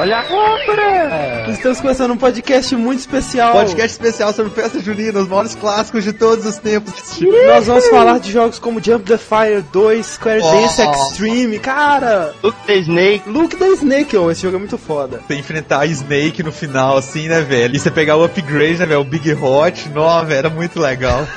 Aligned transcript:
Olha 0.00 0.18
a 0.18 0.22
compra! 0.22 1.46
Estamos 1.48 1.80
começando 1.80 2.12
um 2.12 2.16
podcast 2.16 2.76
muito 2.76 3.00
especial. 3.00 3.50
Podcast 3.52 3.90
especial 3.90 4.32
sobre 4.32 4.52
festa 4.52 4.78
junina, 4.78 5.18
os 5.18 5.26
maiores 5.26 5.56
clássicos 5.56 6.04
de 6.04 6.12
todos 6.12 6.46
os 6.46 6.58
tempos. 6.58 7.18
Nós 7.48 7.66
vamos 7.66 7.88
falar 7.88 8.20
de 8.20 8.30
jogos 8.30 8.60
como 8.60 8.80
Jump 8.80 9.04
the 9.04 9.18
Fire 9.18 9.62
2, 9.72 10.06
Square 10.06 10.42
Oh. 10.44 10.50
Dance 10.52 10.80
Extreme. 10.80 11.58
Cara, 11.58 12.32
Luke 12.40 12.58
the 12.66 12.76
Snake. 12.76 13.28
Luke 13.28 13.56
the 13.56 13.66
Snake, 13.70 14.16
oh, 14.16 14.30
esse 14.30 14.42
jogo 14.42 14.54
é 14.54 14.60
muito 14.60 14.78
foda. 14.78 15.20
Você 15.26 15.34
enfrentar 15.34 15.80
a 15.80 15.86
Snake 15.86 16.44
no 16.44 16.52
final, 16.52 16.96
assim, 16.96 17.26
né, 17.26 17.40
velho? 17.40 17.74
E 17.74 17.80
você 17.80 17.90
pegar 17.90 18.14
o 18.16 18.22
upgrade, 18.24 18.78
né, 18.78 18.86
velho? 18.86 19.00
O 19.00 19.04
Big 19.04 19.32
Hot. 19.34 19.88
Velho, 19.88 20.32
era 20.38 20.48
muito 20.50 20.78
legal. 20.78 21.26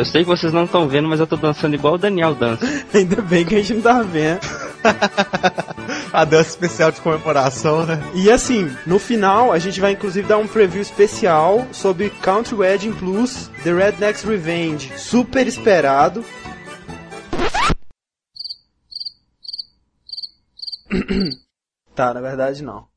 Eu 0.00 0.04
sei 0.06 0.22
que 0.22 0.28
vocês 0.30 0.50
não 0.50 0.64
estão 0.64 0.88
vendo, 0.88 1.08
mas 1.08 1.20
eu 1.20 1.26
tô 1.26 1.36
dançando 1.36 1.74
igual 1.74 1.92
o 1.92 1.98
Daniel 1.98 2.34
dança. 2.34 2.64
Ainda 2.94 3.20
bem 3.20 3.44
que 3.44 3.54
a 3.54 3.58
gente 3.58 3.74
não 3.74 3.82
tava 3.82 4.02
vendo. 4.02 4.40
a 6.10 6.24
dança 6.24 6.48
especial 6.48 6.90
de 6.90 7.02
comemoração, 7.02 7.84
né? 7.84 8.02
E 8.14 8.30
assim, 8.30 8.74
no 8.86 8.98
final 8.98 9.52
a 9.52 9.58
gente 9.58 9.78
vai 9.78 9.92
inclusive 9.92 10.26
dar 10.26 10.38
um 10.38 10.46
preview 10.46 10.80
especial 10.80 11.66
sobre 11.70 12.08
Country 12.08 12.54
Wedding 12.54 12.94
Plus 12.94 13.50
The 13.62 13.74
Redneck's 13.74 14.24
Revenge. 14.24 14.90
Super 14.96 15.46
esperado. 15.46 16.24
tá, 21.94 22.14
na 22.14 22.22
verdade 22.22 22.62
não. 22.62 22.88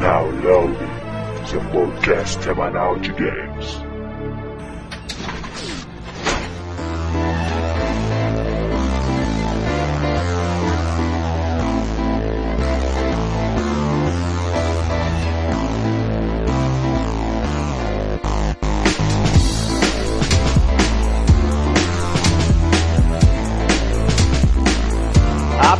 Now 0.00 0.24
loading 0.42 0.88
the 1.50 1.60
podcast 1.70 2.42
semanal 2.42 2.98
de 3.00 3.12
games. 3.12 3.81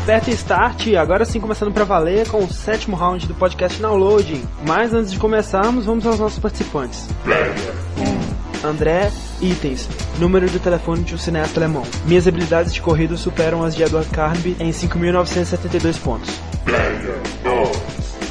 Aperta 0.02 0.30
Start, 0.32 0.88
agora 0.94 1.24
sim 1.24 1.38
começando 1.40 1.72
pra 1.72 1.84
valer 1.84 2.28
com 2.28 2.44
o 2.44 2.52
sétimo 2.52 2.96
round 2.96 3.26
do 3.26 3.34
podcast 3.34 3.80
Downloading. 3.80 4.42
Mas 4.66 4.92
antes 4.92 5.12
de 5.12 5.18
começarmos, 5.18 5.86
vamos 5.86 6.04
aos 6.04 6.18
nossos 6.18 6.38
participantes. 6.40 7.08
André, 8.64 9.10
itens, 9.42 9.88
número 10.18 10.48
de 10.48 10.58
telefone 10.58 11.02
de 11.02 11.14
um 11.14 11.18
cineasta 11.18 11.58
alemão. 11.58 11.82
Minhas 12.06 12.26
habilidades 12.26 12.72
de 12.72 12.80
corrida 12.80 13.16
superam 13.16 13.64
as 13.64 13.74
de 13.74 13.82
Edward 13.82 14.08
Carnby 14.10 14.56
em 14.60 14.70
5.972 14.70 15.98
pontos. 15.98 16.30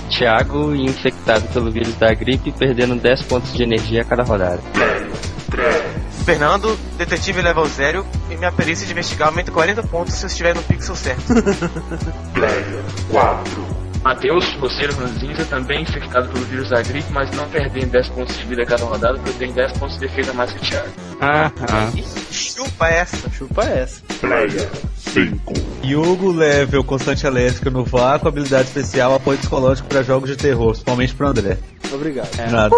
Thiago, 0.09 0.75
infectado 0.75 1.47
pelo 1.49 1.71
vírus 1.71 1.95
da 1.95 2.13
gripe, 2.13 2.51
perdendo 2.51 2.95
10 2.95 3.23
pontos 3.23 3.53
de 3.53 3.63
energia 3.63 4.01
a 4.01 4.05
cada 4.05 4.23
rodada. 4.23 4.61
Fernando, 6.25 6.77
detetive 6.97 7.41
level 7.41 7.65
0 7.65 8.05
e 8.29 8.37
minha 8.37 8.51
perícia 8.51 8.85
de 8.85 8.91
investigar 8.91 9.29
aumenta 9.29 9.51
40 9.51 9.81
pontos 9.83 10.13
se 10.13 10.23
eu 10.23 10.27
estiver 10.27 10.55
no 10.55 10.61
pixel 10.63 10.95
certo. 10.95 11.33
Matheus, 14.03 14.45
roceiro 14.55 14.95
ranzinza, 14.95 15.45
também 15.45 15.83
infectado 15.83 16.27
pelo 16.29 16.43
vírus 16.45 16.69
da 16.69 16.81
gripe, 16.81 17.11
mas 17.11 17.29
não 17.35 17.47
perdendo 17.49 17.91
10 17.91 18.09
pontos 18.09 18.37
de 18.37 18.45
vida 18.45 18.63
a 18.63 18.65
cada 18.65 18.83
rodada, 18.83 19.13
porque 19.15 19.29
eu 19.29 19.33
tenho 19.35 19.53
10 19.53 19.73
pontos 19.73 19.95
de 19.95 20.07
defesa 20.07 20.33
mais 20.33 20.51
que 20.51 20.57
o 20.57 20.61
Thiago. 20.61 20.89
Ah, 21.19 21.51
ah. 21.69 21.91
Chupa 22.31 22.87
essa. 22.87 23.29
Chupa 23.29 23.63
essa. 23.63 24.01
Player 24.19 24.69
5. 24.97 25.53
Yugo, 25.83 26.31
level 26.31 26.83
constante 26.83 27.25
elétrica 27.27 27.69
no 27.69 27.83
vácuo, 27.83 28.27
habilidade 28.27 28.69
especial, 28.69 29.13
apoio 29.13 29.37
psicológico 29.37 29.87
para 29.87 30.01
jogos 30.01 30.29
de 30.29 30.35
terror, 30.35 30.71
principalmente 30.71 31.13
pro 31.13 31.27
André. 31.27 31.57
Obrigado. 31.91 32.29
Nada. 32.49 32.75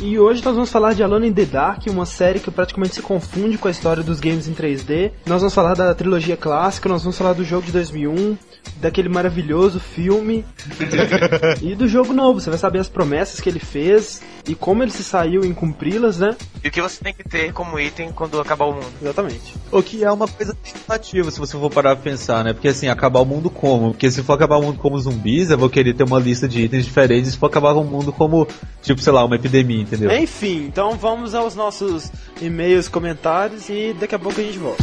E 0.00 0.18
hoje 0.18 0.44
nós 0.44 0.54
vamos 0.54 0.70
falar 0.70 0.92
de 0.92 1.02
Alone 1.02 1.28
in 1.28 1.32
the 1.32 1.44
Dark, 1.46 1.86
uma 1.88 2.04
série 2.04 2.38
que 2.38 2.50
praticamente 2.50 2.94
se 2.94 3.02
confunde 3.02 3.56
com 3.56 3.66
a 3.66 3.70
história 3.70 4.02
dos 4.02 4.20
games 4.20 4.46
em 4.46 4.52
3D. 4.52 5.12
Nós 5.24 5.40
vamos 5.40 5.54
falar 5.54 5.74
da 5.74 5.94
trilogia 5.94 6.36
clássica, 6.36 6.88
nós 6.88 7.02
vamos 7.02 7.16
falar 7.16 7.32
do 7.32 7.42
jogo 7.42 7.64
de 7.64 7.72
2001, 7.72 8.36
daquele 8.80 9.08
maravilhoso 9.08 9.80
filme 9.80 10.44
e 11.62 11.74
do 11.74 11.88
jogo 11.88 12.12
novo. 12.12 12.40
Você 12.40 12.50
vai 12.50 12.58
saber 12.58 12.78
as 12.78 12.88
promessas 12.88 13.40
que 13.40 13.48
ele 13.48 13.58
fez 13.58 14.22
e 14.46 14.54
como 14.54 14.82
ele 14.82 14.92
se 14.92 15.02
saiu 15.02 15.44
em 15.44 15.52
cumpri-las, 15.52 16.18
né? 16.18 16.36
E 16.62 16.68
o 16.68 16.70
que 16.70 16.80
você 16.80 17.02
tem 17.02 17.14
que 17.14 17.24
ter 17.24 17.52
como 17.52 17.78
item 17.80 18.12
quando 18.12 18.40
acabar 18.40 18.66
o 18.66 18.74
mundo. 18.74 18.86
Exatamente. 19.02 19.54
O 19.72 19.82
que 19.82 20.04
é 20.04 20.10
uma 20.10 20.28
coisa 20.28 20.54
tentativa, 20.54 21.30
se 21.30 21.38
você 21.38 21.58
for 21.58 21.70
parar 21.70 21.96
pra 21.96 22.04
pensar, 22.04 22.44
né? 22.44 22.52
Porque 22.52 22.68
assim, 22.68 22.88
acabar 22.88 23.20
o 23.20 23.24
mundo 23.24 23.50
como? 23.50 23.90
Porque 23.90 24.10
se 24.10 24.22
for 24.22 24.34
acabar 24.34 24.56
o 24.56 24.62
mundo 24.62 24.78
como 24.78 24.98
zumbis, 24.98 25.50
eu 25.50 25.58
vou 25.58 25.70
querer 25.70 25.94
ter 25.94 26.04
uma 26.04 26.18
lista 26.18 26.46
de 26.46 26.62
itens 26.62 26.84
diferentes. 26.84 27.32
Se 27.32 27.38
for 27.38 27.46
acabar 27.46 27.72
o 27.72 27.84
mundo 27.84 28.12
como, 28.12 28.46
tipo, 28.82 29.00
sei 29.00 29.12
lá, 29.12 29.24
uma 29.24 29.36
epidemia, 29.36 29.85
entendeu? 29.86 30.16
Enfim, 30.18 30.64
então 30.66 30.92
vamos 30.96 31.34
aos 31.34 31.54
nossos 31.54 32.10
e-mails, 32.40 32.88
comentários 32.88 33.68
e 33.68 33.94
daqui 33.98 34.14
a 34.14 34.18
pouco 34.18 34.40
a 34.40 34.44
gente 34.44 34.58
volta. 34.58 34.82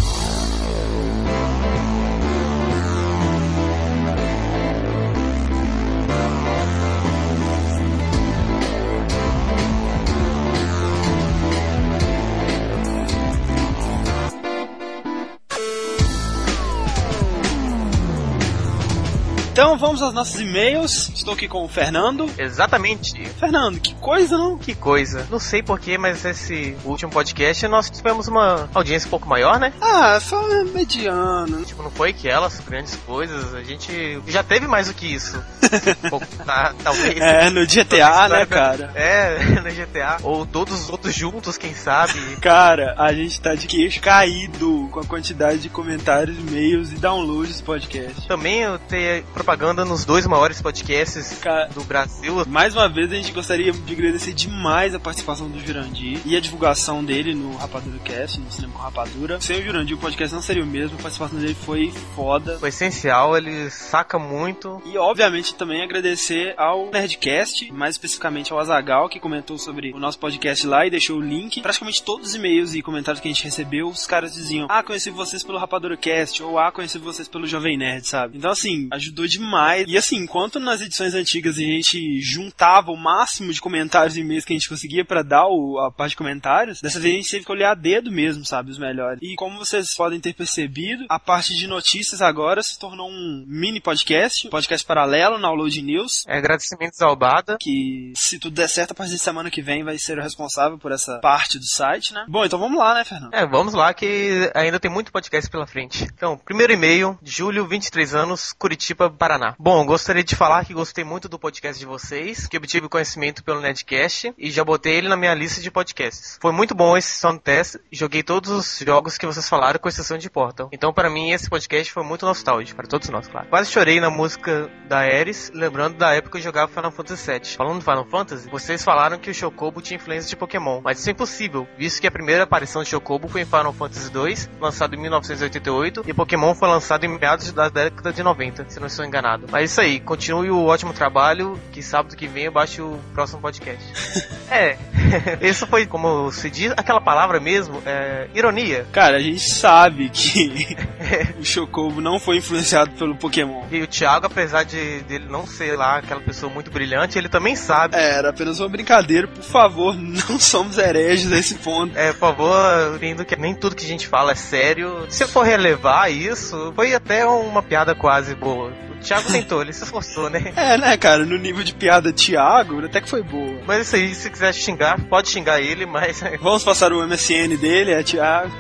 Então 19.54 19.78
vamos 19.78 20.02
aos 20.02 20.16
nossos 20.16 20.42
e-mails. 20.42 21.12
Estou 21.14 21.36
aqui 21.36 21.48
com 21.48 21.64
o 21.64 21.68
Fernando. 21.68 22.28
Exatamente. 22.40 23.24
Fernando, 23.40 23.80
que 23.80 23.94
coisa, 23.94 24.36
não? 24.36 24.58
Que 24.58 24.74
coisa. 24.74 25.28
Não 25.30 25.38
sei 25.38 25.62
porquê, 25.62 25.96
mas 25.96 26.26
esse 26.26 26.76
último 26.84 27.12
podcast 27.12 27.68
nós 27.68 27.88
tivemos 27.88 28.28
uma 28.28 28.68
audiência 28.74 29.06
um 29.06 29.12
pouco 29.12 29.30
maior, 29.30 29.60
né? 29.60 29.72
Ah, 29.80 30.20
só 30.20 30.42
mediano. 30.74 31.64
Tipo, 31.66 31.84
não 31.84 31.92
foi 31.92 32.10
aquelas 32.10 32.60
grandes 32.62 32.96
coisas. 33.06 33.54
A 33.54 33.62
gente 33.62 34.20
já 34.26 34.42
teve 34.42 34.66
mais 34.66 34.88
do 34.88 34.96
que 34.96 35.06
isso. 35.06 35.40
Talvez. 36.84 37.22
É, 37.22 37.52
no 37.52 37.68
GTA, 37.68 38.30
né, 38.30 38.48
cara? 38.48 38.92
É, 38.96 39.38
no 39.62 39.70
GTA. 39.70 40.18
Ou 40.24 40.48
todos 40.48 40.82
os 40.82 40.90
outros 40.90 41.14
juntos, 41.14 41.60
quem 41.60 41.76
sabe. 41.76 42.38
Cara, 42.42 42.96
a 42.98 43.14
gente 43.14 43.40
tá 43.40 43.54
de 43.54 43.68
queixo 43.68 44.02
caído 44.02 44.90
com 44.92 45.00
a 45.00 45.06
quantidade 45.06 45.60
de 45.60 45.70
comentários, 45.70 46.40
e-mails 46.40 46.92
e 46.92 46.96
downloads 46.96 47.60
do 47.60 47.66
podcast. 47.66 48.28
Também 48.28 48.62
eu 48.62 48.80
ter 48.80 49.24
propaganda 49.44 49.84
nos 49.84 50.06
dois 50.06 50.26
maiores 50.26 50.62
podcasts 50.62 51.38
Cara, 51.42 51.68
do 51.68 51.84
Brasil. 51.84 52.46
mais 52.48 52.74
uma 52.74 52.88
vez 52.88 53.12
a 53.12 53.16
gente 53.16 53.34
gostaria 53.34 53.74
de 53.74 53.94
agradecer 53.94 54.32
demais 54.32 54.96
a 54.96 55.00
participação 55.02 55.50
do 55.50 55.60
Jurandir 55.60 56.22
e 56.26 56.38
a 56.38 56.40
divulgação 56.40 57.04
dele 57.04 57.36
no 57.36 57.54
Rapadura 57.58 58.00
Cast, 58.00 58.40
no 58.40 58.50
Cinema 58.50 58.74
com 58.74 58.80
Rapadura. 58.80 59.42
Sem 59.42 59.60
o 59.60 59.64
Jurandir 59.66 59.98
o 59.98 60.00
podcast 60.00 60.34
não 60.34 60.42
seria 60.42 60.64
o 60.64 60.66
mesmo, 60.66 60.98
a 60.98 61.02
participação 61.02 61.38
dele 61.38 61.56
foi 61.56 61.92
foda. 62.16 62.58
Foi 62.58 62.70
essencial, 62.70 63.36
ele 63.38 63.70
saca 63.70 64.18
muito. 64.18 64.82
E 64.86 64.98
obviamente 64.98 65.54
também 65.56 65.84
agradecer 65.84 66.54
ao 66.58 66.90
Nerdcast, 66.90 67.70
mais 67.74 67.96
especificamente 67.96 68.54
ao 68.54 68.60
Azagal, 68.60 69.10
que 69.10 69.20
comentou 69.20 69.58
sobre 69.58 69.92
o 69.94 70.00
nosso 70.00 70.20
podcast 70.20 70.66
lá 70.66 70.88
e 70.88 70.90
deixou 70.90 71.18
o 71.18 71.22
link. 71.22 71.62
Praticamente 71.62 72.02
todos 72.02 72.30
os 72.30 72.36
e-mails 72.36 72.74
e 72.76 72.82
comentários 72.82 73.20
que 73.20 73.28
a 73.28 73.32
gente 73.32 73.44
recebeu, 73.44 73.90
os 73.90 74.08
caras 74.08 74.34
diziam: 74.34 74.68
Ah, 74.70 74.82
conheci 74.82 75.10
vocês 75.10 75.44
pelo 75.44 75.58
Rapadura 75.58 75.98
Cast, 75.98 76.42
ou 76.42 76.58
Ah, 76.58 76.72
conheci 76.72 76.98
vocês 76.98 77.28
pelo 77.28 77.46
Jovem 77.46 77.78
Nerd, 77.78 78.08
sabe? 78.08 78.38
Então 78.38 78.50
assim, 78.50 78.88
ajudou 78.90 79.28
demais. 79.38 79.86
E 79.88 79.98
assim, 79.98 80.18
enquanto 80.18 80.60
nas 80.60 80.82
edições 80.82 81.14
antigas 81.14 81.58
a 81.58 81.62
gente 81.62 82.20
juntava 82.22 82.92
o 82.92 82.98
máximo 82.98 83.52
de 83.54 83.62
comentários 83.62 84.18
e 84.18 84.22
e-mails 84.22 84.46
que 84.46 84.54
a 84.54 84.56
gente 84.58 84.70
conseguia 84.70 85.04
pra 85.06 85.22
dar 85.22 85.46
o- 85.48 85.80
a 85.80 85.92
parte 85.92 86.12
de 86.12 86.18
comentários, 86.18 86.82
dessa 86.82 87.00
vez 87.00 87.14
a 87.14 87.18
gente 87.18 87.32
teve 87.32 87.46
que 87.46 87.52
olhar 87.52 87.72
a 87.72 87.76
dedo 87.76 88.12
mesmo, 88.12 88.46
sabe? 88.46 88.72
Os 88.72 88.78
melhores. 88.78 89.20
E 89.22 89.36
como 89.36 89.58
vocês 89.58 89.94
podem 89.96 90.20
ter 90.20 90.34
percebido, 90.34 91.06
a 91.10 91.20
parte 91.20 91.54
de 91.56 91.68
notícias 91.68 92.22
agora 92.22 92.62
se 92.64 92.78
tornou 92.80 93.10
um 93.10 93.44
mini 93.48 93.80
podcast, 93.82 94.48
um 94.48 94.50
podcast 94.50 94.86
paralelo 94.86 95.38
na 95.38 95.48
Download 95.54 95.82
News. 95.82 96.24
É, 96.28 96.38
agradecimentos 96.38 97.02
ao 97.02 97.16
Bada. 97.16 97.58
Que 97.60 98.12
se 98.16 98.40
tudo 98.40 98.56
der 98.56 98.68
certo, 98.68 98.92
a 98.92 98.96
partir 98.96 99.14
de 99.14 99.20
semana 99.20 99.50
que 99.52 99.62
vem 99.62 99.84
vai 99.84 99.98
ser 99.98 100.18
o 100.18 100.22
responsável 100.22 100.78
por 100.78 100.92
essa 100.92 101.20
parte 101.20 101.60
do 101.60 101.66
site, 101.66 102.14
né? 102.14 102.26
Bom, 102.28 102.44
então 102.44 102.58
vamos 102.60 102.78
lá, 102.80 102.94
né, 102.94 103.04
Fernando? 103.04 103.34
É, 103.34 103.46
vamos 103.46 103.74
lá 103.74 103.94
que 103.94 104.52
ainda 104.56 104.80
tem 104.80 104.90
muito 104.92 105.12
podcast 105.12 105.50
pela 105.50 105.68
frente. 105.68 106.04
Então, 106.06 106.38
primeiro 106.38 106.74
e-mail, 106.74 107.18
Júlio, 107.24 107.68
23 107.68 108.16
anos, 108.16 108.52
Curitiba, 108.54 109.10
Paraná. 109.24 109.56
Bom, 109.58 109.86
gostaria 109.86 110.22
de 110.22 110.36
falar 110.36 110.66
que 110.66 110.74
gostei 110.74 111.06
muito 111.06 111.30
do 111.30 111.40
podcast 111.40 111.80
de 111.80 111.86
vocês, 111.86 112.46
que 112.46 112.58
obtive 112.58 112.90
conhecimento 112.90 113.42
pelo 113.42 113.62
Nedcast 113.62 114.34
e 114.38 114.52
já 114.52 114.66
botei 114.66 114.96
ele 114.96 115.08
na 115.08 115.16
minha 115.16 115.34
lista 115.34 115.62
de 115.62 115.72
podcasts. 115.72 116.38
Foi 116.42 116.52
muito 116.52 116.76
bom 116.76 116.98
esse 116.98 117.18
sound 117.22 117.40
test, 117.40 117.78
joguei 117.90 118.22
todos 118.22 118.52
os 118.52 118.80
jogos 118.86 119.18
que 119.18 119.26
vocês 119.26 119.48
falaram, 119.48 119.80
com 119.80 119.88
exceção 119.88 120.18
de 120.18 120.30
Portal. 120.30 120.68
Então, 120.74 120.92
para 120.92 121.10
mim, 121.10 121.32
esse 121.32 121.50
podcast 121.50 121.90
foi 121.94 122.04
muito 122.04 122.26
nostálgico, 122.26 122.76
para 122.76 122.86
todos 122.86 123.08
nós, 123.08 123.26
claro. 123.30 123.48
Quase 123.48 123.72
chorei 123.72 124.02
na 124.02 124.10
música 124.10 124.70
da 124.90 124.98
Ares, 124.98 125.50
lembrando 125.56 125.96
da 125.96 126.14
época 126.14 126.32
que 126.32 126.38
eu 126.40 126.42
jogava 126.42 126.70
Final 126.70 126.92
Fantasy 126.92 127.32
VII. 127.32 127.56
Falando 127.56 127.76
do 127.76 127.86
Final 127.86 128.06
Fantasy, 128.06 128.50
vocês 128.50 128.84
falaram 128.84 129.18
que 129.18 129.30
o 129.30 129.34
Chocobo 129.34 129.82
tinha 129.82 129.96
influência 129.96 130.30
de 130.30 130.36
Pokémon, 130.36 130.82
mas 130.84 131.00
isso 131.00 131.08
é 131.08 131.14
impossível, 131.14 131.66
visto 131.78 132.02
que 132.02 132.08
a 132.08 132.12
primeira 132.12 132.44
aparição 132.44 132.84
de 132.84 132.90
Chocobo 132.90 133.30
foi 133.30 133.40
em 133.40 133.46
Final 133.46 133.72
Fantasy 133.72 134.12
II, 134.14 134.60
lançado 134.60 134.96
em 134.96 135.00
1988, 135.00 136.04
e 136.06 136.14
Pokémon 136.14 136.54
foi 136.54 136.68
lançado 136.68 137.06
em 137.06 137.18
meados 137.18 137.54
da 137.54 137.70
década 137.70 138.12
de 138.12 138.22
90, 138.22 138.66
se 138.68 138.82
não 138.82 138.88
estou 138.88 139.13
enganado. 139.14 139.48
Mas 139.52 139.62
é 139.62 139.66
isso 139.66 139.82
aí, 139.82 140.00
continue 140.00 140.50
o 140.50 140.66
ótimo 140.66 140.94
trabalho, 140.94 141.60
que 141.72 141.84
sábado 141.84 142.16
que 142.16 142.28
vem 142.28 142.46
eu 142.46 142.52
baixo 142.52 142.84
o 142.84 143.00
próximo 143.14 143.40
podcast. 143.40 143.84
é, 144.50 144.78
isso 145.42 145.68
foi, 145.68 145.86
como 145.86 146.32
se 146.32 146.50
diz, 146.50 146.74
aquela 146.76 147.00
palavra 147.00 147.40
mesmo, 147.40 147.82
é, 147.86 148.28
ironia. 148.34 148.86
Cara, 148.92 149.18
a 149.18 149.22
gente 149.22 149.48
sabe 149.50 150.10
que 150.10 150.76
o 151.40 151.46
Chocobo 151.46 152.02
não 152.02 152.20
foi 152.20 152.38
influenciado 152.38 152.92
pelo 152.92 153.16
Pokémon. 153.16 153.64
E 153.72 153.82
o 153.82 153.88
Thiago, 153.88 154.26
apesar 154.26 154.64
de 154.64 155.02
dele 155.02 155.26
não 155.30 155.46
ser 155.46 155.78
lá 155.78 155.98
aquela 155.98 156.22
pessoa 156.22 156.52
muito 156.52 156.72
brilhante, 156.72 157.18
ele 157.18 157.30
também 157.30 157.56
sabe. 157.56 157.96
É, 157.96 158.16
era 158.16 158.30
apenas 158.30 158.60
uma 158.60 158.70
brincadeira, 158.70 159.28
por 159.28 159.44
favor, 159.44 159.96
não 159.96 160.40
somos 160.40 160.78
hereges 160.78 161.30
nesse 161.30 161.56
ponto. 161.56 161.98
É, 161.98 162.12
por 162.14 162.20
favor, 162.20 162.98
vendo 162.98 163.26
que 163.26 163.36
nem 163.36 163.54
tudo 163.54 163.76
que 163.76 163.86
a 163.86 163.88
gente 163.88 164.08
fala 164.08 164.32
é 164.32 164.36
sério. 164.36 165.06
Se 165.10 165.24
eu 165.24 165.28
for 165.28 165.44
relevar 165.44 166.12
isso, 166.12 166.72
foi 166.76 166.94
até 166.94 167.26
uma 167.26 167.62
piada 167.62 167.94
quase 167.94 168.36
boa. 168.36 168.72
Thiago 169.04 169.32
tentou, 169.32 169.62
ele 169.62 169.74
se 169.74 169.84
esforçou, 169.84 170.30
né? 170.30 170.54
É, 170.56 170.78
né, 170.78 170.98
cara, 170.98 171.26
no 171.26 171.38
nível 171.38 171.64
de 171.64 171.74
piada 171.74 172.14
Thiago, 172.14 172.84
até 172.86 173.02
que 173.02 173.10
foi 173.10 173.22
boa. 173.22 173.62
Mas 173.66 173.88
isso 173.88 173.96
aí, 173.96 174.16
se 174.16 174.30
quiser 174.30 174.54
xingar, 174.54 175.00
pode 175.08 175.30
xingar 175.30 175.62
ele, 175.62 175.86
mas. 175.86 176.24
Vamos 176.42 176.64
passar 176.64 176.94
o 176.94 177.06
MSN 177.06 177.58
dele, 177.60 177.92
é 177.92 178.04
Thiago. 178.04 178.52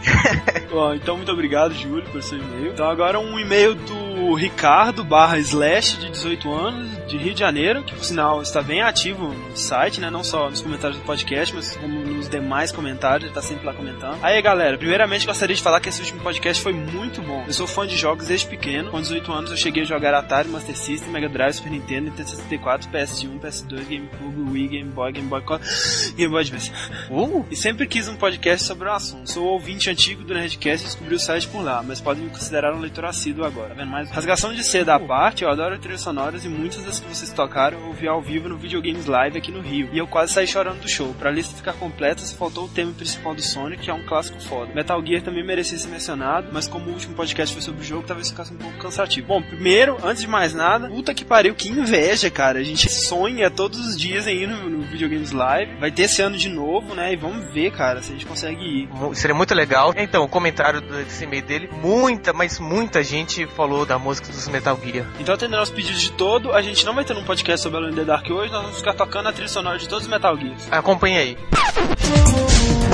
Bom, 0.70 0.94
então 0.94 1.16
muito 1.16 1.32
obrigado, 1.32 1.74
Júlio, 1.74 2.08
por 2.10 2.22
seu 2.22 2.38
e-mail. 2.38 2.72
Então 2.72 2.88
agora 2.88 3.18
um 3.18 3.38
e-mail 3.38 3.74
do 3.74 4.34
Ricardo 4.34 5.02
barra 5.02 5.38
slash 5.38 5.96
de 5.98 6.10
18 6.10 6.52
anos, 6.52 7.06
de 7.06 7.16
Rio 7.16 7.32
de 7.32 7.40
Janeiro, 7.40 7.82
que 7.82 7.94
por 7.94 8.04
sinal 8.04 8.42
está 8.42 8.60
bem 8.62 8.82
ativo 8.82 9.28
no 9.28 9.56
site, 9.56 10.00
né? 10.00 10.10
Não 10.10 10.22
só 10.22 10.50
nos 10.50 10.60
comentários 10.60 10.98
do 10.98 11.04
podcast, 11.04 11.54
mas 11.54 11.76
como 11.76 12.00
nos 12.00 12.28
demais 12.28 12.70
comentários, 12.70 13.24
ele 13.24 13.34
tá 13.34 13.42
sempre 13.42 13.66
lá 13.66 13.72
comentando. 13.72 14.18
Aí 14.22 14.40
galera, 14.42 14.76
primeiramente 14.76 15.26
gostaria 15.26 15.56
de 15.56 15.62
falar 15.62 15.80
que 15.80 15.88
esse 15.88 16.00
último 16.00 16.20
podcast 16.20 16.62
foi 16.62 16.72
muito 16.72 17.22
bom. 17.22 17.44
Eu 17.46 17.52
sou 17.52 17.66
fã 17.66 17.86
de 17.86 17.96
jogos 17.96 18.26
desde 18.26 18.46
pequeno. 18.46 18.90
Com 18.90 19.00
18 19.00 19.32
anos 19.32 19.50
eu 19.50 19.56
cheguei 19.56 19.77
a 19.82 19.86
jogar 19.86 20.14
Atari, 20.14 20.48
Master 20.48 20.76
System, 20.76 21.10
Mega 21.10 21.28
Drive, 21.28 21.54
Super 21.54 21.70
Nintendo, 21.70 22.10
Nintendo 22.10 22.28
64, 22.28 22.90
PS1, 22.90 23.40
PS2, 23.40 23.84
GameCube, 23.88 24.50
Wii, 24.50 24.68
Game 24.68 24.90
Boy, 24.90 25.12
Game 25.12 25.28
Boy 25.28 25.42
Color, 25.42 25.60
Game 26.16 26.30
Boy 26.30 26.42
Advance. 26.42 26.72
Uh! 27.10 27.44
E 27.50 27.56
sempre 27.56 27.86
quis 27.86 28.08
um 28.08 28.16
podcast 28.16 28.66
sobre 28.66 28.88
o 28.88 28.92
assunto. 28.92 29.30
Sou 29.30 29.44
ouvinte 29.44 29.90
antigo 29.90 30.22
do 30.24 30.34
Nerdcast 30.34 30.84
e 30.84 30.88
descobri 30.88 31.14
o 31.14 31.18
site 31.18 31.48
por 31.48 31.62
lá, 31.62 31.82
mas 31.82 32.00
podem 32.00 32.24
me 32.24 32.30
considerar 32.30 32.74
um 32.74 32.80
leitor 32.80 33.04
assíduo 33.04 33.44
agora. 33.44 33.70
Tá 33.70 33.74
vendo 33.74 33.90
mais? 33.90 34.10
Rasgação 34.10 34.52
de 34.52 34.64
seda 34.64 34.94
à 34.94 35.00
parte, 35.00 35.44
eu 35.44 35.50
adoro 35.50 35.78
trilhas 35.78 36.00
sonoras 36.00 36.44
e 36.44 36.48
muitas 36.48 36.82
das 36.84 37.00
que 37.00 37.08
vocês 37.08 37.32
tocaram 37.32 37.78
eu 37.78 37.86
ouvi 37.88 38.08
ao 38.08 38.20
vivo 38.20 38.48
no 38.48 38.56
Videogames 38.56 39.06
Live 39.06 39.38
aqui 39.38 39.50
no 39.50 39.60
Rio. 39.60 39.88
E 39.92 39.98
eu 39.98 40.06
quase 40.06 40.32
saí 40.32 40.46
chorando 40.46 40.80
do 40.80 40.88
show. 40.88 41.14
Pra 41.14 41.30
lista 41.30 41.56
ficar 41.56 41.74
completa, 41.74 42.20
só 42.20 42.36
faltou 42.36 42.64
o 42.64 42.68
tema 42.68 42.92
principal 42.92 43.34
do 43.34 43.42
Sonic, 43.42 43.82
que 43.82 43.90
é 43.90 43.94
um 43.94 44.04
clássico 44.04 44.40
foda. 44.42 44.72
Metal 44.74 45.04
Gear 45.04 45.22
também 45.22 45.44
merecia 45.44 45.78
ser 45.78 45.88
mencionado, 45.88 46.48
mas 46.52 46.66
como 46.66 46.90
o 46.90 46.92
último 46.92 47.14
podcast 47.14 47.54
foi 47.54 47.62
sobre 47.62 47.82
o 47.82 47.84
jogo, 47.84 48.06
talvez 48.06 48.30
ficasse 48.30 48.52
um 48.52 48.56
pouco 48.56 48.78
cansativo. 48.78 49.26
Bom, 49.26 49.42
primeiro, 49.42 49.67
antes 50.02 50.22
de 50.22 50.28
mais 50.28 50.54
nada, 50.54 50.88
puta 50.88 51.14
que 51.14 51.24
pariu, 51.24 51.54
que 51.54 51.68
inveja, 51.68 52.30
cara. 52.30 52.58
A 52.58 52.62
gente 52.62 52.88
sonha 52.88 53.50
todos 53.50 53.78
os 53.78 53.98
dias 53.98 54.26
em 54.26 54.42
ir 54.42 54.46
no, 54.46 54.68
no 54.68 54.82
Videogames 54.82 55.32
Live. 55.32 55.74
Vai 55.78 55.90
ter 55.90 56.02
esse 56.02 56.22
ano 56.22 56.36
de 56.36 56.48
novo, 56.48 56.94
né? 56.94 57.12
E 57.12 57.16
vamos 57.16 57.52
ver, 57.52 57.70
cara, 57.72 58.02
se 58.02 58.10
a 58.10 58.14
gente 58.14 58.26
consegue 58.26 58.62
ir. 58.62 58.88
Seria 59.14 59.34
muito 59.34 59.54
legal. 59.54 59.92
Então, 59.96 60.24
o 60.24 60.28
comentário 60.28 60.80
desse 60.80 61.24
e-mail 61.24 61.42
dele, 61.42 61.70
muita, 61.82 62.32
mas 62.32 62.58
muita 62.58 63.02
gente 63.02 63.46
falou 63.46 63.84
da 63.84 63.98
música 63.98 64.28
dos 64.28 64.48
Metal 64.48 64.78
Gear. 64.82 65.06
Então, 65.20 65.34
atendendo 65.34 65.58
aos 65.58 65.70
pedidos 65.70 66.00
de 66.00 66.12
todo, 66.12 66.52
a 66.52 66.62
gente 66.62 66.84
não 66.84 66.94
vai 66.94 67.04
ter 67.04 67.16
um 67.16 67.24
podcast 67.24 67.62
sobre 67.62 67.78
Alone 67.78 67.92
in 67.92 67.96
the 67.96 68.04
Dark 68.04 68.28
hoje, 68.30 68.52
nós 68.52 68.62
vamos 68.62 68.78
ficar 68.78 68.94
tocando 68.94 69.28
a 69.28 69.32
trilha 69.32 69.48
sonora 69.48 69.78
de 69.78 69.88
todos 69.88 70.04
os 70.04 70.10
Metal 70.10 70.36
Gears. 70.36 70.68
Acompanhe 70.70 71.18
aí. 71.18 71.38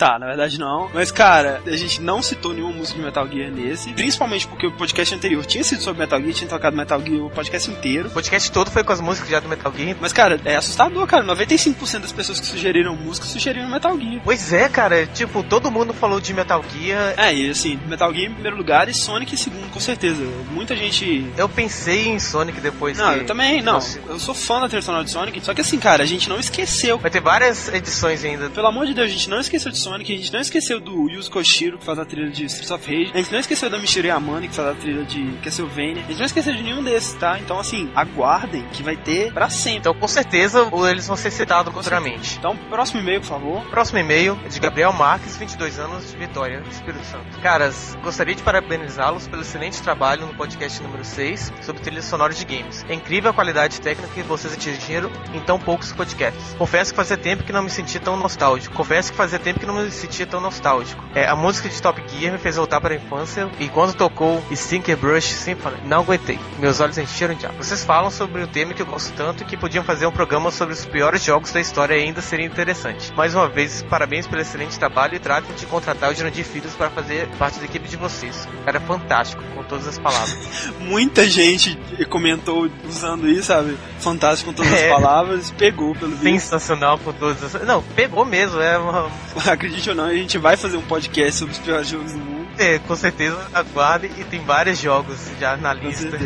Tá, 0.00 0.18
na 0.18 0.24
verdade 0.24 0.58
não. 0.58 0.88
Mas, 0.94 1.12
cara, 1.12 1.60
a 1.66 1.76
gente 1.76 2.00
não 2.00 2.22
citou 2.22 2.54
nenhuma 2.54 2.72
música 2.72 2.98
de 2.98 3.04
Metal 3.04 3.28
Gear 3.28 3.50
nesse. 3.50 3.92
Principalmente 3.92 4.46
porque 4.46 4.66
o 4.66 4.72
podcast 4.72 5.14
anterior 5.14 5.44
tinha 5.44 5.62
sido 5.62 5.82
sobre 5.82 6.00
Metal 6.00 6.18
Gear, 6.18 6.32
tinha 6.32 6.48
tocado 6.48 6.74
Metal 6.74 6.98
Gear 7.02 7.26
o 7.26 7.28
podcast 7.28 7.70
inteiro. 7.70 8.08
O 8.08 8.10
podcast 8.10 8.50
todo 8.50 8.70
foi 8.70 8.82
com 8.82 8.94
as 8.94 9.00
músicas 9.02 9.28
já 9.28 9.40
do 9.40 9.48
Metal 9.50 9.70
Gear. 9.76 9.94
Mas, 10.00 10.10
cara, 10.10 10.40
é 10.46 10.56
assustador, 10.56 11.06
cara. 11.06 11.22
95% 11.22 12.00
das 12.00 12.12
pessoas 12.12 12.40
que 12.40 12.46
sugeriram 12.46 12.96
música 12.96 13.26
sugeriram 13.26 13.68
Metal 13.68 13.94
Gear. 14.00 14.22
Pois 14.24 14.54
é, 14.54 14.70
cara. 14.70 15.04
Tipo, 15.04 15.42
todo 15.42 15.70
mundo 15.70 15.92
falou 15.92 16.18
de 16.18 16.32
Metal 16.32 16.64
Gear. 16.72 17.12
É, 17.18 17.34
e 17.34 17.50
assim, 17.50 17.78
Metal 17.86 18.10
Gear 18.10 18.30
em 18.30 18.32
primeiro 18.32 18.56
lugar 18.56 18.88
e 18.88 18.94
Sonic 18.94 19.34
em 19.34 19.36
segundo, 19.36 19.68
com 19.70 19.80
certeza. 19.80 20.22
Muita 20.50 20.74
gente. 20.74 21.30
Eu 21.36 21.46
pensei 21.46 22.08
em 22.08 22.18
Sonic 22.18 22.58
depois 22.62 22.96
Não, 22.96 23.12
que... 23.12 23.20
eu 23.20 23.26
também, 23.26 23.60
não. 23.60 23.74
Nossa. 23.74 24.00
Eu 24.08 24.18
sou 24.18 24.34
fã 24.34 24.66
da 24.66 24.80
sonora 24.80 25.04
de 25.04 25.10
Sonic, 25.10 25.44
só 25.44 25.52
que 25.52 25.60
assim, 25.60 25.78
cara, 25.78 26.02
a 26.02 26.06
gente 26.06 26.26
não 26.26 26.40
esqueceu. 26.40 26.96
Vai 26.96 27.10
ter 27.10 27.20
várias 27.20 27.68
edições 27.68 28.24
ainda. 28.24 28.48
Pelo 28.48 28.66
amor 28.66 28.86
de 28.86 28.94
Deus, 28.94 29.06
a 29.06 29.12
gente 29.12 29.28
não 29.28 29.40
esqueceu 29.40 29.70
de 29.70 29.78
Sonic, 29.78 29.89
a 29.94 29.98
gente 29.98 30.32
não 30.32 30.40
esqueceu 30.40 30.80
do 30.80 31.08
Yuzo 31.10 31.30
Koshiro, 31.30 31.78
que 31.78 31.84
faz 31.84 31.98
a 31.98 32.04
trilha 32.04 32.30
de 32.30 32.44
Streets 32.44 32.70
of 32.70 32.86
Rage, 32.86 33.10
a 33.14 33.18
gente 33.18 33.32
não 33.32 33.40
esqueceu 33.40 33.70
da 33.70 33.78
Michiru 33.78 34.06
Yamane, 34.06 34.48
que 34.48 34.54
faz 34.54 34.68
a 34.68 34.74
trilha 34.74 35.04
de 35.04 35.32
Castlevania, 35.42 36.02
a 36.04 36.08
gente 36.08 36.18
não 36.18 36.26
esqueceu 36.26 36.54
de 36.54 36.62
nenhum 36.62 36.82
desses, 36.82 37.14
tá? 37.14 37.38
Então, 37.38 37.58
assim, 37.58 37.90
aguardem 37.94 38.64
que 38.72 38.82
vai 38.82 38.96
ter 38.96 39.32
pra 39.32 39.48
sempre. 39.48 39.78
Então, 39.80 39.94
com 39.94 40.08
certeza, 40.08 40.68
eles 40.90 41.06
vão 41.06 41.16
ser 41.16 41.30
citados 41.30 41.72
futuramente. 41.72 42.36
Então, 42.38 42.56
próximo 42.68 43.00
e-mail, 43.00 43.20
por 43.20 43.28
favor. 43.28 43.64
Próximo 43.70 43.98
e-mail 43.98 44.38
é 44.44 44.48
de 44.48 44.60
Gabriel 44.60 44.92
Marques, 44.92 45.36
22 45.36 45.78
anos, 45.78 46.10
de 46.10 46.16
Vitória, 46.16 46.62
Espírito 46.70 47.04
Santo. 47.04 47.38
Caras, 47.40 47.96
gostaria 48.02 48.34
de 48.34 48.42
parabenizá-los 48.42 49.26
pelo 49.26 49.42
excelente 49.42 49.80
trabalho 49.82 50.26
no 50.26 50.34
podcast 50.34 50.82
número 50.82 51.04
6 51.04 51.52
sobre 51.62 51.82
trilhas 51.82 52.04
sonoras 52.04 52.38
de 52.38 52.44
games. 52.44 52.84
É 52.88 52.94
incrível 52.94 53.30
a 53.30 53.34
qualidade 53.34 53.80
técnica 53.80 54.12
que 54.12 54.22
vocês 54.22 54.52
atingiram 54.52 55.10
em 55.32 55.40
tão 55.40 55.58
poucos 55.58 55.92
podcasts. 55.92 56.54
Confesso 56.54 56.92
que 56.92 56.96
fazia 56.96 57.16
tempo 57.16 57.42
que 57.42 57.52
não 57.52 57.62
me 57.62 57.70
senti 57.70 57.98
tão 57.98 58.16
nostálgico. 58.16 58.74
Confesso 58.74 59.10
que 59.10 59.16
fazia 59.16 59.38
tempo 59.38 59.60
que 59.60 59.66
não 59.66 59.74
me 59.74 59.79
sentia 59.90 60.26
tão 60.26 60.40
nostálgico. 60.40 61.02
É, 61.14 61.26
a 61.26 61.36
música 61.36 61.68
de 61.68 61.80
Top 61.80 62.02
Gear 62.08 62.32
me 62.32 62.38
fez 62.38 62.56
voltar 62.56 62.80
para 62.80 62.94
a 62.94 62.96
infância 62.96 63.48
e 63.58 63.68
quando 63.68 63.94
tocou 63.94 64.42
Stinker 64.54 64.96
Brush 64.96 65.26
Symphony, 65.32 65.76
não 65.84 66.00
aguentei. 66.00 66.38
Meus 66.58 66.80
olhos 66.80 66.98
encheram 66.98 67.34
de 67.34 67.46
água. 67.46 67.62
Vocês 67.62 67.84
falam 67.84 68.10
sobre 68.10 68.42
o 68.42 68.46
tema 68.46 68.74
que 68.74 68.82
eu 68.82 68.86
gosto 68.86 69.12
tanto 69.14 69.44
que 69.44 69.56
podiam 69.56 69.84
fazer 69.84 70.06
um 70.06 70.12
programa 70.12 70.50
sobre 70.50 70.74
os 70.74 70.84
piores 70.84 71.22
jogos 71.24 71.52
da 71.52 71.60
história 71.60 71.96
e 71.96 72.02
ainda 72.04 72.20
seria 72.20 72.46
interessante. 72.46 73.12
Mais 73.14 73.34
uma 73.34 73.48
vez, 73.48 73.82
parabéns 73.88 74.26
pelo 74.26 74.42
excelente 74.42 74.78
trabalho 74.78 75.14
e 75.14 75.18
tratem 75.18 75.54
de 75.54 75.66
contratar 75.66 76.10
o 76.10 76.14
Jurandir 76.14 76.44
Filhos 76.44 76.74
para 76.74 76.90
fazer 76.90 77.28
parte 77.38 77.58
da 77.58 77.64
equipe 77.64 77.88
de 77.88 77.96
vocês. 77.96 78.48
O 78.60 78.64
cara 78.64 78.78
é 78.78 78.80
fantástico, 78.80 79.42
com 79.54 79.62
todas 79.64 79.86
as 79.86 79.98
palavras. 79.98 80.38
Muita 80.80 81.28
gente 81.28 81.78
comentou 82.08 82.68
usando 82.88 83.28
isso, 83.28 83.44
sabe? 83.48 83.76
Fantástico 84.00 84.50
com 84.50 84.56
todas 84.56 84.72
É. 84.72 84.90
as 84.90 85.00
palavras, 85.00 85.50
pegou 85.52 85.94
pelo 85.94 86.12
visto. 86.16 86.40
Sensacional 86.50 86.98
com 86.98 87.12
todas 87.12 87.54
as... 87.54 87.62
Não, 87.66 87.82
pegou 87.82 88.24
mesmo, 88.24 88.60
é 88.60 88.78
uma... 88.78 89.10
Acredite 89.70 89.90
ou 89.90 89.94
não, 89.94 90.06
a 90.06 90.14
gente 90.14 90.36
vai 90.36 90.56
fazer 90.56 90.76
um 90.76 90.82
podcast 90.82 91.38
sobre 91.38 91.54
os 91.54 91.60
piores 91.60 91.86
jogos 91.86 92.12
do 92.12 92.18
mundo. 92.18 92.39
Com 92.86 92.96
certeza 92.96 93.50
aguarde 93.54 94.10
e 94.18 94.24
tem 94.24 94.40
vários 94.44 94.78
jogos 94.78 95.30
já 95.38 95.56
na 95.56 95.72
lista. 95.72 96.18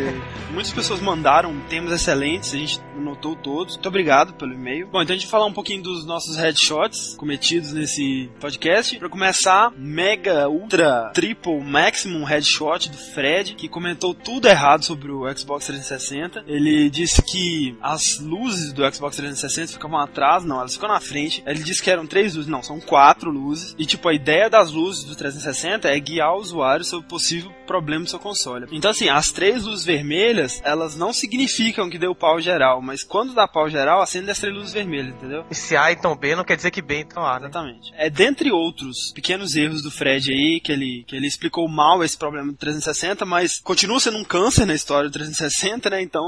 Muitas 0.51 0.71
pessoas 0.71 1.01
mandaram 1.01 1.59
temas 1.69 1.91
excelentes, 1.91 2.53
a 2.53 2.57
gente 2.57 2.79
notou 2.97 3.35
todos. 3.35 3.75
Muito 3.75 3.87
obrigado 3.89 4.33
pelo 4.33 4.53
e-mail. 4.53 4.87
Bom, 4.87 5.01
então 5.01 5.13
a 5.13 5.17
gente 5.17 5.29
falar 5.29 5.45
um 5.45 5.53
pouquinho 5.53 5.83
dos 5.83 6.05
nossos 6.05 6.37
headshots 6.37 7.15
cometidos 7.17 7.73
nesse 7.73 8.29
podcast. 8.39 8.97
Pra 8.97 9.09
começar, 9.09 9.71
mega, 9.77 10.47
ultra, 10.47 11.11
triple, 11.13 11.61
maximum 11.61 12.23
headshot 12.23 12.89
do 12.89 12.97
Fred, 12.97 13.55
que 13.55 13.67
comentou 13.67 14.13
tudo 14.13 14.47
errado 14.47 14.83
sobre 14.83 15.11
o 15.11 15.25
Xbox 15.37 15.65
360. 15.65 16.45
Ele 16.47 16.89
disse 16.89 17.21
que 17.21 17.77
as 17.81 18.19
luzes 18.19 18.71
do 18.71 18.81
Xbox 18.93 19.17
360 19.17 19.73
ficavam 19.73 19.99
atrás, 19.99 20.43
não, 20.43 20.59
elas 20.59 20.73
ficam 20.73 20.89
na 20.89 20.99
frente. 20.99 21.43
Ele 21.45 21.63
disse 21.63 21.81
que 21.81 21.91
eram 21.91 22.07
três 22.07 22.35
luzes, 22.35 22.49
não, 22.49 22.63
são 22.63 22.79
quatro 22.79 23.29
luzes. 23.29 23.75
E 23.77 23.85
tipo, 23.85 24.07
a 24.07 24.13
ideia 24.13 24.49
das 24.49 24.71
luzes 24.71 25.03
do 25.03 25.15
360 25.15 25.89
é 25.89 25.99
guiar 25.99 26.24
o 26.33 26.39
usuário 26.39 26.83
sobre 26.85 27.07
possível 27.07 27.51
problema 27.67 28.03
do 28.03 28.09
seu 28.09 28.19
console. 28.19 28.65
Então 28.71 28.91
assim, 28.91 29.09
as 29.09 29.31
três 29.31 29.63
luzes 29.65 29.85
vermelhas, 29.85 30.61
elas 30.63 30.95
não 30.95 31.11
significam 31.13 31.89
que 31.89 31.97
deu 31.97 32.13
pau 32.15 32.39
geral, 32.39 32.81
mas 32.81 33.03
quando 33.03 33.33
dá 33.33 33.47
pau 33.47 33.69
geral, 33.69 34.01
acende 34.01 34.29
as 34.31 34.39
três 34.39 34.55
luzes 34.55 34.73
vermelhas, 34.73 35.15
entendeu? 35.15 35.45
E 35.49 35.55
se 35.55 35.75
A 35.75 35.91
então 35.91 36.15
B 36.15 36.35
não 36.35 36.43
quer 36.43 36.55
dizer 36.55 36.71
que 36.71 36.81
B 36.81 36.99
então 36.99 37.25
A, 37.25 37.39
né? 37.39 37.45
Exatamente. 37.47 37.91
É 37.95 38.09
dentre 38.09 38.51
outros 38.51 39.11
pequenos 39.13 39.55
erros 39.55 39.81
do 39.81 39.91
Fred 39.91 40.31
aí, 40.31 40.59
que 40.63 40.71
ele, 40.71 41.03
que 41.07 41.15
ele 41.15 41.27
explicou 41.27 41.67
mal 41.67 42.03
esse 42.03 42.17
problema 42.17 42.51
do 42.51 42.57
360, 42.57 43.25
mas 43.25 43.59
continua 43.59 43.99
sendo 43.99 44.17
um 44.17 44.23
câncer 44.23 44.65
na 44.65 44.73
história 44.75 45.09
do 45.09 45.13
360, 45.13 45.89
né? 45.89 46.01
Então 46.01 46.23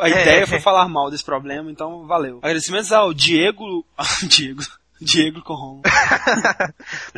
a, 0.00 0.04
a 0.04 0.08
É. 0.08 0.22
ideia 0.22 0.46
foi 0.46 0.60
falar 0.60 0.88
mal 0.88 1.10
desse 1.10 1.24
problema, 1.24 1.70
então 1.70 2.06
valeu. 2.06 2.38
Agradecimentos 2.38 2.92
ao 2.92 3.12
Diego. 3.12 3.84
Diego. 4.28 4.62
Diego 5.04 5.42
com 5.42 5.54
Romulo. 5.54 5.82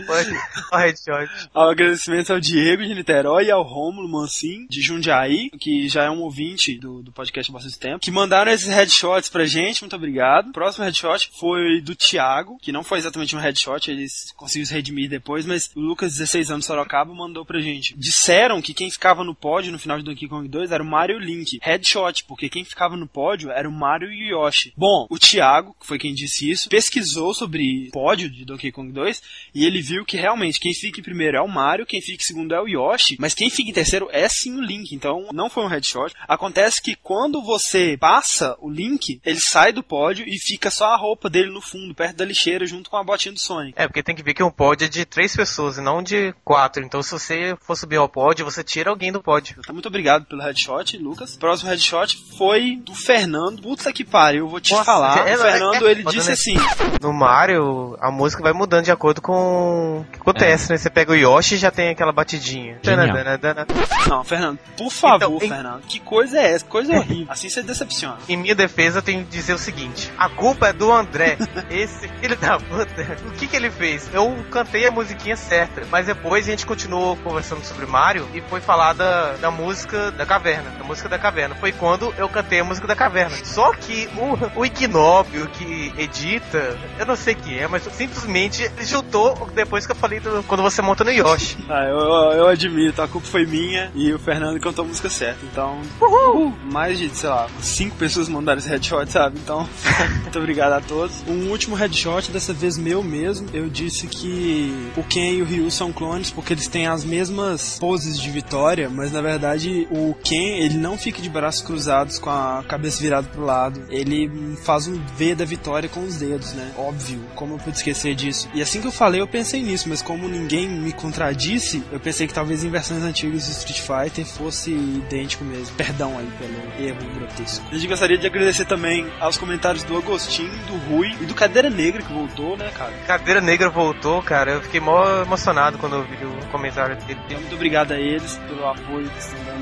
Pode. 0.07 0.31
Ó, 0.73 0.79
headshot. 0.79 1.49
Ao 1.53 1.71
agradecimento 1.71 2.33
ao 2.33 2.41
Diego 2.41 2.83
de 2.83 2.95
Niterói 2.95 3.47
e 3.47 3.51
ao 3.51 3.63
Rômulo 3.63 4.09
Mancin 4.09 4.67
de 4.69 4.81
Jundiaí, 4.81 5.51
que 5.61 5.89
já 5.89 6.05
é 6.05 6.11
um 6.11 6.23
ouvinte 6.23 6.79
do, 6.79 7.03
do 7.03 7.13
podcast 7.13 7.51
há 7.51 7.55
bastante 7.55 7.79
tempo, 7.79 8.01
que 8.01 8.11
mandaram 8.11 8.53
esses 8.53 8.69
headshots 8.69 9.29
pra 9.29 9.45
gente, 9.45 9.83
muito 9.83 9.97
obrigado. 9.97 10.49
O 10.49 10.53
próximo 10.53 10.85
headshot 10.85 11.31
foi 11.39 11.81
do 11.81 11.95
Thiago, 11.95 12.59
que 12.61 12.73
não 12.73 12.83
foi 12.83 12.99
exatamente 12.99 13.37
um 13.37 13.41
headshot, 13.41 13.91
eles 13.91 14.33
conseguiram 14.37 14.67
se 14.67 14.75
redimir 14.75 15.09
depois, 15.09 15.47
mas 15.47 15.71
o 15.75 15.81
Lucas, 15.81 16.13
16 16.13 16.51
anos, 16.51 16.67
Sorocaba, 16.67 17.15
mandou 17.15 17.45
pra 17.45 17.61
gente. 17.61 17.95
Disseram 17.97 18.61
que 18.63 18.75
quem 18.75 18.91
ficava 18.91 19.25
no 19.25 19.35
pódio 19.35 19.73
no 19.73 19.79
final 19.79 19.99
de 19.99 20.05
Donkey 20.05 20.29
Kong 20.29 20.49
2 20.49 20.73
era 20.73 20.83
o 20.83 20.87
Mario 20.87 21.19
Link. 21.19 21.59
Headshot, 21.63 22.25
porque 22.25 22.49
quem 22.49 22.65
ficava 22.65 22.97
no 22.97 23.07
pódio 23.07 23.51
era 23.51 23.69
o 23.69 23.73
Mario 23.73 24.13
e 24.13 24.33
o 24.33 24.45
Yoshi. 24.45 24.73
Bom, 24.77 25.07
o 25.11 25.19
Thiago, 25.19 25.75
que 25.81 25.87
foi 25.87 25.99
quem 25.99 26.15
disse 26.15 26.51
isso, 26.51 26.69
pesquisou 26.69 27.35
sobre 27.35 27.65
pódio 27.93 28.29
de 28.31 28.45
Donkey 28.45 28.73
Kong 28.73 28.93
2 28.93 29.23
e 29.55 29.65
ele 29.65 29.81
viu 29.81 30.05
que 30.05 30.17
realmente 30.17 30.59
quem 30.61 30.73
fica 30.75 31.01
em 31.01 31.03
primeiro 31.05 31.37
é 31.37 31.41
o 31.41 31.49
Mario, 31.49 31.87
quem 31.87 32.01
fica 32.01 32.23
em 32.23 32.27
segundo 32.27 32.55
é 32.55 32.61
o 32.61 32.67
Yoshi, 32.69 33.17
mas 33.19 33.35
quem 33.35 33.51
fica 33.51 33.71
em 33.71 33.75
terceiro 33.75 34.09
é 34.13 34.29
sim 34.29 34.57
o 34.57 34.61
Link. 34.63 34.93
Então 34.95 35.29
não 35.33 35.49
foi 35.51 35.65
um 35.65 35.69
headshot. 35.69 36.15
Acontece 36.29 36.81
que 36.83 36.95
quando 36.97 37.43
você 37.43 37.97
passa 37.99 38.57
o 38.61 38.71
Link, 38.71 39.21
ele 39.25 39.39
sai 39.41 39.73
do 39.73 39.83
pódio 39.83 40.25
e 40.27 40.39
fica 40.39 40.71
só 40.71 40.87
a 40.87 40.97
roupa 40.97 41.29
dele 41.31 41.51
no 41.51 41.61
fundo, 41.61 41.95
perto 41.95 42.17
da 42.17 42.25
lixeira, 42.25 42.67
junto 42.67 42.91
com 42.91 42.97
a 42.97 43.05
botinha 43.05 43.33
do 43.33 43.41
Sonic. 43.41 43.75
É, 43.77 43.87
porque 43.87 44.03
tem 44.03 44.15
que 44.15 44.23
ver 44.23 44.35
que 44.35 44.43
um 44.43 44.51
pódio 44.51 44.85
é 44.87 44.89
de 44.89 45.05
três 45.05 45.35
pessoas 45.35 45.79
e 45.79 45.81
não 45.81 46.03
de 46.03 46.35
quatro. 46.45 46.83
Então 46.85 47.03
se 47.03 47.11
você 47.11 47.57
for 47.61 47.77
subir 47.77 47.97
ao 47.97 48.09
pódio, 48.09 48.45
você 48.45 48.63
tira 48.63 48.91
alguém 48.91 49.13
do 49.13 49.23
pódio. 49.23 49.57
Então, 49.59 49.75
muito 49.75 49.89
obrigado 49.89 50.25
pelo 50.27 50.43
headshot, 50.43 50.97
Lucas. 50.99 51.37
Próximo 51.37 51.71
headshot 51.71 52.17
foi 52.37 52.77
do 52.77 52.95
Fernando. 52.95 53.63
Puta 53.63 53.93
que 53.93 54.05
pariu, 54.05 54.45
eu 54.45 54.49
vou 54.49 54.61
te 54.61 54.73
Nossa, 54.73 54.85
falar. 54.85 55.29
é- 55.29 55.37
o 55.37 55.41
Fernando, 55.41 55.89
é- 55.89 55.91
ele 55.91 56.03
é- 56.03 56.11
disse 56.11 56.31
é- 56.31 56.33
assim: 56.33 56.55
No 57.01 57.13
Mario, 57.13 57.54
a 58.01 58.11
música 58.11 58.43
vai 58.43 58.53
mudando 58.53 58.85
de 58.85 58.91
acordo 58.93 59.21
com 59.21 60.01
o 60.01 60.05
que 60.13 60.19
acontece, 60.21 60.71
né? 60.71 60.77
Você 60.79 60.91
pega 60.91 61.13
o 61.13 61.15
Yoshi 61.15 61.55
e 61.55 61.59
já 61.59 61.71
tem 61.71 61.91
aquela 61.91 62.13
batidinha. 62.13 62.79
Dana, 62.83 63.37
dana. 63.39 63.67
Não, 64.09 64.23
Fernando, 64.25 64.59
por 64.77 64.91
favor, 64.91 65.17
Então, 65.17 65.37
em- 65.37 65.49
Fernando, 65.49 65.83
que 65.83 65.99
coisa 66.01 66.39
é 66.41 66.53
essa? 66.53 66.65
Que 66.65 66.71
coisa 66.71 66.93
horrível. 66.95 67.27
Assim 67.29 67.49
você 67.49 67.63
decepciona. 67.63 68.19
Em 68.29 68.37
minha 68.37 68.55
defesa, 68.55 68.99
eu 68.99 69.03
tenho 69.03 69.25
que 69.25 69.31
dizer 69.31 69.55
o 69.55 69.59
seguinte: 69.59 70.13
a 70.19 70.29
culpa 70.29 70.69
é 70.69 70.73
do 70.73 70.91
André. 70.93 71.37
Esse 71.71 72.09
filho 72.09 72.37
da 72.37 72.59
puta. 72.59 73.17
O 73.27 73.33
que 73.33 73.47
que 73.47 73.57
ele 73.57 73.71
fez? 73.71 74.09
Eu 74.13 74.35
cantei 74.51 74.87
a 74.87 74.91
musiquinha 74.91 75.37
certa, 75.37 75.83
mas 75.91 76.07
depois 76.07 76.47
a 76.47 76.51
gente 76.51 76.67
continuou 76.67 77.17
conversando 77.19 77.65
sobre 77.65 77.87
Mario 77.87 78.29
e 78.35 78.41
foi 78.43 78.61
falar 78.61 78.93
da, 78.93 79.33
da 79.37 79.51
música 79.51 80.11
da 80.11 80.27
caverna. 80.27 80.71
Da 80.79 80.85
música 80.85 81.09
da 81.09 81.19
caverna. 81.19 81.55
Foi 81.55 81.73
quando 81.73 82.13
eu 82.19 82.29
cantei 82.29 82.61
a 82.61 82.65
música 82.65 82.87
da 82.87 82.95
caverna. 82.97 83.37
Só 83.45 83.73
que 83.73 84.09
o, 84.55 84.61
o 84.61 84.67
Ignóbio 84.67 85.47
que 85.49 85.93
edita, 85.97 86.77
eu 86.99 87.07
não 87.07 87.17
sei 87.17 87.35
quem 87.45 87.59
é, 87.59 87.69
mas 87.69 87.83
simplesmente 87.83 88.63
ele 88.63 88.85
juntou 88.85 89.51
depois 89.55 89.87
que 89.87 89.93
eu 89.93 89.97
falei 89.97 90.21
do, 90.21 90.43
quando 90.45 90.63
você 90.63 90.81
monta 90.81 91.05
no 91.05 91.11
Yoshi. 91.11 91.59
Ah, 91.75 91.85
eu, 91.87 91.99
eu, 91.99 92.33
eu 92.39 92.49
admito, 92.49 93.03
a 93.03 93.09
culpa 93.09 93.27
foi 93.27 93.45
minha 93.47 93.91
e 93.95 94.13
o 94.13 94.19
Fernando 94.19 94.61
cantou 94.61 94.85
a 94.85 94.89
música 94.89 95.09
certa. 95.09 95.45
Então, 95.45 95.81
uhul. 96.01 96.53
mais 96.71 96.99
de, 96.99 97.09
sei 97.09 97.29
lá, 97.29 97.49
cinco 97.61 97.97
pessoas 97.97 98.29
mandaram 98.29 98.59
esse 98.59 98.69
headshot, 98.69 99.11
sabe? 99.11 99.39
Então, 99.43 99.69
muito 100.23 100.39
obrigado 100.39 100.75
a 100.75 100.81
todos. 100.81 101.25
Um 101.27 101.49
último 101.51 101.75
headshot, 101.75 102.31
dessa 102.31 102.53
vez 102.53 102.79
meu 102.79 103.03
mesmo. 103.03 103.49
Eu 103.53 103.69
disse 103.69 104.07
que 104.07 104.93
o 104.97 105.03
Ken 105.03 105.33
e 105.33 105.43
o 105.43 105.45
Ryu 105.45 105.71
são 105.71 105.93
clones 105.93 106.31
porque 106.31 106.53
eles 106.53 106.69
têm 106.69 106.87
as 106.87 107.05
mesmas 107.05 107.79
poses 107.79 108.21
de 108.21 108.31
vitória, 108.31 108.89
mas 108.89 109.11
na 109.11 109.21
verdade 109.21 109.89
o 109.91 110.15
Ken, 110.23 110.59
ele 110.59 110.77
não 110.77 110.97
fica 110.97 111.21
de 111.21 111.29
braços 111.29 111.63
cruzados 111.63 112.19
com 112.19 112.31
a 112.31 112.63
cabeça 112.69 113.03
virada 113.03 113.27
pro 113.29 113.45
lado. 113.45 113.83
Ele 113.89 114.57
faz 114.63 114.87
um 114.87 115.01
V 115.17 115.35
da 115.35 115.45
vitória 115.45 115.89
com 115.89 116.05
os 116.05 116.17
dedos, 116.17 116.53
né? 116.53 116.73
Óbvio, 116.77 117.21
como 117.35 117.55
eu 117.55 117.59
pude 117.59 117.77
esquecer 117.77 118.15
disso? 118.15 118.49
E 118.55 118.63
assim 118.63 118.81
que 118.81 118.87
eu 118.87 118.93
falei, 118.93 119.21
eu 119.21 119.27
pensei 119.27 119.63
nisso, 119.63 119.89
mas 119.89 120.01
como 120.01 120.29
ninguém 120.29 120.69
me 120.69 120.93
contradisse, 120.93 121.83
eu 121.93 122.01
pensei 122.01 122.27
que 122.27 122.35
talvez 122.35 122.65
em 122.65 122.71
versões 122.71 123.03
antigas 123.03 123.47
do 123.47 123.51
Street 123.51 123.81
Fighter 123.81 124.25
fosse 124.25 124.71
idêntico 124.71 125.45
mesmo. 125.45 125.75
Perdão 125.77 126.17
aí 126.19 126.29
pelo 126.39 126.87
erro 126.89 127.15
grotesco. 127.15 127.65
A 127.71 127.75
gente 127.75 127.87
gostaria 127.87 128.17
de 128.17 128.27
agradecer 128.27 128.65
também 128.65 129.07
aos 129.21 129.37
comentários 129.37 129.83
do 129.85 129.97
Agostinho, 129.97 130.53
do 130.67 130.77
Rui 130.89 131.15
e 131.21 131.27
do 131.27 131.35
Cadeira 131.35 131.69
Negra 131.69 132.03
que 132.03 132.13
voltou, 132.13 132.57
né, 132.57 132.71
cara? 132.77 132.93
Cadeira 133.07 133.41
Negra 133.41 133.69
voltou, 133.69 134.23
cara. 134.23 134.53
Eu 134.53 134.63
fiquei 134.63 134.81
mó 134.81 135.23
emocionado 135.23 135.79
quando 135.79 135.97
eu 135.97 136.05
vi 136.05 136.25
o 136.25 136.47
comentário 136.51 136.97
dele. 136.97 137.21
Então, 137.27 137.41
muito 137.41 137.55
obrigado 137.55 137.93
a 137.93 137.99
eles 137.99 138.39
pelo 138.49 138.67
apoio 138.67 139.09
que 139.11 139.19
estão 139.19 139.39
dando 139.45 139.54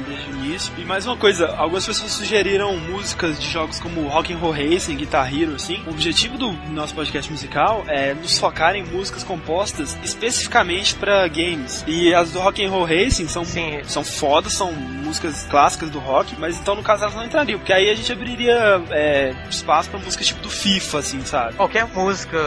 início. 0.43 0.73
E 0.77 0.85
mais 0.85 1.07
uma 1.07 1.17
coisa, 1.17 1.55
algumas 1.57 1.87
pessoas 1.87 2.13
sugeriram 2.13 2.77
músicas 2.77 3.41
de 3.41 3.49
jogos 3.49 3.79
como 3.79 4.09
Rock 4.09 4.33
and 4.33 4.39
Roll 4.39 4.53
Racing, 4.53 4.97
Guitar 4.97 5.33
Hero, 5.33 5.55
assim. 5.55 5.83
O 5.87 5.91
objetivo 5.91 6.37
do 6.37 6.53
nosso 6.71 6.95
podcast 6.95 7.31
musical 7.31 7.85
é 7.89 8.15
nos 8.15 8.39
focar 8.39 8.75
em 8.75 8.85
músicas 8.85 9.23
compostas 9.23 9.97
especificamente 10.03 10.95
para 10.95 11.27
games. 11.29 11.85
E 11.87 12.15
as 12.15 12.33
do 12.33 12.41
Rock 12.41 12.65
and 12.65 12.71
Roll 12.71 12.85
Racing 12.85 13.29
são 13.29 13.45
Sim. 13.45 13.81
são 13.85 14.05
fodas, 14.05 14.53
são 14.53 14.73
músicas 14.73 15.47
clássicas 15.49 15.91
do 15.91 15.99
rock, 15.99 16.35
mas 16.39 16.59
então 16.59 16.75
no 16.75 16.83
caso 16.83 17.05
elas 17.05 17.15
não 17.15 17.25
entrariam, 17.25 17.59
porque 17.59 17.73
aí 17.73 17.91
a 17.91 17.95
gente 17.95 18.11
abriria 18.11 18.83
é, 18.91 19.35
espaço 19.51 19.91
para 19.91 19.99
músicas 19.99 20.27
tipo 20.27 20.41
do 20.41 20.51
FIFA, 20.51 20.99
assim, 20.99 21.25
sabe? 21.25 21.55
Qualquer 21.55 21.87
música 21.87 22.39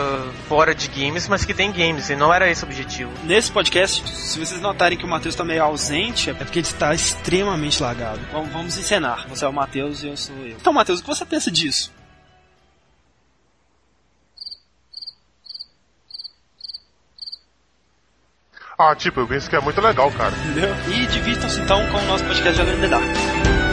fora 0.47 0.73
de 0.73 0.87
games, 0.87 1.27
mas 1.27 1.45
que 1.45 1.53
tem 1.53 1.71
games, 1.71 2.09
e 2.09 2.15
não 2.15 2.33
era 2.33 2.49
esse 2.49 2.63
o 2.63 2.67
objetivo. 2.67 3.11
Nesse 3.23 3.51
podcast, 3.51 4.07
se 4.09 4.39
vocês 4.39 4.59
notarem 4.61 4.97
que 4.97 5.05
o 5.05 5.07
Matheus 5.07 5.35
tá 5.35 5.43
meio 5.43 5.63
ausente, 5.63 6.29
é 6.29 6.33
porque 6.33 6.59
ele 6.59 6.67
está 6.67 6.93
extremamente 6.93 7.81
Vamos, 8.31 8.51
vamos 8.51 8.77
encenar. 8.77 9.27
Você 9.27 9.45
é 9.45 9.47
o 9.47 9.53
Matheus 9.53 10.03
e 10.03 10.07
eu 10.07 10.17
sou 10.17 10.35
eu. 10.37 10.57
Então, 10.57 10.73
Matheus, 10.73 10.99
o 10.99 11.03
que 11.03 11.07
você 11.07 11.25
pensa 11.25 11.51
disso? 11.51 11.91
Ah, 18.77 18.93
tipo, 18.93 19.21
eu 19.21 19.27
penso 19.27 19.49
que 19.49 19.55
é 19.55 19.61
muito 19.61 19.79
legal, 19.79 20.11
cara. 20.11 20.33
Entendeu? 20.35 20.69
E 20.89 21.07
divirtam-se 21.07 21.61
então 21.61 21.79
com 21.89 21.97
o 21.97 22.05
nosso 22.07 22.25
podcast 22.25 22.57
Jogando 22.57 22.81
The 22.81 22.87
Dark. 22.87 23.64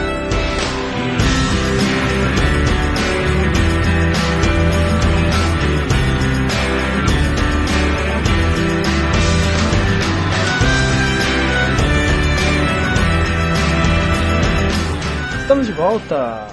Estamos 15.43 15.67
de 15.67 15.73
volta. 15.73 16.47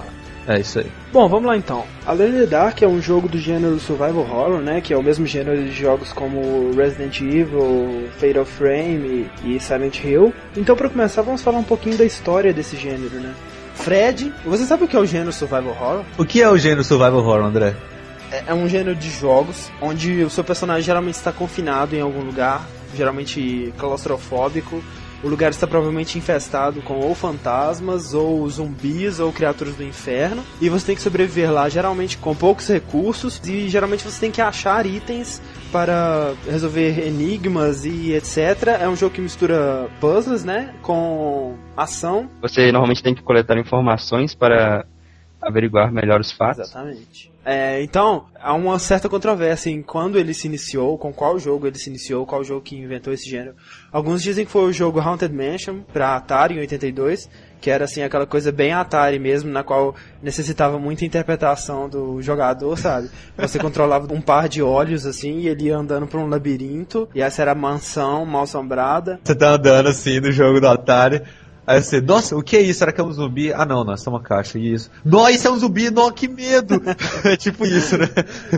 É 0.48 0.58
isso 0.58 0.80
aí. 0.80 0.86
Bom, 1.12 1.28
vamos 1.28 1.46
lá 1.46 1.56
então. 1.56 1.84
In 2.12 2.32
the 2.40 2.46
Dark 2.46 2.82
é 2.82 2.86
um 2.88 3.00
jogo 3.00 3.28
do 3.28 3.38
gênero 3.38 3.78
survival 3.78 4.18
horror, 4.22 4.58
né, 4.60 4.80
que 4.80 4.92
é 4.92 4.96
o 4.96 5.02
mesmo 5.02 5.26
gênero 5.26 5.62
de 5.62 5.70
jogos 5.72 6.12
como 6.12 6.72
Resident 6.74 7.20
Evil, 7.20 8.08
Fatal 8.18 8.44
Frame 8.44 9.30
e 9.44 9.60
Silent 9.60 10.02
Hill. 10.02 10.34
Então, 10.56 10.74
para 10.74 10.88
começar, 10.88 11.22
vamos 11.22 11.40
falar 11.42 11.58
um 11.58 11.62
pouquinho 11.64 11.96
da 11.96 12.04
história 12.04 12.52
desse 12.52 12.76
gênero, 12.76 13.14
né? 13.20 13.32
Fred, 13.74 14.32
você 14.44 14.64
sabe 14.64 14.84
o 14.84 14.88
que 14.88 14.96
é 14.96 14.98
o 14.98 15.06
gênero 15.06 15.32
survival 15.32 15.68
horror? 15.70 16.04
O 16.18 16.24
que 16.24 16.42
é 16.42 16.48
o 16.48 16.58
gênero 16.58 16.82
survival 16.84 17.18
horror, 17.20 17.44
André? 17.44 17.74
É- 18.32 18.44
É 18.48 18.54
um 18.54 18.68
gênero 18.68 18.96
de 18.96 19.08
jogos 19.10 19.70
onde 19.80 20.22
o 20.24 20.30
seu 20.30 20.42
personagem 20.42 20.82
geralmente 20.82 21.14
está 21.14 21.32
confinado 21.32 21.94
em 21.94 22.00
algum 22.00 22.22
lugar, 22.22 22.66
geralmente 22.96 23.72
claustrofóbico. 23.78 24.82
O 25.22 25.28
lugar 25.28 25.50
está 25.50 25.66
provavelmente 25.66 26.16
infestado 26.16 26.80
com 26.82 26.94
ou 26.94 27.14
fantasmas, 27.14 28.14
ou 28.14 28.48
zumbis, 28.48 29.20
ou 29.20 29.32
criaturas 29.32 29.74
do 29.74 29.84
inferno. 29.84 30.42
E 30.60 30.68
você 30.68 30.86
tem 30.86 30.96
que 30.96 31.02
sobreviver 31.02 31.52
lá, 31.52 31.68
geralmente 31.68 32.16
com 32.16 32.34
poucos 32.34 32.68
recursos. 32.68 33.40
E 33.44 33.68
geralmente 33.68 34.04
você 34.04 34.18
tem 34.18 34.30
que 34.30 34.40
achar 34.40 34.86
itens 34.86 35.42
para 35.70 36.34
resolver 36.48 37.06
enigmas 37.06 37.84
e 37.84 38.12
etc. 38.12 38.78
É 38.80 38.88
um 38.88 38.96
jogo 38.96 39.14
que 39.14 39.20
mistura 39.20 39.88
puzzles, 40.00 40.44
né? 40.44 40.74
Com 40.82 41.54
ação. 41.76 42.28
Você 42.40 42.72
normalmente 42.72 43.02
tem 43.02 43.14
que 43.14 43.22
coletar 43.22 43.58
informações 43.58 44.34
para 44.34 44.86
averiguar 45.40 45.92
melhor 45.92 46.20
os 46.20 46.32
fatos. 46.32 46.68
Exatamente. 46.68 47.30
É, 47.44 47.82
então, 47.82 48.26
há 48.38 48.52
uma 48.52 48.78
certa 48.78 49.08
controvérsia 49.08 49.70
em 49.70 49.80
quando 49.80 50.18
ele 50.18 50.34
se 50.34 50.46
iniciou, 50.46 50.98
com 50.98 51.12
qual 51.12 51.38
jogo 51.38 51.66
ele 51.66 51.78
se 51.78 51.88
iniciou, 51.88 52.26
qual 52.26 52.44
jogo 52.44 52.60
que 52.60 52.76
inventou 52.76 53.12
esse 53.12 53.28
gênero. 53.28 53.54
Alguns 53.90 54.22
dizem 54.22 54.44
que 54.44 54.50
foi 54.50 54.64
o 54.64 54.72
jogo 54.72 55.00
Haunted 55.00 55.34
Mansion 55.34 55.80
para 55.92 56.16
Atari 56.16 56.56
em 56.56 56.60
82, 56.60 57.30
que 57.58 57.70
era 57.70 57.84
assim 57.84 58.02
aquela 58.02 58.26
coisa 58.26 58.52
bem 58.52 58.72
Atari 58.72 59.18
mesmo, 59.18 59.50
na 59.50 59.62
qual 59.62 59.94
necessitava 60.22 60.78
muita 60.78 61.04
interpretação 61.06 61.88
do 61.88 62.20
jogador, 62.20 62.76
sabe? 62.76 63.08
Você 63.38 63.58
controlava 63.60 64.12
um 64.12 64.20
par 64.20 64.46
de 64.46 64.62
olhos 64.62 65.06
assim 65.06 65.40
e 65.40 65.48
ele 65.48 65.64
ia 65.64 65.76
andando 65.76 66.06
por 66.06 66.20
um 66.20 66.28
labirinto, 66.28 67.08
e 67.14 67.22
essa 67.22 67.40
era 67.40 67.52
a 67.52 67.54
mansão 67.54 68.26
mal 68.26 68.42
assombrada. 68.42 69.18
Você 69.24 69.34
tá 69.34 69.54
andando 69.54 69.88
assim 69.88 70.20
no 70.20 70.30
jogo 70.30 70.60
do 70.60 70.68
Atari, 70.68 71.22
Aí 71.66 71.82
você, 71.82 72.00
nossa, 72.00 72.36
o 72.36 72.42
que 72.42 72.56
é 72.56 72.60
isso? 72.60 72.80
Será 72.80 72.92
que 72.92 73.00
é 73.00 73.04
um 73.04 73.12
zumbi? 73.12 73.52
Ah 73.52 73.64
não, 73.64 73.84
não, 73.84 73.94
isso 73.94 74.08
é 74.08 74.12
uma 74.12 74.22
caixa, 74.22 74.58
isso. 74.58 74.90
Nossa, 75.04 75.32
isso 75.32 75.46
é 75.46 75.50
um 75.50 75.58
zumbi, 75.58 75.90
não, 75.90 76.10
que 76.10 76.26
medo! 76.26 76.82
é 77.24 77.36
tipo 77.36 77.64
isso, 77.66 77.96
né? 77.96 78.08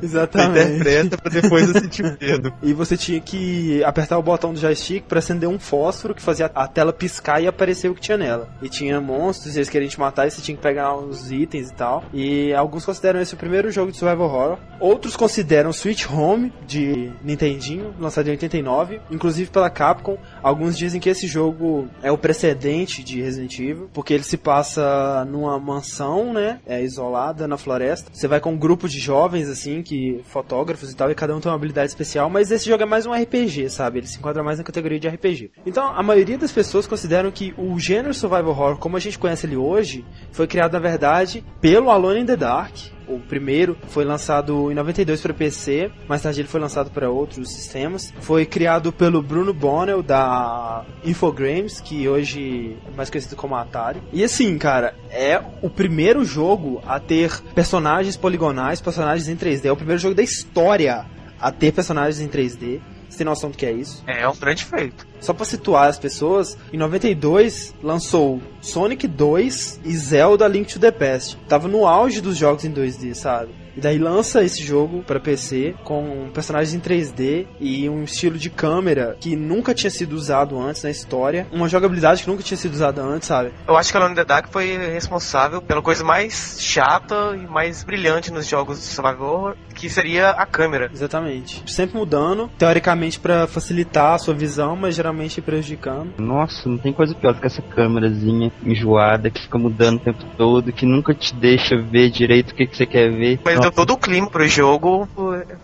Exatamente. 0.03 0.79
Você 0.79 1.03
interpreta 1.03 1.19
pra 1.19 1.31
depois 1.31 1.69
eu 1.69 1.81
sentir 1.81 2.17
medo. 2.21 2.53
E 2.63 2.73
você 2.73 2.97
tinha 2.97 3.21
que 3.21 3.83
apertar 3.85 4.19
o 4.19 4.23
botão 4.23 4.53
do 4.53 4.61
joystick 4.61 5.05
pra 5.05 5.19
acender 5.19 5.49
um 5.49 5.59
fósforo 5.59 6.15
que 6.15 6.23
fazia 6.23 6.51
a 6.55 6.67
tela 6.67 6.93
piscar 6.93 7.43
e 7.43 7.47
aparecer 7.47 7.91
o 7.91 7.95
que 7.95 8.01
tinha 8.01 8.17
nela. 8.17 8.49
E 8.63 8.69
tinha 8.69 9.01
monstros, 9.01 9.57
eles 9.57 9.69
queriam 9.69 9.89
te 9.89 9.99
matar 9.99 10.27
e 10.27 10.31
você 10.31 10.41
tinha 10.41 10.57
que 10.57 10.63
pegar 10.63 10.97
os 10.97 11.31
itens 11.33 11.71
e 11.71 11.75
tal. 11.75 12.05
E 12.13 12.53
alguns 12.55 12.85
consideram 12.85 13.21
esse 13.21 13.35
o 13.35 13.37
primeiro 13.37 13.71
jogo 13.71 13.91
de 13.91 13.99
survival 13.99 14.27
horror. 14.27 14.59
Outros 14.79 15.17
consideram 15.17 15.73
Switch 15.73 16.09
Home 16.09 16.53
de 16.67 17.13
Nintendinho, 17.23 17.95
lançado 17.99 18.29
em 18.29 18.33
89, 18.33 19.01
inclusive 19.11 19.51
pela 19.51 19.71
Capcom. 19.71 20.19
Alguns 20.43 20.77
dizem 20.77 21.01
que 21.01 21.09
esse 21.09 21.27
jogo 21.27 21.89
é 22.03 22.11
o 22.11 22.19
precedente 22.19 23.02
de 23.03 23.21
Resident 23.21 23.59
Evil, 23.59 23.89
porque 23.93 24.15
ele 24.15 24.23
se 24.23 24.37
passa 24.37 25.25
numa 25.25 25.59
mansão, 25.59 26.33
né, 26.33 26.61
é 26.67 26.83
isolada 26.83 27.47
na 27.47 27.57
floresta. 27.57 28.11
Você 28.13 28.29
vai 28.29 28.41
com 28.41 28.53
um 28.53 28.59
grupo 28.59 28.89
de 28.89 28.99
jovens 28.99 29.49
assim, 29.49 29.83
que 29.83 30.21
fotógrafos 30.25 30.91
e 30.91 30.97
tal, 30.97 31.11
e 31.11 31.15
cada 31.15 31.35
um 31.35 31.41
tem 31.41 31.51
uma 31.51 31.57
habilidade 31.57 31.89
especial, 31.89 32.31
mas 32.31 32.51
esse 32.51 32.69
jogo 32.69 32.83
é 32.83 32.87
mais 32.87 33.07
um 33.07 33.13
RPG, 33.13 33.71
sabe? 33.71 33.99
Ele 33.99 34.07
se 34.07 34.19
enquadra 34.19 34.43
mais 34.43 34.59
na 34.59 34.65
categoria 34.65 34.99
de 34.99 35.09
RPG. 35.09 35.51
Então, 35.67 35.87
a 35.87 36.03
maioria 36.03 36.39
das 36.39 36.53
pessoas 36.53 36.87
consideram 36.87 37.31
que 37.31 37.55
o 37.57 37.79
gênero 37.79 38.15
survival 38.15 38.51
horror, 38.51 38.77
como 38.79 38.97
a 38.97 39.01
gente 39.01 39.19
conhece 39.19 39.47
ele 39.47 39.57
hoje, 39.57 40.05
foi 40.31 40.47
criado 40.47 40.73
na 40.73 40.79
verdade 40.79 41.45
pelo 41.61 41.91
Alone 41.91 42.21
in 42.21 42.27
the 42.27 42.37
Dark, 42.37 42.75
o 43.09 43.19
primeiro 43.19 43.77
foi 43.89 44.05
lançado 44.05 44.71
em 44.71 44.75
92 44.75 45.21
para 45.21 45.35
PC, 45.35 45.91
mais 46.09 46.23
tarde 46.23 46.41
ele 46.41 46.49
foi 46.49 46.61
lançado 46.61 46.91
para 46.91 47.11
outros 47.11 47.53
sistemas. 47.53 48.13
Foi 48.21 48.47
criado 48.47 48.93
pelo 48.93 49.23
Bruno 49.23 49.53
Bonnell 49.53 50.03
da 50.03 50.85
Infogrames, 51.05 51.81
que 51.81 52.09
hoje 52.09 52.77
é 52.87 52.97
mais 52.97 53.11
conhecido 53.11 53.37
como 53.37 53.55
Atari. 53.55 54.03
E 54.13 54.23
assim, 54.23 54.57
cara, 54.59 54.95
é 55.11 55.41
o 55.61 55.69
primeiro 55.69 56.25
jogo 56.25 56.83
a 56.87 56.99
ter 56.99 57.41
personagens 57.55 58.17
poligonais, 58.17 58.81
personagens 58.81 59.29
em 59.29 59.37
3D. 59.37 59.67
É 59.67 59.73
o 59.73 59.77
primeiro 59.77 60.01
jogo 60.01 60.15
da 60.15 60.23
história 60.23 61.05
a 61.41 61.51
ter 61.51 61.73
personagens 61.73 62.21
em 62.21 62.29
3D. 62.29 62.81
Você 63.13 63.19
tem 63.19 63.27
noção 63.27 63.51
do 63.51 63.59
que 63.59 63.67
é 63.67 63.73
isso? 63.73 64.03
É 64.07 64.27
um 64.27 64.35
grande 64.35 64.65
feito. 64.65 65.07
Só 65.21 65.35
pra 65.35 65.45
situar 65.45 65.89
as 65.89 65.99
pessoas, 65.99 66.57
em 66.73 66.79
92 66.79 67.75
lançou 67.83 68.41
Sonic 68.63 69.07
2 69.07 69.81
e 69.85 69.95
Zelda 69.95 70.49
Link 70.49 70.73
to 70.73 70.81
the 70.81 70.91
Past. 70.91 71.37
Tava 71.47 71.69
no 71.69 71.87
auge 71.87 72.23
dos 72.23 72.39
jogos 72.39 72.65
em 72.65 72.73
2D, 72.73 73.13
sabe? 73.13 73.51
E 73.77 73.81
daí 73.81 73.99
lança 73.99 74.43
esse 74.43 74.63
jogo 74.63 75.03
para 75.03 75.21
PC 75.21 75.75
com 75.85 76.31
personagens 76.33 76.75
em 76.75 76.81
3D 76.81 77.47
e 77.61 77.89
um 77.89 78.05
estilo 78.05 78.39
de 78.39 78.51
câmera 78.51 79.17
que 79.21 79.35
nunca 79.37 79.75
tinha 79.75 79.91
sido 79.91 80.13
usado 80.15 80.61
antes 80.61 80.83
na 80.83 80.91
história, 80.91 81.47
uma 81.53 81.69
jogabilidade 81.69 82.23
que 82.23 82.29
nunca 82.29 82.43
tinha 82.43 82.59
sido 82.59 82.75
usada 82.75 83.03
antes, 83.03 83.29
sabe? 83.29 83.53
Eu 83.67 83.77
acho 83.77 83.91
que 83.91 83.97
a 83.97 84.01
Alone 84.01 84.13
in 84.13 84.17
the 84.17 84.25
Dark 84.25 84.49
foi 84.51 84.77
responsável 84.77 85.63
pela 85.63 85.83
coisa 85.83 86.05
mais 86.05 86.59
chata 86.61 87.37
e 87.37 87.47
mais 87.47 87.83
brilhante 87.83 88.33
nos 88.33 88.47
jogos 88.47 88.79
de 88.79 88.85
survival 88.85 89.35
horror, 89.35 89.57
que 89.75 89.89
seria 89.89 90.31
a 90.31 90.47
câmera. 90.47 90.91
Exatamente. 90.93 91.63
Sempre 91.67 91.97
mudando, 91.97 92.51
teoricamente 92.59 93.19
para 93.19 93.47
facilitar 93.47 94.15
a 94.15 94.19
sua 94.19 94.35
visão, 94.35 94.77
mas 94.77 94.95
geralmente 94.95 95.41
prejudicando. 95.41 96.13
Nossa, 96.19 96.69
não 96.69 96.79
tem 96.79 96.93
coisa 96.93 97.15
pior 97.15 97.35
do 97.35 97.41
que 97.41 97.47
essa 97.47 97.63
câmerazinha 97.63 98.53
enjoada 98.65 99.31
que 99.31 99.43
fica 99.43 99.59
mudando 99.59 99.97
o 99.97 100.01
tempo 100.01 100.25
todo, 100.37 100.73
que 100.73 100.87
nunca 100.87 101.15
te 101.15 101.35
deixa 101.35 101.77
ver 101.77 102.11
direito 102.11 102.51
o 102.51 102.55
que, 102.55 102.67
que 102.67 102.77
você 102.77 102.87
quer 102.87 103.11
ver. 103.11 103.41
Mas 103.45 103.62
deu 103.63 103.73
todo 103.73 103.93
o 103.95 103.97
clima 103.97 104.29
pro 104.29 104.47
jogo 104.47 105.09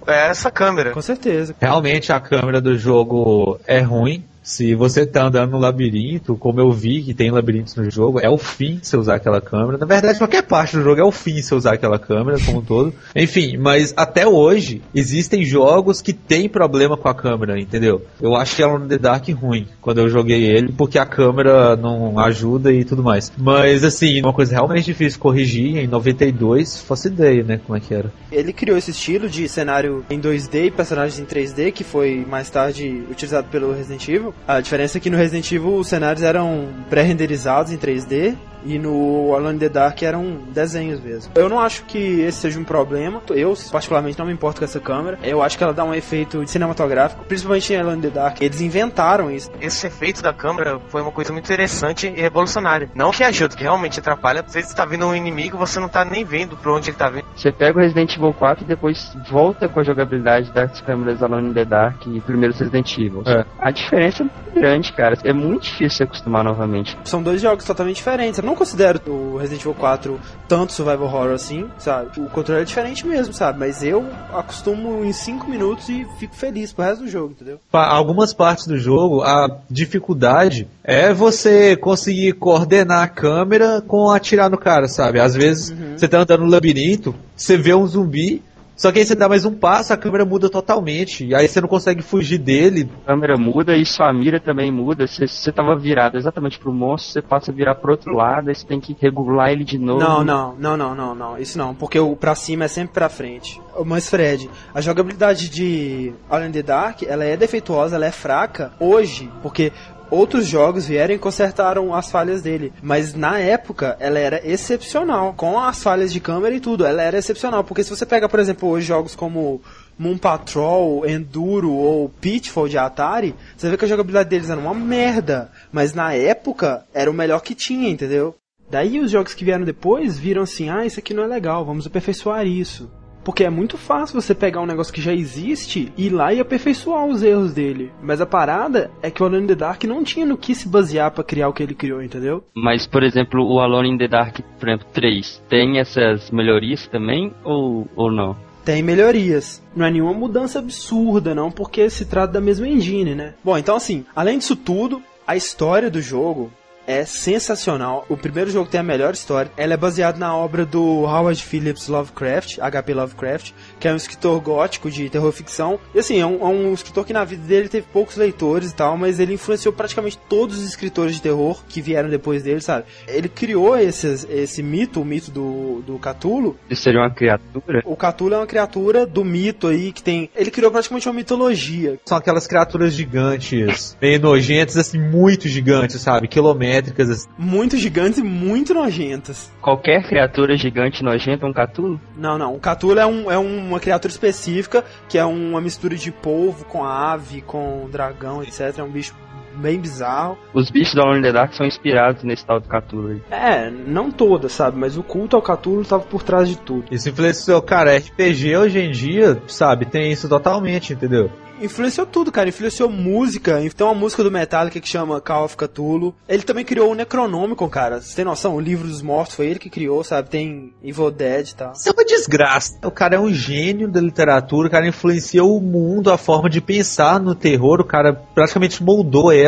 é 0.06 0.28
essa 0.28 0.50
câmera. 0.50 0.92
Com 0.92 1.02
certeza. 1.02 1.54
Realmente 1.60 2.12
a 2.12 2.20
câmera 2.20 2.60
do 2.60 2.76
jogo 2.76 3.58
é 3.66 3.80
ruim. 3.80 4.24
Se 4.48 4.74
você 4.74 5.04
tá 5.04 5.26
andando 5.26 5.50
no 5.50 5.58
labirinto, 5.58 6.34
como 6.34 6.58
eu 6.58 6.72
vi 6.72 7.02
que 7.02 7.12
tem 7.12 7.30
labirintos 7.30 7.76
no 7.76 7.90
jogo, 7.90 8.18
é 8.18 8.30
o 8.30 8.38
fim 8.38 8.80
você 8.82 8.96
usar 8.96 9.16
aquela 9.16 9.42
câmera. 9.42 9.76
Na 9.76 9.84
verdade, 9.84 10.16
qualquer 10.16 10.42
parte 10.42 10.74
do 10.74 10.82
jogo 10.82 10.98
é 10.98 11.04
o 11.04 11.12
fim 11.12 11.42
você 11.42 11.54
usar 11.54 11.74
aquela 11.74 11.98
câmera 11.98 12.38
como 12.42 12.60
um 12.60 12.64
todo. 12.64 12.94
Enfim, 13.14 13.58
mas 13.58 13.92
até 13.94 14.26
hoje 14.26 14.80
existem 14.94 15.44
jogos 15.44 16.00
que 16.00 16.14
tem 16.14 16.48
problema 16.48 16.96
com 16.96 17.10
a 17.10 17.14
câmera, 17.14 17.60
entendeu? 17.60 18.06
Eu 18.22 18.34
achei 18.34 18.64
ela 18.64 18.78
no 18.78 18.88
The 18.88 18.96
Dark 18.96 19.28
ruim 19.28 19.66
quando 19.82 19.98
eu 19.98 20.08
joguei 20.08 20.46
ele, 20.46 20.72
porque 20.72 20.98
a 20.98 21.04
câmera 21.04 21.76
não 21.76 22.18
ajuda 22.18 22.72
e 22.72 22.86
tudo 22.86 23.02
mais. 23.02 23.30
Mas 23.36 23.84
assim, 23.84 24.18
uma 24.22 24.32
coisa 24.32 24.52
realmente 24.52 24.86
difícil 24.86 25.20
corrigir 25.20 25.76
em 25.76 25.86
92, 25.86 26.80
fosse 26.80 27.08
ideia, 27.08 27.44
né, 27.44 27.60
como 27.66 27.76
é 27.76 27.80
que 27.80 27.92
era. 27.92 28.10
Ele 28.32 28.54
criou 28.54 28.78
esse 28.78 28.92
estilo 28.92 29.28
de 29.28 29.46
cenário 29.46 30.06
em 30.08 30.18
2D 30.18 30.68
e 30.68 30.70
personagens 30.70 31.18
em 31.18 31.26
3D, 31.26 31.70
que 31.70 31.84
foi 31.84 32.24
mais 32.26 32.48
tarde 32.48 33.04
utilizado 33.10 33.48
pelo 33.48 33.74
Resident 33.74 34.08
Evil. 34.08 34.37
A 34.46 34.60
diferença 34.60 34.98
é 34.98 35.00
que 35.00 35.10
no 35.10 35.16
Resident 35.16 35.50
Evil 35.52 35.74
os 35.74 35.88
cenários 35.88 36.22
eram 36.22 36.68
pré-renderizados 36.88 37.70
em 37.72 37.76
3D 37.76 38.34
e 38.68 38.78
no 38.78 39.34
Alone 39.34 39.56
in 39.56 39.58
the 39.58 39.68
Dark 39.68 40.02
eram 40.02 40.38
desenhos 40.50 41.00
mesmo. 41.00 41.32
Eu 41.34 41.48
não 41.48 41.58
acho 41.58 41.84
que 41.84 42.20
esse 42.20 42.38
seja 42.38 42.60
um 42.60 42.64
problema. 42.64 43.22
Eu, 43.30 43.54
particularmente, 43.70 44.18
não 44.18 44.26
me 44.26 44.32
importo 44.32 44.60
com 44.60 44.64
essa 44.64 44.78
câmera. 44.78 45.18
Eu 45.22 45.42
acho 45.42 45.56
que 45.56 45.64
ela 45.64 45.72
dá 45.72 45.84
um 45.84 45.94
efeito 45.94 46.46
cinematográfico, 46.46 47.24
principalmente 47.24 47.72
em 47.72 47.76
Alone 47.76 47.98
in 47.98 48.02
the 48.02 48.10
Dark. 48.10 48.40
Eles 48.40 48.60
inventaram 48.60 49.30
isso. 49.30 49.50
Esse 49.60 49.86
efeito 49.86 50.22
da 50.22 50.32
câmera 50.32 50.80
foi 50.88 51.02
uma 51.02 51.12
coisa 51.12 51.32
muito 51.32 51.44
interessante 51.46 52.06
e 52.06 52.20
revolucionária. 52.20 52.90
Não 52.94 53.10
que 53.10 53.24
ajuda, 53.24 53.56
que 53.56 53.62
realmente 53.62 53.98
atrapalha. 53.98 54.44
Às 54.46 54.54
vezes 54.54 54.70
você 54.70 54.76
tá 54.76 54.84
vindo 54.84 55.06
um 55.06 55.14
inimigo 55.14 55.56
você 55.56 55.80
não 55.80 55.88
tá 55.88 56.04
nem 56.04 56.24
vendo 56.24 56.56
pra 56.56 56.72
onde 56.72 56.90
ele 56.90 56.96
tá 56.96 57.08
vindo. 57.08 57.24
Você 57.34 57.50
pega 57.50 57.78
o 57.78 57.80
Resident 57.80 58.16
Evil 58.16 58.32
4 58.32 58.64
e 58.64 58.66
depois 58.66 59.16
volta 59.30 59.68
com 59.68 59.80
a 59.80 59.82
jogabilidade 59.82 60.52
das 60.52 60.80
câmeras 60.80 61.22
Alone 61.22 61.50
in 61.50 61.52
the 61.52 61.64
Dark 61.64 62.06
e 62.06 62.20
primeiros 62.20 62.58
Resident 62.58 62.96
Evil. 62.98 63.22
É. 63.26 63.44
A 63.58 63.70
diferença 63.70 64.22
é 64.22 64.24
muito 64.24 64.54
grande, 64.54 64.92
cara. 64.92 65.18
É 65.24 65.32
muito 65.32 65.64
difícil 65.64 65.90
se 65.90 66.02
acostumar 66.02 66.44
novamente. 66.44 66.96
São 67.04 67.22
dois 67.22 67.40
jogos 67.40 67.64
totalmente 67.64 67.96
diferentes. 67.96 68.38
Eu 68.38 68.44
não 68.44 68.54
considero 68.58 69.00
o 69.06 69.36
Resident 69.38 69.62
Evil 69.62 69.74
4 69.74 70.20
tanto 70.48 70.72
survival 70.72 71.04
horror 71.06 71.30
assim, 71.32 71.68
sabe? 71.78 72.20
O 72.20 72.28
controle 72.28 72.62
é 72.62 72.64
diferente 72.64 73.06
mesmo, 73.06 73.32
sabe? 73.32 73.58
Mas 73.58 73.82
eu 73.82 74.04
acostumo 74.32 75.04
em 75.04 75.12
5 75.12 75.48
minutos 75.48 75.88
e 75.88 76.06
fico 76.18 76.34
feliz 76.34 76.72
pro 76.72 76.84
resto 76.84 77.04
do 77.04 77.08
jogo, 77.10 77.30
entendeu? 77.32 77.58
Pa- 77.70 77.86
algumas 77.86 78.32
partes 78.34 78.66
do 78.66 78.76
jogo, 78.78 79.22
a 79.22 79.48
dificuldade 79.70 80.68
é 80.84 81.12
você 81.12 81.76
conseguir 81.76 82.32
coordenar 82.34 83.02
a 83.02 83.08
câmera 83.08 83.82
com 83.86 84.10
atirar 84.10 84.50
no 84.50 84.58
cara, 84.58 84.88
sabe? 84.88 85.20
Às 85.20 85.34
vezes 85.34 85.74
você 85.96 86.08
tá 86.08 86.20
andando 86.20 86.44
no 86.44 86.50
labirinto, 86.50 87.14
você 87.36 87.56
vê 87.56 87.74
um 87.74 87.86
zumbi, 87.86 88.42
só 88.78 88.92
que 88.92 89.00
aí 89.00 89.04
você 89.04 89.16
dá 89.16 89.28
mais 89.28 89.44
um 89.44 89.52
passo, 89.52 89.92
a 89.92 89.96
câmera 89.96 90.24
muda 90.24 90.48
totalmente, 90.48 91.26
e 91.26 91.34
aí 91.34 91.48
você 91.48 91.60
não 91.60 91.66
consegue 91.66 92.00
fugir 92.00 92.38
dele. 92.38 92.88
A 93.04 93.08
câmera 93.08 93.36
muda 93.36 93.76
e 93.76 93.84
sua 93.84 94.12
mira 94.12 94.38
também 94.38 94.70
muda. 94.70 95.04
Se 95.08 95.26
você 95.26 95.50
tava 95.50 95.74
virado 95.74 96.16
exatamente 96.16 96.60
pro 96.60 96.72
monstro, 96.72 97.10
você 97.10 97.20
passa 97.20 97.50
a 97.50 97.54
virar 97.54 97.74
pro 97.74 97.90
outro 97.90 98.14
lado, 98.14 98.48
aí 98.48 98.54
você 98.54 98.64
tem 98.64 98.78
que 98.78 98.96
regular 99.00 99.50
ele 99.50 99.64
de 99.64 99.76
novo. 99.78 99.98
Não, 99.98 100.22
não, 100.22 100.54
não, 100.56 100.76
não, 100.76 100.94
não, 100.94 101.12
não. 101.12 101.36
Isso 101.36 101.58
não, 101.58 101.74
porque 101.74 101.98
o 101.98 102.14
pra 102.14 102.36
cima 102.36 102.66
é 102.66 102.68
sempre 102.68 102.94
pra 102.94 103.08
frente. 103.08 103.60
Mas 103.84 104.08
Fred, 104.08 104.48
a 104.72 104.80
jogabilidade 104.80 105.48
de 105.48 106.14
in 106.46 106.52
the 106.52 106.62
Dark, 106.62 107.02
ela 107.02 107.24
é 107.24 107.36
defeituosa, 107.36 107.96
ela 107.96 108.06
é 108.06 108.12
fraca 108.12 108.72
hoje, 108.78 109.28
porque 109.42 109.72
outros 110.10 110.46
jogos 110.46 110.86
vieram 110.86 111.14
e 111.14 111.18
consertaram 111.18 111.94
as 111.94 112.10
falhas 112.10 112.42
dele. 112.42 112.72
Mas 112.82 113.14
na 113.14 113.38
época, 113.38 113.96
ela 114.00 114.18
era 114.18 114.40
excepcional. 114.46 115.34
Com 115.34 115.58
as 115.58 115.82
falhas 115.82 116.12
de 116.12 116.20
câmera 116.20 116.54
e 116.54 116.60
tudo, 116.60 116.84
ela 116.84 117.02
era 117.02 117.18
excepcional. 117.18 117.64
Porque 117.64 117.84
se 117.84 117.90
você 117.90 118.06
pega, 118.06 118.28
por 118.28 118.40
exemplo, 118.40 118.68
hoje 118.68 118.86
jogos 118.86 119.14
como 119.14 119.60
Moon 119.98 120.16
Patrol, 120.16 121.06
Enduro 121.06 121.72
ou 121.72 122.08
Pitfall 122.08 122.68
de 122.68 122.78
Atari, 122.78 123.34
você 123.56 123.68
vê 123.68 123.76
que 123.76 123.84
a 123.84 123.88
jogabilidade 123.88 124.28
deles 124.28 124.50
era 124.50 124.60
uma 124.60 124.74
merda. 124.74 125.50
Mas 125.72 125.92
na 125.92 126.12
época, 126.14 126.84
era 126.94 127.10
o 127.10 127.14
melhor 127.14 127.40
que 127.40 127.54
tinha, 127.54 127.88
entendeu? 127.88 128.34
Daí 128.70 129.00
os 129.00 129.10
jogos 129.10 129.32
que 129.32 129.44
vieram 129.44 129.64
depois 129.64 130.18
viram 130.18 130.42
assim, 130.42 130.68
ah, 130.68 130.84
isso 130.84 130.98
aqui 130.98 131.14
não 131.14 131.24
é 131.24 131.26
legal, 131.26 131.64
vamos 131.64 131.86
aperfeiçoar 131.86 132.46
isso. 132.46 132.90
Porque 133.28 133.44
é 133.44 133.50
muito 133.50 133.76
fácil 133.76 134.18
você 134.18 134.34
pegar 134.34 134.62
um 134.62 134.66
negócio 134.66 134.90
que 134.90 135.02
já 135.02 135.12
existe 135.12 135.92
e 135.98 136.06
ir 136.06 136.08
lá 136.08 136.32
e 136.32 136.40
aperfeiçoar 136.40 137.04
os 137.04 137.22
erros 137.22 137.52
dele. 137.52 137.92
Mas 138.02 138.22
a 138.22 138.26
parada 138.26 138.90
é 139.02 139.10
que 139.10 139.22
o 139.22 139.26
Alone 139.26 139.44
in 139.44 139.46
the 139.48 139.54
Dark 139.54 139.84
não 139.84 140.02
tinha 140.02 140.24
no 140.24 140.38
que 140.38 140.54
se 140.54 140.66
basear 140.66 141.10
pra 141.10 141.22
criar 141.22 141.50
o 141.50 141.52
que 141.52 141.62
ele 141.62 141.74
criou, 141.74 142.02
entendeu? 142.02 142.42
Mas, 142.54 142.86
por 142.86 143.02
exemplo, 143.02 143.44
o 143.44 143.60
Alone 143.60 143.90
in 143.90 143.98
the 143.98 144.08
Dark, 144.08 144.38
por 144.58 144.66
exemplo, 144.66 144.86
3, 144.94 145.42
tem 145.46 145.78
essas 145.78 146.30
melhorias 146.30 146.86
também 146.86 147.30
ou, 147.44 147.86
ou 147.94 148.10
não? 148.10 148.34
Tem 148.64 148.82
melhorias. 148.82 149.62
Não 149.76 149.84
é 149.84 149.90
nenhuma 149.90 150.14
mudança 150.14 150.58
absurda, 150.58 151.34
não, 151.34 151.50
porque 151.50 151.90
se 151.90 152.06
trata 152.06 152.32
da 152.32 152.40
mesma 152.40 152.66
engine, 152.66 153.14
né? 153.14 153.34
Bom, 153.44 153.58
então 153.58 153.76
assim, 153.76 154.06
além 154.16 154.38
disso 154.38 154.56
tudo, 154.56 155.02
a 155.26 155.36
história 155.36 155.90
do 155.90 156.00
jogo 156.00 156.50
é 156.88 157.04
sensacional. 157.04 158.06
O 158.08 158.16
primeiro 158.16 158.50
jogo 158.50 158.70
tem 158.70 158.80
a 158.80 158.82
melhor 158.82 159.12
história. 159.12 159.52
Ela 159.58 159.74
é 159.74 159.76
baseada 159.76 160.18
na 160.18 160.34
obra 160.34 160.64
do 160.64 161.02
Howard 161.02 161.44
Phillips 161.44 161.86
Lovecraft, 161.86 162.58
HP 162.58 162.94
Lovecraft, 162.94 163.52
que 163.78 163.86
é 163.86 163.92
um 163.92 163.96
escritor 163.96 164.40
gótico 164.40 164.90
de 164.90 165.10
terror 165.10 165.30
ficção. 165.30 165.78
E 165.94 165.98
assim, 165.98 166.18
é 166.18 166.24
um, 166.24 166.40
é 166.40 166.46
um 166.46 166.72
escritor 166.72 167.04
que 167.04 167.12
na 167.12 167.24
vida 167.24 167.46
dele 167.46 167.68
teve 167.68 167.86
poucos 167.92 168.16
leitores 168.16 168.70
e 168.70 168.74
tal, 168.74 168.96
mas 168.96 169.20
ele 169.20 169.34
influenciou 169.34 169.72
praticamente 169.72 170.18
todos 170.30 170.56
os 170.56 170.64
escritores 170.64 171.16
de 171.16 171.20
terror 171.20 171.62
que 171.68 171.82
vieram 171.82 172.08
depois 172.08 172.42
dele, 172.42 172.62
sabe? 172.62 172.86
Ele 173.06 173.28
criou 173.28 173.76
esses, 173.76 174.26
esse 174.30 174.62
mito, 174.62 175.02
o 175.02 175.04
mito 175.04 175.30
do, 175.30 175.82
do 175.82 175.98
Cthulhu, 175.98 176.56
Isso 176.70 176.82
seria 176.82 177.00
uma 177.00 177.10
criatura? 177.10 177.82
o 177.84 177.96
Cthulhu 177.96 178.34
é 178.34 178.38
uma 178.38 178.46
criatura 178.46 179.04
do 179.04 179.22
mito 179.22 179.66
aí 179.66 179.92
que 179.92 180.02
tem. 180.02 180.30
Ele 180.34 180.50
criou 180.50 180.70
praticamente 180.70 181.06
uma 181.06 181.14
mitologia. 181.14 181.98
São 182.06 182.16
aquelas 182.16 182.46
criaturas 182.46 182.94
gigantes, 182.94 183.94
meio 184.00 184.18
nojentas, 184.18 184.78
assim, 184.78 184.98
muito 184.98 185.48
gigantes, 185.48 186.00
sabe? 186.00 186.26
Quilométricas. 186.26 186.77
Assim. 186.78 187.28
Muito 187.36 187.76
gigantes 187.76 188.18
e 188.18 188.22
muito 188.22 188.74
nojentas. 188.74 189.50
Qualquer 189.60 190.06
criatura 190.06 190.56
gigante 190.56 191.02
nojenta 191.02 191.46
é 191.46 191.48
um 191.48 191.52
catulo? 191.52 192.00
Não, 192.16 192.38
não. 192.38 192.54
O 192.54 192.60
catulo 192.60 192.98
é, 192.98 193.06
um, 193.06 193.30
é 193.30 193.38
uma 193.38 193.80
criatura 193.80 194.10
específica, 194.10 194.84
que 195.08 195.18
é 195.18 195.24
uma 195.24 195.60
mistura 195.60 195.96
de 195.96 196.10
polvo 196.10 196.64
com 196.64 196.84
ave, 196.84 197.42
com 197.42 197.88
dragão, 197.90 198.42
etc. 198.42 198.78
É 198.78 198.82
um 198.82 198.90
bicho 198.90 199.14
bem 199.58 199.78
bizarro. 199.78 200.38
Os 200.54 200.70
bichos 200.70 200.94
da 200.94 201.02
Alone 201.02 201.18
in 201.18 201.22
the 201.22 201.32
Dark 201.32 201.52
são 201.54 201.66
inspirados 201.66 202.22
nesse 202.22 202.44
tal 202.44 202.60
do 202.60 202.68
Cthulhu 202.68 203.08
aí. 203.08 203.22
É, 203.30 203.70
não 203.70 204.10
todas, 204.10 204.52
sabe? 204.52 204.78
Mas 204.78 204.96
o 204.96 205.02
culto 205.02 205.36
ao 205.36 205.42
Cthulhu 205.42 205.84
tava 205.84 206.04
por 206.04 206.22
trás 206.22 206.48
de 206.48 206.56
tudo. 206.56 206.84
Isso 206.90 207.08
influenciou, 207.08 207.60
cara, 207.62 207.96
RPG 207.96 208.56
hoje 208.56 208.78
em 208.78 208.90
dia, 208.90 209.40
sabe, 209.46 209.86
tem 209.86 210.10
isso 210.10 210.28
totalmente, 210.28 210.92
entendeu? 210.92 211.30
influenciou 211.60 212.06
tudo, 212.06 212.32
cara. 212.32 212.48
Influenciou 212.48 212.88
música. 212.88 213.60
Tem 213.76 213.86
uma 213.86 213.94
música 213.94 214.22
do 214.22 214.30
Metallica 214.30 214.80
que 214.80 214.88
chama 214.88 215.20
Call 215.20 215.44
of 215.44 215.56
Cthulhu. 215.56 216.14
Ele 216.28 216.42
também 216.42 216.64
criou 216.64 216.92
o 216.92 216.94
Necronômico, 216.94 217.68
cara. 217.68 218.00
Você 218.00 218.16
tem 218.16 218.24
noção? 218.24 218.54
O 218.54 218.60
livro 218.60 218.86
dos 218.86 219.02
mortos 219.02 219.36
foi 219.36 219.46
ele 219.46 219.58
que 219.58 219.70
criou, 219.70 220.02
sabe? 220.04 220.28
Tem 220.28 220.72
Evil 220.82 221.10
Dead 221.10 221.48
e 221.48 221.54
tal. 221.54 221.72
Isso 221.72 221.88
é 221.88 221.92
uma 221.92 222.04
desgraça. 222.04 222.78
O 222.84 222.90
cara 222.90 223.16
é 223.16 223.20
um 223.20 223.32
gênio 223.32 223.88
da 223.88 224.00
literatura. 224.00 224.68
O 224.68 224.70
cara 224.70 224.86
influenciou 224.86 225.56
o 225.56 225.60
mundo, 225.60 226.10
a 226.10 226.18
forma 226.18 226.48
de 226.48 226.60
pensar 226.60 227.20
no 227.20 227.34
terror. 227.34 227.80
O 227.80 227.84
cara 227.84 228.12
praticamente 228.12 228.82
moldou 228.82 229.32
ela. 229.32 229.47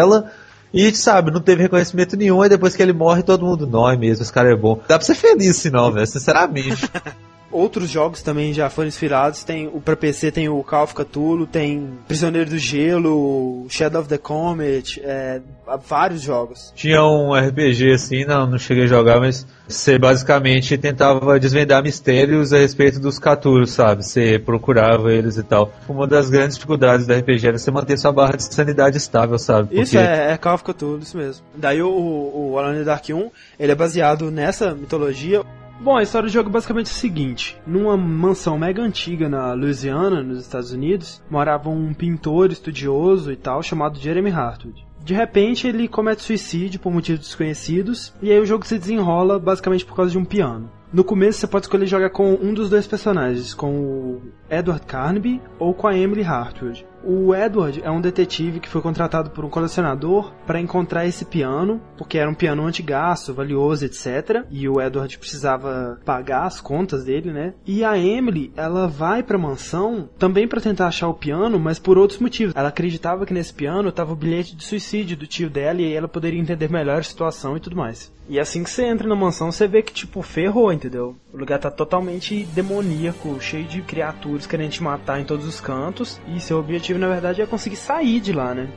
E, 0.72 0.94
sabe, 0.94 1.32
não 1.32 1.40
teve 1.40 1.62
reconhecimento 1.62 2.16
nenhum, 2.16 2.44
e 2.44 2.48
depois 2.48 2.76
que 2.76 2.82
ele 2.82 2.92
morre, 2.92 3.22
todo 3.22 3.44
mundo, 3.44 3.66
não, 3.66 3.90
é 3.90 3.96
mesmo, 3.96 4.22
esse 4.22 4.32
cara 4.32 4.52
é 4.52 4.56
bom. 4.56 4.76
Dá 4.86 4.96
pra 4.98 5.00
ser 5.00 5.16
feliz, 5.16 5.56
se 5.56 5.70
não, 5.70 5.90
velho, 5.92 6.06
sinceramente. 6.06 6.88
outros 7.50 7.90
jogos 7.90 8.22
também 8.22 8.52
já 8.52 8.70
foram 8.70 8.88
inspirados. 8.88 9.44
Tem 9.44 9.66
o 9.66 9.80
para 9.80 9.96
PC 9.96 10.30
tem 10.30 10.48
o 10.48 10.62
Call 10.62 10.84
of 10.84 10.94
Cthulhu, 10.94 11.46
tem 11.46 11.98
Prisioneiro 12.06 12.50
do 12.50 12.58
Gelo, 12.58 13.66
Shadow 13.68 14.00
of 14.00 14.08
the 14.08 14.18
Comet, 14.18 15.00
é, 15.02 15.40
vários 15.86 16.20
jogos. 16.22 16.72
Tinha 16.74 17.02
um 17.02 17.34
RPG 17.34 17.92
assim, 17.92 18.24
não, 18.24 18.46
não 18.46 18.58
cheguei 18.58 18.84
a 18.84 18.86
jogar, 18.86 19.20
mas 19.20 19.46
você 19.68 19.98
basicamente 19.98 20.76
tentava 20.76 21.38
desvendar 21.38 21.82
mistérios 21.82 22.52
a 22.52 22.58
respeito 22.58 22.98
dos 22.98 23.18
Cthulhu, 23.18 23.66
sabe? 23.66 24.04
Você 24.04 24.38
procurava 24.38 25.12
eles 25.12 25.36
e 25.36 25.42
tal. 25.42 25.72
Uma 25.88 26.06
das 26.06 26.30
grandes 26.30 26.56
dificuldades 26.56 27.06
da 27.06 27.16
RPG 27.16 27.48
era 27.48 27.58
você 27.58 27.70
manter 27.70 27.98
sua 27.98 28.12
barra 28.12 28.36
de 28.36 28.42
sanidade 28.42 28.96
estável, 28.96 29.38
sabe? 29.38 29.68
Porque... 29.68 29.82
Isso 29.82 29.98
é, 29.98 30.32
é 30.32 30.36
Call 30.36 30.54
of 30.54 30.64
Cthulhu, 30.64 31.00
isso 31.02 31.16
mesmo. 31.16 31.44
Daí 31.54 31.82
o, 31.82 31.90
o 31.90 32.58
Alone 32.58 32.76
in 32.76 32.78
the 32.80 32.84
Dark 32.84 33.04
1, 33.08 33.30
ele 33.58 33.72
é 33.72 33.74
baseado 33.74 34.30
nessa 34.30 34.74
mitologia. 34.74 35.42
Bom, 35.82 35.96
a 35.96 36.02
história 36.02 36.28
do 36.28 36.32
jogo 36.32 36.50
é 36.50 36.52
basicamente 36.52 36.90
o 36.90 36.94
seguinte: 36.94 37.58
numa 37.66 37.96
mansão 37.96 38.58
mega 38.58 38.82
antiga 38.82 39.30
na 39.30 39.54
Louisiana, 39.54 40.22
nos 40.22 40.40
Estados 40.40 40.72
Unidos, 40.72 41.22
morava 41.30 41.70
um 41.70 41.94
pintor 41.94 42.52
estudioso 42.52 43.32
e 43.32 43.36
tal 43.36 43.62
chamado 43.62 43.98
Jeremy 43.98 44.30
Hartwood. 44.30 44.86
De 45.02 45.14
repente, 45.14 45.66
ele 45.66 45.88
comete 45.88 46.20
suicídio 46.20 46.78
por 46.78 46.92
motivos 46.92 47.22
desconhecidos, 47.22 48.12
e 48.20 48.30
aí 48.30 48.38
o 48.38 48.44
jogo 48.44 48.66
se 48.66 48.78
desenrola 48.78 49.38
basicamente 49.38 49.86
por 49.86 49.96
causa 49.96 50.10
de 50.10 50.18
um 50.18 50.24
piano. 50.24 50.70
No 50.92 51.02
começo 51.02 51.38
você 51.38 51.46
pode 51.46 51.64
escolher 51.64 51.86
jogar 51.86 52.10
com 52.10 52.34
um 52.34 52.52
dos 52.52 52.68
dois 52.68 52.86
personagens, 52.86 53.54
com 53.54 53.72
o 53.72 54.22
Edward 54.50 54.84
Carnaby 54.84 55.40
ou 55.58 55.72
com 55.72 55.88
a 55.88 55.96
Emily 55.96 56.22
Hartwood. 56.22 56.84
O 57.02 57.34
Edward 57.34 57.80
é 57.82 57.90
um 57.90 58.00
detetive 58.00 58.60
que 58.60 58.68
foi 58.68 58.82
contratado 58.82 59.30
por 59.30 59.44
um 59.44 59.48
colecionador 59.48 60.32
para 60.46 60.60
encontrar 60.60 61.06
esse 61.06 61.24
piano, 61.24 61.80
porque 61.96 62.18
era 62.18 62.30
um 62.30 62.34
piano 62.34 62.66
antigaço, 62.66 63.32
valioso, 63.32 63.84
etc. 63.84 64.44
E 64.50 64.68
o 64.68 64.80
Edward 64.80 65.18
precisava 65.18 65.98
pagar 66.04 66.44
as 66.44 66.60
contas 66.60 67.04
dele, 67.04 67.32
né? 67.32 67.54
E 67.66 67.84
a 67.84 67.98
Emily, 67.98 68.52
ela 68.56 68.86
vai 68.86 69.22
para 69.22 69.36
a 69.36 69.40
mansão 69.40 70.08
também 70.18 70.46
para 70.46 70.60
tentar 70.60 70.88
achar 70.88 71.08
o 71.08 71.14
piano, 71.14 71.58
mas 71.58 71.78
por 71.78 71.96
outros 71.96 72.18
motivos. 72.18 72.54
Ela 72.54 72.68
acreditava 72.68 73.24
que 73.24 73.34
nesse 73.34 73.54
piano 73.54 73.88
estava 73.88 74.12
o 74.12 74.16
bilhete 74.16 74.54
de 74.54 74.64
suicídio 74.64 75.16
do 75.16 75.26
tio 75.26 75.48
dela 75.48 75.80
e 75.80 75.92
ela 75.92 76.08
poderia 76.08 76.40
entender 76.40 76.70
melhor 76.70 76.98
a 76.98 77.02
situação 77.02 77.56
e 77.56 77.60
tudo 77.60 77.76
mais. 77.76 78.12
E 78.28 78.38
assim 78.38 78.62
que 78.62 78.70
você 78.70 78.84
entra 78.84 79.08
na 79.08 79.16
mansão, 79.16 79.50
você 79.50 79.66
vê 79.66 79.82
que, 79.82 79.92
tipo, 79.92 80.22
ferrou, 80.22 80.72
entendeu? 80.72 81.16
O 81.32 81.36
lugar 81.36 81.58
tá 81.58 81.68
totalmente 81.68 82.44
demoníaco, 82.54 83.40
cheio 83.40 83.64
de 83.64 83.82
criaturas 83.82 84.46
querendo 84.46 84.70
te 84.70 84.82
matar 84.82 85.20
em 85.20 85.24
todos 85.24 85.46
os 85.46 85.60
cantos. 85.60 86.20
E 86.28 86.38
seu 86.38 86.58
objetivo, 86.60 86.89
na 86.98 87.09
verdade, 87.09 87.42
é 87.42 87.46
conseguir 87.46 87.76
sair 87.76 88.20
de 88.20 88.33
lá, 88.33 88.55
né? 88.55 88.68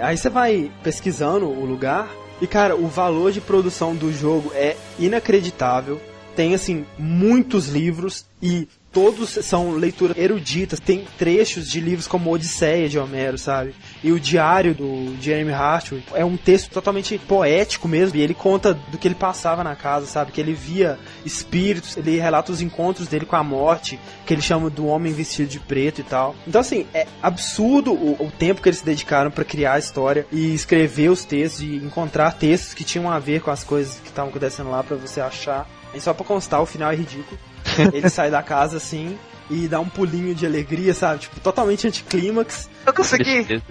Aí 0.00 0.16
você 0.16 0.30
vai 0.30 0.70
pesquisando 0.82 1.46
o 1.46 1.64
lugar. 1.64 2.08
E, 2.40 2.46
cara, 2.46 2.74
o 2.74 2.88
valor 2.88 3.30
de 3.30 3.40
produção 3.40 3.94
do 3.94 4.12
jogo 4.12 4.50
é 4.54 4.76
inacreditável. 4.98 6.00
Tem, 6.34 6.54
assim, 6.54 6.84
muitos 6.98 7.68
livros 7.68 8.26
e 8.40 8.66
todos 8.90 9.30
são 9.30 9.72
leituras 9.72 10.16
eruditas. 10.16 10.80
Tem 10.80 11.06
trechos 11.18 11.68
de 11.68 11.80
livros 11.80 12.08
como 12.08 12.32
Odisseia 12.32 12.88
de 12.88 12.98
Homero, 12.98 13.38
sabe? 13.38 13.74
E 14.02 14.10
o 14.10 14.18
diário 14.18 14.74
do 14.74 15.16
Jeremy 15.20 15.52
Hartwell 15.52 16.02
é 16.14 16.24
um 16.24 16.36
texto 16.36 16.70
totalmente 16.70 17.18
poético 17.18 17.86
mesmo. 17.86 18.16
E 18.16 18.20
ele 18.20 18.34
conta 18.34 18.74
do 18.74 18.98
que 18.98 19.06
ele 19.06 19.14
passava 19.14 19.62
na 19.62 19.76
casa, 19.76 20.06
sabe? 20.06 20.32
Que 20.32 20.40
ele 20.40 20.52
via 20.52 20.98
espíritos, 21.24 21.96
ele 21.96 22.18
relata 22.18 22.52
os 22.52 22.60
encontros 22.60 23.06
dele 23.06 23.26
com 23.26 23.36
a 23.36 23.44
morte, 23.44 23.98
que 24.26 24.34
ele 24.34 24.42
chama 24.42 24.68
do 24.68 24.86
homem 24.86 25.12
vestido 25.12 25.48
de 25.48 25.60
preto 25.60 26.00
e 26.00 26.04
tal. 26.04 26.34
Então, 26.46 26.60
assim, 26.60 26.86
é 26.92 27.06
absurdo 27.22 27.92
o, 27.92 28.26
o 28.26 28.30
tempo 28.30 28.60
que 28.60 28.68
eles 28.68 28.78
se 28.78 28.84
dedicaram 28.84 29.30
para 29.30 29.44
criar 29.44 29.74
a 29.74 29.78
história 29.78 30.26
e 30.32 30.54
escrever 30.54 31.10
os 31.10 31.24
textos 31.24 31.62
e 31.62 31.76
encontrar 31.76 32.32
textos 32.32 32.74
que 32.74 32.84
tinham 32.84 33.10
a 33.10 33.18
ver 33.18 33.40
com 33.40 33.50
as 33.50 33.62
coisas 33.62 34.00
que 34.00 34.08
estavam 34.08 34.30
acontecendo 34.30 34.70
lá 34.70 34.82
para 34.82 34.96
você 34.96 35.20
achar. 35.20 35.68
E 35.94 36.00
só 36.00 36.12
pra 36.12 36.24
constar, 36.24 36.60
o 36.60 36.66
final 36.66 36.90
é 36.90 36.96
ridículo. 36.96 37.38
ele 37.92 38.08
sai 38.08 38.30
da 38.30 38.42
casa 38.42 38.76
assim 38.78 39.16
e 39.52 39.68
dá 39.68 39.78
um 39.78 39.88
pulinho 39.88 40.34
de 40.34 40.46
alegria, 40.46 40.94
sabe? 40.94 41.20
Tipo, 41.20 41.38
totalmente 41.40 41.86
anticlímax. 41.86 42.70
Eu 42.86 42.94
consegui! 42.94 43.62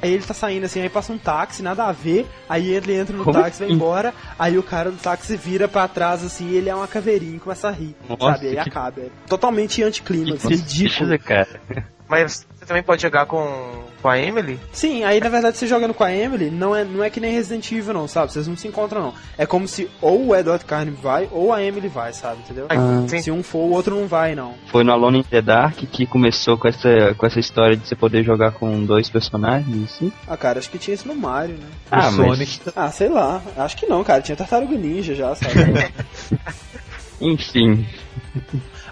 aí 0.00 0.12
ele 0.14 0.22
tá 0.22 0.32
saindo 0.32 0.64
assim, 0.64 0.80
aí 0.80 0.88
passa 0.88 1.12
um 1.12 1.18
táxi, 1.18 1.62
nada 1.62 1.84
a 1.84 1.92
ver, 1.92 2.26
aí 2.48 2.72
ele 2.72 2.94
entra 2.94 3.16
no 3.16 3.24
Como 3.24 3.36
táxi, 3.36 3.58
vai 3.58 3.68
assim? 3.68 3.74
embora, 3.76 4.14
aí 4.38 4.56
o 4.56 4.62
cara 4.62 4.90
do 4.90 4.96
táxi 4.96 5.36
vira 5.36 5.66
pra 5.66 5.88
trás 5.88 6.24
assim, 6.24 6.48
e 6.50 6.56
ele 6.56 6.68
é 6.68 6.74
uma 6.74 6.86
caveirinha 6.86 7.36
e 7.36 7.40
começa 7.40 7.68
a 7.68 7.72
rir, 7.72 7.96
Nossa, 8.08 8.32
sabe? 8.32 8.48
Aí 8.48 8.54
que... 8.54 8.60
acaba. 8.60 9.00
É 9.00 9.08
totalmente 9.26 9.82
anticlímax, 9.82 10.44
ridículo. 10.44 11.18
cara. 11.18 11.60
Mas 12.08 12.46
também 12.68 12.82
pode 12.82 13.02
jogar 13.02 13.26
com 13.26 13.88
com 14.00 14.08
a 14.08 14.18
Emily? 14.18 14.58
Sim, 14.72 15.04
aí 15.04 15.20
na 15.20 15.28
verdade 15.28 15.56
você 15.56 15.66
jogando 15.66 15.92
com 15.92 16.04
a 16.04 16.12
Emily, 16.12 16.50
não 16.50 16.74
é, 16.74 16.84
não 16.84 17.02
é 17.02 17.10
que 17.10 17.20
nem 17.20 17.32
Resident 17.32 17.70
Evil, 17.72 17.92
não, 17.92 18.06
sabe? 18.06 18.32
Vocês 18.32 18.46
não 18.46 18.56
se 18.56 18.68
encontram, 18.68 19.00
não. 19.00 19.14
É 19.36 19.44
como 19.44 19.66
se 19.66 19.90
ou 20.00 20.28
o 20.28 20.36
Edward 20.36 20.64
Carne 20.64 20.90
vai 20.90 21.28
ou 21.32 21.52
a 21.52 21.62
Emily 21.62 21.88
vai, 21.88 22.12
sabe? 22.12 22.40
Entendeu? 22.40 22.66
Ah. 22.68 23.06
Se 23.08 23.30
um 23.30 23.42
for, 23.42 23.58
o 23.58 23.70
outro 23.70 23.96
não 23.96 24.06
vai, 24.06 24.34
não. 24.34 24.54
Foi 24.66 24.84
no 24.84 24.92
Alone 24.92 25.20
in 25.20 25.22
the 25.24 25.42
Dark 25.42 25.76
que 25.76 26.06
começou 26.06 26.56
com 26.56 26.68
essa, 26.68 27.14
com 27.16 27.26
essa 27.26 27.40
história 27.40 27.76
de 27.76 27.86
você 27.86 27.96
poder 27.96 28.22
jogar 28.22 28.52
com 28.52 28.84
dois 28.84 29.08
personagens, 29.08 29.84
assim? 29.84 30.12
Ah, 30.26 30.36
cara, 30.36 30.58
acho 30.58 30.70
que 30.70 30.78
tinha 30.78 30.94
isso 30.94 31.08
no 31.08 31.14
Mario, 31.14 31.56
né? 31.56 31.66
Ah, 31.90 32.10
no 32.10 32.18
mas... 32.18 32.38
Sonic. 32.38 32.60
Ah, 32.76 32.90
sei 32.90 33.08
lá. 33.08 33.42
Acho 33.56 33.76
que 33.76 33.86
não, 33.86 34.04
cara. 34.04 34.22
Tinha 34.22 34.36
Tartaruga 34.36 34.76
Ninja 34.76 35.14
já, 35.14 35.34
sabe? 35.34 35.92
Enfim. 37.20 37.86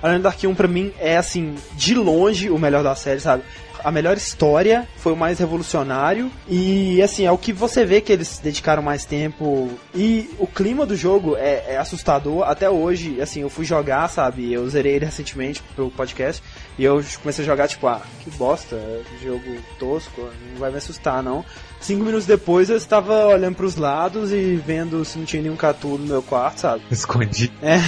Alone 0.03 0.19
in 0.19 0.23
the 0.23 0.29
Dark 0.29 0.43
1 0.43 0.55
pra 0.55 0.69
mim 0.69 0.93
é, 0.99 1.17
assim, 1.17 1.55
de 1.75 1.95
longe 1.95 2.51
o 2.51 2.59
melhor 2.59 2.83
da 2.83 2.95
série, 2.95 3.21
sabe? 3.21 3.43
A 3.83 3.91
melhor 3.91 4.17
história, 4.17 4.87
foi 4.97 5.13
o 5.13 5.17
mais 5.17 5.39
revolucionário 5.39 6.31
e 6.49 7.01
assim, 7.03 7.25
é 7.27 7.31
o 7.31 7.39
que 7.39 7.53
você 7.53 7.85
vê 7.85 8.01
que 8.01 8.13
eles 8.13 8.39
dedicaram 8.39 8.83
mais 8.83 9.05
tempo 9.05 9.71
e 9.95 10.31
o 10.39 10.47
clima 10.47 10.85
do 10.85 10.97
jogo 10.97 11.37
é, 11.37 11.75
é 11.75 11.77
assustador 11.79 12.43
até 12.49 12.69
hoje, 12.69 13.21
assim, 13.21 13.41
eu 13.41 13.51
fui 13.51 13.65
jogar, 13.65 14.09
sabe, 14.09 14.53
eu 14.53 14.69
zerei 14.69 14.95
ele 14.95 15.05
recentemente 15.05 15.63
pro 15.75 15.91
podcast 15.91 16.43
e 16.79 16.85
eu 16.85 17.03
comecei 17.23 17.45
a 17.45 17.47
jogar 17.47 17.69
tipo, 17.69 17.87
ah, 17.87 18.03
que 18.23 18.31
bosta, 18.31 18.77
jogo 19.23 19.57
tosco, 19.79 20.29
não 20.53 20.59
vai 20.59 20.71
me 20.71 20.79
assustar 20.79 21.23
não. 21.23 21.45
Cinco 21.81 22.05
minutos 22.05 22.27
depois 22.27 22.71
eu 22.71 22.77
estava 22.77 23.27
olhando 23.27 23.57
para 23.57 23.67
os 23.67 23.77
lados 23.77 24.33
e 24.33 24.57
vendo 24.57 25.05
se 25.05 25.19
não 25.19 25.25
tinha 25.25 25.43
nenhum 25.43 25.57
catu 25.57 25.99
no 25.99 26.07
meu 26.07 26.23
quarto, 26.23 26.61
sabe? 26.61 26.83
Escondido. 26.91 27.53
É. 27.63 27.79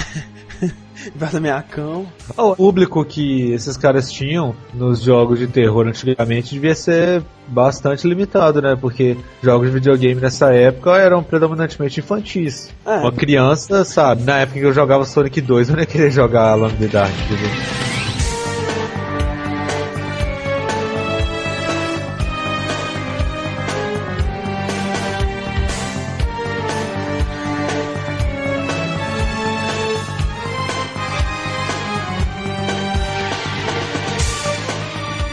embaixo 1.15 1.33
da 1.33 1.39
minha 1.39 1.61
cama. 1.61 2.05
O 2.37 2.55
público 2.55 3.03
que 3.05 3.51
esses 3.51 3.77
caras 3.77 4.11
tinham 4.11 4.55
nos 4.73 5.01
jogos 5.01 5.39
de 5.39 5.47
terror 5.47 5.87
antigamente 5.87 6.53
devia 6.53 6.75
ser 6.75 7.23
bastante 7.47 8.07
limitado, 8.07 8.61
né? 8.61 8.77
Porque 8.79 9.17
jogos 9.41 9.67
de 9.67 9.73
videogame 9.73 10.21
nessa 10.21 10.53
época 10.53 10.97
eram 10.97 11.23
predominantemente 11.23 11.99
infantis. 11.99 12.71
É. 12.85 12.97
Uma 12.97 13.11
criança, 13.11 13.83
sabe, 13.83 14.23
na 14.23 14.39
época 14.39 14.59
que 14.59 14.65
eu 14.65 14.73
jogava 14.73 15.05
Sonic 15.05 15.41
2, 15.41 15.69
eu 15.69 15.75
não 15.75 15.81
ia 15.81 15.87
querer 15.87 16.11
jogar 16.11 16.51
Alone 16.51 16.73
in 16.73 16.77
the 16.77 16.87
Dark, 16.87 17.13
entendeu? 17.25 17.98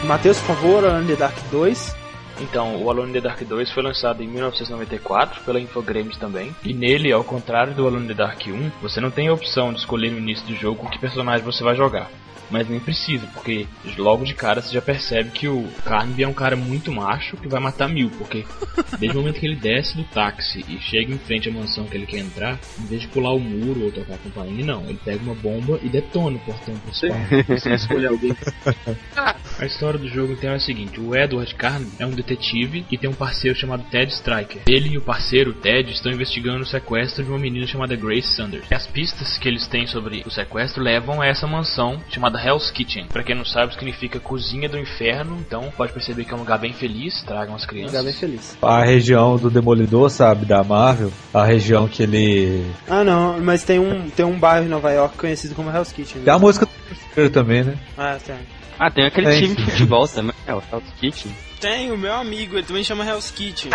Matheus, 0.07 0.37
por 0.39 0.55
favor, 0.55 0.85
Alone 0.85 1.01
in 1.01 1.07
the 1.07 1.15
Dark 1.17 1.35
2. 1.51 2.06
Então, 2.39 2.83
o 2.83 2.89
Alone 2.89 3.09
in 3.09 3.13
the 3.13 3.21
Dark 3.21 3.41
2 3.41 3.71
foi 3.71 3.83
lançado 3.83 4.21
em 4.21 4.27
1994 4.27 5.41
pela 5.43 5.59
Infogrames 5.59 6.17
também. 6.17 6.55
E 6.63 6.73
nele, 6.73 7.11
ao 7.11 7.23
contrário 7.23 7.73
do 7.73 7.87
Alone 7.87 8.05
in 8.05 8.07
the 8.07 8.13
Dark 8.13 8.41
1, 8.47 8.71
você 8.81 9.01
não 9.01 9.11
tem 9.11 9.27
a 9.27 9.33
opção 9.33 9.73
de 9.73 9.79
escolher 9.79 10.11
no 10.11 10.19
início 10.19 10.45
do 10.45 10.55
jogo 10.55 10.81
com 10.81 10.89
que 10.89 10.99
personagem 10.99 11.43
você 11.43 11.63
vai 11.63 11.75
jogar. 11.75 12.09
Mas 12.49 12.69
nem 12.69 12.79
precisa, 12.79 13.27
porque 13.33 13.67
logo 13.97 14.23
de 14.23 14.33
cara 14.33 14.61
você 14.61 14.73
já 14.73 14.81
percebe 14.81 15.31
que 15.31 15.47
o 15.47 15.67
Carnaby 15.83 16.23
é 16.23 16.27
um 16.27 16.33
cara 16.33 16.55
muito 16.55 16.91
macho 16.91 17.35
que 17.35 17.47
vai 17.47 17.59
matar 17.59 17.89
mil, 17.89 18.09
porque 18.11 18.45
desde 18.99 19.17
o 19.17 19.21
momento 19.21 19.39
que 19.39 19.45
ele 19.45 19.55
desce 19.55 19.97
do 19.97 20.03
táxi 20.05 20.63
e 20.67 20.79
chega 20.79 21.13
em 21.13 21.17
frente 21.17 21.49
à 21.49 21.51
mansão 21.51 21.85
que 21.85 21.97
ele 21.97 22.05
quer 22.05 22.19
entrar, 22.19 22.57
em 22.79 22.85
vez 22.85 23.01
de 23.01 23.07
pular 23.09 23.33
o 23.33 23.39
muro 23.39 23.85
ou 23.85 23.91
tocar 23.91 24.15
a 24.15 24.17
campainha, 24.17 24.65
não, 24.65 24.83
ele 24.83 24.99
pega 25.03 25.21
uma 25.21 25.35
bomba 25.35 25.77
e 25.83 25.89
detona 25.89 26.37
o 26.37 26.39
portão 26.39 26.75
principal. 26.77 27.17
Você 27.49 27.73
escolhe 27.73 28.07
alguém. 28.07 28.35
A 29.59 29.65
história 29.65 29.97
do 29.97 30.07
jogo 30.07 30.33
então 30.33 30.51
é 30.51 30.55
a 30.55 30.59
seguinte: 30.59 30.99
o 30.99 31.15
Edward 31.15 31.53
Carnaby 31.55 31.91
é 31.97 32.05
um 32.05 32.11
detetive 32.27 32.85
e 32.91 32.97
tem 32.97 33.09
um 33.09 33.13
parceiro 33.13 33.57
chamado 33.57 33.83
Ted 33.89 34.11
Striker. 34.11 34.61
Ele 34.67 34.89
e 34.89 34.97
o 34.97 35.01
parceiro 35.01 35.53
Ted 35.53 35.91
estão 35.91 36.11
investigando 36.11 36.61
o 36.61 36.65
sequestro 36.65 37.23
de 37.23 37.29
uma 37.29 37.39
menina 37.39 37.65
chamada 37.65 37.95
Grace 37.95 38.27
Sanders. 38.35 38.65
E 38.69 38.75
as 38.75 38.85
pistas 38.85 39.37
que 39.37 39.47
eles 39.47 39.65
têm 39.67 39.87
sobre 39.87 40.23
o 40.25 40.29
sequestro 40.31 40.83
levam 40.83 41.21
a 41.21 41.25
essa 41.27 41.47
mansão 41.47 41.99
chamada 42.09 42.39
Hell's 42.43 42.69
Kitchen. 42.69 43.05
Pra 43.07 43.23
quem 43.23 43.35
não 43.35 43.45
sabe, 43.45 43.73
significa 43.73 44.19
cozinha 44.19 44.67
do 44.67 44.77
inferno. 44.77 45.37
Então 45.39 45.71
pode 45.75 45.93
perceber 45.93 46.25
que 46.25 46.31
é 46.33 46.35
um 46.35 46.39
lugar 46.39 46.59
bem 46.59 46.73
feliz. 46.73 47.23
Tragam 47.23 47.55
as 47.55 47.63
Um 47.63 47.67
crianças. 47.67 47.91
lugar 47.93 48.03
bem 48.03 48.13
feliz. 48.13 48.57
A 48.61 48.83
região 48.83 49.37
do 49.37 49.49
Demolidor, 49.49 50.09
sabe, 50.09 50.45
da 50.45 50.63
Marvel, 50.63 51.11
a 51.33 51.45
região 51.45 51.87
que 51.87 52.03
ele. 52.03 52.65
Ah, 52.89 53.03
não, 53.03 53.39
mas 53.39 53.63
tem 53.63 53.79
um, 53.79 54.09
tem 54.09 54.25
um 54.25 54.37
bairro 54.37 54.65
em 54.65 54.69
Nova 54.69 54.91
York 54.91 55.17
conhecido 55.17 55.55
como 55.55 55.69
Hell's 55.71 55.91
Kitchen. 55.91 56.21
Tem 56.23 56.33
a 56.33 56.39
música 56.39 56.67
do 57.15 57.29
também, 57.29 57.63
né? 57.63 57.75
Ah, 57.97 58.17
tem. 58.23 58.35
Ah, 58.79 58.91
tem 58.91 59.05
aquele 59.05 59.27
Tem. 59.27 59.41
time 59.41 59.55
de 59.55 59.71
futebol 59.71 60.07
também, 60.07 60.35
é 60.45 60.53
o 60.53 60.61
Hell's 60.71 60.83
Kitchen. 60.99 61.31
Tem 61.59 61.91
o 61.91 61.97
meu 61.97 62.13
amigo, 62.13 62.55
ele 62.55 62.67
também 62.67 62.83
chama 62.83 63.03
Hell's 63.03 63.31
Kitchen. 63.31 63.71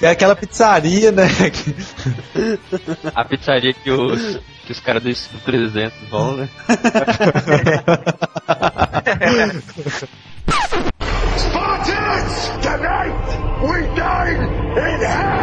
Tem 0.00 0.08
aquela 0.10 0.34
pizzaria, 0.34 1.12
né? 1.12 1.28
A 3.14 3.24
pizzaria 3.24 3.72
que 3.72 3.90
os, 3.90 4.40
que 4.64 4.72
os 4.72 4.80
caras 4.80 5.02
do 5.02 5.08
Estúdio 5.08 5.44
300 5.44 6.08
vão, 6.08 6.36
né? 6.36 6.48
Spartans! 11.36 12.50
Tonight, 12.62 13.14
we 13.62 13.86
dine 13.94 14.42
in 14.76 15.00
hell! 15.02 15.36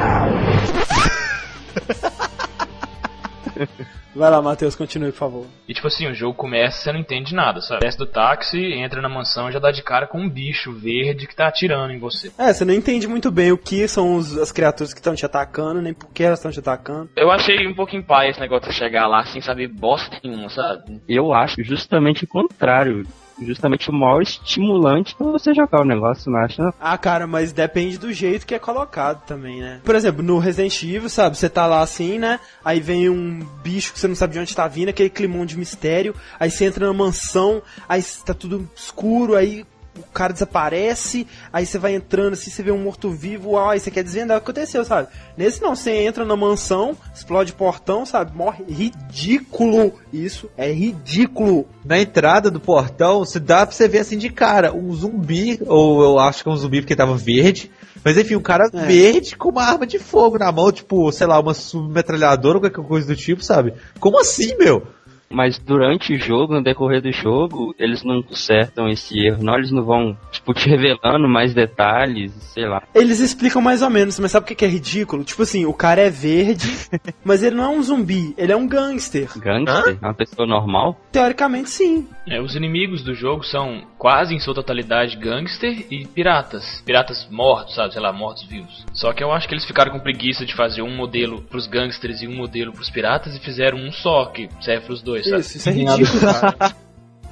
Vai 4.15 4.29
lá, 4.29 4.41
Matheus, 4.41 4.75
continue, 4.75 5.11
por 5.11 5.17
favor. 5.17 5.45
E 5.67 5.73
tipo 5.73 5.87
assim, 5.87 6.07
o 6.07 6.13
jogo 6.13 6.35
começa 6.35 6.77
e 6.79 6.83
você 6.83 6.91
não 6.91 6.99
entende 6.99 7.33
nada, 7.33 7.61
sabe? 7.61 7.81
Desce 7.81 7.97
do 7.97 8.05
táxi, 8.05 8.57
entra 8.73 9.01
na 9.01 9.09
mansão 9.09 9.49
e 9.49 9.51
já 9.51 9.59
dá 9.59 9.71
de 9.71 9.81
cara 9.81 10.05
com 10.07 10.19
um 10.19 10.29
bicho 10.29 10.71
verde 10.71 11.25
que 11.27 11.35
tá 11.35 11.47
atirando 11.47 11.91
em 11.93 11.97
você. 11.99 12.31
É, 12.37 12.53
você 12.53 12.63
não 12.63 12.73
entende 12.73 13.07
muito 13.07 13.31
bem 13.31 13.51
o 13.51 13.57
que 13.57 13.87
são 13.87 14.15
os- 14.15 14.37
as 14.37 14.51
criaturas 14.51 14.93
que 14.93 14.99
estão 14.99 15.15
te 15.15 15.25
atacando, 15.25 15.81
nem 15.81 15.93
por 15.93 16.09
que 16.11 16.23
elas 16.23 16.39
estão 16.39 16.51
te 16.51 16.59
atacando. 16.59 17.09
Eu 17.15 17.31
achei 17.31 17.67
um 17.67 17.73
pouquinho 17.73 18.03
pai 18.03 18.29
esse 18.29 18.39
negócio 18.39 18.69
de 18.69 18.75
chegar 18.75 19.07
lá 19.07 19.25
sem 19.25 19.41
saber 19.41 19.67
bosta 19.67 20.17
nenhuma, 20.23 20.49
sabe? 20.49 21.01
Eu 21.09 21.33
acho 21.33 21.63
justamente 21.63 22.23
o 22.23 22.27
contrário. 22.27 23.05
Justamente 23.41 23.89
o 23.89 23.93
maior 23.93 24.21
estimulante 24.21 25.15
pra 25.15 25.27
você 25.27 25.53
jogar 25.53 25.81
o 25.81 25.85
negócio, 25.85 26.31
não 26.31 26.39
acha? 26.39 26.73
Ah, 26.79 26.97
cara, 26.97 27.25
mas 27.25 27.51
depende 27.51 27.97
do 27.97 28.13
jeito 28.13 28.45
que 28.45 28.55
é 28.55 28.59
colocado 28.59 29.25
também, 29.25 29.59
né? 29.59 29.79
Por 29.83 29.95
exemplo, 29.95 30.23
no 30.23 30.37
Resident 30.37 30.83
Evil, 30.83 31.09
sabe? 31.09 31.37
Você 31.37 31.49
tá 31.49 31.65
lá 31.65 31.81
assim, 31.81 32.19
né? 32.19 32.39
Aí 32.63 32.79
vem 32.79 33.09
um 33.09 33.45
bicho 33.63 33.93
que 33.93 33.99
você 33.99 34.07
não 34.07 34.15
sabe 34.15 34.33
de 34.33 34.39
onde 34.39 34.55
tá 34.55 34.67
vindo, 34.67 34.89
aquele 34.89 35.09
climão 35.09 35.45
de 35.45 35.57
mistério. 35.57 36.15
Aí 36.39 36.49
você 36.49 36.65
entra 36.65 36.85
na 36.85 36.93
mansão, 36.93 37.61
aí 37.87 38.03
tá 38.25 38.33
tudo 38.33 38.69
escuro, 38.75 39.35
aí 39.35 39.65
o 39.97 40.03
cara 40.13 40.33
desaparece, 40.33 41.27
aí 41.51 41.65
você 41.65 41.77
vai 41.77 41.93
entrando 41.95 42.33
assim, 42.33 42.49
você 42.49 42.63
vê 42.63 42.71
um 42.71 42.77
morto-vivo, 42.77 43.57
aí 43.59 43.79
você 43.79 43.91
quer 43.91 44.03
desvendar 44.03 44.37
o 44.37 44.41
que 44.41 44.49
aconteceu, 44.49 44.83
sabe? 44.83 45.07
Nesse 45.37 45.61
não, 45.61 45.75
você 45.75 45.91
entra 45.91 46.25
na 46.25 46.35
mansão, 46.35 46.97
explode 47.13 47.51
o 47.51 47.55
portão, 47.55 48.05
sabe? 48.05 48.35
Morre. 48.35 48.63
Ridículo! 48.67 49.93
Isso 50.11 50.49
é 50.57 50.71
ridículo! 50.71 51.67
Na 51.85 51.99
entrada 51.99 52.49
do 52.49 52.59
portão, 52.59 53.23
se 53.25 53.39
dá 53.39 53.65
pra 53.65 53.75
você 53.75 53.87
ver 53.87 53.99
assim 53.99 54.17
de 54.17 54.29
cara, 54.29 54.73
um 54.73 54.93
zumbi, 54.93 55.59
ou 55.67 56.01
eu 56.03 56.19
acho 56.19 56.43
que 56.43 56.49
é 56.49 56.51
um 56.51 56.57
zumbi 56.57 56.81
porque 56.81 56.95
tava 56.95 57.15
verde. 57.15 57.71
Mas 58.03 58.17
enfim, 58.17 58.35
um 58.35 58.41
cara 58.41 58.69
É. 58.73 58.85
verde 58.85 59.35
com 59.37 59.49
uma 59.49 59.63
arma 59.63 59.87
de 59.87 59.97
fogo 59.97 60.37
na 60.37 60.51
mão, 60.51 60.71
tipo, 60.71 61.09
sei 61.11 61.25
lá, 61.25 61.39
uma 61.39 61.53
submetralhadora 61.53 62.57
ou 62.57 62.61
qualquer 62.61 62.83
coisa 62.85 63.07
do 63.07 63.15
tipo, 63.15 63.43
sabe? 63.43 63.73
Como 63.99 64.19
assim, 64.19 64.55
meu? 64.57 64.85
Mas 65.33 65.57
durante 65.57 66.13
o 66.13 66.19
jogo, 66.19 66.53
no 66.53 66.63
decorrer 66.63 67.01
do 67.01 67.11
jogo, 67.11 67.73
eles 67.79 68.03
não 68.03 68.21
consertam 68.21 68.87
esse 68.87 69.19
erro, 69.19 69.43
não. 69.43 69.55
Eles 69.55 69.71
não 69.71 69.83
vão, 69.83 70.17
tipo, 70.31 70.53
te 70.53 70.69
revelando 70.69 71.27
mais 71.27 71.53
detalhes, 71.53 72.31
sei 72.53 72.67
lá. 72.67 72.83
Eles 72.93 73.19
explicam 73.19 73.61
mais 73.61 73.81
ou 73.81 73.89
menos, 73.89 74.19
mas 74.19 74.31
sabe 74.31 74.51
o 74.51 74.55
que 74.55 74.63
é 74.63 74.67
ridículo? 74.67 75.23
Tipo 75.23 75.41
assim, 75.41 75.65
o 75.65 75.73
cara 75.73 76.01
é 76.01 76.09
verde, 76.09 76.69
mas 77.25 77.41
ele 77.41 77.55
não 77.55 77.63
é 77.63 77.69
um 77.69 77.81
zumbi, 77.81 78.33
ele 78.37 78.51
é 78.51 78.55
um 78.55 78.67
gangster. 78.67 79.27
Gangster? 79.37 79.97
É 80.01 80.05
uma 80.05 80.13
pessoa 80.13 80.47
normal? 80.47 80.99
Teoricamente, 81.11 81.69
sim. 81.69 82.07
É, 82.27 82.39
os 82.39 82.55
inimigos 82.55 83.03
do 83.03 83.13
jogo 83.13 83.43
são 83.43 83.83
quase 83.97 84.33
em 84.33 84.39
sua 84.39 84.53
totalidade 84.53 85.17
gangster 85.17 85.85
e 85.91 86.05
piratas. 86.05 86.81
Piratas 86.85 87.27
mortos, 87.29 87.75
sabe? 87.75 87.93
Sei 87.93 88.01
lá, 88.01 88.13
mortos-vivos. 88.13 88.85
Só 88.93 89.11
que 89.13 89.23
eu 89.23 89.31
acho 89.31 89.47
que 89.47 89.53
eles 89.53 89.65
ficaram 89.65 89.91
com 89.91 89.99
preguiça 89.99 90.45
de 90.45 90.55
fazer 90.55 90.81
um 90.81 90.95
modelo 90.95 91.41
pros 91.41 91.67
gangsters 91.67 92.21
e 92.21 92.27
um 92.27 92.35
modelo 92.35 92.71
pros 92.71 92.89
piratas 92.89 93.35
e 93.35 93.39
fizeram 93.39 93.77
um 93.77 93.91
só 93.91 94.25
que 94.25 94.47
serve 94.61 94.85
pros 94.85 95.01
dois? 95.01 95.22
Isso, 95.29 95.57
isso 95.57 95.69
é 95.69 95.71
ridículo, 95.71 96.19
cara. 96.21 96.75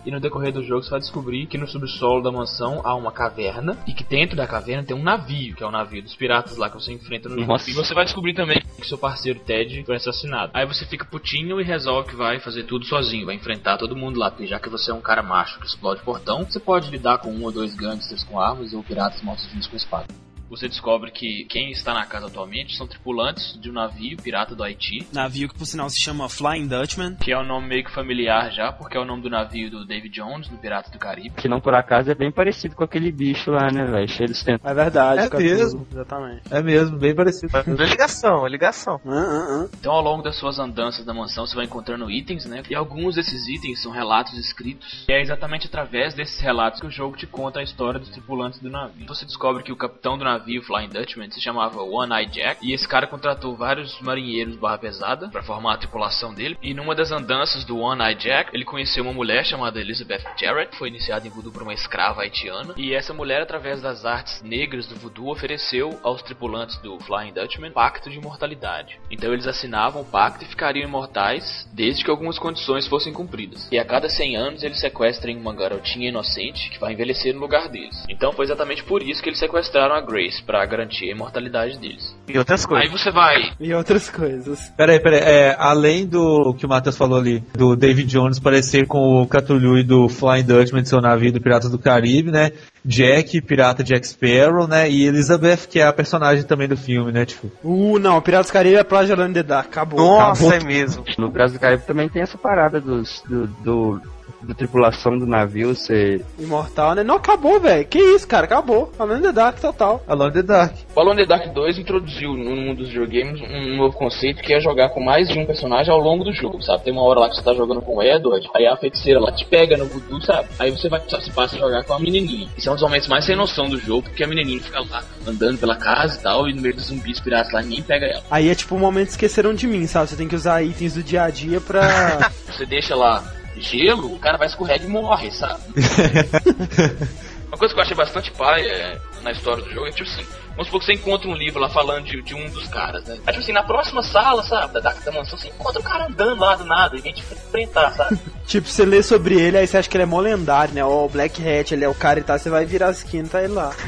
E 0.05 0.09
no 0.09 0.19
decorrer 0.19 0.51
do 0.51 0.63
jogo 0.63 0.81
você 0.81 0.89
vai 0.89 0.99
descobrir 0.99 1.45
que 1.45 1.57
no 1.57 1.67
subsolo 1.67 2.23
da 2.23 2.31
mansão 2.31 2.81
há 2.83 2.95
uma 2.95 3.11
caverna 3.11 3.77
e 3.85 3.93
que 3.93 4.03
dentro 4.03 4.35
da 4.35 4.47
caverna 4.47 4.83
tem 4.83 4.95
um 4.95 5.03
navio, 5.03 5.55
que 5.55 5.63
é 5.63 5.67
o 5.67 5.71
navio 5.71 6.01
dos 6.01 6.15
piratas 6.15 6.57
lá 6.57 6.69
que 6.69 6.75
você 6.75 6.91
enfrenta 6.91 7.29
no 7.29 7.39
jogo. 7.39 7.57
E 7.67 7.73
você 7.73 7.93
vai 7.93 8.03
descobrir 8.03 8.33
também 8.33 8.59
que 8.79 8.87
seu 8.87 8.97
parceiro 8.97 9.39
Ted 9.39 9.83
foi 9.85 9.95
assassinado. 9.95 10.51
Aí 10.55 10.65
você 10.65 10.85
fica 10.85 11.05
putinho 11.05 11.61
e 11.61 11.63
resolve 11.63 12.09
que 12.09 12.15
vai 12.15 12.39
fazer 12.39 12.63
tudo 12.63 12.85
sozinho, 12.85 13.27
vai 13.27 13.35
enfrentar 13.35 13.77
todo 13.77 13.95
mundo 13.95 14.19
lá, 14.19 14.31
porque 14.31 14.47
já 14.47 14.59
que 14.59 14.69
você 14.69 14.89
é 14.89 14.93
um 14.93 15.01
cara 15.01 15.21
macho 15.21 15.59
que 15.59 15.67
explode 15.67 16.01
portão, 16.01 16.45
você 16.45 16.59
pode 16.59 16.89
lidar 16.89 17.19
com 17.19 17.31
um 17.31 17.43
ou 17.43 17.51
dois 17.51 17.75
gangsters 17.75 18.23
com 18.23 18.39
armas 18.39 18.73
ou 18.73 18.81
piratas 18.81 19.21
mortos-vivos 19.21 19.67
com 19.67 19.75
espada. 19.75 20.07
Você 20.51 20.67
descobre 20.67 21.11
que 21.11 21.45
quem 21.45 21.71
está 21.71 21.93
na 21.93 22.05
casa 22.05 22.27
atualmente 22.27 22.75
são 22.75 22.85
tripulantes 22.85 23.57
de 23.61 23.69
um 23.69 23.73
navio 23.73 24.17
pirata 24.17 24.53
do 24.53 24.61
Haiti, 24.61 25.07
Navio 25.13 25.47
que 25.47 25.57
por 25.57 25.65
sinal 25.65 25.89
se 25.89 26.03
chama 26.03 26.27
Flying 26.27 26.67
Dutchman. 26.67 27.15
que 27.15 27.31
é 27.31 27.39
um 27.39 27.45
nome 27.45 27.69
meio 27.69 27.85
que 27.85 27.91
familiar 27.93 28.51
já, 28.51 28.69
porque 28.69 28.97
é 28.97 28.99
o 28.99 29.05
nome 29.05 29.21
do 29.21 29.29
navio 29.29 29.71
do 29.71 29.85
David 29.85 30.13
Jones, 30.13 30.49
no 30.49 30.57
Piratas 30.57 30.91
do 30.91 30.99
Caribe. 30.99 31.35
Que 31.37 31.47
não 31.47 31.61
por 31.61 31.73
acaso 31.73 32.11
é 32.11 32.15
bem 32.15 32.29
parecido 32.29 32.75
com 32.75 32.83
aquele 32.83 33.13
bicho 33.13 33.49
lá, 33.49 33.71
né, 33.71 33.85
velho? 33.85 34.07
Cheio 34.09 34.27
de 34.27 34.43
tentáculos. 34.43 34.71
É 34.71 34.83
verdade, 34.83 35.29
É 35.33 35.37
mesmo. 35.37 35.87
Exatamente. 35.89 36.41
É 36.51 36.61
mesmo, 36.61 36.97
bem 36.97 37.15
parecido. 37.15 37.57
É 37.57 37.85
ligação, 37.85 38.45
é 38.45 38.49
ligação. 38.49 38.99
Ah, 39.05 39.09
ah, 39.09 39.63
ah. 39.63 39.69
Então, 39.79 39.93
ao 39.93 40.01
longo 40.01 40.21
das 40.21 40.35
suas 40.35 40.59
andanças 40.59 41.05
na 41.05 41.13
mansão, 41.13 41.47
você 41.47 41.55
vai 41.55 41.63
encontrando 41.63 42.11
itens, 42.11 42.45
né? 42.45 42.61
E 42.69 42.75
alguns 42.75 43.15
desses 43.15 43.47
itens 43.47 43.81
são 43.81 43.91
relatos 43.91 44.37
escritos. 44.37 45.05
E 45.07 45.13
é 45.13 45.21
exatamente 45.21 45.67
através 45.67 46.13
desses 46.13 46.41
relatos 46.41 46.81
que 46.81 46.87
o 46.87 46.91
jogo 46.91 47.15
te 47.15 47.25
conta 47.25 47.61
a 47.61 47.63
história 47.63 47.99
dos 48.01 48.09
tripulantes 48.09 48.59
do 48.59 48.69
navio. 48.69 49.07
Você 49.07 49.25
descobre 49.25 49.63
que 49.63 49.71
o 49.71 49.77
capitão 49.77 50.17
do 50.17 50.25
navio, 50.25 50.40
Flying 50.61 50.89
Dutchman, 50.89 51.29
se 51.31 51.41
chamava 51.41 51.81
One 51.81 52.13
Eye 52.13 52.25
Jack. 52.25 52.65
E 52.65 52.73
esse 52.73 52.87
cara 52.87 53.07
contratou 53.07 53.55
vários 53.55 53.99
marinheiros 54.01 54.55
barra 54.55 54.77
pesada 54.77 55.29
para 55.29 55.43
formar 55.43 55.73
a 55.73 55.77
tripulação 55.77 56.33
dele. 56.33 56.57
E 56.61 56.73
numa 56.73 56.95
das 56.95 57.11
andanças 57.11 57.63
do 57.63 57.77
One 57.77 58.01
Eye 58.01 58.15
Jack, 58.15 58.51
ele 58.53 58.65
conheceu 58.65 59.03
uma 59.03 59.13
mulher 59.13 59.45
chamada 59.45 59.79
Elizabeth 59.79 60.23
Jarrett. 60.39 60.75
Foi 60.77 60.89
iniciada 60.89 61.27
em 61.27 61.29
voodoo 61.29 61.51
por 61.51 61.63
uma 61.63 61.73
escrava 61.73 62.21
haitiana. 62.21 62.73
E 62.77 62.93
essa 62.93 63.13
mulher, 63.13 63.41
através 63.41 63.81
das 63.81 64.05
artes 64.05 64.41
negras 64.41 64.87
do 64.87 64.95
voodoo, 64.95 65.29
ofereceu 65.29 65.99
aos 66.03 66.21
tripulantes 66.21 66.77
do 66.77 66.99
Flying 66.99 67.33
Dutchman 67.33 67.71
pacto 67.71 68.09
de 68.09 68.17
imortalidade. 68.17 68.99
Então 69.09 69.33
eles 69.33 69.47
assinavam 69.47 70.01
o 70.01 70.05
pacto 70.05 70.43
e 70.43 70.47
ficariam 70.47 70.87
imortais 70.87 71.67
desde 71.73 72.03
que 72.03 72.11
algumas 72.11 72.37
condições 72.37 72.87
fossem 72.87 73.13
cumpridas. 73.13 73.67
E 73.71 73.79
a 73.79 73.85
cada 73.85 74.09
100 74.09 74.35
anos 74.37 74.63
eles 74.63 74.79
sequestram 74.79 75.33
uma 75.33 75.53
garotinha 75.53 76.09
inocente 76.09 76.69
que 76.69 76.79
vai 76.79 76.93
envelhecer 76.93 77.33
no 77.33 77.39
lugar 77.39 77.67
deles. 77.69 78.05
Então 78.09 78.31
foi 78.31 78.45
exatamente 78.45 78.83
por 78.83 79.01
isso 79.01 79.21
que 79.21 79.29
eles 79.29 79.39
sequestraram 79.39 79.95
a 79.95 80.01
Grace 80.01 80.30
para 80.39 80.65
garantir 80.65 81.09
a 81.09 81.11
imortalidade 81.11 81.77
deles. 81.77 82.15
E 82.27 82.37
outras 82.37 82.61
Aí 82.61 82.67
coisas. 82.67 82.91
você 82.91 83.11
vai 83.11 83.51
E 83.59 83.73
outras 83.73 84.09
coisas. 84.09 84.71
Peraí, 84.77 84.99
peraí, 84.99 85.19
é, 85.19 85.55
além 85.59 86.05
do 86.05 86.53
que 86.57 86.65
o 86.65 86.69
Matheus 86.69 86.95
falou 86.95 87.17
ali, 87.19 87.43
do 87.53 87.75
David 87.75 88.07
Jones 88.07 88.39
parecer 88.39 88.85
com 88.87 89.21
o 89.21 89.27
Cthulhu 89.27 89.79
e 89.79 89.83
do 89.83 90.07
Flying 90.07 90.43
Dutchman 90.43 90.83
de 90.83 90.89
seu 90.89 91.01
navio 91.01 91.33
do 91.33 91.41
Piratas 91.41 91.69
do 91.69 91.79
Caribe, 91.79 92.31
né? 92.31 92.51
Jack, 92.83 93.41
pirata 93.41 93.83
Jack 93.83 94.07
Sparrow, 94.07 94.67
né? 94.67 94.89
E 94.89 95.05
Elizabeth, 95.05 95.67
que 95.69 95.79
é 95.79 95.85
a 95.85 95.93
personagem 95.93 96.43
tambem 96.43 96.67
do 96.67 96.77
filme, 96.77 97.11
né? 97.11 97.25
Tipo, 97.25 97.51
Uh, 97.63 97.99
não, 97.99 98.21
Piratas 98.21 98.47
do 98.47 98.53
Caribe 98.53 98.75
é 98.75 99.11
Alone 99.11 99.31
in 99.31 99.33
the 99.33 99.43
Dark. 99.43 99.67
Acabou. 99.67 99.99
Nossa, 99.99 100.47
acabou. 100.47 100.53
é 100.53 100.63
mesmo. 100.63 101.03
No 101.17 101.29
Brasil 101.29 101.57
do 101.57 101.61
Caribe 101.61 101.83
também 101.85 102.09
tem 102.09 102.21
essa 102.21 102.37
parada 102.37 102.79
dos, 102.79 103.23
do, 103.27 103.47
do 103.47 104.01
da 104.43 104.53
tripulação 104.53 105.17
do 105.17 105.25
navio 105.25 105.75
ser. 105.75 106.25
Imortal, 106.39 106.95
né? 106.95 107.03
Não 107.03 107.15
acabou, 107.15 107.59
velho. 107.59 107.85
Que 107.85 107.99
isso, 107.99 108.27
cara? 108.27 108.45
Acabou. 108.45 108.91
Alone 108.97 109.19
in 109.19 109.23
the 109.23 109.31
Dark 109.31 109.59
total. 109.59 110.03
Alone 110.07 110.29
in 110.29 110.33
the 110.33 110.43
Dark. 110.43 110.73
O 110.95 110.99
Alone 110.99 111.21
in 111.21 111.25
the 111.25 111.29
Dark 111.29 111.53
2 111.53 111.79
introduziu 111.79 112.33
no 112.33 112.55
mundo 112.55 112.77
dos 112.79 112.89
videogames 112.89 113.41
um 113.41 113.77
novo 113.77 113.95
conceito 113.97 114.41
que 114.41 114.53
é 114.53 114.59
jogar 114.59 114.89
com 114.89 115.01
mais 115.01 115.27
de 115.27 115.37
um 115.37 115.45
personagem 115.45 115.91
ao 115.91 115.99
longo 115.99 116.23
do 116.23 116.33
jogo, 116.33 116.61
sabe? 116.61 116.83
Tem 116.83 116.93
uma 116.93 117.03
hora 117.03 117.21
lá 117.21 117.29
que 117.29 117.35
você 117.35 117.43
tá 117.43 117.53
jogando 117.53 117.81
com 117.81 117.97
o 117.97 118.03
Edward, 118.03 118.47
aí 118.55 118.65
a 118.65 118.75
feiticeira 118.77 119.19
lá 119.19 119.31
te 119.31 119.45
pega 119.45 119.77
no 119.77 119.85
voodoo, 119.85 120.21
sabe? 120.21 120.49
Aí 120.59 120.71
você 120.71 120.89
vai 120.89 121.01
se 121.01 121.31
passa 121.31 121.55
a 121.55 121.59
jogar 121.59 121.83
com 121.83 121.93
a 121.93 121.99
menininha. 121.99 122.47
Isso 122.57 122.69
é 122.69 122.71
um 122.71 122.75
dos 122.75 122.83
momentos 122.83 123.07
mais 123.07 123.25
sem 123.25 123.35
noção 123.35 123.69
do 123.69 123.77
jogo, 123.77 124.03
porque 124.03 124.23
a 124.23 124.27
menininha 124.27 124.59
fica 124.61 124.79
lá 124.79 125.03
andando 125.27 125.57
pela 125.57 125.75
casa 125.75 126.17
e 126.17 126.23
tal, 126.23 126.49
e 126.49 126.53
no 126.53 126.61
meio 126.61 126.73
dos 126.73 126.85
zumbis 126.85 127.19
piratas 127.19 127.51
lá 127.53 127.61
ninguém 127.61 127.83
pega 127.83 128.05
ela. 128.05 128.23
Aí 128.29 128.49
é 128.49 128.55
tipo 128.55 128.75
o 128.75 128.79
momento 128.79 129.09
esqueceram 129.09 129.53
de 129.53 129.67
mim, 129.67 129.85
sabe? 129.87 130.09
Você 130.09 130.15
tem 130.15 130.27
que 130.27 130.35
usar 130.35 130.63
itens 130.63 130.95
do 130.95 131.03
dia 131.03 131.23
a 131.23 131.29
dia 131.29 131.59
pra. 131.61 132.31
Você 132.47 132.65
deixa 132.65 132.95
lá 132.95 133.23
gelo, 133.61 134.13
o 134.13 134.19
cara 134.19 134.37
vai 134.37 134.47
escorrega 134.47 134.85
e 134.85 134.87
morre, 134.87 135.31
sabe? 135.31 135.61
Uma 137.51 137.57
coisa 137.57 137.73
que 137.73 137.79
eu 137.79 137.83
achei 137.83 137.97
bastante 137.97 138.31
pai 138.31 138.61
é, 138.65 138.97
na 139.23 139.31
história 139.31 139.61
do 139.61 139.69
jogo 139.69 139.85
é 139.85 139.91
tipo 139.91 140.09
assim, 140.09 140.25
vamos 140.51 140.67
supor 140.67 140.79
que 140.79 140.85
você 140.85 140.93
encontra 140.93 141.27
um 141.27 141.35
livro 141.35 141.59
lá 141.59 141.67
falando 141.67 142.05
de, 142.05 142.21
de 142.21 142.33
um 142.33 142.49
dos 142.49 142.65
caras, 142.69 143.03
né? 143.03 143.15
Aí 143.27 143.33
tipo 143.33 143.39
assim, 143.39 143.51
na 143.51 143.61
próxima 143.61 144.01
sala, 144.01 144.41
sabe, 144.43 144.79
da, 144.79 144.93
da, 144.93 145.11
mansão, 145.11 145.37
você 145.37 145.49
encontra 145.49 145.81
o 145.81 145.83
cara 145.83 146.05
andando 146.05 146.39
lá 146.39 146.55
do 146.55 146.63
nada 146.63 146.95
e 146.95 147.01
vem 147.01 147.13
te 147.13 147.21
enfrentar, 147.21 147.91
sabe? 147.91 148.17
tipo, 148.47 148.69
você 148.69 148.85
lê 148.85 149.03
sobre 149.03 149.37
ele, 149.37 149.57
aí 149.57 149.67
você 149.67 149.77
acha 149.77 149.89
que 149.89 149.97
ele 149.97 150.03
é 150.03 150.05
mó 150.05 150.21
lendário, 150.21 150.73
né? 150.73 150.83
Ó, 150.83 151.05
o 151.05 151.09
Black 151.09 151.41
Hat, 151.45 151.73
ele 151.73 151.83
é 151.83 151.89
o 151.89 151.93
cara 151.93 152.19
e 152.19 152.23
tal, 152.23 152.39
você 152.39 152.49
vai 152.49 152.65
virar 152.65 152.87
a 152.87 152.91
skin 152.91 153.19
e 153.19 153.27
tá 153.27 153.43
ele 153.43 153.53
lá. 153.53 153.75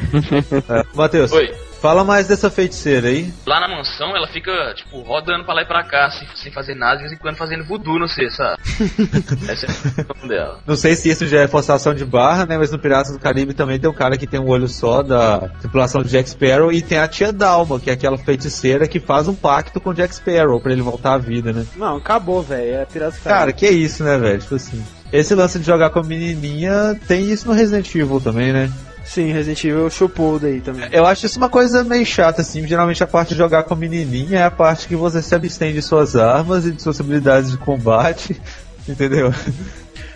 É, 0.70 0.86
Matheus, 0.94 1.32
Oi. 1.32 1.54
Fala 1.84 2.06
mais 2.06 2.30
dessa 2.30 2.50
feiticeira 2.50 3.10
aí. 3.10 3.30
Lá 3.46 3.60
na 3.60 3.68
mansão, 3.68 4.16
ela 4.16 4.26
fica, 4.28 4.74
tipo, 4.74 5.02
rodando 5.02 5.44
pra 5.44 5.54
lá 5.54 5.64
e 5.64 5.66
pra 5.66 5.84
cá, 5.84 6.10
sem, 6.12 6.26
sem 6.34 6.50
fazer 6.50 6.76
nada, 6.76 6.96
de 6.96 7.02
vez 7.02 7.12
em 7.12 7.18
quando 7.18 7.36
fazendo 7.36 7.66
voodoo, 7.66 8.00
não 8.00 8.08
sei, 8.08 8.30
sabe? 8.32 8.58
Essa 9.50 9.66
é 9.66 9.70
a 9.70 9.74
função 9.74 10.28
dela. 10.30 10.60
Não 10.66 10.78
sei 10.78 10.96
se 10.96 11.10
isso 11.10 11.28
já 11.28 11.42
é 11.42 11.48
forçação 11.50 11.94
de 11.94 12.06
barra, 12.06 12.46
né? 12.46 12.58
Mas 12.58 12.72
no 12.72 12.80
Piratas 12.80 13.12
do 13.12 13.20
Caribe 13.20 13.54
também 13.54 13.78
tem 13.78 13.90
um 13.90 13.94
cara 13.94 14.18
que 14.18 14.26
tem 14.26 14.40
um 14.40 14.48
olho 14.48 14.70
só 14.70 15.04
da 15.04 15.50
tripulação 15.60 16.02
de 16.02 16.08
Jack 16.10 16.30
Sparrow 16.30 16.72
e 16.72 16.82
tem 16.82 17.00
a 17.00 17.08
tia 17.08 17.34
Dalma, 17.34 17.78
que 17.82 17.90
é 17.90 17.94
aquela 17.94 18.18
feiticeira 18.18 18.88
que 18.88 19.02
faz 19.02 19.28
um 19.28 19.36
pacto 19.36 19.82
com 19.82 19.94
Jack 19.94 20.16
Sparrow 20.16 20.62
pra 20.62 20.72
ele 20.72 20.82
voltar 20.82 21.16
à 21.16 21.18
vida, 21.18 21.52
né? 21.52 21.66
Não, 21.76 21.98
acabou, 21.98 22.42
velho. 22.42 22.76
É 22.76 22.86
Piratas 22.86 23.20
do 23.20 23.24
Cara, 23.26 23.52
Caribe. 23.52 23.60
que 23.60 23.68
isso, 23.68 24.06
né, 24.06 24.18
velho? 24.18 24.40
Tipo 24.40 24.56
assim. 24.56 24.82
Esse 25.12 25.36
lance 25.36 25.60
de 25.60 25.66
jogar 25.66 25.90
com 25.90 26.00
a 26.00 26.04
menininha 26.04 26.98
tem 27.10 27.30
isso 27.30 27.46
no 27.46 27.54
Resident 27.54 27.94
Evil 27.94 28.22
também, 28.22 28.54
né? 28.54 28.72
Sim, 29.04 29.32
Resident 29.32 29.64
Evil 29.64 29.90
chupou 29.90 30.40
daí 30.40 30.62
também. 30.62 30.88
Eu 30.92 31.06
acho 31.06 31.26
isso 31.26 31.38
uma 31.38 31.50
coisa 31.50 31.84
meio 31.84 32.06
chata, 32.06 32.42
assim. 32.42 32.66
Geralmente 32.66 33.04
a 33.04 33.08
parte 33.08 33.30
de 33.30 33.36
jogar 33.36 33.64
com 33.64 33.74
a 33.74 33.78
menininha 33.78 34.40
é 34.40 34.44
a 34.44 34.52
parte 34.52 34.88
que 34.88 34.96
você 34.96 35.22
se 35.22 35.36
abstém 35.36 35.74
de 35.74 35.82
suas 35.82 36.16
armas 36.16 36.66
e 36.66 36.72
de 36.72 36.82
suas 36.82 37.00
habilidades 37.00 37.52
de 37.52 37.58
combate. 37.58 38.42
Entendeu? 38.88 39.34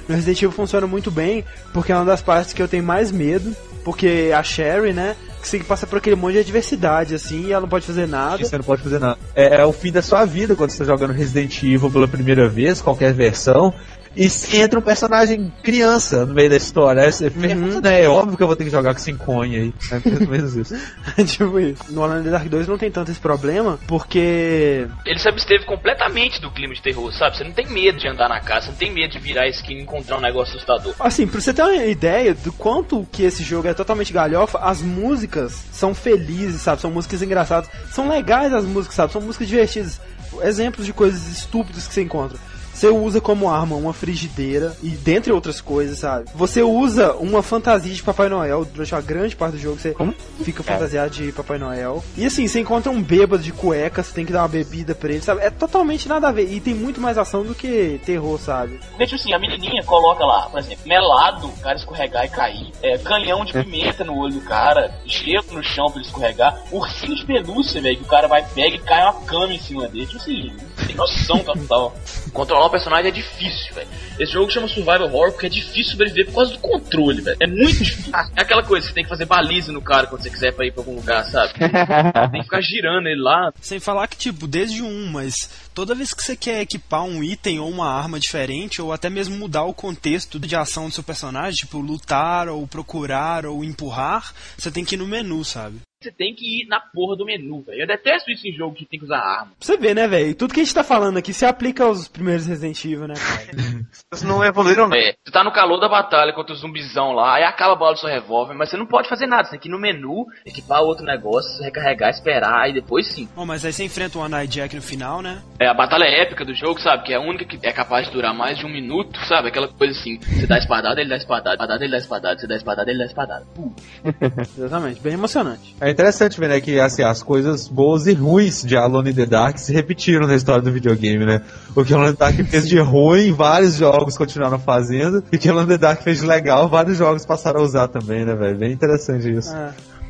No 0.07 0.15
Resident 0.15 0.41
Evil 0.41 0.51
funciona 0.51 0.87
muito 0.87 1.11
bem, 1.11 1.43
porque 1.73 1.91
é 1.91 1.95
uma 1.95 2.05
das 2.05 2.21
partes 2.21 2.53
que 2.53 2.61
eu 2.61 2.67
tenho 2.67 2.83
mais 2.83 3.11
medo, 3.11 3.55
porque 3.83 4.31
a 4.35 4.41
Sherry, 4.41 4.93
né, 4.93 5.15
que 5.41 5.47
você 5.47 5.59
passa 5.59 5.85
por 5.85 5.97
aquele 5.97 6.15
monte 6.15 6.33
de 6.33 6.39
adversidade, 6.39 7.13
assim, 7.13 7.47
e 7.47 7.51
ela 7.51 7.61
não 7.61 7.69
pode 7.69 7.85
fazer 7.85 8.07
nada. 8.07 8.43
Você 8.43 8.57
não 8.57 8.63
pode 8.63 8.81
fazer 8.81 8.99
nada. 8.99 9.17
É, 9.35 9.61
é 9.61 9.65
o 9.65 9.71
fim 9.71 9.91
da 9.91 10.01
sua 10.01 10.25
vida 10.25 10.55
quando 10.55 10.71
você 10.71 10.79
tá 10.79 10.85
jogando 10.85 11.11
Resident 11.11 11.61
Evil 11.63 11.91
pela 11.91 12.07
primeira 12.07 12.47
vez, 12.49 12.81
qualquer 12.81 13.13
versão. 13.13 13.73
E 14.17 14.57
entra 14.57 14.79
um 14.79 14.81
personagem 14.81 15.53
criança 15.61 16.25
no 16.25 16.33
meio 16.33 16.49
da 16.49 16.57
história. 16.57 17.03
Aí 17.03 17.11
você 17.11 17.29
pensa, 17.29 17.81
né? 17.81 18.03
É 18.03 18.09
óbvio 18.09 18.35
que 18.35 18.41
eu 18.41 18.47
vou 18.47 18.55
ter 18.55 18.63
que 18.63 18.71
jogar 18.71 18.95
com 18.95 18.99
cinconha 18.99 19.59
aí. 19.61 19.73
É 19.91 20.09
mais 20.09 20.21
ou 20.21 20.27
menos 20.27 20.55
isso. 20.55 20.75
tipo 21.27 21.59
isso. 21.59 21.83
No 21.89 22.03
Alone 22.03 22.27
Dark 22.27 22.47
2 22.47 22.67
não 22.67 22.79
tem 22.79 22.89
tanto 22.89 23.11
esse 23.11 23.19
problema, 23.19 23.79
porque 23.87 24.87
Ele 25.05 25.19
se 25.19 25.29
absteve 25.29 25.65
completamente 25.65 26.41
do 26.41 26.49
clima 26.49 26.73
de 26.73 26.81
terror, 26.81 27.13
sabe? 27.13 27.37
Você 27.37 27.43
não 27.43 27.51
tem 27.51 27.67
medo 27.67 27.99
de 27.99 28.07
andar 28.07 28.27
na 28.27 28.41
casa, 28.41 28.65
você 28.65 28.71
não 28.71 28.77
tem 28.77 28.91
medo 28.91 29.11
de 29.11 29.19
virar 29.19 29.43
a 29.43 29.49
skin 29.49 29.75
e 29.75 29.81
encontrar 29.83 30.17
um 30.17 30.21
negócio 30.21 30.55
assustador. 30.55 30.95
Assim, 30.99 31.27
pra 31.27 31.39
você 31.39 31.53
ter 31.53 31.61
uma 31.61 31.85
ideia 31.85 32.33
do 32.33 32.51
quanto 32.51 33.07
que 33.11 33.21
esse 33.21 33.43
jogo 33.43 33.67
é 33.67 33.73
totalmente 33.73 34.11
galhofa, 34.11 34.57
as 34.59 34.81
músicas 34.81 35.53
são 35.71 35.93
felizes, 35.93 36.61
sabe? 36.61 36.81
São 36.81 36.89
músicas 36.89 37.21
engraçadas. 37.21 37.69
São 37.91 38.09
legais 38.09 38.51
as 38.51 38.65
músicas, 38.65 38.95
sabe? 38.95 39.13
São 39.13 39.21
músicas 39.21 39.47
divertidas. 39.47 40.01
Exemplos 40.41 40.85
de 40.85 40.93
coisas 40.93 41.27
estúpidas 41.27 41.87
que 41.87 41.93
você 41.93 42.01
encontra. 42.01 42.37
Você 42.77 42.89
usa 42.89 43.19
como 43.19 43.49
arma 43.49 43.75
uma 43.75 43.91
frigideira 43.91 44.77
e 44.83 44.89
dentre 44.89 45.33
outras 45.33 45.59
coisas, 45.59 45.97
sabe? 45.97 46.29
Você 46.35 46.61
usa 46.61 47.13
uma 47.13 47.41
fantasia 47.41 47.91
de 47.91 48.03
Papai 48.03 48.29
Noel 48.29 48.65
durante 48.65 48.93
uma 48.93 49.01
grande 49.01 49.35
parte 49.35 49.53
do 49.53 49.57
jogo. 49.57 49.79
Você 49.79 49.95
fica 50.43 50.61
fantasiado 50.61 51.09
de 51.09 51.31
Papai 51.31 51.57
Noel. 51.57 52.03
E 52.15 52.23
assim, 52.23 52.47
você 52.47 52.59
encontra 52.59 52.91
um 52.91 53.01
bêbado 53.01 53.41
de 53.41 53.51
cueca, 53.51 54.03
você 54.03 54.13
tem 54.13 54.27
que 54.27 54.31
dar 54.31 54.43
uma 54.43 54.47
bebida 54.47 54.93
pra 54.93 55.09
ele, 55.09 55.23
sabe? 55.23 55.41
É 55.41 55.49
totalmente 55.49 56.07
nada 56.07 56.27
a 56.27 56.31
ver. 56.31 56.51
E 56.51 56.59
tem 56.59 56.75
muito 56.75 57.01
mais 57.01 57.17
ação 57.17 57.43
do 57.43 57.55
que 57.55 57.99
terror, 58.05 58.39
sabe? 58.39 58.79
Deixa 58.95 59.15
assim, 59.15 59.33
a 59.33 59.39
menininha 59.39 59.83
coloca 59.83 60.23
lá, 60.23 60.43
por 60.43 60.59
exemplo, 60.59 60.87
melado, 60.87 61.47
o 61.47 61.57
cara 61.57 61.77
escorregar 61.77 62.25
e 62.25 62.29
cair, 62.29 62.71
é, 62.83 62.95
canhão 62.99 63.43
de 63.43 63.53
pimenta 63.53 64.03
no 64.03 64.15
olho 64.15 64.35
do 64.35 64.41
cara, 64.41 64.93
gelo 65.03 65.47
no 65.51 65.63
chão 65.63 65.87
pra 65.87 65.95
ele 65.95 66.05
escorregar, 66.05 66.61
ursinho 66.71 67.15
de 67.15 67.25
pelúcia, 67.25 67.81
velho, 67.81 67.97
que 67.97 68.03
o 68.03 68.07
cara 68.07 68.27
vai, 68.27 68.45
pega 68.53 68.75
e 68.75 68.79
cai 68.79 69.01
uma 69.01 69.19
cama 69.21 69.51
em 69.51 69.59
cima 69.59 69.87
dele. 69.87 70.05
Tipo 70.05 70.17
assim, 70.21 70.51
tem 70.85 70.95
noção 70.95 71.39
total. 71.39 71.95
Controlar 72.31 72.66
o 72.67 72.71
personagem 72.71 73.09
é 73.09 73.11
difícil, 73.11 73.73
velho. 73.73 73.87
Esse 74.19 74.33
jogo 74.33 74.51
chama 74.51 74.67
Survival 74.67 75.13
Horror 75.13 75.31
porque 75.31 75.47
é 75.47 75.49
difícil 75.49 75.91
sobreviver 75.91 76.25
por 76.27 76.35
causa 76.35 76.53
do 76.53 76.59
controle, 76.59 77.21
velho. 77.21 77.37
É 77.39 77.47
muito 77.47 77.83
difícil. 77.83 78.13
É 78.35 78.41
aquela 78.41 78.63
coisa, 78.63 78.87
você 78.87 78.93
tem 78.93 79.03
que 79.03 79.09
fazer 79.09 79.25
baliza 79.25 79.71
no 79.71 79.81
cara 79.81 80.07
quando 80.07 80.21
você 80.21 80.29
quiser 80.29 80.53
pra 80.53 80.65
ir 80.65 80.71
pra 80.71 80.81
algum 80.81 80.95
lugar, 80.95 81.23
sabe? 81.25 81.53
Tem 81.57 82.41
que 82.41 82.43
ficar 82.43 82.61
girando 82.61 83.07
ele 83.07 83.21
lá. 83.21 83.51
Sem 83.61 83.79
falar 83.79 84.07
que, 84.07 84.17
tipo, 84.17 84.47
desde 84.47 84.81
um, 84.81 85.07
mas 85.07 85.49
toda 85.73 85.95
vez 85.95 86.13
que 86.13 86.23
você 86.23 86.35
quer 86.35 86.61
equipar 86.61 87.03
um 87.03 87.23
item 87.23 87.59
ou 87.59 87.69
uma 87.69 87.89
arma 87.89 88.19
diferente, 88.19 88.81
ou 88.81 88.93
até 88.93 89.09
mesmo 89.09 89.37
mudar 89.37 89.63
o 89.63 89.73
contexto 89.73 90.39
de 90.39 90.55
ação 90.55 90.87
do 90.87 90.93
seu 90.93 91.03
personagem, 91.03 91.53
tipo 91.53 91.79
lutar, 91.79 92.47
ou 92.47 92.67
procurar, 92.67 93.45
ou 93.45 93.63
empurrar, 93.63 94.33
você 94.57 94.71
tem 94.71 94.85
que 94.85 94.95
ir 94.95 94.97
no 94.97 95.07
menu, 95.07 95.43
sabe? 95.43 95.86
Você 95.99 96.11
tem 96.11 96.35
que 96.35 96.61
ir 96.61 96.67
na 96.67 96.79
porra 96.79 97.15
do 97.15 97.25
menu, 97.25 97.63
velho. 97.63 97.81
Eu 97.81 97.87
detesto 97.87 98.29
isso 98.29 98.47
em 98.47 98.53
jogo 98.53 98.75
que 98.75 98.85
tem 98.85 98.99
que 98.99 99.05
usar 99.05 99.17
arma. 99.17 99.47
Pra 99.47 99.55
você 99.59 99.77
ver, 99.77 99.95
né, 99.95 100.07
velho? 100.07 100.35
Tudo 100.35 100.53
que 100.53 100.59
a 100.59 100.63
gente 100.63 100.73
tá 100.73 100.83
falando 100.83 101.17
aqui 101.17 101.33
se 101.33 101.43
aplica 101.43 101.85
aos 101.85 102.07
primeiros 102.07 102.45
Resident 102.45 102.85
Evil, 102.85 103.07
né, 103.07 103.15
cara? 103.17 103.87
Eles 104.11 104.23
não 104.23 104.45
evoluíram, 104.45 104.87
não. 104.87 104.95
É, 104.95 105.15
você 105.25 105.31
tá 105.31 105.43
no 105.43 105.51
calor 105.51 105.79
da 105.79 105.89
batalha 105.89 106.33
contra 106.33 106.53
o 106.53 106.55
zumbizão 106.55 107.13
lá, 107.13 107.37
aí 107.37 107.43
acaba 107.43 107.73
a 107.73 107.75
bala 107.75 107.93
do 107.93 107.99
seu 107.99 108.09
revólver, 108.09 108.53
mas 108.53 108.69
você 108.69 108.77
não 108.77 108.85
pode 108.85 109.09
fazer 109.09 109.25
nada. 109.25 109.45
Você 109.45 109.51
tem 109.51 109.59
que 109.59 109.69
ir 109.69 109.71
no 109.71 109.79
menu, 109.79 110.27
equipar 110.45 110.83
outro 110.83 111.03
negócio, 111.03 111.63
recarregar, 111.63 112.11
esperar, 112.11 112.65
aí 112.65 112.73
depois 112.73 113.07
sim. 113.07 113.27
Bom, 113.35 113.47
mas 113.47 113.65
aí 113.65 113.73
você 113.73 113.83
enfrenta 113.83 114.19
o 114.19 114.21
One 114.21 114.45
Jack 114.45 114.75
no 114.75 114.83
final, 114.83 115.23
né? 115.23 115.41
É 115.59 115.67
a 115.67 115.73
batalha 115.73 116.05
épica 116.05 116.45
do 116.45 116.53
jogo, 116.53 116.79
sabe? 116.79 117.05
Que 117.05 117.13
é 117.13 117.15
a 117.15 117.21
única 117.21 117.43
que 117.43 117.57
é 117.65 117.73
capaz 117.73 118.05
de 118.05 118.13
durar 118.13 118.35
mais 118.35 118.59
de 118.59 118.67
um 118.67 118.69
minuto, 118.69 119.17
sabe? 119.25 119.47
Aquela 119.47 119.67
coisa 119.67 119.99
assim, 119.99 120.19
você 120.19 120.45
dá 120.45 120.59
espadada, 120.59 121.01
ele 121.01 121.09
dá 121.09 121.17
espadada, 121.17 121.55
espadada, 121.55 121.83
ele 121.83 121.91
dá 121.91 121.97
espadada, 121.97 122.39
você 122.39 122.47
dá 122.47 122.55
espadada, 122.55 122.91
ele 122.91 122.99
dá 122.99 123.05
espadada. 123.05 123.45
Pum. 123.55 123.73
Exatamente, 124.55 125.01
bem 125.01 125.13
emocionante. 125.13 125.75
É 125.86 125.86
interessante 125.91 126.39
ver, 126.39 126.49
né, 126.49 126.59
que 126.59 126.79
assim, 126.79 127.03
as 127.03 127.21
coisas 127.21 127.67
boas 127.67 128.07
e 128.07 128.13
ruins 128.13 128.63
de 128.63 128.75
Alone 128.75 129.11
in 129.11 129.13
the 129.13 129.25
Dark 129.25 129.57
se 129.57 129.71
repetiram 129.73 130.27
na 130.27 130.35
história 130.35 130.61
do 130.61 130.71
videogame, 130.71 131.25
né? 131.25 131.41
O 131.75 131.83
que 131.83 131.93
Alone 131.93 132.11
in 132.11 132.13
the 132.13 132.19
Dark 132.19 132.35
fez 132.49 132.67
de 132.67 132.79
ruim, 132.79 133.31
vários 133.31 133.75
jogos 133.75 134.17
continuaram 134.17 134.59
fazendo, 134.59 135.23
e 135.31 135.35
o 135.35 135.39
que 135.39 135.49
Alone 135.49 135.65
in 135.65 135.69
the 135.69 135.77
Dark 135.77 136.01
fez 136.01 136.21
de 136.21 136.25
legal, 136.25 136.67
vários 136.67 136.97
jogos 136.97 137.25
passaram 137.25 137.61
a 137.61 137.63
usar 137.63 137.87
também, 137.87 138.25
né, 138.25 138.35
velho? 138.35 138.57
Bem 138.57 138.71
interessante 138.71 139.31
isso. 139.31 139.55
É, 139.55 139.69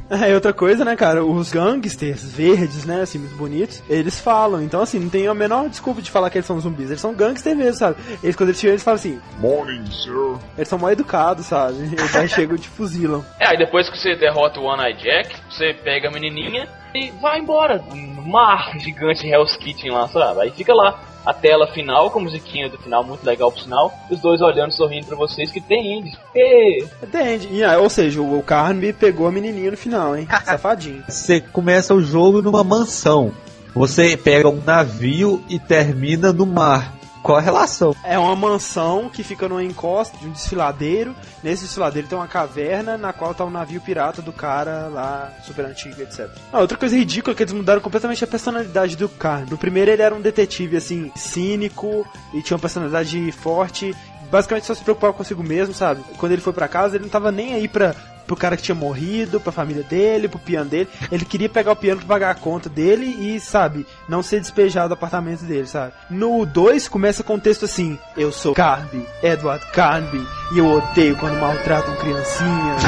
outra 0.34 0.54
coisa, 0.54 0.86
né, 0.86 0.96
cara, 0.96 1.24
os 1.24 1.52
gangsters 1.52 2.24
verdes, 2.32 2.86
né, 2.86 3.02
assim, 3.02 3.20
muito 3.20 3.36
bonitos, 3.36 3.82
eles 3.90 4.20
falam, 4.20 4.62
então 4.62 4.82
assim, 4.82 5.00
não 5.00 5.10
tem 5.10 5.28
a 5.28 5.34
menor 5.34 5.70
desculpa 5.70 6.02
de 6.02 6.12
falar 6.12 6.30
que 6.30 6.38
eles 6.38 6.46
são 6.46 6.60
zumbis, 6.60 6.90
eles 6.90 7.02
são 7.02 7.14
gangsters 7.14 7.58
mesmo, 7.58 7.74
sabe? 7.74 7.98
Eles, 8.24 8.36
quando 8.36 8.50
eles 8.50 8.60
chegam, 8.60 8.74
eles 8.74 8.84
falam 8.84 8.96
assim, 8.96 9.20
Morning, 9.40 9.86
sir. 9.92 10.38
eles 10.58 10.68
são 10.68 10.80
mal 10.80 10.92
educados, 10.92 11.46
sabe? 11.46 11.78
Eles 11.84 12.16
aí 12.16 12.28
chegam 12.30 12.56
e 12.56 12.60
te 12.60 12.70
fuzilam. 12.70 13.24
É, 13.40 13.48
aí 13.50 13.58
depois 13.58 13.90
que 13.90 13.98
você 13.98 14.16
derrota 14.16 14.60
o 14.60 14.64
One 14.64 14.84
Eye 14.84 14.98
Jack, 14.98 15.36
você 15.50 15.74
pega 15.74 16.10
a 16.10 16.12
menininha 16.12 16.68
e 16.98 17.12
vai 17.22 17.40
embora. 17.40 17.84
Um 17.94 18.22
mar 18.28 18.78
gigante 18.80 19.28
Hell's 19.28 19.56
Kitchen 19.56 19.92
lá, 19.92 20.08
sabe? 20.08 20.42
Aí 20.42 20.52
fica 20.52 20.74
lá 20.74 21.00
a 21.26 21.34
tela 21.34 21.68
final, 21.68 22.10
com 22.10 22.20
a 22.20 22.24
musiquinha 22.24 22.70
do 22.70 22.78
final, 22.78 23.04
muito 23.04 23.26
legal 23.26 23.52
por 23.52 23.62
sinal. 23.62 23.94
Os 24.10 24.20
dois 24.22 24.42
olhando, 24.42 24.72
sorrindo 24.72 25.08
pra 25.08 25.18
vocês, 25.18 25.52
que 25.52 25.60
tem 25.60 26.00
índice. 26.00 26.18
Ê! 26.34 26.86
Entende? 27.04 27.50
E, 27.52 27.64
ah, 27.64 27.80
ou 27.80 27.90
seja, 27.90 28.22
o, 28.22 28.40
o 28.40 28.42
Carnby 28.42 28.94
pegou 28.94 29.28
a 29.28 29.32
menininha 29.32 29.72
no 29.72 29.78
final, 29.78 30.16
hein? 30.16 30.26
Safadinho. 30.46 31.04
Você 31.08 31.42
começa 31.42 31.94
o 31.94 32.02
jogo 32.02 32.42
numa 32.42 32.64
mansão. 32.64 33.34
Você 33.76 34.18
pega 34.18 34.50
um 34.50 34.62
navio 34.66 35.44
e 35.50 35.60
termina 35.60 36.32
no 36.32 36.46
mar. 36.46 36.97
Qual 37.22 37.38
a 37.38 37.42
relação? 37.42 37.96
É 38.04 38.18
uma 38.18 38.36
mansão 38.36 39.10
que 39.10 39.24
fica 39.24 39.48
numa 39.50 39.64
encosta 39.64 40.18
de 40.18 40.28
um 40.28 40.32
desfiladeiro. 40.32 41.16
Nesse 41.44 41.64
desfiladeiro 41.64 42.08
tem 42.08 42.18
uma 42.18 42.28
caverna 42.28 42.98
na 42.98 43.12
qual 43.12 43.34
tá 43.34 43.44
o 43.44 43.50
navio 43.50 43.82
pirata 43.82 44.22
do 44.22 44.32
cara 44.32 44.88
lá, 44.88 45.32
super 45.44 45.66
antigo, 45.66 46.02
etc. 46.02 46.30
Ah, 46.52 46.60
outra 46.60 46.78
coisa 46.78 46.96
ridícula 46.96 47.34
é 47.34 47.36
que 47.36 47.44
eles 47.44 47.54
mudaram 47.54 47.82
completamente 47.82 48.24
a 48.24 48.28
personalidade 48.28 48.96
do 48.96 49.10
cara. 49.10 49.46
No 49.50 49.58
primeiro 49.58 49.92
ele 49.92 50.02
era 50.02 50.16
um 50.16 50.22
detetive, 50.22 50.78
assim, 50.78 51.12
cínico 51.16 52.06
e 52.34 52.42
tinha 52.42 52.56
uma 52.56 52.62
personalidade 52.62 53.32
forte. 53.32 53.96
Basicamente 54.32 54.66
só 54.66 54.74
se 54.74 54.84
preocupava 54.84 55.14
consigo 55.14 55.44
mesmo, 55.44 55.74
sabe? 55.74 56.04
Quando 56.18 56.34
ele 56.34 56.42
foi 56.42 56.54
pra 56.54 56.68
casa, 56.68 56.96
ele 56.96 57.06
não 57.06 57.10
tava 57.10 57.32
nem 57.32 57.54
aí 57.54 57.68
pra 57.68 57.96
pro 58.28 58.36
cara 58.36 58.58
que 58.58 58.64
tinha 58.64 58.76
morrido, 58.76 59.40
pra 59.40 59.52
família 59.52 59.84
dele, 59.84 60.28
pro 60.28 60.38
piano 60.38 60.70
dele. 60.70 60.90
Ele 61.10 61.26
queria 61.26 61.50
pegar 61.50 61.72
o 61.72 61.76
piano 61.76 62.00
pra 62.02 62.08
pagar 62.08 62.32
a 62.32 62.36
conta 62.36 62.70
dele 62.70 63.06
e, 63.06 63.40
sabe, 63.40 63.88
não 64.08 64.22
ser 64.22 64.42
despejado 64.42 64.90
do 64.90 64.94
apartamento 64.94 65.44
dele, 65.44 65.66
sabe? 65.66 65.94
No 66.10 66.46
2 66.46 66.88
começa 66.90 67.24
com 67.24 67.36
o 67.36 67.40
texto 67.40 67.66
assim: 67.66 67.98
Eu 68.16 68.32
sou 68.32 68.54
Carby, 68.54 69.04
Edward 69.24 69.66
Carby, 69.72 70.22
e 70.54 70.60
eu 70.60 70.68
odeio 70.68 71.16
quando 71.18 71.40
maltratam 71.40 71.96
criancinhas. 71.96 72.84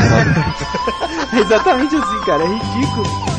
exatamente 1.39 1.95
assim, 1.95 2.19
cara, 2.25 2.43
é 2.43 2.47
ridículo. 2.47 3.38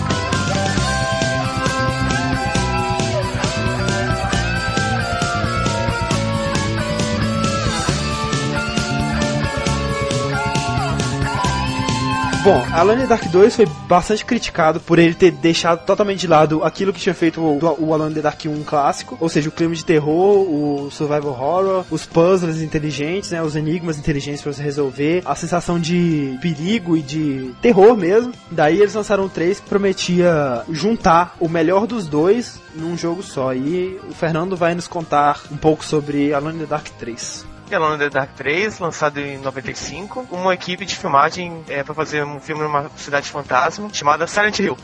Bom, 12.43 12.65
Alone 12.73 13.03
in 13.03 13.03
the 13.03 13.09
Dark 13.09 13.31
2 13.31 13.55
foi 13.55 13.67
bastante 13.87 14.25
criticado 14.25 14.81
por 14.81 14.99
ele 14.99 15.13
ter 15.13 15.31
deixado 15.31 15.85
totalmente 15.85 16.21
de 16.21 16.27
lado 16.27 16.65
aquilo 16.65 16.91
que 16.91 16.99
tinha 16.99 17.15
feito 17.15 17.39
o, 17.39 17.59
o 17.79 17.93
Alone 17.93 18.13
in 18.13 18.15
the 18.15 18.23
Dark 18.23 18.41
1 18.47 18.65
clássico, 18.65 19.15
ou 19.21 19.29
seja, 19.29 19.51
o 19.51 19.53
clima 19.53 19.75
de 19.75 19.85
terror, 19.85 20.39
o 20.49 20.91
survival 20.91 21.33
horror, 21.33 21.85
os 21.91 22.07
puzzles 22.07 22.63
inteligentes, 22.63 23.31
né, 23.31 23.43
os 23.43 23.57
enigmas 23.57 23.99
inteligentes 23.99 24.41
para 24.41 24.55
você 24.55 24.63
resolver, 24.63 25.23
a 25.27 25.35
sensação 25.35 25.79
de 25.79 26.39
perigo 26.41 26.97
e 26.97 27.03
de 27.03 27.55
terror 27.61 27.95
mesmo. 27.95 28.33
Daí 28.51 28.81
eles 28.81 28.95
lançaram 28.95 29.27
o 29.27 29.29
3 29.29 29.61
que 29.61 29.69
prometia 29.69 30.63
juntar 30.71 31.37
o 31.39 31.49
melhor 31.49 31.87
dos 31.87 32.07
dois 32.07 32.59
num 32.75 32.97
jogo 32.97 33.23
só. 33.23 33.53
E 33.53 34.01
o 34.09 34.15
Fernando 34.15 34.57
vai 34.57 34.75
nos 34.75 34.89
contar 34.89 35.43
um 35.53 35.59
pouco 35.59 35.85
sobre 35.85 36.33
Alone 36.33 36.57
in 36.57 36.61
the 36.61 36.67
Dark 36.67 36.89
3. 36.99 37.50
Alone 37.75 37.97
in 37.97 37.99
the 37.99 38.11
Dark 38.11 38.31
3, 38.37 38.79
lançado 38.79 39.19
em 39.19 39.39
95, 39.39 40.27
uma 40.31 40.55
equipe 40.55 40.85
de 40.85 40.97
filmagem 40.97 41.65
é, 41.69 41.83
para 41.83 41.95
fazer 41.95 42.25
um 42.25 42.41
filme 42.41 42.63
numa 42.63 42.91
cidade 42.97 43.29
fantasma 43.29 43.89
chamada 43.93 44.27
Silent 44.27 44.59
Hill. 44.59 44.77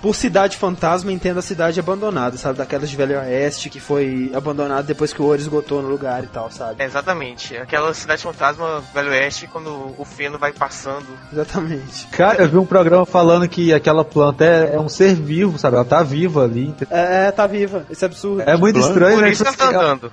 Por 0.00 0.14
cidade 0.14 0.56
fantasma, 0.56 1.12
entenda 1.12 1.40
a 1.40 1.42
cidade 1.42 1.78
abandonada, 1.78 2.36
sabe? 2.36 2.58
Daquelas 2.58 2.88
de 2.90 2.96
Velho 2.96 3.18
Oeste 3.18 3.68
que 3.70 3.78
foi 3.80 4.30
abandonada 4.34 4.82
depois 4.82 5.12
que 5.12 5.20
o 5.20 5.24
ouro 5.24 5.40
esgotou 5.40 5.82
no 5.82 5.88
lugar 5.88 6.24
e 6.24 6.26
tal, 6.26 6.50
sabe? 6.50 6.82
É, 6.82 6.86
exatamente. 6.86 7.56
Aquela 7.56 7.92
cidade 7.94 8.22
fantasma 8.22 8.82
Velho 8.94 9.10
Oeste 9.10 9.46
quando 9.46 9.94
o 9.98 10.04
feno 10.04 10.38
vai 10.38 10.52
passando. 10.52 11.06
Exatamente. 11.32 12.06
Cara, 12.08 12.42
eu 12.42 12.48
vi 12.48 12.56
um 12.56 12.66
programa 12.66 13.04
falando 13.06 13.48
que 13.48 13.72
aquela 13.72 14.04
planta 14.04 14.44
é, 14.44 14.74
é 14.74 14.80
um 14.80 14.88
ser 14.88 15.14
vivo, 15.14 15.58
sabe? 15.58 15.76
Ela 15.76 15.84
tá 15.84 16.02
viva 16.02 16.44
ali. 16.44 16.74
É, 16.90 17.26
é, 17.26 17.30
tá 17.32 17.46
viva. 17.46 17.84
Isso 17.90 18.04
é 18.04 18.06
absurdo. 18.06 18.42
É 18.42 18.56
muito 18.56 18.76
Planta? 18.78 18.88
estranho, 18.92 19.16
Por 19.16 19.22
né? 19.22 19.30
isso 19.30 19.44
que 19.44 19.50
Tipo 19.50 19.62
ela 19.62 19.72
tá 19.72 19.78
assim, 19.78 19.86
andando. 19.90 20.12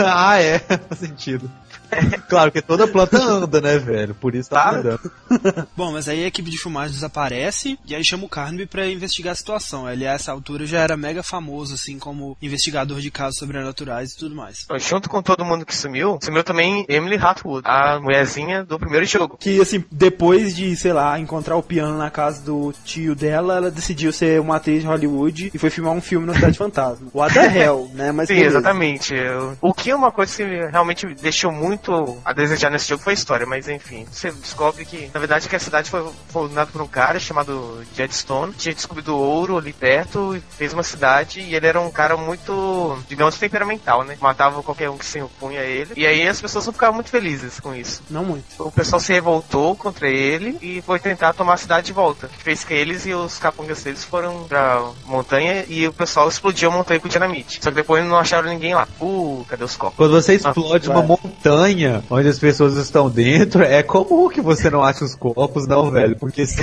ah, 0.06 0.40
é. 0.40 0.58
Faz 0.58 0.98
sentido. 1.00 1.50
Claro, 2.28 2.50
porque 2.50 2.66
toda 2.66 2.88
planta 2.88 3.22
anda, 3.22 3.60
né, 3.60 3.78
velho? 3.78 4.14
Por 4.16 4.34
isso 4.34 4.50
tá, 4.50 4.64
Tá. 4.64 4.70
andando. 4.78 5.12
Bom, 5.76 5.92
mas 5.92 6.08
aí 6.08 6.24
a 6.24 6.26
equipe 6.26 6.50
de 6.50 6.58
filmagem 6.58 6.92
desaparece 6.94 7.78
e 7.86 7.94
aí 7.94 8.04
chama 8.04 8.24
o 8.24 8.28
Carnaby 8.28 8.66
pra 8.66 8.84
investigar 8.94 9.32
a 9.32 9.36
situação. 9.36 9.88
Ele 9.90 10.06
a 10.06 10.12
essa 10.12 10.32
altura 10.32 10.66
já 10.66 10.80
era 10.80 10.96
mega 10.96 11.22
famoso, 11.22 11.74
assim, 11.74 11.98
como 11.98 12.36
investigador 12.40 13.00
de 13.00 13.10
casos 13.10 13.38
sobrenaturais 13.38 14.12
e 14.12 14.16
tudo 14.16 14.34
mais. 14.34 14.66
Junto 14.78 15.08
com 15.08 15.22
todo 15.22 15.44
mundo 15.44 15.66
que 15.66 15.74
sumiu, 15.74 16.18
sumiu 16.22 16.44
também 16.44 16.84
Emily 16.88 17.16
Hatwood, 17.16 17.62
a 17.66 17.98
mulherzinha 18.00 18.64
do 18.64 18.78
primeiro 18.78 19.06
jogo. 19.06 19.36
Que, 19.38 19.60
assim, 19.60 19.84
depois 19.90 20.54
de, 20.54 20.74
sei 20.76 20.92
lá, 20.92 21.18
encontrar 21.18 21.56
o 21.56 21.62
piano 21.62 21.96
na 21.96 22.10
casa 22.10 22.42
do 22.42 22.72
tio 22.84 23.14
dela, 23.14 23.56
ela 23.56 23.70
decidiu 23.70 24.12
ser 24.12 24.40
uma 24.40 24.56
atriz 24.56 24.82
de 24.82 24.86
Hollywood 24.86 25.50
e 25.52 25.58
foi 25.58 25.70
filmar 25.70 25.92
um 25.92 26.00
filme 26.00 26.26
na 26.26 26.34
Cidade 26.34 26.58
Fantasma. 26.58 27.08
What 27.12 27.34
the 27.34 27.58
hell, 27.58 27.90
né? 27.94 28.12
Mas 28.12 28.28
Sim, 28.28 28.34
beleza. 28.34 28.58
exatamente. 28.58 29.14
O 29.60 29.72
que 29.72 29.90
é 29.90 29.96
uma 29.96 30.10
coisa 30.10 30.36
que 30.36 30.44
realmente 30.70 31.06
deixou 31.14 31.52
muito 31.52 32.18
a 32.24 32.32
desejar 32.32 32.70
nesse 32.70 32.88
jogo 32.88 33.02
foi 33.02 33.12
a 33.12 33.14
história, 33.14 33.46
mas 33.46 33.68
enfim. 33.68 34.06
Você 34.10 34.30
descobre 34.30 34.84
que, 34.84 35.10
na 35.12 35.20
verdade, 35.20 35.48
que 35.48 35.56
a 35.56 35.60
cidade 35.60 35.90
foi 35.90 36.04
fundada 36.28 36.70
por 36.70 36.80
um 36.82 36.86
cara 36.86 37.18
chamado 37.18 37.82
Jedstone, 37.94 38.52
tinha 38.52 38.74
descobrido 38.84 39.16
ouro 39.16 39.56
ali 39.56 39.72
perto 39.72 40.36
e 40.36 40.40
fez 40.40 40.72
uma 40.72 40.82
cidade 40.82 41.40
e 41.40 41.54
ele 41.54 41.66
era 41.66 41.80
um 41.80 41.90
cara 41.90 42.16
muito, 42.16 42.98
digamos, 43.08 43.36
temperamental, 43.38 44.04
né? 44.04 44.16
Matava 44.20 44.62
qualquer 44.62 44.90
um 44.90 44.98
que 44.98 45.06
se 45.06 45.20
opunha 45.20 45.60
a 45.60 45.64
ele. 45.64 45.92
E 45.96 46.06
aí 46.06 46.26
as 46.28 46.40
pessoas 46.40 46.66
não 46.66 46.72
ficavam 46.72 46.94
muito 46.94 47.10
felizes 47.10 47.58
com 47.60 47.74
isso. 47.74 48.02
Não 48.10 48.24
muito. 48.24 48.44
O 48.58 48.70
pessoal 48.70 49.00
se 49.00 49.12
revoltou 49.12 49.74
contra 49.74 50.08
ele 50.08 50.58
e 50.60 50.82
foi 50.82 50.98
tentar 50.98 51.32
tomar 51.32 51.54
a 51.54 51.56
cidade 51.56 51.86
de 51.86 51.92
volta. 51.92 52.28
Que 52.28 52.42
fez 52.42 52.62
que 52.64 52.74
eles 52.74 53.06
e 53.06 53.14
os 53.14 53.38
capangas 53.38 53.82
deles 53.82 54.04
foram 54.04 54.44
pra 54.44 54.82
montanha 55.06 55.64
e 55.68 55.86
o 55.88 55.92
pessoal 55.92 56.28
explodiu 56.28 56.68
a 56.70 56.72
montanha 56.72 57.00
com 57.00 57.08
dinamite. 57.08 57.60
Só 57.62 57.70
que 57.70 57.76
depois 57.76 58.04
não 58.04 58.16
acharam 58.18 58.48
ninguém 58.48 58.74
lá. 58.74 58.86
Uh, 59.00 59.44
cadê 59.48 59.64
os 59.64 59.76
copos? 59.76 59.96
Quando 59.96 60.12
você 60.12 60.34
explode 60.34 60.88
uma 60.88 61.00
vai. 61.02 61.06
montanha 61.08 62.04
onde 62.10 62.28
as 62.28 62.38
pessoas 62.38 62.76
estão 62.76 63.08
dentro, 63.08 63.62
é 63.62 63.82
comum 63.82 64.28
que 64.28 64.40
você 64.40 64.68
não 64.70 64.82
ache 64.82 65.02
os 65.04 65.14
corpos, 65.14 65.66
não, 65.66 65.90
velho. 65.90 66.16
Porque 66.16 66.44
se- 66.46 66.62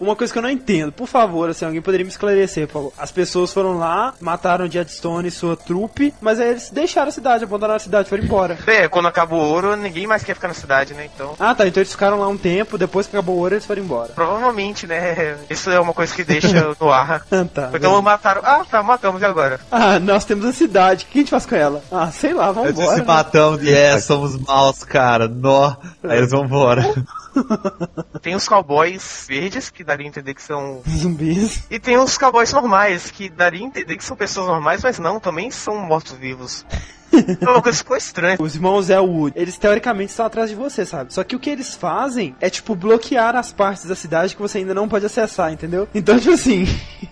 Uma 0.00 0.14
coisa 0.16 0.32
que 0.32 0.38
eu 0.38 0.42
não 0.42 0.50
entendo, 0.50 0.92
por 0.92 1.06
favor, 1.06 1.37
assim, 1.44 1.64
alguém 1.64 1.80
poderia 1.82 2.04
me 2.04 2.10
esclarecer, 2.10 2.66
por 2.66 2.72
favor. 2.72 2.92
As 2.98 3.10
pessoas 3.12 3.52
foram 3.52 3.78
lá, 3.78 4.14
mataram 4.20 4.64
o 4.66 4.70
Jetstone 4.70 5.28
e 5.28 5.30
sua 5.30 5.56
trupe, 5.56 6.12
mas 6.20 6.40
aí 6.40 6.50
eles 6.50 6.70
deixaram 6.70 7.08
a 7.08 7.12
cidade, 7.12 7.44
abandonaram 7.44 7.76
a 7.76 7.80
cidade, 7.80 8.08
foram 8.08 8.24
embora. 8.24 8.58
É, 8.66 8.88
quando 8.88 9.06
acaba 9.06 9.34
o 9.34 9.38
ouro, 9.38 9.76
ninguém 9.76 10.06
mais 10.06 10.22
quer 10.24 10.34
ficar 10.34 10.48
na 10.48 10.54
cidade, 10.54 10.94
né? 10.94 11.08
Então, 11.14 11.34
Ah, 11.38 11.54
tá, 11.54 11.66
então 11.66 11.80
eles 11.80 11.92
ficaram 11.92 12.18
lá 12.20 12.28
um 12.28 12.36
tempo, 12.36 12.76
depois 12.78 13.06
que 13.06 13.16
acabou 13.16 13.36
o 13.36 13.38
ouro, 13.40 13.54
eles 13.54 13.64
foram 13.66 13.82
embora. 13.82 14.12
provavelmente, 14.14 14.86
né? 14.86 15.36
Isso 15.48 15.70
é 15.70 15.78
uma 15.80 15.92
coisa 15.92 16.14
que 16.14 16.24
deixa 16.24 16.74
no 16.80 16.90
ar. 16.90 17.22
Ah, 17.30 17.44
tá. 17.44 17.70
Então 17.74 18.00
mataram. 18.02 18.40
Ah, 18.44 18.64
tá, 18.68 18.82
matamos 18.82 19.22
e 19.22 19.24
agora. 19.24 19.60
Ah, 19.70 19.98
nós 19.98 20.24
temos 20.24 20.44
a 20.46 20.52
cidade, 20.52 21.04
o 21.04 21.08
que 21.08 21.18
a 21.18 21.20
gente 21.22 21.30
faz 21.30 21.46
com 21.46 21.54
ela? 21.54 21.82
Ah, 21.90 22.10
sei 22.10 22.32
lá, 22.32 22.50
vamos 22.50 22.70
embora. 22.70 22.92
se 22.94 22.98
né? 23.00 23.04
matando 23.06 23.64
e 23.64 23.72
é, 23.72 23.98
somos 24.00 24.36
maus, 24.38 24.82
cara. 24.84 25.28
Nó. 25.28 25.74
Aí 26.02 26.18
eles 26.18 26.30
vão 26.30 26.44
embora. 26.44 26.82
Tem 28.22 28.34
os 28.34 28.48
cowboys 28.48 29.26
verdes, 29.28 29.70
que 29.70 29.84
daria 29.84 30.06
a 30.06 30.08
entender 30.08 30.34
que 30.34 30.42
são. 30.42 30.82
Zumbis. 30.88 31.64
E 31.70 31.78
tem 31.78 31.96
os 31.96 32.18
cowboys 32.18 32.52
normais, 32.52 33.10
que 33.10 33.28
daria 33.28 33.60
a 33.60 33.64
entender 33.64 33.96
que 33.96 34.04
são 34.04 34.16
pessoas 34.16 34.46
normais, 34.46 34.82
mas 34.82 34.98
não, 34.98 35.20
também 35.20 35.50
são 35.50 35.76
mortos-vivos. 35.76 36.64
É 37.12 37.48
uma 37.48 37.62
coisa 37.62 37.78
que 37.78 37.84
ficou 37.84 37.96
estranha. 37.96 38.36
Os 38.38 38.54
irmãos 38.54 38.90
Elwood, 38.90 39.32
eles 39.36 39.56
teoricamente 39.56 40.10
estão 40.10 40.26
atrás 40.26 40.50
de 40.50 40.56
você, 40.56 40.84
sabe? 40.84 41.12
Só 41.12 41.24
que 41.24 41.36
o 41.36 41.38
que 41.38 41.50
eles 41.50 41.74
fazem 41.74 42.34
é, 42.40 42.50
tipo, 42.50 42.74
bloquear 42.74 43.36
as 43.36 43.52
partes 43.52 43.86
da 43.86 43.94
cidade 43.94 44.34
que 44.34 44.42
você 44.42 44.58
ainda 44.58 44.74
não 44.74 44.88
pode 44.88 45.06
acessar, 45.06 45.52
entendeu? 45.52 45.88
Então, 45.94 46.16
tipo 46.20 46.32
assim, 46.32 46.66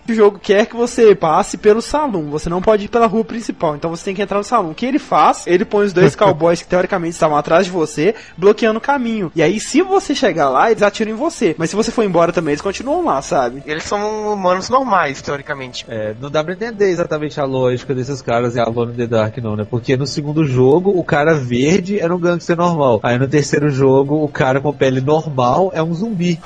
o 0.07 0.13
jogo 0.13 0.39
quer 0.39 0.65
que 0.65 0.75
você 0.75 1.15
passe 1.15 1.57
pelo 1.57 1.81
salão, 1.81 2.29
você 2.29 2.49
não 2.49 2.61
pode 2.61 2.85
ir 2.85 2.87
pela 2.87 3.07
rua 3.07 3.23
principal, 3.23 3.75
então 3.75 3.89
você 3.89 4.05
tem 4.05 4.15
que 4.15 4.21
entrar 4.21 4.37
no 4.37 4.43
salão. 4.43 4.71
O 4.71 4.75
que 4.75 4.85
ele 4.85 4.99
faz? 4.99 5.45
Ele 5.47 5.65
põe 5.65 5.85
os 5.85 5.93
dois 5.93 6.15
cowboys 6.15 6.61
que 6.61 6.67
teoricamente 6.67 7.13
estavam 7.13 7.37
atrás 7.37 7.65
de 7.65 7.71
você, 7.71 8.15
bloqueando 8.37 8.77
o 8.77 8.81
caminho. 8.81 9.31
E 9.35 9.41
aí, 9.41 9.59
se 9.59 9.81
você 9.81 10.13
chegar 10.13 10.49
lá, 10.49 10.69
eles 10.71 10.83
atiram 10.83 11.11
em 11.11 11.15
você. 11.15 11.55
Mas 11.57 11.69
se 11.69 11.75
você 11.75 11.91
for 11.91 12.03
embora 12.03 12.31
também, 12.31 12.53
eles 12.53 12.61
continuam 12.61 13.03
lá, 13.03 13.21
sabe? 13.21 13.63
Eles 13.65 13.83
são 13.83 14.33
humanos 14.33 14.69
normais, 14.69 15.21
teoricamente. 15.21 15.85
É, 15.87 16.13
não 16.19 16.29
dá 16.29 16.43
pra 16.43 16.53
entender 16.53 16.89
exatamente 16.89 17.39
a 17.39 17.45
lógica 17.45 17.93
desses 17.93 18.21
caras 18.21 18.55
em 18.55 18.59
Alone 18.59 18.93
in 18.93 18.97
the 18.97 19.07
Dark, 19.07 19.37
não, 19.37 19.55
né? 19.55 19.65
Porque 19.69 19.86
no 19.95 20.07
segundo 20.07 20.45
jogo, 20.45 20.91
o 20.91 21.03
cara 21.03 21.33
verde 21.33 21.99
era 21.99 22.13
um 22.13 22.19
gangster 22.19 22.57
normal. 22.57 22.99
Aí 23.03 23.17
no 23.17 23.27
terceiro 23.27 23.69
jogo, 23.69 24.23
o 24.23 24.27
cara 24.27 24.59
com 24.59 24.73
pele 24.73 24.99
normal 24.99 25.71
é 25.73 25.81
um 25.81 25.93
zumbi. 25.93 26.39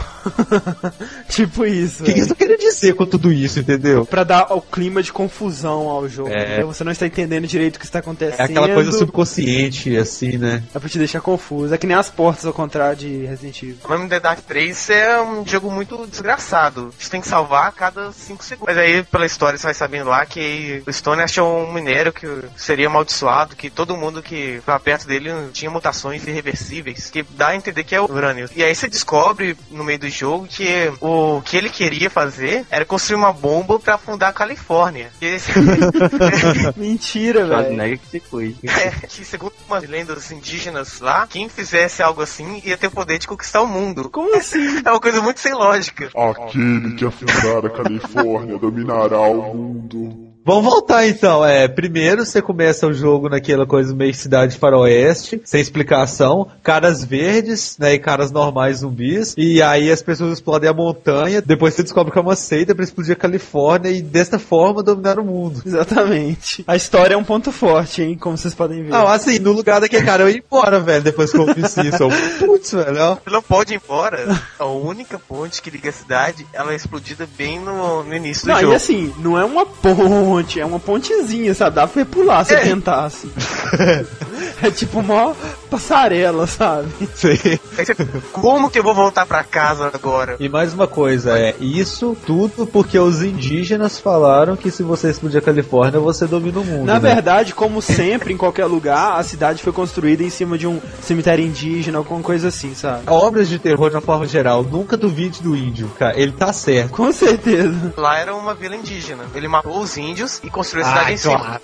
tipo 1.30 1.66
isso. 1.66 2.04
O 2.04 2.06
que, 2.06 2.14
que 2.14 2.20
isso 2.20 2.36
quer 2.36 2.58
dizer 2.58 2.94
com 2.94 3.06
tudo 3.06 3.32
isso, 3.32 3.60
entendeu? 3.60 4.06
Pra 4.06 4.24
dar 4.24 4.54
o 4.54 4.62
clima 4.62 5.02
de 5.02 5.12
confusão 5.12 5.90
ao 5.90 6.08
jogo. 6.08 6.30
É. 6.30 6.64
Você 6.64 6.84
não 6.84 6.92
está 6.92 7.08
entendendo 7.08 7.48
direito 7.48 7.78
o 7.78 7.80
que 7.80 7.86
está 7.86 8.00
acontecendo. 8.00 8.40
É 8.40 8.44
aquela 8.44 8.70
coisa 8.70 8.92
subconsciente, 8.92 9.96
assim, 9.98 10.38
né? 10.38 10.64
É 10.74 10.80
pra 10.80 10.90
te 10.90 10.98
deixar 10.98 11.22
confuso. 11.22 11.74
É 11.74 11.78
que 11.78 11.88
nem 11.88 11.96
as 11.96 12.10
portas 12.10 12.46
ao 12.46 12.54
contrário 12.54 12.98
de 12.98 13.26
Resident 13.26 13.64
Evil. 13.64 13.78
O 13.84 13.90
nome 13.90 14.10
The 14.10 14.20
Dark 14.20 14.40
3 14.42 14.90
é 14.90 15.22
um 15.22 15.46
jogo 15.46 15.72
muito 15.72 16.06
desgraçado. 16.08 16.94
Você 16.98 17.10
tem 17.10 17.22
que 17.22 17.28
salvar 17.28 17.68
a 17.68 17.72
cada 17.72 18.12
5 18.12 18.44
segundos. 18.44 18.76
Mas 18.76 18.78
aí, 18.78 19.04
pela 19.04 19.26
história, 19.26 19.58
você 19.58 19.64
vai 19.64 19.74
sabendo 19.74 20.10
lá 20.10 20.26
que 20.26 20.84
o 20.86 20.94
Stone 20.94 21.22
achou 21.22 21.64
um 21.64 21.74
minério 21.74 22.12
que 22.14 22.28
seria 22.56 22.88
amaldiçoado, 22.88 23.31
que 23.56 23.70
todo 23.70 23.96
mundo 23.98 24.22
que 24.22 24.58
estava 24.60 24.80
perto 24.80 25.08
dele 25.08 25.30
tinha 25.54 25.70
mutações 25.72 26.26
irreversíveis, 26.28 27.10
que 27.10 27.24
dá 27.24 27.50
a 27.50 27.56
entender 27.56 27.84
que 27.84 27.96
é 27.96 28.02
o 28.02 28.06
urânio. 28.12 28.50
E 28.56 28.64
aí 28.64 28.74
você 28.76 28.88
descobre, 28.88 29.56
no 29.70 29.84
meio 29.84 30.00
do 30.00 30.10
jogo, 30.10 30.48
que 30.48 30.92
o 31.00 31.42
que 31.44 31.56
ele 31.58 31.70
queria 31.70 32.10
fazer 32.10 32.66
era 32.70 32.86
construir 32.86 33.18
uma 33.18 33.32
bomba 33.34 33.80
para 33.80 33.96
afundar 33.96 34.30
a 34.30 34.34
Califórnia. 34.34 35.10
E 35.22 35.26
esse- 35.26 35.52
Mentira, 36.76 37.46
velho. 37.46 38.00
Que 38.00 38.08
se 38.08 38.20
cuide. 38.20 38.58
é, 38.70 38.92
que 39.08 39.24
segundo 39.26 39.54
umas 39.68 39.88
lendas 39.88 40.32
indígenas 40.32 41.00
lá, 41.00 41.26
quem 41.28 41.50
fizesse 41.50 42.02
algo 42.04 42.22
assim 42.22 42.62
ia 42.66 42.78
ter 42.78 42.88
o 42.88 42.92
poder 42.92 43.18
de 43.20 43.28
conquistar 43.28 43.62
o 43.62 43.68
mundo. 43.68 44.10
Como 44.10 44.36
assim? 44.36 44.62
É 44.86 44.90
uma 44.92 45.00
coisa 45.00 45.22
muito 45.22 45.40
sem 45.40 45.54
lógica. 45.54 46.10
Aquele 46.16 46.96
que 46.96 47.06
afundar 47.06 47.66
a 47.66 47.70
Califórnia 47.70 48.58
dominará 48.58 49.20
o 49.22 49.54
mundo. 49.56 50.31
Vamos 50.44 50.64
voltar 50.66 51.08
então. 51.08 51.46
É, 51.46 51.68
primeiro 51.68 52.26
você 52.26 52.42
começa 52.42 52.88
o 52.88 52.94
jogo 52.94 53.30
naquela 53.30 53.66
coisa 53.66 53.94
meio 53.94 54.14
cidade 54.14 54.58
faroeste, 54.58 55.42
sem 55.46 55.62
explicação, 55.62 56.48
caras 56.64 57.04
verdes, 57.06 57.78
né, 57.78 57.94
e 57.94 58.00
caras 58.00 58.32
normais 58.32 58.80
zumbis, 58.80 59.36
e 59.38 59.62
aí 59.62 59.92
as 59.92 60.02
pessoas 60.02 60.34
explodem 60.34 60.70
a 60.70 60.74
montanha, 60.74 61.42
depois 61.42 61.74
você 61.76 61.84
descobre 61.84 62.12
que 62.12 62.18
é 62.18 62.22
uma 62.22 62.36
seita 62.36 62.74
pra 62.74 62.84
explodir 62.84 63.14
a 63.14 63.16
Califórnia 63.16 63.92
e 63.92 64.02
desta 64.02 64.40
forma 64.40 64.82
dominar 64.82 65.20
o 65.20 65.24
mundo. 65.24 65.62
Exatamente. 65.66 66.64
A 66.68 66.76
história 66.76 67.14
é 67.14 67.18
um 67.18 67.24
ponto 67.24 67.52
forte, 67.52 68.02
hein, 68.02 68.18
como 68.20 68.38
vocês 68.38 68.56
podem 68.56 68.84
ver. 68.84 68.90
Não, 68.90 69.08
assim, 69.08 69.38
no 69.40 69.52
lugar 69.52 69.80
daquele 69.80 70.06
cara 70.06 70.24
eu 70.24 70.30
ia 70.30 70.38
embora, 70.38 70.80
velho, 70.80 71.04
depois 71.04 71.32
que 71.32 71.38
eu 71.38 71.54
fiz 71.54 71.78
isso. 71.78 72.10
Putz, 72.40 72.72
velho, 72.72 72.98
ó. 73.00 73.18
Ele 73.26 73.36
não 73.36 73.42
pode 73.44 73.74
ir 73.74 73.82
embora. 73.84 74.42
A 74.58 74.66
única 74.66 75.20
ponte 75.20 75.62
que 75.62 75.70
liga 75.70 75.90
a 75.90 75.94
cidade, 75.94 76.46
ela 76.54 76.72
é 76.72 76.76
explodida 76.76 77.28
bem 77.38 77.60
no, 77.60 78.04
no 78.04 78.16
início 78.16 78.46
do 78.46 78.54
Não, 78.54 78.60
jogo. 78.60 78.74
e 78.74 78.76
assim, 78.76 79.14
não 79.20 79.38
é 79.40 79.46
uma 79.46 79.66
ponte, 79.66 80.31
é 80.40 80.66
uma 80.66 80.80
pontezinha, 80.80 81.54
sabe? 81.54 81.76
Dá 81.76 81.88
pra 81.88 82.06
pular 82.06 82.44
se 82.46 82.54
É. 82.54 82.60
tentasse. 82.60 83.30
é 84.62 84.72
tipo 84.72 85.00
uma 85.00 85.36
passarela, 85.70 86.46
sabe? 86.46 86.90
Sim. 87.16 87.38
Você, 87.76 87.96
Como 88.34 88.70
que 88.70 88.78
eu 88.78 88.84
vou 88.84 88.94
voltar 88.94 89.26
pra 89.26 89.44
casa 89.44 89.90
agora? 89.94 90.36
E 90.40 90.50
mais 90.50 90.74
uma 90.74 90.88
coisa, 90.88 91.40
é 91.40 91.56
isso 91.60 92.16
tudo 92.26 92.68
porque 92.68 93.00
os 93.00 93.24
indígenas 93.24 94.00
falaram 94.00 94.56
que 94.56 94.70
se 94.70 94.84
você 94.84 95.10
explodir 95.10 95.40
a 95.40 95.42
Califórnia, 95.42 96.00
você 96.00 96.28
domina 96.28 96.60
o 96.60 96.66
mundo. 96.66 96.86
Na 96.86 97.00
né? 97.00 97.14
verdade, 97.14 97.54
como 97.56 97.82
sempre, 97.82 98.34
em 98.34 98.38
qualquer 98.38 98.66
lugar, 98.66 99.18
a 99.18 99.24
cidade 99.24 99.64
foi 99.64 99.72
construída 99.72 100.24
em 100.24 100.30
cima 100.30 100.58
de 100.58 100.68
um 100.68 100.80
cemitério 101.02 101.46
indígena, 101.46 101.98
alguma 101.98 102.22
coisa 102.22 102.50
assim, 102.50 102.76
sabe? 102.76 103.04
Obras 103.08 103.48
de 103.48 103.58
terror 103.58 103.90
de 103.90 103.96
uma 103.96 104.02
forma 104.02 104.28
geral, 104.28 104.64
nunca 104.64 104.98
duvide 104.98 105.42
do 105.42 105.56
índio, 105.56 105.90
cara. 105.98 106.20
Ele 106.20 106.34
tá 106.34 106.52
certo. 106.52 106.92
Com 106.92 107.12
certeza. 107.12 107.94
Lá 107.98 108.20
era 108.20 108.36
uma 108.36 108.54
vila 108.54 108.76
indígena. 108.76 109.24
Ele 109.34 109.48
matou 109.48 109.80
os 109.80 109.98
índios 109.98 110.21
e 110.44 110.50
construiu 110.50 110.86
a 110.86 110.90
cidade 110.90 111.08
Ai, 111.08 111.14
em 111.14 111.18
cima. 111.18 111.62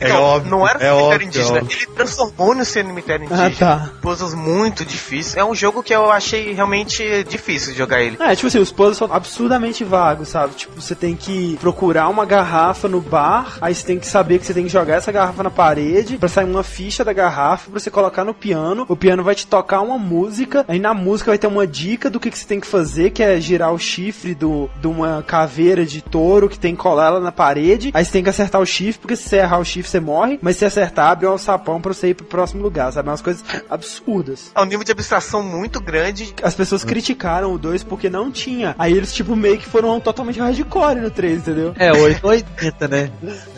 É 0.00 0.08
Não, 0.08 0.22
óbvio. 0.22 0.50
Não 0.50 0.68
era 0.68 0.78
um 0.78 0.82
é 0.82 0.88
cemitério 0.88 1.04
óbvio, 1.04 1.26
indígena. 1.26 1.58
é 1.58 1.60
óbvio. 1.62 1.78
Ele 1.78 1.86
transformou 1.94 2.54
no 2.54 2.64
cemitério 2.64 3.24
indígena. 3.26 3.46
Ah, 3.46 3.50
tá. 3.58 3.90
Puzzles 4.00 4.34
muito 4.34 4.84
difíceis. 4.84 5.36
É 5.36 5.44
um 5.44 5.54
jogo 5.54 5.82
que 5.82 5.94
eu 5.94 6.10
achei 6.10 6.52
realmente 6.52 7.24
difícil 7.24 7.72
de 7.72 7.78
jogar 7.78 8.00
ele. 8.02 8.16
É, 8.20 8.34
tipo 8.34 8.46
assim, 8.46 8.58
os 8.58 8.72
puzzles 8.72 8.98
são 8.98 9.12
absurdamente 9.12 9.84
vagos, 9.84 10.28
sabe? 10.28 10.54
Tipo, 10.54 10.80
você 10.80 10.94
tem 10.94 11.14
que 11.16 11.56
procurar 11.60 12.08
uma 12.08 12.24
garrafa 12.24 12.88
no 12.88 13.00
bar, 13.00 13.58
aí 13.60 13.74
você 13.74 13.84
tem 13.84 13.98
que 13.98 14.06
saber 14.06 14.38
que 14.38 14.46
você 14.46 14.54
tem 14.54 14.64
que 14.64 14.72
jogar 14.72 14.96
essa 14.96 15.12
garrafa 15.12 15.42
na 15.42 15.50
parede 15.50 16.16
pra 16.16 16.28
sair 16.28 16.44
uma 16.44 16.62
ficha 16.62 17.04
da 17.04 17.12
garrafa 17.12 17.70
pra 17.70 17.80
você 17.80 17.90
colocar 17.90 18.24
no 18.24 18.34
piano. 18.34 18.84
O 18.88 18.96
piano 18.96 19.22
vai 19.22 19.34
te 19.34 19.46
tocar 19.46 19.80
uma 19.80 19.98
música, 19.98 20.64
aí 20.68 20.78
na 20.78 20.94
música 20.94 21.30
vai 21.30 21.38
ter 21.38 21.46
uma 21.46 21.66
dica 21.66 22.10
do 22.10 22.20
que, 22.20 22.30
que 22.30 22.38
você 22.38 22.46
tem 22.46 22.60
que 22.60 22.66
fazer, 22.66 23.10
que 23.10 23.22
é 23.22 23.40
girar 23.40 23.72
o 23.72 23.78
chifre 23.78 24.34
do, 24.34 24.70
de 24.80 24.86
uma 24.86 25.22
caveira 25.22 25.84
de 25.84 26.00
touro 26.02 26.48
que 26.48 26.58
tem 26.58 26.74
que 26.74 26.82
colar 26.82 27.06
ela 27.06 27.20
na 27.20 27.32
parede. 27.32 27.90
Aí 27.94 28.04
você 28.04 28.10
tem 28.10 28.24
que 28.24 28.28
acertar 28.28 28.60
o 28.60 28.66
chifre, 28.66 29.00
porque 29.00 29.14
se 29.14 29.28
você 29.28 29.36
errar 29.36 29.58
o 29.58 29.64
chifre 29.64 29.88
você 29.88 30.00
morre, 30.00 30.36
mas 30.42 30.56
se 30.56 30.64
acertar, 30.64 31.12
abre 31.12 31.28
um 31.28 31.38
sapão 31.38 31.80
pra 31.80 31.94
você 31.94 32.08
ir 32.08 32.14
pro 32.14 32.26
próximo 32.26 32.60
lugar, 32.60 32.92
sabe? 32.92 33.08
Umas 33.08 33.22
coisas 33.22 33.44
absurdas. 33.70 34.50
É 34.52 34.60
um 34.60 34.64
nível 34.64 34.84
de 34.84 34.90
abstração 34.90 35.44
muito 35.44 35.80
grande. 35.80 36.34
As 36.42 36.56
pessoas 36.56 36.82
criticaram 36.82 37.52
o 37.52 37.58
2 37.58 37.84
porque 37.84 38.10
não 38.10 38.32
tinha. 38.32 38.74
Aí 38.76 38.92
eles, 38.92 39.14
tipo, 39.14 39.36
meio 39.36 39.58
que 39.58 39.68
foram 39.68 40.00
totalmente 40.00 40.40
hardcore 40.40 41.00
no 41.00 41.10
3, 41.10 41.38
entendeu? 41.38 41.72
É, 41.78 41.92
880, 41.92 42.88
né? 42.88 43.10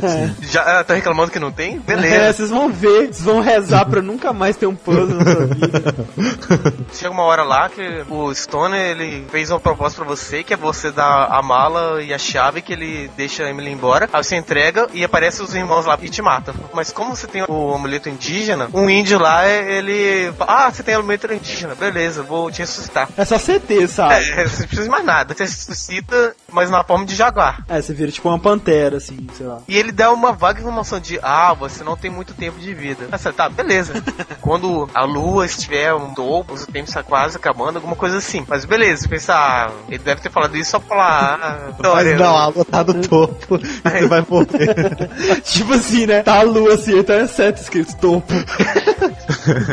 É. 0.02 0.30
Já 0.42 0.80
ah, 0.80 0.84
tá 0.84 0.92
reclamando 0.92 1.30
que 1.30 1.38
não 1.38 1.50
tem? 1.50 1.76
É, 1.76 1.78
Beleza. 1.78 2.32
vocês 2.34 2.50
vão 2.50 2.70
ver, 2.70 3.06
vocês 3.06 3.22
vão 3.22 3.40
rezar 3.40 3.86
pra 3.86 4.02
nunca 4.02 4.34
mais 4.34 4.54
ter 4.54 4.66
um 4.66 4.76
puzzle 4.76 5.16
na 5.16 5.24
sua 5.24 5.46
vida. 5.46 5.94
Chega 6.92 7.10
uma 7.10 7.22
hora 7.22 7.42
lá 7.42 7.70
que 7.70 8.04
o 8.10 8.34
Stone 8.34 8.76
ele 8.76 9.24
fez 9.30 9.50
uma 9.50 9.60
proposta 9.60 10.04
pra 10.04 10.14
você, 10.14 10.42
que 10.42 10.52
é 10.52 10.56
você 10.56 10.90
dar 10.90 11.28
a 11.30 11.40
mala 11.40 12.02
e 12.02 12.12
a 12.12 12.18
chave 12.18 12.60
que 12.60 12.74
ele 12.74 13.10
deixa 13.16 13.44
a 13.44 13.48
Emily 13.48 13.70
embora. 13.70 14.08
Aí 14.12 14.25
você 14.26 14.36
entrega 14.36 14.88
e 14.92 15.04
aparece 15.04 15.42
os 15.42 15.54
irmãos 15.54 15.86
lá 15.86 15.98
e 16.00 16.08
te 16.08 16.22
matam. 16.22 16.54
Mas 16.72 16.92
como 16.92 17.14
você 17.14 17.26
tem 17.26 17.42
o 17.42 17.74
amuleto 17.74 18.08
indígena, 18.08 18.68
um 18.72 18.88
índio 18.88 19.18
lá, 19.18 19.46
ele. 19.48 20.32
Ah, 20.40 20.70
você 20.70 20.82
tem 20.82 20.94
amuleto 20.94 21.32
indígena, 21.32 21.74
beleza, 21.74 22.22
vou 22.22 22.50
te 22.50 22.60
ressuscitar. 22.60 23.08
É 23.16 23.24
só 23.24 23.38
CT, 23.38 23.88
sabe? 23.88 24.14
É, 24.14 24.44
você 24.48 24.60
não 24.60 24.66
precisa 24.66 24.82
de 24.84 24.88
mais 24.88 25.04
nada. 25.04 25.34
Você 25.34 25.44
ressuscita, 25.44 26.34
mas 26.52 26.70
na 26.70 26.84
forma 26.84 27.04
de 27.04 27.14
jaguar. 27.14 27.64
É, 27.68 27.80
você 27.80 27.92
vira 27.92 28.10
tipo 28.10 28.28
uma 28.28 28.38
pantera, 28.38 28.96
assim, 28.96 29.26
sei 29.34 29.46
lá. 29.46 29.60
E 29.68 29.76
ele 29.76 29.92
dá 29.92 30.12
uma 30.12 30.32
vaga 30.32 30.60
informação 30.60 31.00
de, 31.00 31.18
ah, 31.22 31.54
você 31.54 31.82
não 31.82 31.96
tem 31.96 32.10
muito 32.10 32.34
tempo 32.34 32.58
de 32.58 32.74
vida. 32.74 33.08
Ah, 33.10 33.18
você, 33.18 33.32
tá, 33.32 33.48
beleza. 33.48 33.94
Quando 34.40 34.88
a 34.94 35.04
lua 35.04 35.46
estiver 35.46 35.94
um 35.94 36.14
topo, 36.14 36.54
o 36.54 36.66
tempo 36.66 36.88
está 36.88 37.02
quase 37.02 37.36
acabando, 37.36 37.76
alguma 37.76 37.96
coisa 37.96 38.18
assim. 38.18 38.44
Mas 38.48 38.64
beleza, 38.64 39.02
você 39.02 39.08
pensa, 39.08 39.34
ah, 39.34 39.70
ele 39.88 39.98
deve 39.98 40.20
ter 40.20 40.30
falado 40.30 40.56
isso 40.56 40.70
só 40.70 40.78
pra 40.78 40.88
falar, 40.88 41.38
ah, 41.42 41.72
Dória, 41.80 42.12
Mas 42.12 42.20
não, 42.20 42.36
a 42.36 42.44
água 42.46 42.64
tá 42.64 42.84
no 42.84 42.94
topo 43.06 43.58
você 43.82 44.06
vai 44.20 44.26
morrer. 44.28 45.40
tipo 45.44 45.72
assim, 45.74 46.06
né? 46.06 46.22
Tá 46.22 46.40
a 46.40 46.42
lua 46.42 46.74
assim, 46.74 47.02
tá 47.02 47.14
é 47.14 47.26
certo 47.26 47.58
escrito 47.58 47.96
topo. 47.96 48.32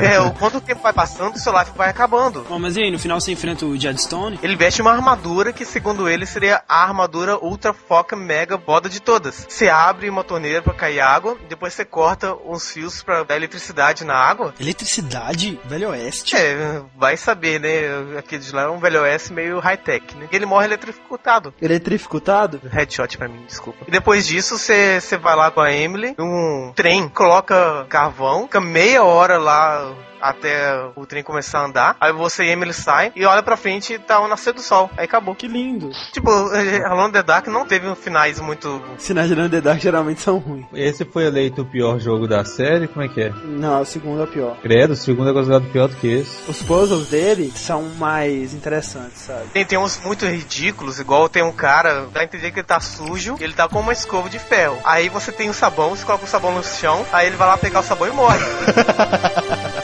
É, 0.01 0.19
o 0.19 0.31
quanto 0.31 0.57
o 0.57 0.61
tempo 0.61 0.81
vai 0.81 0.93
passando, 0.93 1.35
o 1.35 1.39
seu 1.39 1.57
life 1.57 1.71
vai 1.75 1.89
acabando. 1.89 2.45
Bom, 2.47 2.59
mas 2.59 2.77
e 2.77 2.83
aí, 2.83 2.91
no 2.91 2.99
final 2.99 3.19
você 3.19 3.31
enfrenta 3.31 3.65
o 3.65 3.79
Jadstone? 3.79 4.39
Ele 4.41 4.55
veste 4.55 4.81
uma 4.81 4.91
armadura 4.91 5.53
que, 5.53 5.65
segundo 5.65 6.07
ele, 6.07 6.25
seria 6.25 6.61
a 6.67 6.83
armadura 6.83 7.37
ultra 7.37 7.73
foca 7.73 8.15
mega 8.15 8.57
boda 8.57 8.89
de 8.89 8.99
todas. 8.99 9.45
Você 9.47 9.69
abre 9.69 10.09
uma 10.09 10.23
torneira 10.23 10.61
pra 10.61 10.73
cair 10.73 10.99
água, 10.99 11.37
depois 11.49 11.73
você 11.73 11.85
corta 11.85 12.35
uns 12.45 12.71
fios 12.71 13.03
pra 13.03 13.23
dar 13.23 13.35
eletricidade 13.35 14.03
na 14.03 14.15
água. 14.15 14.53
Eletricidade? 14.59 15.59
Velho 15.65 15.89
Oeste? 15.89 16.35
É, 16.35 16.81
vai 16.97 17.17
saber, 17.17 17.59
né? 17.59 18.17
Aquele 18.17 18.41
de 18.41 18.53
lá 18.53 18.63
é 18.63 18.69
um 18.69 18.79
velho 18.79 19.05
S 19.05 19.31
meio 19.31 19.59
high-tech, 19.59 20.15
né? 20.15 20.27
Ele 20.31 20.45
morre 20.45 20.65
eletrocutado. 20.65 21.53
Eletrificutado? 21.61 22.61
Headshot 22.71 23.17
pra 23.17 23.27
mim, 23.27 23.43
desculpa. 23.47 23.85
E 23.87 23.91
depois 23.91 24.25
disso, 24.25 24.32
você 24.41 24.99
você 24.99 25.17
vai 25.17 25.35
lá 25.35 25.51
com 25.51 25.61
a 25.61 25.71
Emily 25.71 26.15
num 26.17 26.71
trem, 26.75 27.07
coloca 27.09 27.85
carvão, 27.89 28.43
fica 28.43 28.61
meia 28.61 29.03
hora 29.03 29.37
lá 29.37 29.93
até 30.23 30.89
o 30.95 31.05
trem 31.05 31.21
começar 31.21 31.59
a 31.59 31.65
andar. 31.65 31.97
Aí 31.99 32.13
você 32.13 32.45
e 32.45 32.49
Emily 32.49 32.73
saem 32.73 33.11
e 33.15 33.25
olha 33.25 33.43
pra 33.43 33.57
frente 33.57 33.93
e 33.93 33.99
tá 33.99 34.19
o 34.21 34.27
nascer 34.27 34.53
do 34.53 34.61
sol. 34.61 34.89
Aí 34.97 35.05
acabou. 35.05 35.35
Que 35.35 35.47
lindo. 35.47 35.89
Tipo, 36.11 36.29
Alone 36.85 37.09
in 37.09 37.11
the 37.11 37.23
Dark 37.23 37.47
não 37.47 37.65
teve 37.65 37.93
finais 37.95 38.39
muito. 38.39 38.81
Sinais 38.97 39.29
de 39.29 39.49
The 39.49 39.61
Dark 39.61 39.79
geralmente 39.79 40.21
são 40.21 40.37
ruins. 40.37 40.65
Esse 40.73 41.03
foi 41.03 41.25
eleito 41.25 41.63
o 41.63 41.65
pior 41.65 41.99
jogo 41.99 42.27
da 42.27 42.45
série? 42.45 42.87
Como 42.87 43.03
é 43.03 43.09
que 43.09 43.21
é? 43.21 43.33
Não, 43.43 43.81
o 43.81 43.85
segundo 43.85 44.21
é 44.21 44.23
o 44.23 44.27
pior. 44.27 44.57
Credo, 44.61 44.93
o 44.93 44.95
segundo 44.95 45.29
é 45.29 45.33
considerado 45.33 45.69
pior 45.71 45.87
do 45.87 45.95
que 45.95 46.07
esse. 46.07 46.49
Os 46.49 46.61
puzzles 46.61 47.09
dele 47.09 47.51
são 47.55 47.83
mais 47.97 48.53
interessantes, 48.53 49.21
sabe? 49.21 49.47
Tem, 49.51 49.65
tem 49.65 49.77
uns 49.77 49.99
muito 50.03 50.25
ridículos, 50.25 50.99
igual 50.99 51.27
tem 51.27 51.43
um 51.43 51.51
cara, 51.51 52.07
dá 52.13 52.21
a 52.21 52.23
entender 52.23 52.51
que 52.51 52.59
ele 52.59 52.67
tá 52.67 52.79
sujo, 52.79 53.35
ele 53.39 53.53
tá 53.53 53.67
com 53.67 53.79
uma 53.79 53.93
escova 53.93 54.29
de 54.29 54.39
ferro. 54.39 54.77
Aí 54.85 55.09
você 55.09 55.31
tem 55.31 55.49
o 55.49 55.53
sabão, 55.53 55.89
você 55.89 56.05
coloca 56.05 56.25
o 56.25 56.27
sabão 56.27 56.53
no 56.53 56.63
chão, 56.63 57.05
aí 57.11 57.27
ele 57.27 57.35
vai 57.35 57.47
lá 57.47 57.57
pegar 57.57 57.79
o 57.79 57.83
sabão 57.83 58.07
e 58.07 58.11
morre. 58.11 58.39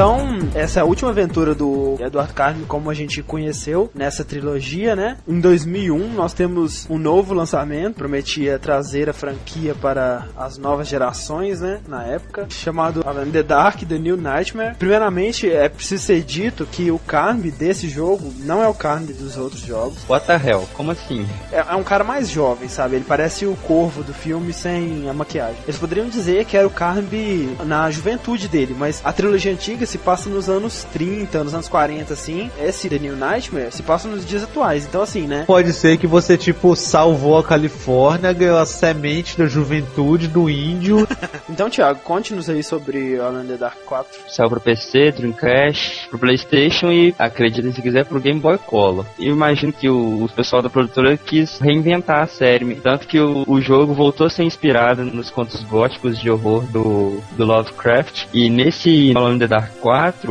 Então, 0.00 0.29
essa 0.54 0.80
é 0.80 0.82
a 0.82 0.84
última 0.84 1.10
aventura 1.10 1.54
do 1.54 1.96
Eduardo 2.00 2.34
Carmen, 2.34 2.64
como 2.66 2.90
a 2.90 2.94
gente 2.94 3.22
conheceu 3.22 3.90
nessa 3.94 4.24
trilogia, 4.24 4.96
né? 4.96 5.16
Em 5.26 5.40
2001, 5.40 6.12
nós 6.12 6.32
temos 6.32 6.86
um 6.90 6.98
novo 6.98 7.34
lançamento, 7.34 7.94
prometia 7.94 8.58
trazer 8.58 9.08
a 9.08 9.12
franquia 9.12 9.74
para 9.74 10.26
as 10.36 10.58
novas 10.58 10.88
gerações, 10.88 11.60
né? 11.60 11.80
Na 11.86 12.04
época, 12.04 12.46
chamado 12.48 13.02
Alan 13.06 13.30
the 13.30 13.42
Dark, 13.42 13.82
The 13.82 13.98
New 13.98 14.16
Nightmare. 14.16 14.74
Primeiramente, 14.76 15.50
é 15.50 15.68
preciso 15.68 16.04
ser 16.04 16.22
dito 16.22 16.66
que 16.66 16.90
o 16.90 16.98
Carmen 16.98 17.50
desse 17.50 17.88
jogo 17.88 18.32
não 18.40 18.62
é 18.62 18.68
o 18.68 18.74
Carmen 18.74 19.14
dos 19.14 19.36
outros 19.36 19.62
jogos. 19.62 19.98
What 20.08 20.26
the 20.26 20.36
hell? 20.36 20.68
Como 20.74 20.90
assim? 20.90 21.26
É, 21.52 21.58
é 21.58 21.74
um 21.74 21.84
cara 21.84 22.02
mais 22.02 22.28
jovem, 22.28 22.68
sabe? 22.68 22.96
Ele 22.96 23.04
parece 23.06 23.46
o 23.46 23.56
corvo 23.56 24.02
do 24.02 24.12
filme 24.12 24.52
sem 24.52 25.08
a 25.08 25.12
maquiagem. 25.12 25.62
Eles 25.64 25.78
poderiam 25.78 26.08
dizer 26.08 26.44
que 26.44 26.56
era 26.56 26.66
o 26.66 26.70
Carby 26.70 27.56
na 27.64 27.90
juventude 27.90 28.48
dele, 28.48 28.74
mas 28.76 29.00
a 29.04 29.12
trilogia 29.12 29.52
antiga 29.52 29.86
se 29.86 29.98
passa 29.98 30.28
nos 30.40 30.48
anos 30.48 30.84
30, 30.90 31.44
nos 31.44 31.52
anos 31.52 31.68
40, 31.68 32.14
assim. 32.14 32.50
Esse 32.58 32.88
The 32.88 32.98
New 32.98 33.14
Nightmare 33.14 33.70
se 33.70 33.82
passa 33.82 34.08
nos 34.08 34.24
dias 34.24 34.42
atuais. 34.42 34.86
Então, 34.86 35.02
assim, 35.02 35.26
né? 35.26 35.44
Pode 35.46 35.70
ser 35.74 35.98
que 35.98 36.06
você, 36.06 36.38
tipo, 36.38 36.74
salvou 36.74 37.36
a 37.36 37.44
Califórnia, 37.44 38.32
ganhou 38.32 38.58
a 38.58 38.64
semente 38.64 39.36
da 39.36 39.46
juventude 39.46 40.28
do 40.28 40.48
índio. 40.48 41.06
Então, 41.48 41.68
Thiago, 41.68 41.98
conte-nos 42.04 42.48
aí 42.48 42.62
sobre 42.62 43.18
Alan 43.18 43.44
the 43.44 43.56
Dark 43.56 43.78
4. 43.84 44.20
Saiu 44.28 44.48
pro 44.48 44.60
PC, 44.60 45.10
Dreamcast, 45.10 46.08
pro 46.08 46.18
Playstation 46.18 46.92
e, 46.92 47.12
acreditem 47.18 47.72
se 47.72 47.82
quiser, 47.82 48.04
pro 48.04 48.20
Game 48.20 48.38
Boy 48.38 48.56
Color. 48.56 49.04
E 49.18 49.26
eu 49.26 49.34
imagino 49.34 49.72
que 49.72 49.88
o, 49.88 50.24
o 50.24 50.28
pessoal 50.28 50.62
da 50.62 50.70
produtora 50.70 51.16
quis 51.16 51.58
reinventar 51.58 52.22
a 52.22 52.26
série, 52.26 52.76
tanto 52.76 53.08
que 53.08 53.18
o, 53.18 53.44
o 53.48 53.60
jogo 53.60 53.92
voltou 53.92 54.28
a 54.28 54.30
ser 54.30 54.44
inspirado 54.44 55.04
nos 55.04 55.28
contos 55.28 55.62
góticos 55.64 56.20
de 56.20 56.30
horror 56.30 56.64
do, 56.66 57.20
do 57.36 57.44
Lovecraft. 57.44 58.26
E 58.32 58.48
nesse 58.48 59.12
Alone 59.14 59.34
in 59.34 59.38
the 59.40 59.48
Dark 59.48 59.72
4, 59.80 60.29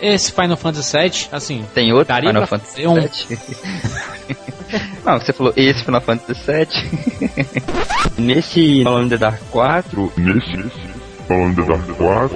Esse 0.00 0.32
Final 0.32 0.56
Fantasy 0.56 0.96
VII, 0.96 1.28
assim, 1.32 1.64
Tem 1.74 1.92
outro 1.92 2.08
Daria 2.08 2.30
Final 2.30 2.46
pra 2.46 2.58
Fantasy 2.58 2.82
fazer 2.82 2.88
um- 2.88 2.94
VII? 3.00 3.38
Não, 5.04 5.18
você 5.18 5.32
falou 5.32 5.52
esse 5.56 5.82
Final 5.84 6.00
Fantasy 6.00 6.40
VII. 6.46 6.68
Nesse 8.24 8.82
Alone 8.86 9.06
in 9.06 9.08
the 9.08 9.16
Dark 9.16 9.40
4, 9.50 10.12
Nesse 10.16 10.70
Alone 11.28 11.52
in 11.52 11.54
the 11.54 11.62
Dark 11.62 11.86
4, 11.96 12.30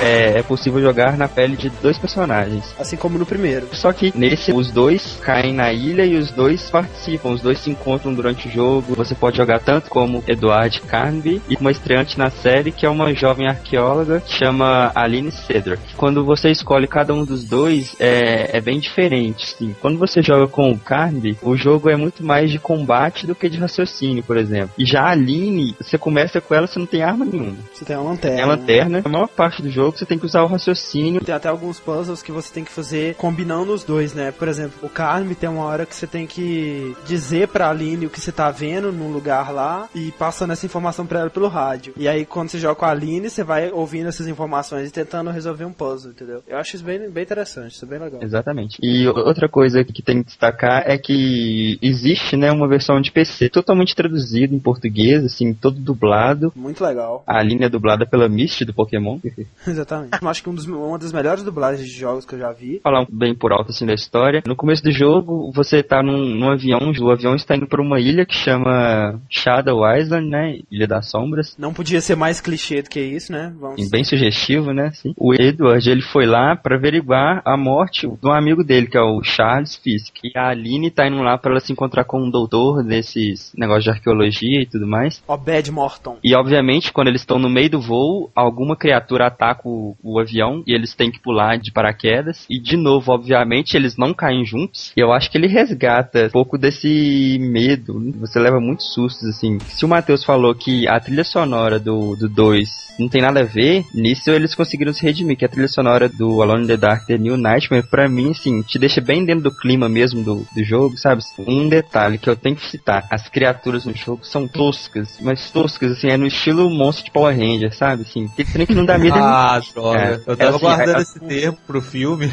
é, 0.00 0.38
é 0.38 0.42
possível 0.42 0.80
jogar 0.80 1.16
na 1.16 1.28
pele 1.28 1.56
de 1.56 1.70
dois 1.70 1.98
personagens. 1.98 2.74
Assim 2.78 2.96
como 2.96 3.18
no 3.18 3.26
primeiro. 3.26 3.68
Só 3.72 3.92
que 3.92 4.12
nesse, 4.16 4.52
os 4.52 4.70
dois 4.70 5.18
caem 5.22 5.52
na 5.52 5.72
ilha 5.72 6.04
e 6.04 6.16
os 6.16 6.30
dois 6.30 6.70
participam, 6.70 7.30
os 7.30 7.40
dois 7.40 7.58
se 7.58 7.70
encontram 7.70 8.14
durante 8.14 8.48
o 8.48 8.50
jogo. 8.50 8.94
Você 8.94 9.14
pode 9.14 9.36
jogar 9.36 9.60
tanto 9.60 9.90
como 9.90 10.22
Edward 10.26 10.80
Carnby 10.82 11.42
e 11.48 11.56
uma 11.56 11.70
estreante 11.70 12.18
na 12.18 12.30
série 12.30 12.72
que 12.72 12.86
é 12.86 12.88
uma 12.88 13.14
jovem 13.14 13.46
arqueóloga 13.46 14.20
que 14.20 14.32
chama 14.32 14.92
Aline 14.94 15.32
Cedric. 15.32 15.94
Quando 15.96 16.24
você 16.24 16.50
escolhe 16.50 16.86
cada 16.86 17.14
um 17.14 17.24
dos 17.24 17.44
dois, 17.44 17.94
é, 17.98 18.56
é 18.56 18.60
bem 18.60 18.78
diferente. 18.78 19.54
Sim. 19.56 19.74
Quando 19.80 19.98
você 19.98 20.22
joga 20.22 20.46
com 20.46 20.70
o 20.70 20.78
Carnby, 20.78 21.36
o 21.42 21.56
jogo 21.56 21.88
é 21.88 21.96
muito 21.96 22.24
mais 22.24 22.50
de 22.50 22.58
combate 22.58 23.26
do 23.26 23.34
que 23.34 23.48
de 23.48 23.58
raciocínio, 23.58 24.22
por 24.22 24.36
exemplo. 24.36 24.70
E 24.78 24.84
já 24.84 25.02
a 25.02 25.10
Aline, 25.10 25.74
você 25.80 25.96
começa 25.96 26.40
com 26.40 26.54
ela, 26.54 26.66
você 26.66 26.78
não 26.78 26.86
tem 26.86 27.02
arma 27.02 27.24
nenhuma. 27.24 27.56
Você 27.72 27.84
tem 27.84 27.96
uma 27.96 28.10
lanterna. 28.10 28.36
Tem 28.36 28.44
a 28.44 28.46
lanterna, 28.46 29.02
a 29.04 29.08
maior 29.08 29.28
parte 29.28 29.62
do 29.62 29.70
jogo 29.70 29.83
você 29.90 30.06
tem 30.06 30.18
que 30.18 30.26
usar 30.26 30.42
o 30.42 30.46
raciocínio. 30.46 31.20
Tem 31.24 31.34
até 31.34 31.48
alguns 31.48 31.80
puzzles 31.80 32.22
que 32.22 32.32
você 32.32 32.52
tem 32.52 32.64
que 32.64 32.70
fazer 32.70 33.14
combinando 33.14 33.72
os 33.72 33.84
dois, 33.84 34.14
né? 34.14 34.32
Por 34.32 34.48
exemplo, 34.48 34.78
o 34.82 34.88
Carme 34.88 35.34
tem 35.34 35.48
uma 35.48 35.64
hora 35.64 35.86
que 35.86 35.94
você 35.94 36.06
tem 36.06 36.26
que 36.26 36.94
dizer 37.06 37.48
pra 37.48 37.70
Aline 37.70 38.06
o 38.06 38.10
que 38.10 38.20
você 38.20 38.32
tá 38.32 38.50
vendo 38.50 38.92
num 38.92 39.12
lugar 39.12 39.52
lá 39.52 39.88
e 39.94 40.12
passando 40.12 40.52
essa 40.52 40.66
informação 40.66 41.06
pra 41.06 41.20
ela 41.20 41.30
pelo 41.30 41.48
rádio. 41.48 41.94
E 41.96 42.08
aí, 42.08 42.24
quando 42.24 42.48
você 42.48 42.58
joga 42.58 42.74
com 42.74 42.84
a 42.84 42.90
Aline, 42.90 43.30
você 43.30 43.42
vai 43.42 43.70
ouvindo 43.70 44.08
essas 44.08 44.26
informações 44.26 44.88
e 44.88 44.92
tentando 44.92 45.30
resolver 45.30 45.64
um 45.64 45.72
puzzle, 45.72 46.12
entendeu? 46.12 46.42
Eu 46.46 46.58
acho 46.58 46.76
isso 46.76 46.84
bem, 46.84 47.10
bem 47.10 47.22
interessante, 47.22 47.72
isso 47.72 47.84
é 47.84 47.88
bem 47.88 47.98
legal. 47.98 48.22
Exatamente. 48.22 48.78
E 48.82 49.06
outra 49.06 49.48
coisa 49.48 49.84
que 49.84 50.02
tem 50.02 50.22
que 50.22 50.28
destacar 50.28 50.82
é 50.86 50.96
que 50.98 51.78
existe, 51.80 52.36
né, 52.36 52.50
uma 52.50 52.68
versão 52.68 53.00
de 53.00 53.10
PC 53.10 53.48
totalmente 53.48 53.94
traduzida 53.94 54.54
em 54.54 54.58
português, 54.58 55.24
assim, 55.24 55.52
todo 55.54 55.78
dublado. 55.78 56.52
Muito 56.54 56.82
legal. 56.84 57.22
A 57.26 57.42
linha 57.42 57.66
é 57.66 57.68
dublada 57.68 58.06
pela 58.06 58.28
Misty 58.28 58.64
do 58.64 58.74
Pokémon. 58.74 59.18
Exatamente. 59.74 60.18
Eu 60.20 60.28
acho 60.28 60.42
que 60.42 60.48
um 60.48 60.54
dos, 60.54 60.66
uma 60.66 60.98
das 60.98 61.12
melhores 61.12 61.42
dublagens 61.42 61.86
de 61.86 61.98
jogos 61.98 62.24
que 62.24 62.34
eu 62.34 62.38
já 62.38 62.52
vi. 62.52 62.80
Falar 62.82 63.06
bem 63.10 63.34
por 63.34 63.52
alto 63.52 63.70
assim 63.70 63.84
da 63.86 63.94
história. 63.94 64.42
No 64.46 64.56
começo 64.56 64.82
do 64.82 64.92
jogo, 64.92 65.50
você 65.52 65.82
tá 65.82 66.02
num, 66.02 66.34
num 66.34 66.50
avião, 66.50 66.92
o 67.00 67.10
avião 67.10 67.34
está 67.34 67.56
indo 67.56 67.66
para 67.66 67.82
uma 67.82 68.00
ilha 68.00 68.24
que 68.24 68.34
chama 68.34 69.20
Shadow 69.28 69.80
Island, 69.96 70.28
né? 70.28 70.58
Ilha 70.70 70.86
das 70.86 71.10
Sombras. 71.10 71.56
Não 71.58 71.74
podia 71.74 72.00
ser 72.00 72.16
mais 72.16 72.40
clichê 72.40 72.82
do 72.82 72.88
que 72.88 73.00
isso, 73.00 73.32
né? 73.32 73.52
Vamos. 73.58 73.90
Bem 73.90 74.04
sugestivo, 74.04 74.72
né? 74.72 74.86
Assim. 74.86 75.12
O 75.16 75.34
Edward, 75.34 75.88
ele 75.90 76.02
foi 76.02 76.26
lá 76.26 76.56
para 76.56 76.76
averiguar 76.76 77.42
a 77.44 77.56
morte 77.56 78.06
de 78.06 78.28
um 78.28 78.32
amigo 78.32 78.62
dele, 78.62 78.86
que 78.86 78.96
é 78.96 79.02
o 79.02 79.22
Charles 79.22 79.76
Fisk. 79.76 80.16
E 80.22 80.36
a 80.36 80.48
Aline 80.48 80.90
tá 80.90 81.06
indo 81.06 81.22
lá 81.22 81.36
para 81.36 81.52
ela 81.52 81.60
se 81.60 81.72
encontrar 81.72 82.04
com 82.04 82.20
um 82.20 82.30
doutor 82.30 82.82
desses 82.84 83.52
negócios 83.56 83.84
de 83.84 83.90
arqueologia 83.90 84.62
e 84.62 84.66
tudo 84.66 84.86
mais. 84.86 85.22
Obed 85.26 85.70
Morton. 85.70 86.18
E 86.22 86.34
obviamente, 86.34 86.92
quando 86.92 87.08
eles 87.08 87.22
estão 87.22 87.38
no 87.38 87.48
meio 87.48 87.70
do 87.70 87.80
voo, 87.80 88.30
alguma 88.34 88.76
criatura 88.76 89.26
ataca 89.26 89.63
o, 89.64 89.96
o 90.02 90.18
avião 90.18 90.62
e 90.66 90.74
eles 90.74 90.94
têm 90.94 91.10
que 91.10 91.20
pular 91.20 91.56
de 91.56 91.72
paraquedas. 91.72 92.46
E 92.48 92.60
de 92.60 92.76
novo, 92.76 93.12
obviamente, 93.12 93.76
eles 93.76 93.96
não 93.96 94.14
caem 94.14 94.44
juntos. 94.44 94.92
E 94.96 95.00
eu 95.00 95.12
acho 95.12 95.30
que 95.30 95.38
ele 95.38 95.46
resgata 95.46 96.26
um 96.26 96.30
pouco 96.30 96.58
desse 96.58 97.38
medo. 97.40 98.12
Você 98.20 98.38
leva 98.38 98.60
muitos 98.60 98.92
sustos, 98.92 99.28
assim. 99.28 99.60
Se 99.66 99.84
o 99.84 99.88
Matheus 99.88 100.24
falou 100.24 100.54
que 100.54 100.86
a 100.88 100.98
trilha 101.00 101.24
sonora 101.24 101.78
do 101.78 102.16
2 102.16 102.84
não 102.98 103.08
tem 103.08 103.20
nada 103.20 103.40
a 103.40 103.44
ver, 103.44 103.84
nisso 103.94 104.30
eles 104.30 104.54
conseguiram 104.54 104.92
se 104.92 105.02
redimir. 105.02 105.36
Que 105.36 105.44
a 105.44 105.48
trilha 105.48 105.68
sonora 105.68 106.08
do 106.08 106.42
Alone 106.42 106.64
in 106.64 106.66
the 106.66 106.76
Dark 106.76 107.06
The 107.06 107.18
New 107.18 107.36
Nightmare, 107.36 107.86
pra 107.88 108.08
mim, 108.08 108.30
assim, 108.30 108.62
te 108.62 108.78
deixa 108.78 109.00
bem 109.00 109.24
dentro 109.24 109.44
do 109.44 109.50
clima 109.50 109.88
mesmo 109.88 110.22
do, 110.22 110.46
do 110.54 110.64
jogo, 110.64 110.96
sabe? 110.96 111.22
Um 111.38 111.68
detalhe 111.68 112.18
que 112.18 112.28
eu 112.28 112.36
tenho 112.36 112.56
que 112.56 112.66
citar: 112.66 113.06
as 113.10 113.28
criaturas 113.28 113.84
no 113.84 113.94
jogo 113.94 114.24
são 114.24 114.46
toscas, 114.46 115.18
mas 115.20 115.50
toscas, 115.50 115.92
assim, 115.92 116.08
é 116.08 116.16
no 116.16 116.26
estilo 116.26 116.70
monstro 116.70 117.04
de 117.06 117.10
Power 117.10 117.36
Ranger, 117.36 117.74
sabe? 117.74 118.02
Assim, 118.02 118.28
tem 118.28 118.44
que 118.66 118.74
não 118.74 118.84
dá 118.84 118.98
medo. 118.98 119.14
Ah, 119.24 119.53
droga. 119.60 119.98
É, 120.00 120.20
eu 120.26 120.36
tava 120.36 120.50
assim, 120.56 120.60
guardando 120.64 120.98
é- 120.98 121.02
esse 121.02 121.20
termo 121.20 121.58
pro 121.66 121.80
filme. 121.80 122.30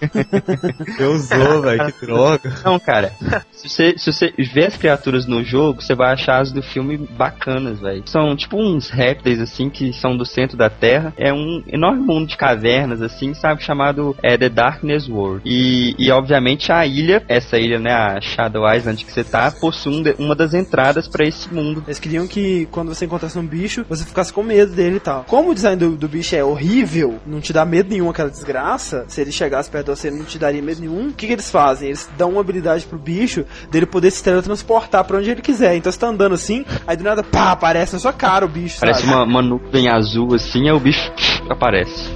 eu 0.98 1.12
usou, 1.12 1.62
velho, 1.62 1.92
que 1.92 2.06
droga. 2.06 2.52
Não, 2.64 2.78
cara. 2.78 3.12
Se 3.52 3.68
você, 3.68 3.94
se 3.98 4.12
você 4.12 4.32
ver 4.52 4.66
as 4.66 4.76
criaturas 4.76 5.26
no 5.26 5.42
jogo, 5.42 5.82
você 5.82 5.94
vai 5.94 6.12
achar 6.12 6.40
as 6.40 6.52
do 6.52 6.62
filme 6.62 6.96
bacanas, 6.96 7.80
velho. 7.80 8.02
São 8.06 8.36
tipo 8.36 8.56
uns 8.56 8.88
répteis, 8.90 9.40
assim, 9.40 9.68
que 9.70 9.92
são 9.92 10.16
do 10.16 10.24
centro 10.24 10.56
da 10.56 10.68
Terra. 10.70 11.12
É 11.16 11.32
um 11.32 11.62
enorme 11.66 12.02
mundo 12.02 12.26
de 12.28 12.36
cavernas, 12.36 13.00
assim, 13.02 13.34
sabe? 13.34 13.62
Chamado 13.62 14.16
é, 14.22 14.36
The 14.36 14.48
Darkness 14.48 15.08
World. 15.08 15.42
E, 15.44 15.94
e, 15.98 16.10
obviamente, 16.10 16.70
a 16.72 16.86
ilha, 16.86 17.22
essa 17.28 17.58
ilha, 17.58 17.78
né, 17.78 17.92
a 17.92 18.20
Shadow 18.20 18.70
Island 18.72 19.04
que 19.04 19.12
você 19.12 19.24
tá, 19.24 19.50
possui 19.50 19.94
um 19.96 20.02
de- 20.02 20.14
uma 20.18 20.34
das 20.34 20.54
entradas 20.54 21.08
pra 21.08 21.26
esse 21.26 21.52
mundo. 21.52 21.82
Eles 21.86 21.98
queriam 21.98 22.26
que 22.26 22.66
quando 22.70 22.94
você 22.94 23.04
encontrasse 23.06 23.38
um 23.38 23.46
bicho, 23.46 23.84
você 23.88 24.04
ficasse 24.04 24.32
com 24.32 24.42
medo 24.42 24.72
dele 24.74 24.96
e 24.96 25.00
tal. 25.00 25.24
Como 25.24 25.50
o 25.50 25.54
design 25.54 25.76
do, 25.78 25.96
do 25.96 26.08
bicho 26.08 26.34
é 26.36 26.44
horrível, 26.46 27.18
não 27.26 27.40
te 27.40 27.52
dá 27.52 27.64
medo 27.64 27.90
nenhum 27.90 28.10
aquela 28.10 28.30
desgraça, 28.30 29.04
se 29.08 29.20
ele 29.20 29.32
chegasse 29.32 29.70
perto 29.70 29.92
de 29.92 29.98
você 29.98 30.10
não 30.10 30.24
te 30.24 30.38
daria 30.38 30.62
medo 30.62 30.80
nenhum, 30.80 31.08
o 31.08 31.12
que, 31.12 31.26
que 31.26 31.32
eles 31.32 31.50
fazem? 31.50 31.88
Eles 31.88 32.08
dão 32.16 32.30
uma 32.32 32.40
habilidade 32.40 32.86
pro 32.86 32.98
bicho 32.98 33.44
dele 33.70 33.86
poder 33.86 34.10
se 34.10 34.22
teletransportar 34.22 35.04
pra 35.04 35.18
onde 35.18 35.30
ele 35.30 35.42
quiser. 35.42 35.74
Então 35.76 35.90
você 35.90 35.98
tá 35.98 36.08
andando 36.08 36.34
assim, 36.34 36.64
aí 36.86 36.96
do 36.96 37.04
nada, 37.04 37.22
pá, 37.22 37.52
aparece 37.52 37.94
na 37.94 37.98
sua 37.98 38.12
cara 38.12 38.44
o 38.44 38.48
bicho, 38.48 38.78
Parece 38.80 39.00
sabe? 39.02 39.12
uma, 39.12 39.24
uma 39.24 39.42
nuvem 39.42 39.88
azul, 39.88 40.34
assim, 40.34 40.68
aí 40.68 40.72
o 40.72 40.80
bicho 40.80 41.10
aparece. 41.48 42.10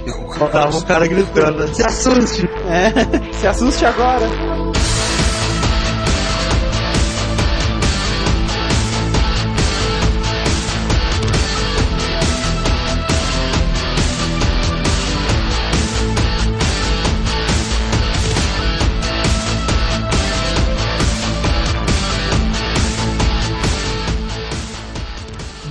Tava 0.51 0.77
um 0.77 0.81
cara 0.81 1.07
gritando, 1.07 1.67
se 1.73 1.83
assuste! 1.83 2.49
É, 2.67 3.33
se 3.33 3.47
assuste 3.47 3.85
agora. 3.85 4.70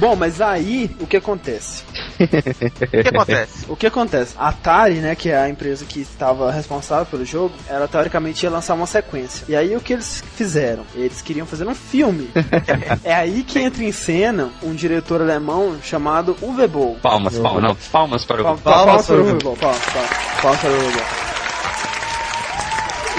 Bom, 0.01 0.17
mas 0.17 0.41
aí 0.41 0.91
o 0.99 1.07
que 1.07 1.19
acontece? 1.19 1.85
O 2.21 3.03
que 3.03 3.09
acontece? 3.09 3.67
O 3.69 3.77
que 3.77 3.87
acontece? 3.87 4.35
A 4.39 4.49
Atari, 4.49 4.95
né, 4.97 5.15
que 5.15 5.31
é 5.31 5.39
a 5.39 5.49
empresa 5.49 5.85
que 5.85 6.01
estava 6.01 6.51
responsável 6.51 7.07
pelo 7.07 7.25
jogo, 7.25 7.55
ela 7.69 7.89
teoricamente 7.89 8.45
ia 8.45 8.51
lançar 8.51 8.75
uma 8.75 8.87
sequência. 8.87 9.45
E 9.49 9.57
aí 9.57 9.75
o 9.75 9.81
que 9.81 9.95
eles 9.95 10.23
fizeram? 10.37 10.85
Eles 10.95 11.23
queriam 11.23 11.47
fazer 11.47 11.67
um 11.67 11.75
filme. 11.75 12.29
é 13.05 13.15
aí 13.15 13.43
que 13.43 13.59
entra 13.59 13.83
em 13.83 13.93
cena 13.93 14.51
um 14.63 14.75
diretor 14.75 15.21
alemão 15.23 15.77
chamado 15.83 16.37
Uwe 16.43 16.67
Boll. 16.67 16.99
Palmas, 17.03 17.39
palmas, 17.39 17.63
não, 17.63 17.77
palmas 17.91 18.25
para 18.25 18.43
o. 18.43 18.45
Palmas, 18.45 18.63
palmas 18.63 19.07
para 19.07 19.17
o 19.17 19.25
Uwe 19.25 19.43
Boll, 19.43 19.57
palmas, 19.57 19.85
palmas, 19.85 20.11
palmas 20.43 20.61
para 20.61 20.71
o 20.71 20.75
Uwe 20.75 20.93
Boll. 20.93 21.30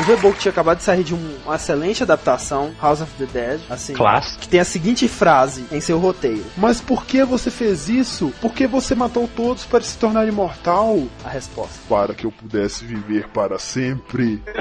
O 0.02 0.34
que 0.34 0.40
tinha 0.40 0.52
acabado 0.52 0.78
de 0.78 0.84
sair 0.84 1.04
de 1.04 1.14
um- 1.14 1.38
uma 1.46 1.56
excelente 1.56 2.04
adaptação, 2.04 2.72
House 2.82 3.02
of 3.02 3.12
the 3.18 3.26
Dead, 3.26 3.60
assim, 3.70 3.94
Clássico. 3.94 4.42
que 4.42 4.50
tem 4.50 4.60
a 4.60 4.66
seguinte 4.66 5.08
frase 5.08 5.64
em 5.72 5.80
seu 5.80 6.00
roteiro. 6.00 6.44
Mas 6.58 6.82
por 6.82 7.06
que 7.06 7.24
você 7.24 7.50
fez 7.52 7.88
isso? 7.88 8.34
Por 8.42 8.54
que 8.54 8.68
você 8.68 8.96
matou 8.96 9.30
todos 9.36 9.64
para 9.66 9.82
se 9.82 9.98
tornar 9.98 10.28
imortal? 10.28 11.00
A 11.24 11.30
resposta. 11.30 11.76
Para 11.88 12.14
que 12.14 12.26
eu 12.26 12.32
pudesse 12.32 12.84
viver 12.84 13.28
para 13.30 13.58
sempre. 13.60 14.42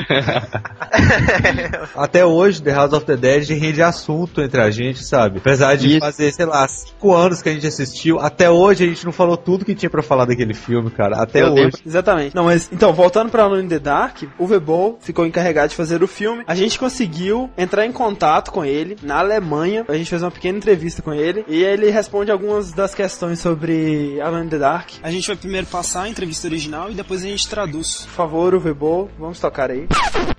Até 1.97 2.25
hoje, 2.25 2.63
The 2.63 2.73
House 2.73 2.93
of 2.93 3.07
the 3.07 3.17
Dead 3.17 3.49
rende 3.51 3.83
assunto 3.83 4.41
entre 4.43 4.61
a 4.61 4.71
gente, 4.71 5.05
sabe? 5.05 5.39
Apesar 5.39 5.77
de 5.77 5.91
Isso. 5.93 6.01
fazer, 6.01 6.33
sei 6.33 6.47
lá, 6.47 6.67
cinco 6.69 7.15
anos 7.15 7.43
que 7.43 7.49
a 7.49 7.53
gente 7.53 7.67
assistiu, 7.67 8.21
até 8.21 8.51
hoje 8.51 8.85
a 8.85 8.87
gente 8.87 9.05
não 9.05 9.13
falou 9.13 9.37
tudo 9.37 9.65
que 9.65 9.75
tinha 9.75 9.91
pra 9.91 10.03
falar 10.03 10.25
daquele 10.25 10.55
filme, 10.55 10.91
cara. 10.91 11.17
Até 11.21 11.43
Eu 11.43 11.53
hoje. 11.53 11.63
lembro. 11.65 11.79
Exatamente. 11.85 12.35
Não, 12.35 12.45
mas 12.45 12.69
então, 12.73 12.93
voltando 12.93 13.31
pra 13.31 13.45
Alone 13.45 13.65
in 13.65 13.69
the 13.69 13.79
Dark, 13.79 14.23
o 14.39 14.47
Vebol 14.47 14.99
ficou 15.01 15.27
encarregado 15.31 15.71
de 15.71 15.77
fazer 15.77 16.03
o 16.03 16.07
filme. 16.07 16.45
A 16.47 16.55
gente 16.55 16.79
conseguiu 16.79 17.51
entrar 17.57 17.87
em 17.87 17.93
contato 17.93 18.51
com 18.53 18.65
ele 18.65 18.97
na 19.03 19.19
Alemanha. 19.19 19.85
A 19.89 19.97
gente 19.97 20.11
fez 20.11 20.23
uma 20.23 20.31
pequena 20.31 20.59
entrevista 20.59 21.01
com 21.03 21.13
ele 21.13 21.45
e 21.49 21.63
ele 21.63 21.91
responde 21.91 22.31
algumas 22.31 22.73
das 22.73 22.95
questões 22.95 23.39
sobre 23.39 24.21
Alone 24.21 24.47
in 24.47 24.49
the 24.51 24.59
Dark. 24.59 24.91
A 25.03 25.11
gente 25.11 25.27
vai 25.27 25.37
primeiro 25.37 25.67
passar 25.67 26.03
a 26.03 26.09
entrevista 26.09 26.47
original 26.47 26.91
e 26.91 26.95
depois 26.95 27.25
a 27.25 27.27
gente 27.27 27.49
traduz. 27.49 28.03
Por 28.03 28.15
favor, 28.15 28.55
o 28.55 28.61
Vebol, 28.61 29.11
vamos 29.19 29.41
tocar 29.41 29.71
aí. 29.71 29.87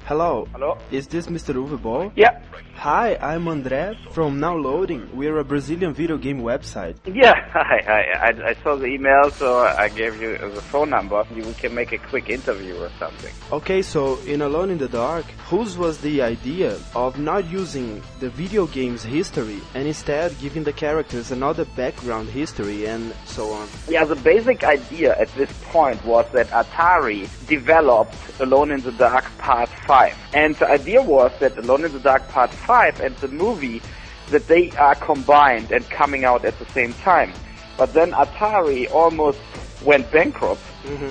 Hello. 0.09 0.47
Hello? 0.53 0.77
Is 0.91 1.07
this 1.07 1.27
Mr. 1.27 1.57
Uwe 1.57 1.77
Ball? 1.77 2.11
Yeah. 2.17 2.39
Hi, 2.81 3.15
I'm 3.21 3.45
André 3.45 3.95
from 4.09 4.39
Now 4.39 4.55
Loading. 4.55 5.07
We're 5.15 5.37
a 5.37 5.43
Brazilian 5.43 5.93
video 5.93 6.17
game 6.17 6.39
website. 6.39 6.95
Yeah, 7.05 7.35
hi, 7.53 7.79
hi. 7.85 8.01
I, 8.29 8.49
I 8.49 8.53
saw 8.63 8.75
the 8.75 8.87
email, 8.87 9.29
so 9.29 9.59
I 9.59 9.87
gave 9.89 10.19
you 10.19 10.35
the 10.35 10.63
phone 10.63 10.89
number. 10.89 11.23
You 11.35 11.43
we 11.43 11.53
can 11.53 11.75
make 11.75 11.91
a 11.91 11.99
quick 11.99 12.31
interview 12.31 12.75
or 12.77 12.89
something. 12.97 13.31
Okay, 13.51 13.83
so 13.83 14.17
in 14.21 14.41
Alone 14.41 14.71
in 14.71 14.79
the 14.79 14.87
Dark, 14.87 15.25
whose 15.47 15.77
was 15.77 15.99
the 15.99 16.23
idea 16.23 16.75
of 16.95 17.19
not 17.19 17.45
using 17.51 18.01
the 18.19 18.31
video 18.31 18.65
game's 18.65 19.03
history 19.03 19.61
and 19.75 19.87
instead 19.87 20.35
giving 20.39 20.63
the 20.63 20.73
characters 20.73 21.29
another 21.29 21.65
background 21.77 22.29
history 22.29 22.87
and 22.87 23.13
so 23.25 23.51
on? 23.51 23.67
Yeah, 23.89 24.05
the 24.05 24.15
basic 24.15 24.63
idea 24.63 25.15
at 25.19 25.27
this 25.35 25.53
point 25.65 26.03
was 26.03 26.25
that 26.31 26.47
Atari 26.47 27.29
developed 27.45 28.15
Alone 28.39 28.71
in 28.71 28.81
the 28.81 28.93
Dark 28.93 29.25
Part 29.37 29.69
5. 29.69 30.17
And 30.33 30.55
the 30.55 30.67
idea 30.67 31.03
was 31.03 31.31
that 31.41 31.55
Alone 31.59 31.85
in 31.85 31.93
the 31.93 31.99
Dark 31.99 32.27
Part 32.29 32.49
5 32.49 32.70
and 32.99 33.15
the 33.17 33.27
movie, 33.27 33.81
that 34.29 34.47
they 34.47 34.71
are 34.71 34.95
combined 34.95 35.71
and 35.71 35.87
coming 35.89 36.23
out 36.25 36.45
at 36.45 36.57
the 36.59 36.65
same 36.67 36.93
time. 36.93 37.33
But 37.77 37.93
then 37.93 38.11
Atari 38.11 38.89
almost 38.91 39.39
went 39.83 40.09
bankrupt, 40.11 40.61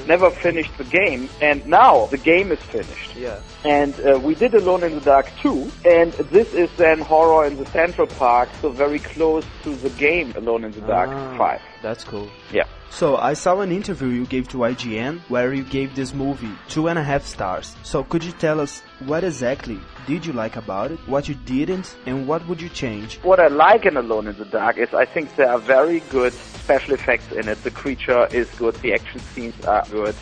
never 0.06 0.30
finished 0.30 0.76
the 0.78 0.84
game, 0.84 1.28
and 1.42 1.66
now 1.66 2.06
the 2.06 2.16
game 2.18 2.52
is 2.52 2.60
finished. 2.60 3.16
Yeah. 3.16 3.40
And 3.64 3.94
uh, 4.00 4.18
we 4.22 4.34
did 4.34 4.54
Alone 4.54 4.84
in 4.84 4.94
the 4.94 5.00
Dark 5.00 5.26
2, 5.42 5.70
and 5.84 6.12
this 6.12 6.54
is 6.54 6.70
then 6.76 7.00
Horror 7.00 7.46
in 7.46 7.56
the 7.56 7.66
Central 7.66 8.06
Park, 8.06 8.48
so 8.60 8.70
very 8.70 8.98
close 9.00 9.44
to 9.64 9.74
the 9.74 9.90
game 9.90 10.32
Alone 10.36 10.64
in 10.64 10.72
the 10.72 10.80
Dark 10.82 11.10
Ah, 11.12 11.36
5. 11.36 11.60
That's 11.82 12.04
cool. 12.04 12.30
Yeah. 12.52 12.64
So 12.90 13.16
I 13.16 13.34
saw 13.34 13.60
an 13.60 13.70
interview 13.70 14.08
you 14.08 14.26
gave 14.26 14.48
to 14.48 14.58
IGN 14.58 15.20
where 15.28 15.54
you 15.54 15.62
gave 15.62 15.94
this 15.94 16.12
movie 16.12 16.50
two 16.68 16.88
and 16.88 16.98
a 16.98 17.02
half 17.02 17.24
stars. 17.24 17.76
So 17.84 18.02
could 18.02 18.24
you 18.24 18.32
tell 18.32 18.60
us 18.60 18.82
what 19.06 19.22
exactly 19.22 19.78
did 20.06 20.26
you 20.26 20.32
like 20.32 20.56
about 20.56 20.90
it, 20.90 20.98
what 21.06 21.28
you 21.28 21.36
didn't, 21.36 21.96
and 22.04 22.26
what 22.26 22.46
would 22.48 22.60
you 22.60 22.68
change? 22.68 23.18
What 23.18 23.38
I 23.38 23.46
like 23.46 23.86
in 23.86 23.96
Alone 23.96 24.26
in 24.26 24.36
the 24.36 24.44
Dark 24.44 24.76
is 24.76 24.92
I 24.92 25.04
think 25.04 25.36
there 25.36 25.50
are 25.50 25.58
very 25.58 26.00
good 26.10 26.32
special 26.32 26.94
effects 26.94 27.30
in 27.32 27.48
it. 27.48 27.62
The 27.62 27.70
creature 27.70 28.26
is 28.32 28.50
good, 28.56 28.74
the 28.76 28.92
action 28.92 29.20
scenes 29.20 29.64
are 29.64 29.84
good. 29.90 30.16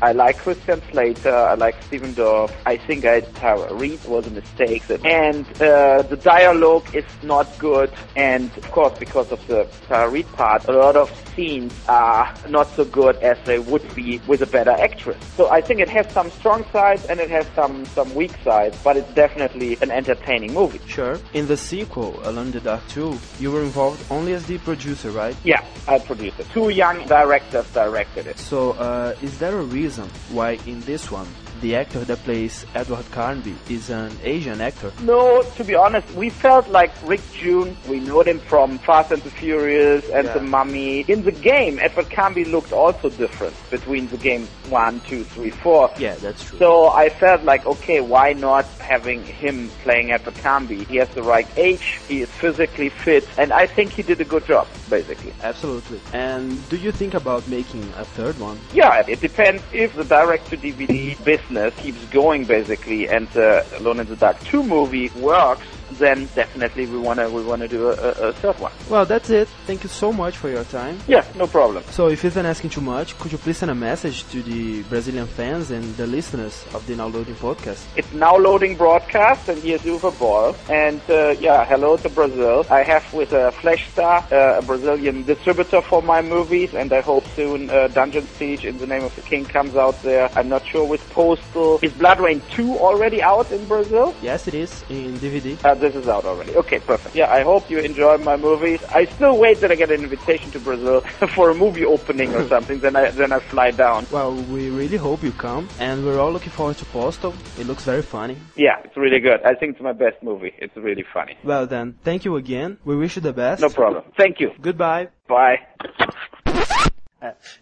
I 0.00 0.12
like 0.12 0.38
Christian 0.38 0.80
Slater, 0.90 1.34
I 1.34 1.54
like 1.54 1.82
Stephen 1.82 2.14
Dorff. 2.14 2.52
I 2.64 2.76
think 2.78 3.04
I 3.04 3.20
Tara 3.20 3.72
Reid 3.74 4.02
was 4.06 4.26
a 4.26 4.30
mistake. 4.30 4.82
And 5.04 5.46
uh, 5.60 6.02
the 6.02 6.18
dialogue 6.22 6.94
is 6.94 7.04
not 7.22 7.46
good. 7.58 7.92
And 8.16 8.50
of 8.56 8.70
course, 8.70 8.98
because 8.98 9.30
of 9.30 9.46
the 9.46 9.68
Tara 9.88 10.08
Reid 10.08 10.30
part, 10.32 10.66
a 10.68 10.72
lot 10.72 10.96
of 10.96 11.03
scenes 11.34 11.72
are 11.88 12.32
not 12.48 12.68
so 12.68 12.84
good 12.84 13.16
as 13.16 13.38
they 13.44 13.58
would 13.58 13.94
be 13.94 14.20
with 14.26 14.42
a 14.42 14.46
better 14.46 14.70
actress. 14.70 15.16
So 15.36 15.50
I 15.50 15.60
think 15.60 15.80
it 15.80 15.88
has 15.88 16.10
some 16.12 16.30
strong 16.30 16.64
sides 16.72 17.04
and 17.06 17.20
it 17.20 17.30
has 17.30 17.46
some, 17.54 17.84
some 17.86 18.14
weak 18.14 18.34
sides, 18.42 18.78
but 18.82 18.96
it's 18.96 19.12
definitely 19.14 19.76
an 19.80 19.90
entertaining 19.90 20.52
movie. 20.52 20.80
Sure. 20.86 21.18
In 21.32 21.46
the 21.46 21.56
sequel, 21.56 22.20
Alone 22.24 22.46
in 22.46 22.52
the 22.52 22.60
Dark 22.60 22.86
2, 22.88 23.18
you 23.40 23.50
were 23.50 23.62
involved 23.62 24.04
only 24.10 24.32
as 24.32 24.46
the 24.46 24.58
producer, 24.58 25.10
right? 25.10 25.36
Yeah, 25.44 25.64
I 25.88 25.98
produced 25.98 26.40
it. 26.40 26.46
Two 26.50 26.68
young 26.68 27.06
directors 27.06 27.70
directed 27.72 28.26
it. 28.26 28.38
So, 28.38 28.72
uh, 28.72 29.14
is 29.22 29.38
there 29.38 29.56
a 29.58 29.62
reason 29.62 30.08
why 30.30 30.58
in 30.66 30.80
this 30.82 31.10
one 31.10 31.26
the 31.60 31.76
actor 31.76 32.00
that 32.04 32.18
plays 32.24 32.66
Edward 32.74 33.04
Carnby 33.06 33.54
is 33.70 33.90
an 33.90 34.12
Asian 34.22 34.60
actor? 34.60 34.92
No, 35.02 35.42
to 35.56 35.64
be 35.64 35.74
honest, 35.74 36.10
we 36.14 36.30
felt 36.30 36.68
like 36.68 36.92
Rick 37.04 37.20
June. 37.32 37.76
We 37.88 38.00
know 38.00 38.20
him 38.22 38.40
from 38.40 38.78
Fast 38.78 39.12
and 39.12 39.22
the 39.22 39.30
Furious 39.30 40.08
and 40.10 40.26
Yeah. 40.26 40.34
The 40.34 40.40
Mummy. 40.40 41.00
In 41.08 41.24
the 41.24 41.32
game, 41.32 41.78
Edward 41.80 42.06
Camby 42.10 42.50
looked 42.50 42.72
also 42.72 43.08
different 43.10 43.54
between 43.70 44.08
the 44.08 44.16
game 44.16 44.46
one, 44.68 45.00
two, 45.00 45.24
three, 45.24 45.50
four. 45.50 45.90
Yeah, 45.98 46.14
that's 46.16 46.42
true. 46.44 46.58
So 46.58 46.88
I 46.88 47.08
felt 47.08 47.44
like, 47.44 47.66
okay, 47.66 48.00
why 48.00 48.32
not 48.32 48.64
having 48.80 49.24
him 49.24 49.70
playing 49.82 50.12
Edward 50.12 50.34
Camby? 50.36 50.86
He 50.86 50.96
has 50.96 51.08
the 51.10 51.22
right 51.22 51.46
age, 51.56 52.00
he 52.08 52.22
is 52.22 52.28
physically 52.30 52.88
fit, 52.88 53.26
and 53.38 53.52
I 53.52 53.66
think 53.66 53.92
he 53.92 54.02
did 54.02 54.20
a 54.20 54.24
good 54.24 54.46
job, 54.46 54.66
basically. 54.90 55.32
Absolutely. 55.42 56.00
And 56.12 56.66
do 56.68 56.76
you 56.76 56.92
think 56.92 57.14
about 57.14 57.46
making 57.48 57.82
a 57.96 58.04
third 58.04 58.38
one? 58.38 58.58
Yeah, 58.72 59.04
it 59.06 59.20
depends 59.20 59.62
if 59.72 59.94
the 59.94 60.04
direct-to-DVD 60.04 61.22
business 61.48 61.74
keeps 61.80 62.04
going 62.12 62.44
basically, 62.44 63.08
and 63.08 63.28
uh, 63.28 63.62
the 63.70 63.78
Alone 63.78 64.00
in 64.00 64.06
the 64.06 64.16
Dark 64.16 64.36
2 64.50 64.62
movie 64.62 65.10
works. 65.16 65.66
Then 65.92 66.28
definitely 66.34 66.86
we 66.86 66.98
wanna 66.98 67.28
we 67.30 67.42
wanna 67.42 67.68
do 67.68 67.88
a, 67.88 67.92
a, 67.92 68.10
a 68.28 68.32
third 68.32 68.58
one. 68.58 68.72
Well, 68.88 69.04
that's 69.06 69.30
it. 69.30 69.48
Thank 69.66 69.82
you 69.82 69.88
so 69.88 70.12
much 70.12 70.36
for 70.36 70.48
your 70.48 70.64
time. 70.64 70.98
Yeah, 71.08 71.24
no 71.36 71.46
problem. 71.46 71.84
So, 71.90 72.08
if 72.08 72.24
you've 72.24 72.34
been 72.34 72.46
asking 72.46 72.70
too 72.70 72.80
much, 72.80 73.18
could 73.18 73.32
you 73.32 73.38
please 73.38 73.58
send 73.58 73.70
a 73.70 73.74
message 73.74 74.24
to 74.30 74.42
the 74.42 74.82
Brazilian 74.84 75.26
fans 75.26 75.70
and 75.70 75.84
the 75.96 76.06
listeners 76.06 76.64
of 76.74 76.86
the 76.86 76.96
Now 76.96 77.06
Loading 77.08 77.34
podcast? 77.36 77.84
It's 77.96 78.12
now 78.12 78.36
loading 78.36 78.76
broadcast, 78.76 79.48
and 79.48 79.62
here's 79.62 79.82
Uwe 79.82 80.18
Ball. 80.18 80.56
And 80.68 81.00
uh, 81.08 81.34
yeah, 81.40 81.64
hello 81.64 81.96
to 81.98 82.08
Brazil. 82.08 82.66
I 82.70 82.82
have 82.82 83.12
with 83.12 83.32
uh, 83.32 83.50
Flash 83.52 83.88
Star, 83.90 84.24
uh, 84.32 84.58
a 84.58 84.62
Brazilian 84.62 85.24
distributor 85.24 85.80
for 85.80 86.02
my 86.02 86.22
movies, 86.22 86.74
and 86.74 86.92
I 86.92 87.00
hope 87.00 87.24
soon 87.36 87.70
uh, 87.70 87.88
Dungeon 87.88 88.26
Siege 88.26 88.64
in 88.64 88.78
the 88.78 88.86
Name 88.86 89.04
of 89.04 89.14
the 89.16 89.22
King 89.22 89.44
comes 89.44 89.76
out 89.76 90.00
there. 90.02 90.30
I'm 90.34 90.48
not 90.48 90.66
sure 90.66 90.84
with 90.84 91.08
Postal. 91.10 91.78
Is 91.82 91.92
Blood 91.92 92.20
Rain 92.20 92.42
2 92.52 92.78
already 92.78 93.22
out 93.22 93.50
in 93.52 93.64
Brazil? 93.66 94.14
Yes, 94.22 94.48
it 94.48 94.54
is 94.54 94.84
in 94.88 95.14
DVD. 95.18 95.56
This 95.84 95.96
is 95.96 96.08
out 96.08 96.24
already. 96.24 96.56
Okay, 96.56 96.78
perfect. 96.78 97.14
Yeah, 97.14 97.30
I 97.30 97.42
hope 97.42 97.68
you 97.68 97.78
enjoy 97.78 98.16
my 98.16 98.38
movies. 98.38 98.82
I 98.88 99.04
still 99.04 99.36
wait 99.36 99.60
that 99.60 99.70
I 99.70 99.74
get 99.74 99.90
an 99.90 100.02
invitation 100.02 100.50
to 100.52 100.58
Brazil 100.58 101.02
for 101.34 101.50
a 101.50 101.54
movie 101.54 101.84
opening 101.84 102.34
or 102.34 102.48
something. 102.48 102.78
Then 102.78 102.96
I 102.96 103.10
then 103.10 103.32
I 103.32 103.40
fly 103.40 103.70
down. 103.70 104.06
Well, 104.10 104.32
we 104.54 104.70
really 104.70 104.96
hope 104.96 105.22
you 105.22 105.32
come, 105.32 105.68
and 105.78 106.02
we're 106.06 106.18
all 106.18 106.32
looking 106.32 106.52
forward 106.52 106.78
to 106.78 106.86
Postal. 106.86 107.34
It 107.58 107.66
looks 107.66 107.84
very 107.84 108.00
funny. 108.00 108.38
Yeah, 108.56 108.80
it's 108.82 108.96
really 108.96 109.20
good. 109.20 109.42
I 109.44 109.52
think 109.58 109.74
it's 109.74 109.82
my 109.82 109.92
best 109.92 110.22
movie. 110.22 110.54
It's 110.56 110.74
really 110.74 111.04
funny. 111.12 111.36
Well, 111.44 111.66
then, 111.66 111.98
thank 112.02 112.24
you 112.24 112.36
again. 112.36 112.78
We 112.82 112.96
wish 112.96 113.16
you 113.16 113.22
the 113.22 113.34
best. 113.34 113.60
No 113.60 113.68
problem. 113.68 114.04
Thank 114.16 114.40
you. 114.40 114.52
Goodbye. 114.62 115.08
Bye. 115.28 115.58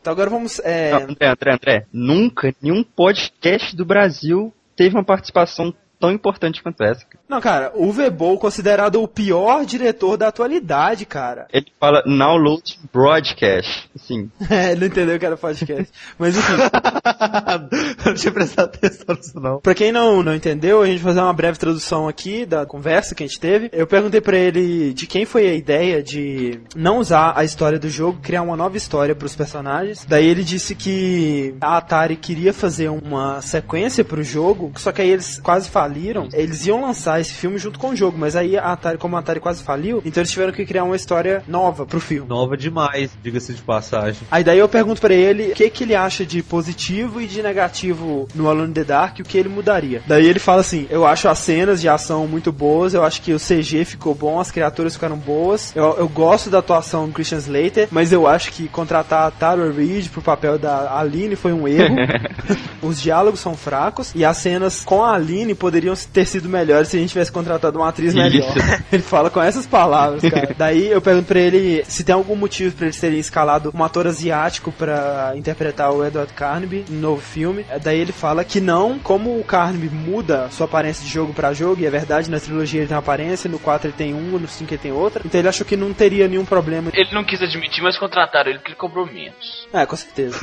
Então 0.01 0.13
agora 0.13 0.31
vamos. 0.31 0.61
É... 0.61 0.93
Não, 0.93 1.11
André, 1.11 1.27
André, 1.27 1.53
André, 1.55 1.87
nunca 1.93 2.55
nenhum 2.63 2.85
podcast 2.85 3.75
do 3.75 3.85
Brasil 3.85 4.53
teve 4.77 4.95
uma 4.95 5.05
participação 5.05 5.75
tão 6.03 6.11
importante 6.11 6.61
quanto 6.61 6.83
essa. 6.83 7.05
cara. 7.07 7.23
Não, 7.29 7.41
cara, 7.41 7.73
o 7.77 7.93
Vebol 7.93 8.37
considerado 8.37 9.01
o 9.01 9.07
pior 9.07 9.65
diretor 9.65 10.17
da 10.17 10.27
atualidade, 10.27 11.07
cara. 11.07 11.47
Ele 11.53 11.67
fala 11.79 12.03
now 12.05 12.37
loading 12.37 12.75
broadcast. 12.93 13.89
Assim, 13.95 14.29
É, 14.51 14.73
ele 14.73 14.81
não 14.81 14.87
entendeu 14.89 15.17
que 15.17 15.25
era 15.25 15.37
podcast. 15.37 15.93
Mas 16.19 16.37
enfim, 16.37 16.55
não 18.05 18.15
tinha 18.15 18.33
prestado 18.33 18.75
atenção 18.75 19.15
nisso, 19.15 19.41
não. 19.41 19.61
pra 19.61 19.77
quem 19.77 19.93
não, 19.93 20.25
não 20.25 20.35
entendeu, 20.35 20.83
a 20.83 20.87
gente 20.87 20.99
vai 20.99 21.13
fazer 21.13 21.25
uma 21.25 21.33
breve 21.33 21.57
tradução 21.57 22.09
aqui 22.09 22.45
da 22.45 22.67
conversa 22.67 23.15
que 23.15 23.23
a 23.23 23.27
gente 23.27 23.39
teve. 23.39 23.71
Eu 23.73 23.87
perguntei 23.87 24.21
pra 24.21 24.37
ele 24.37 24.93
de 24.93 25.07
quem 25.07 25.25
foi 25.25 25.49
a 25.49 25.55
ideia 25.55 26.03
de 26.03 26.61
não 26.75 26.99
usar 26.99 27.33
a 27.37 27.45
história 27.45 27.79
do 27.79 27.89
jogo, 27.89 28.19
criar 28.21 28.43
uma 28.43 28.57
nova 28.57 28.77
história 28.77 29.15
pros 29.15 29.37
personagens. 29.37 30.05
Daí 30.09 30.27
ele 30.27 30.43
disse 30.43 30.75
que 30.75 31.55
a 31.61 31.77
Atari 31.77 32.17
queria 32.17 32.53
fazer 32.53 32.89
uma 32.89 33.41
sequência 33.41 34.05
pro 34.05 34.25
jogo, 34.25 34.73
só 34.77 34.91
que 34.91 35.01
aí 35.01 35.11
eles 35.11 35.39
quase 35.39 35.71
faliram. 35.93 36.29
Eles 36.33 36.67
iam 36.67 36.81
lançar 36.81 37.21
esse 37.21 37.33
filme 37.33 37.59
junto 37.59 37.79
com 37.79 37.91
o 37.91 37.97
jogo, 37.97 38.17
mas 38.19 38.35
aí 38.35 38.57
a 38.57 38.73
Atari, 38.73 38.99
como 38.99 39.17
a 39.17 39.19
Atari 39.19 39.41
quase 39.41 39.63
faliu, 39.63 40.03
então 40.05 40.21
eles 40.21 40.31
tiveram 40.31 40.53
que 40.53 40.65
criar 40.65 40.85
uma 40.85 40.97
história 40.97 41.43
nova 41.47 41.85
pro 41.85 42.01
filme. 42.01 42.29
Nova 42.29 42.57
demais, 42.57 43.11
diga-se 43.23 43.53
de 43.53 43.63
passagem. 43.63 44.23
Aí 44.31 44.43
daí 44.43 44.59
eu 44.59 44.69
pergunto 44.69 45.01
pra 45.01 45.15
ele 45.15 45.53
o 45.53 45.55
que 45.55 45.69
que 45.69 45.85
ele 45.85 45.95
acha 45.95 46.25
de 46.25 46.43
positivo 46.43 47.21
e 47.21 47.27
de 47.27 47.43
negativo 47.43 48.29
no 48.35 48.49
Alone 48.49 48.71
in 48.71 48.73
the 48.73 48.85
Dark 48.85 49.19
e 49.19 49.23
o 49.23 49.25
que 49.25 49.37
ele 49.37 49.49
mudaria. 49.49 50.03
Daí 50.07 50.27
ele 50.27 50.39
fala 50.39 50.61
assim: 50.61 50.87
"Eu 50.89 51.07
acho 51.07 51.29
as 51.29 51.39
cenas 51.39 51.81
de 51.81 51.89
ação 51.89 52.27
muito 52.27 52.51
boas, 52.51 52.95
eu 52.95 53.05
acho 53.05 53.21
que 53.21 53.33
o 53.33 53.39
CG 53.39 53.85
ficou 53.85 54.15
bom, 54.15 54.41
as 54.41 54.51
criaturas 54.51 54.95
ficaram 54.95 55.17
boas. 55.17 55.75
Eu, 55.75 55.97
eu 55.99 56.09
gosto 56.09 56.49
da 56.49 56.59
atuação 56.59 57.07
do 57.07 57.13
Christian 57.13 57.39
Slater, 57.39 57.89
mas 57.91 58.13
eu 58.13 58.27
acho 58.27 58.53
que 58.53 58.69
contratar 58.69 59.27
a 59.27 59.31
Tara 59.31 59.71
Reid 59.71 60.09
pro 60.11 60.23
papel 60.23 60.59
da 60.59 60.99
Aline 60.99 61.37
foi 61.37 61.53
um 61.53 61.67
erro. 61.69 61.97
Os 62.83 63.01
diálogos 63.01 63.41
são 63.41 63.55
fracos 63.55 64.13
e 64.15 64.25
as 64.25 64.37
cenas 64.39 64.85
com 64.85 65.03
a 65.03 65.15
Aline 65.15 65.55
poderiam 65.55 65.82
ter 66.13 66.25
sido 66.25 66.49
melhores 66.49 66.89
se 66.89 66.97
a 66.97 67.01
gente 67.01 67.11
tivesse 67.11 67.33
contratado 67.33 67.79
uma 67.79 67.89
atriz 67.89 68.15
melhor." 68.15 68.57
Isso. 68.57 68.59
Ele 68.93 69.03
fala 69.03 69.31
com 69.31 69.41
essas 69.41 69.67
palavras, 69.67 70.23
cara. 70.23 70.55
Daí 70.57 70.91
eu 70.91 71.01
pergunto 71.01 71.27
pra 71.27 71.41
ele 71.41 71.85
se 71.87 72.05
tem 72.05 72.15
algum 72.15 72.37
motivo 72.37 72.75
pra 72.75 72.87
eles 72.87 73.01
terem 73.01 73.19
escalado 73.19 73.73
um 73.75 73.85
ator 73.85 74.07
asiático 74.07 74.71
pra 74.73 75.33
interpretar 75.35 75.91
o 75.93 76.05
Edward 76.05 76.33
Carnaby 76.33 76.85
no 76.89 77.01
novo 77.01 77.21
filme. 77.21 77.65
Daí 77.83 77.99
ele 77.99 78.13
fala 78.13 78.45
que 78.45 78.61
não, 78.61 78.99
como 78.99 79.39
o 79.39 79.45
Carnaby 79.45 79.89
muda 79.89 80.49
sua 80.51 80.67
aparência 80.67 81.05
de 81.05 81.11
jogo 81.11 81.33
pra 81.33 81.53
jogo, 81.53 81.81
e 81.81 81.87
é 81.87 81.91
verdade, 81.91 82.31
na 82.31 82.39
trilogia 82.39 82.81
ele 82.81 82.89
tem 82.89 82.97
uma 82.97 83.01
aparência, 83.03 83.51
no 83.51 83.59
4 83.59 83.89
ele 83.89 83.97
tem 83.97 84.15
um, 84.15 84.39
no 84.39 84.49
5 84.49 84.73
ele 84.73 84.83
tem 84.83 84.93
outra. 84.93 85.23
Então 85.25 85.41
ele 85.41 85.49
achou 85.49 85.67
que 85.67 85.77
não 85.77 85.93
teria 85.93 86.29
nenhum 86.29 86.45
problema. 86.45 86.91
Ele 86.93 87.13
não 87.13 87.25
quis 87.25 87.41
admitir, 87.43 87.83
mas 87.83 87.99
contrataram 87.99 88.51
ele 88.51 88.59
porque 88.59 88.73
ele 88.73 88.79
cobrou 88.79 89.07
menos. 89.07 89.67
É, 89.73 89.87
com 89.87 89.97
certeza. 89.97 90.39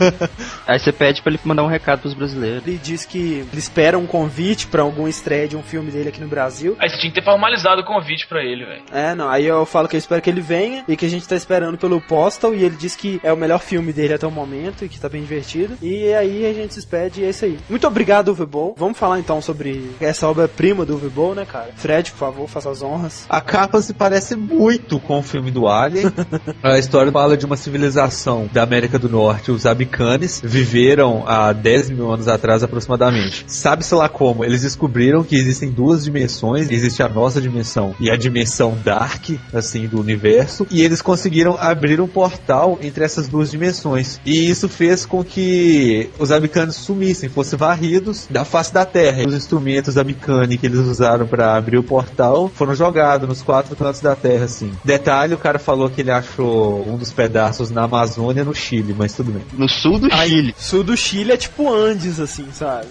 aí 0.66 0.78
você 0.78 0.92
pede 0.92 1.22
pra 1.22 1.32
ele 1.32 1.40
mandar 1.44 1.62
um 1.62 1.68
recado 1.68 2.00
pros 2.00 2.14
brasileiros. 2.14 2.66
Ele 2.66 2.78
diz 2.82 3.04
que 3.04 3.46
ele 3.50 3.58
espera 3.58 3.98
um 3.98 4.06
convite 4.06 4.65
convite 4.66 4.68
pra 4.68 4.82
alguma 4.82 5.08
estreia 5.08 5.48
de 5.48 5.56
um 5.56 5.62
filme 5.62 5.90
dele 5.90 6.08
aqui 6.08 6.20
no 6.20 6.28
Brasil. 6.28 6.76
Aí 6.78 6.90
você 6.90 6.98
tinha 6.98 7.10
que 7.12 7.20
ter 7.20 7.24
formalizado 7.24 7.80
o 7.80 7.84
convite 7.84 8.26
pra 8.26 8.42
ele, 8.42 8.64
velho. 8.64 8.82
É, 8.92 9.14
não, 9.14 9.28
aí 9.28 9.46
eu 9.46 9.64
falo 9.64 9.88
que 9.88 9.96
eu 9.96 9.98
espero 9.98 10.20
que 10.20 10.28
ele 10.28 10.40
venha 10.40 10.84
e 10.88 10.96
que 10.96 11.06
a 11.06 11.08
gente 11.08 11.26
tá 11.26 11.36
esperando 11.36 11.78
pelo 11.78 12.00
Postal 12.00 12.54
e 12.54 12.64
ele 12.64 12.76
diz 12.76 12.96
que 12.96 13.20
é 13.22 13.32
o 13.32 13.36
melhor 13.36 13.60
filme 13.60 13.92
dele 13.92 14.14
até 14.14 14.26
o 14.26 14.30
momento 14.30 14.84
e 14.84 14.88
que 14.88 15.00
tá 15.00 15.08
bem 15.08 15.22
divertido. 15.22 15.76
E 15.80 16.12
aí 16.12 16.46
a 16.46 16.52
gente 16.52 16.74
se 16.74 16.80
despede 16.80 17.22
e 17.22 17.24
é 17.24 17.30
isso 17.30 17.44
aí. 17.44 17.58
Muito 17.68 17.86
obrigado, 17.86 18.28
Uwe 18.28 18.74
Vamos 18.76 18.98
falar 18.98 19.18
então 19.18 19.40
sobre 19.40 19.90
essa 20.00 20.28
obra-prima 20.28 20.84
do 20.84 20.94
Uwe 20.96 21.34
né, 21.34 21.44
cara? 21.44 21.70
Fred, 21.76 22.10
por 22.12 22.18
favor, 22.18 22.48
faça 22.48 22.70
as 22.70 22.82
honras. 22.82 23.26
A 23.28 23.40
capa 23.40 23.80
se 23.80 23.94
parece 23.94 24.36
muito 24.36 24.98
com 24.98 25.18
o 25.18 25.22
filme 25.22 25.50
do 25.50 25.68
Alien. 25.68 26.06
a 26.62 26.78
história 26.78 27.12
fala 27.12 27.36
de 27.36 27.46
uma 27.46 27.56
civilização 27.56 28.48
da 28.52 28.62
América 28.62 28.98
do 28.98 29.08
Norte, 29.08 29.50
os 29.50 29.66
Abicanes, 29.66 30.40
viveram 30.44 31.24
há 31.26 31.52
10 31.52 31.90
mil 31.90 32.12
anos 32.12 32.28
atrás 32.28 32.62
aproximadamente. 32.62 33.44
Sabe-se 33.46 33.94
lá 33.94 34.08
como? 34.08 34.44
Eles 34.46 34.62
descobriram 34.62 35.24
que 35.24 35.34
existem 35.34 35.70
duas 35.70 36.04
dimensões, 36.04 36.70
existe 36.70 37.02
a 37.02 37.08
nossa 37.08 37.40
dimensão 37.40 37.96
e 37.98 38.08
a 38.08 38.16
dimensão 38.16 38.78
Dark, 38.84 39.30
assim, 39.52 39.88
do 39.88 40.00
universo, 40.00 40.64
e 40.70 40.82
eles 40.82 41.02
conseguiram 41.02 41.56
abrir 41.58 42.00
um 42.00 42.06
portal 42.06 42.78
entre 42.80 43.04
essas 43.04 43.26
duas 43.26 43.50
dimensões. 43.50 44.20
E 44.24 44.48
isso 44.48 44.68
fez 44.68 45.04
com 45.04 45.24
que 45.24 46.08
os 46.16 46.30
Abicanes 46.30 46.76
sumissem, 46.76 47.28
fossem 47.28 47.58
varridos 47.58 48.28
da 48.30 48.44
face 48.44 48.72
da 48.72 48.86
Terra. 48.86 49.26
Os 49.26 49.34
instrumentos 49.34 49.98
Abicane 49.98 50.56
que 50.56 50.66
eles 50.66 50.78
usaram 50.78 51.26
para 51.26 51.56
abrir 51.56 51.78
o 51.78 51.82
portal 51.82 52.48
foram 52.54 52.72
jogados 52.72 53.28
nos 53.28 53.42
quatro 53.42 53.74
cantos 53.74 54.00
da 54.00 54.14
Terra, 54.14 54.44
assim. 54.44 54.70
Detalhe, 54.84 55.34
o 55.34 55.38
cara 55.38 55.58
falou 55.58 55.90
que 55.90 56.02
ele 56.02 56.12
achou 56.12 56.88
um 56.88 56.96
dos 56.96 57.10
pedaços 57.10 57.70
na 57.70 57.82
Amazônia, 57.82 58.44
no 58.44 58.54
Chile, 58.54 58.94
mas 58.96 59.12
tudo 59.12 59.32
bem. 59.32 59.42
No 59.54 59.68
sul 59.68 59.98
do 59.98 60.08
Aí, 60.12 60.28
Chile. 60.28 60.54
Sul 60.56 60.84
do 60.84 60.96
Chile 60.96 61.32
é 61.32 61.36
tipo 61.36 61.72
Andes, 61.72 62.20
assim, 62.20 62.46
sabe? 62.52 62.86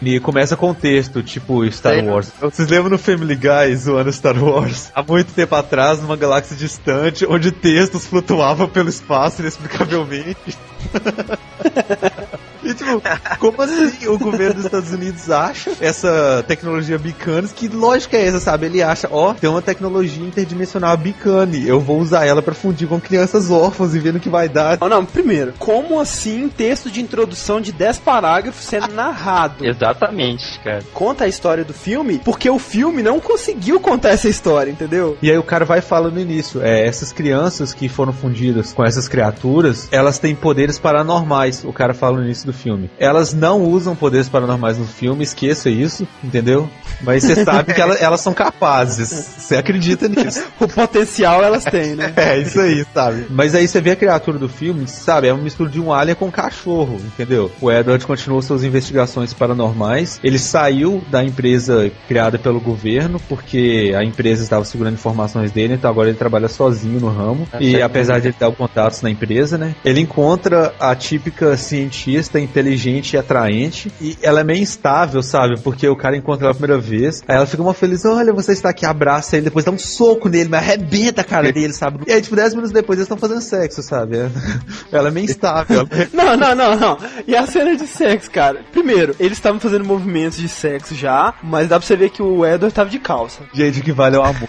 E 0.10 0.18
começa 0.18 0.56
com 0.56 0.70
um 0.70 0.74
texto, 0.90 1.22
tipo 1.22 1.64
Star 1.70 1.94
Sei. 1.94 2.02
Wars. 2.02 2.32
Vocês 2.40 2.68
lembram 2.68 2.90
no 2.90 2.98
Family 2.98 3.36
Guy 3.36 3.76
zoando 3.76 4.12
Star 4.12 4.42
Wars? 4.42 4.90
Há 4.92 5.02
muito 5.02 5.32
tempo 5.32 5.54
atrás, 5.54 6.00
numa 6.00 6.16
galáxia 6.16 6.56
distante, 6.56 7.24
onde 7.24 7.52
textos 7.52 8.06
flutuavam 8.06 8.68
pelo 8.68 8.88
espaço 8.88 9.40
inexplicavelmente. 9.40 10.58
E 12.62 12.74
tipo, 12.74 13.02
como 13.38 13.62
assim 13.62 14.06
o 14.06 14.18
governo 14.18 14.54
dos 14.54 14.64
Estados 14.64 14.92
Unidos 14.92 15.30
acha 15.30 15.72
essa 15.80 16.44
tecnologia 16.46 16.98
Bicanes? 16.98 17.52
Que 17.52 17.68
lógica 17.68 18.16
é 18.16 18.26
essa, 18.26 18.38
sabe? 18.38 18.66
Ele 18.66 18.82
acha, 18.82 19.08
ó, 19.10 19.32
tem 19.34 19.48
uma 19.48 19.62
tecnologia 19.62 20.24
interdimensional 20.24 20.96
Bicane, 20.96 21.66
eu 21.66 21.80
vou 21.80 21.98
usar 21.98 22.26
ela 22.26 22.42
pra 22.42 22.54
fundir 22.54 22.86
com 22.86 23.00
crianças 23.00 23.50
órfãs 23.50 23.94
e 23.94 23.98
ver 23.98 24.12
no 24.12 24.20
que 24.20 24.28
vai 24.28 24.48
dar. 24.48 24.78
Não, 24.80 24.88
não, 24.88 25.04
primeiro, 25.04 25.54
como 25.58 25.98
assim 25.98 26.48
texto 26.48 26.90
de 26.90 27.00
introdução 27.00 27.60
de 27.60 27.72
10 27.72 27.98
parágrafos 27.98 28.64
sendo 28.64 28.92
narrado? 28.92 29.66
Exatamente, 29.66 30.60
cara. 30.60 30.84
Conta 30.92 31.24
a 31.24 31.28
história 31.28 31.64
do 31.64 31.72
filme, 31.72 32.20
porque 32.24 32.50
o 32.50 32.58
filme 32.58 33.02
não 33.02 33.18
conseguiu 33.18 33.80
contar 33.80 34.10
essa 34.10 34.28
história, 34.28 34.70
entendeu? 34.70 35.16
E 35.22 35.30
aí 35.30 35.38
o 35.38 35.42
cara 35.42 35.64
vai 35.64 35.80
falando 35.80 36.14
no 36.14 36.20
início, 36.20 36.62
é, 36.62 36.86
essas 36.86 37.12
crianças 37.12 37.72
que 37.72 37.88
foram 37.88 38.12
fundidas 38.12 38.72
com 38.72 38.84
essas 38.84 39.08
criaturas, 39.08 39.88
elas 39.90 40.18
têm 40.18 40.34
poderes 40.34 40.78
paranormais, 40.80 41.64
o 41.64 41.72
cara 41.72 41.94
fala 41.94 42.18
no 42.18 42.24
início 42.24 42.46
do 42.46 42.52
filme. 42.52 42.90
Elas 42.98 43.32
não 43.32 43.62
usam 43.62 43.94
poderes 43.94 44.28
paranormais 44.28 44.78
no 44.78 44.86
filme, 44.86 45.22
esqueça 45.22 45.70
isso, 45.70 46.06
entendeu? 46.22 46.68
Mas 47.02 47.22
você 47.22 47.44
sabe 47.44 47.72
que 47.74 47.80
elas, 47.80 48.00
elas 48.02 48.20
são 48.20 48.34
capazes, 48.34 49.08
você 49.10 49.56
acredita 49.56 50.08
nisso. 50.08 50.44
O 50.58 50.66
potencial 50.66 51.42
elas 51.42 51.64
têm, 51.64 51.94
né? 51.94 52.12
É, 52.20 52.38
isso 52.38 52.60
aí, 52.60 52.84
sabe? 52.92 53.26
Mas 53.30 53.54
aí 53.54 53.66
você 53.66 53.80
vê 53.80 53.92
a 53.92 53.96
criatura 53.96 54.38
do 54.38 54.48
filme, 54.48 54.86
sabe? 54.86 55.28
É 55.28 55.32
uma 55.32 55.42
mistura 55.42 55.70
de 55.70 55.80
um 55.80 55.92
alien 55.92 56.14
com 56.14 56.26
um 56.26 56.30
cachorro, 56.30 56.96
entendeu? 56.96 57.50
O 57.60 57.70
Edward 57.70 58.06
continuou 58.06 58.42
suas 58.42 58.62
investigações 58.62 59.32
paranormais. 59.32 60.20
Ele 60.22 60.38
saiu 60.38 61.02
da 61.10 61.24
empresa 61.24 61.90
criada 62.06 62.38
pelo 62.38 62.60
governo, 62.60 63.20
porque 63.28 63.94
a 63.96 64.04
empresa 64.04 64.42
estava 64.42 64.64
segurando 64.64 64.94
informações 64.94 65.50
dele, 65.50 65.74
então 65.74 65.90
agora 65.90 66.08
ele 66.08 66.18
trabalha 66.18 66.48
sozinho 66.48 67.00
no 67.00 67.08
ramo. 67.08 67.48
E 67.58 67.80
apesar 67.80 68.20
de 68.20 68.28
ele 68.28 68.36
dar 68.38 68.50
contatos 68.52 69.02
na 69.02 69.10
empresa, 69.10 69.56
né? 69.56 69.74
Ele 69.84 70.00
encontra 70.00 70.69
a 70.78 70.94
típica 70.94 71.56
cientista 71.56 72.38
inteligente 72.38 73.14
e 73.14 73.18
atraente. 73.18 73.92
E 74.00 74.16
ela 74.22 74.40
é 74.40 74.44
meio 74.44 74.62
instável, 74.62 75.22
sabe? 75.22 75.58
Porque 75.60 75.88
o 75.88 75.96
cara 75.96 76.16
encontra 76.16 76.46
ela 76.46 76.52
a 76.52 76.58
primeira 76.58 76.80
vez. 76.80 77.22
Aí 77.26 77.36
ela 77.36 77.46
fica 77.46 77.62
uma 77.62 77.74
feliz, 77.74 78.04
olha, 78.04 78.32
você 78.32 78.52
está 78.52 78.70
aqui, 78.70 78.84
abraça 78.86 79.36
ele, 79.36 79.44
depois 79.44 79.64
dá 79.64 79.70
um 79.70 79.78
soco 79.78 80.28
nele, 80.28 80.48
mas 80.48 80.62
arrebenta 80.62 81.20
a 81.20 81.24
cara 81.24 81.50
dele, 81.52 81.72
sabe? 81.72 82.00
E 82.06 82.12
aí, 82.12 82.20
tipo, 82.20 82.36
10 82.36 82.54
minutos 82.54 82.72
depois 82.72 82.98
eles 82.98 83.06
estão 83.06 83.18
fazendo 83.18 83.40
sexo, 83.40 83.82
sabe? 83.82 84.16
Ela 84.92 85.08
é 85.08 85.10
meio 85.10 85.24
instável. 85.24 85.88
Não, 86.12 86.36
não, 86.36 86.54
não, 86.54 86.76
não. 86.76 86.98
E 87.26 87.36
a 87.36 87.46
cena 87.46 87.76
de 87.76 87.86
sexo, 87.86 88.30
cara? 88.30 88.60
Primeiro, 88.72 89.14
eles 89.18 89.38
estavam 89.38 89.60
fazendo 89.60 89.84
movimentos 89.84 90.38
de 90.38 90.48
sexo 90.48 90.94
já, 90.94 91.34
mas 91.42 91.68
dá 91.68 91.78
pra 91.78 91.86
você 91.86 91.96
ver 91.96 92.10
que 92.10 92.22
o 92.22 92.44
Edward 92.44 92.74
tava 92.74 92.90
de 92.90 92.98
calça. 92.98 93.42
Gente, 93.52 93.80
o 93.80 93.82
que 93.82 93.92
vale 93.92 94.16
é 94.16 94.18
o 94.18 94.22
amor. 94.22 94.48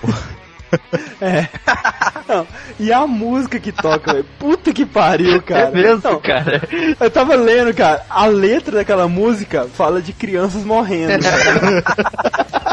É. 1.22 1.48
Não, 2.28 2.48
e 2.80 2.92
a 2.92 3.06
música 3.06 3.60
que 3.60 3.72
toca, 3.72 4.14
velho. 4.14 4.26
Puta 4.40 4.74
que 4.74 4.86
pariu, 4.86 5.40
cara. 5.42 5.68
É 5.68 5.72
mesmo, 5.72 6.02
Não, 6.04 6.20
cara. 6.20 6.62
Eu 7.00 7.12
tava 7.12 7.36
lendo, 7.36 7.74
cara, 7.76 8.04
a 8.10 8.26
letra 8.26 8.78
daquela 8.78 9.08
música 9.08 9.68
fala 9.72 10.02
de 10.02 10.14
crianças 10.14 10.64
morrendo. 10.64 11.24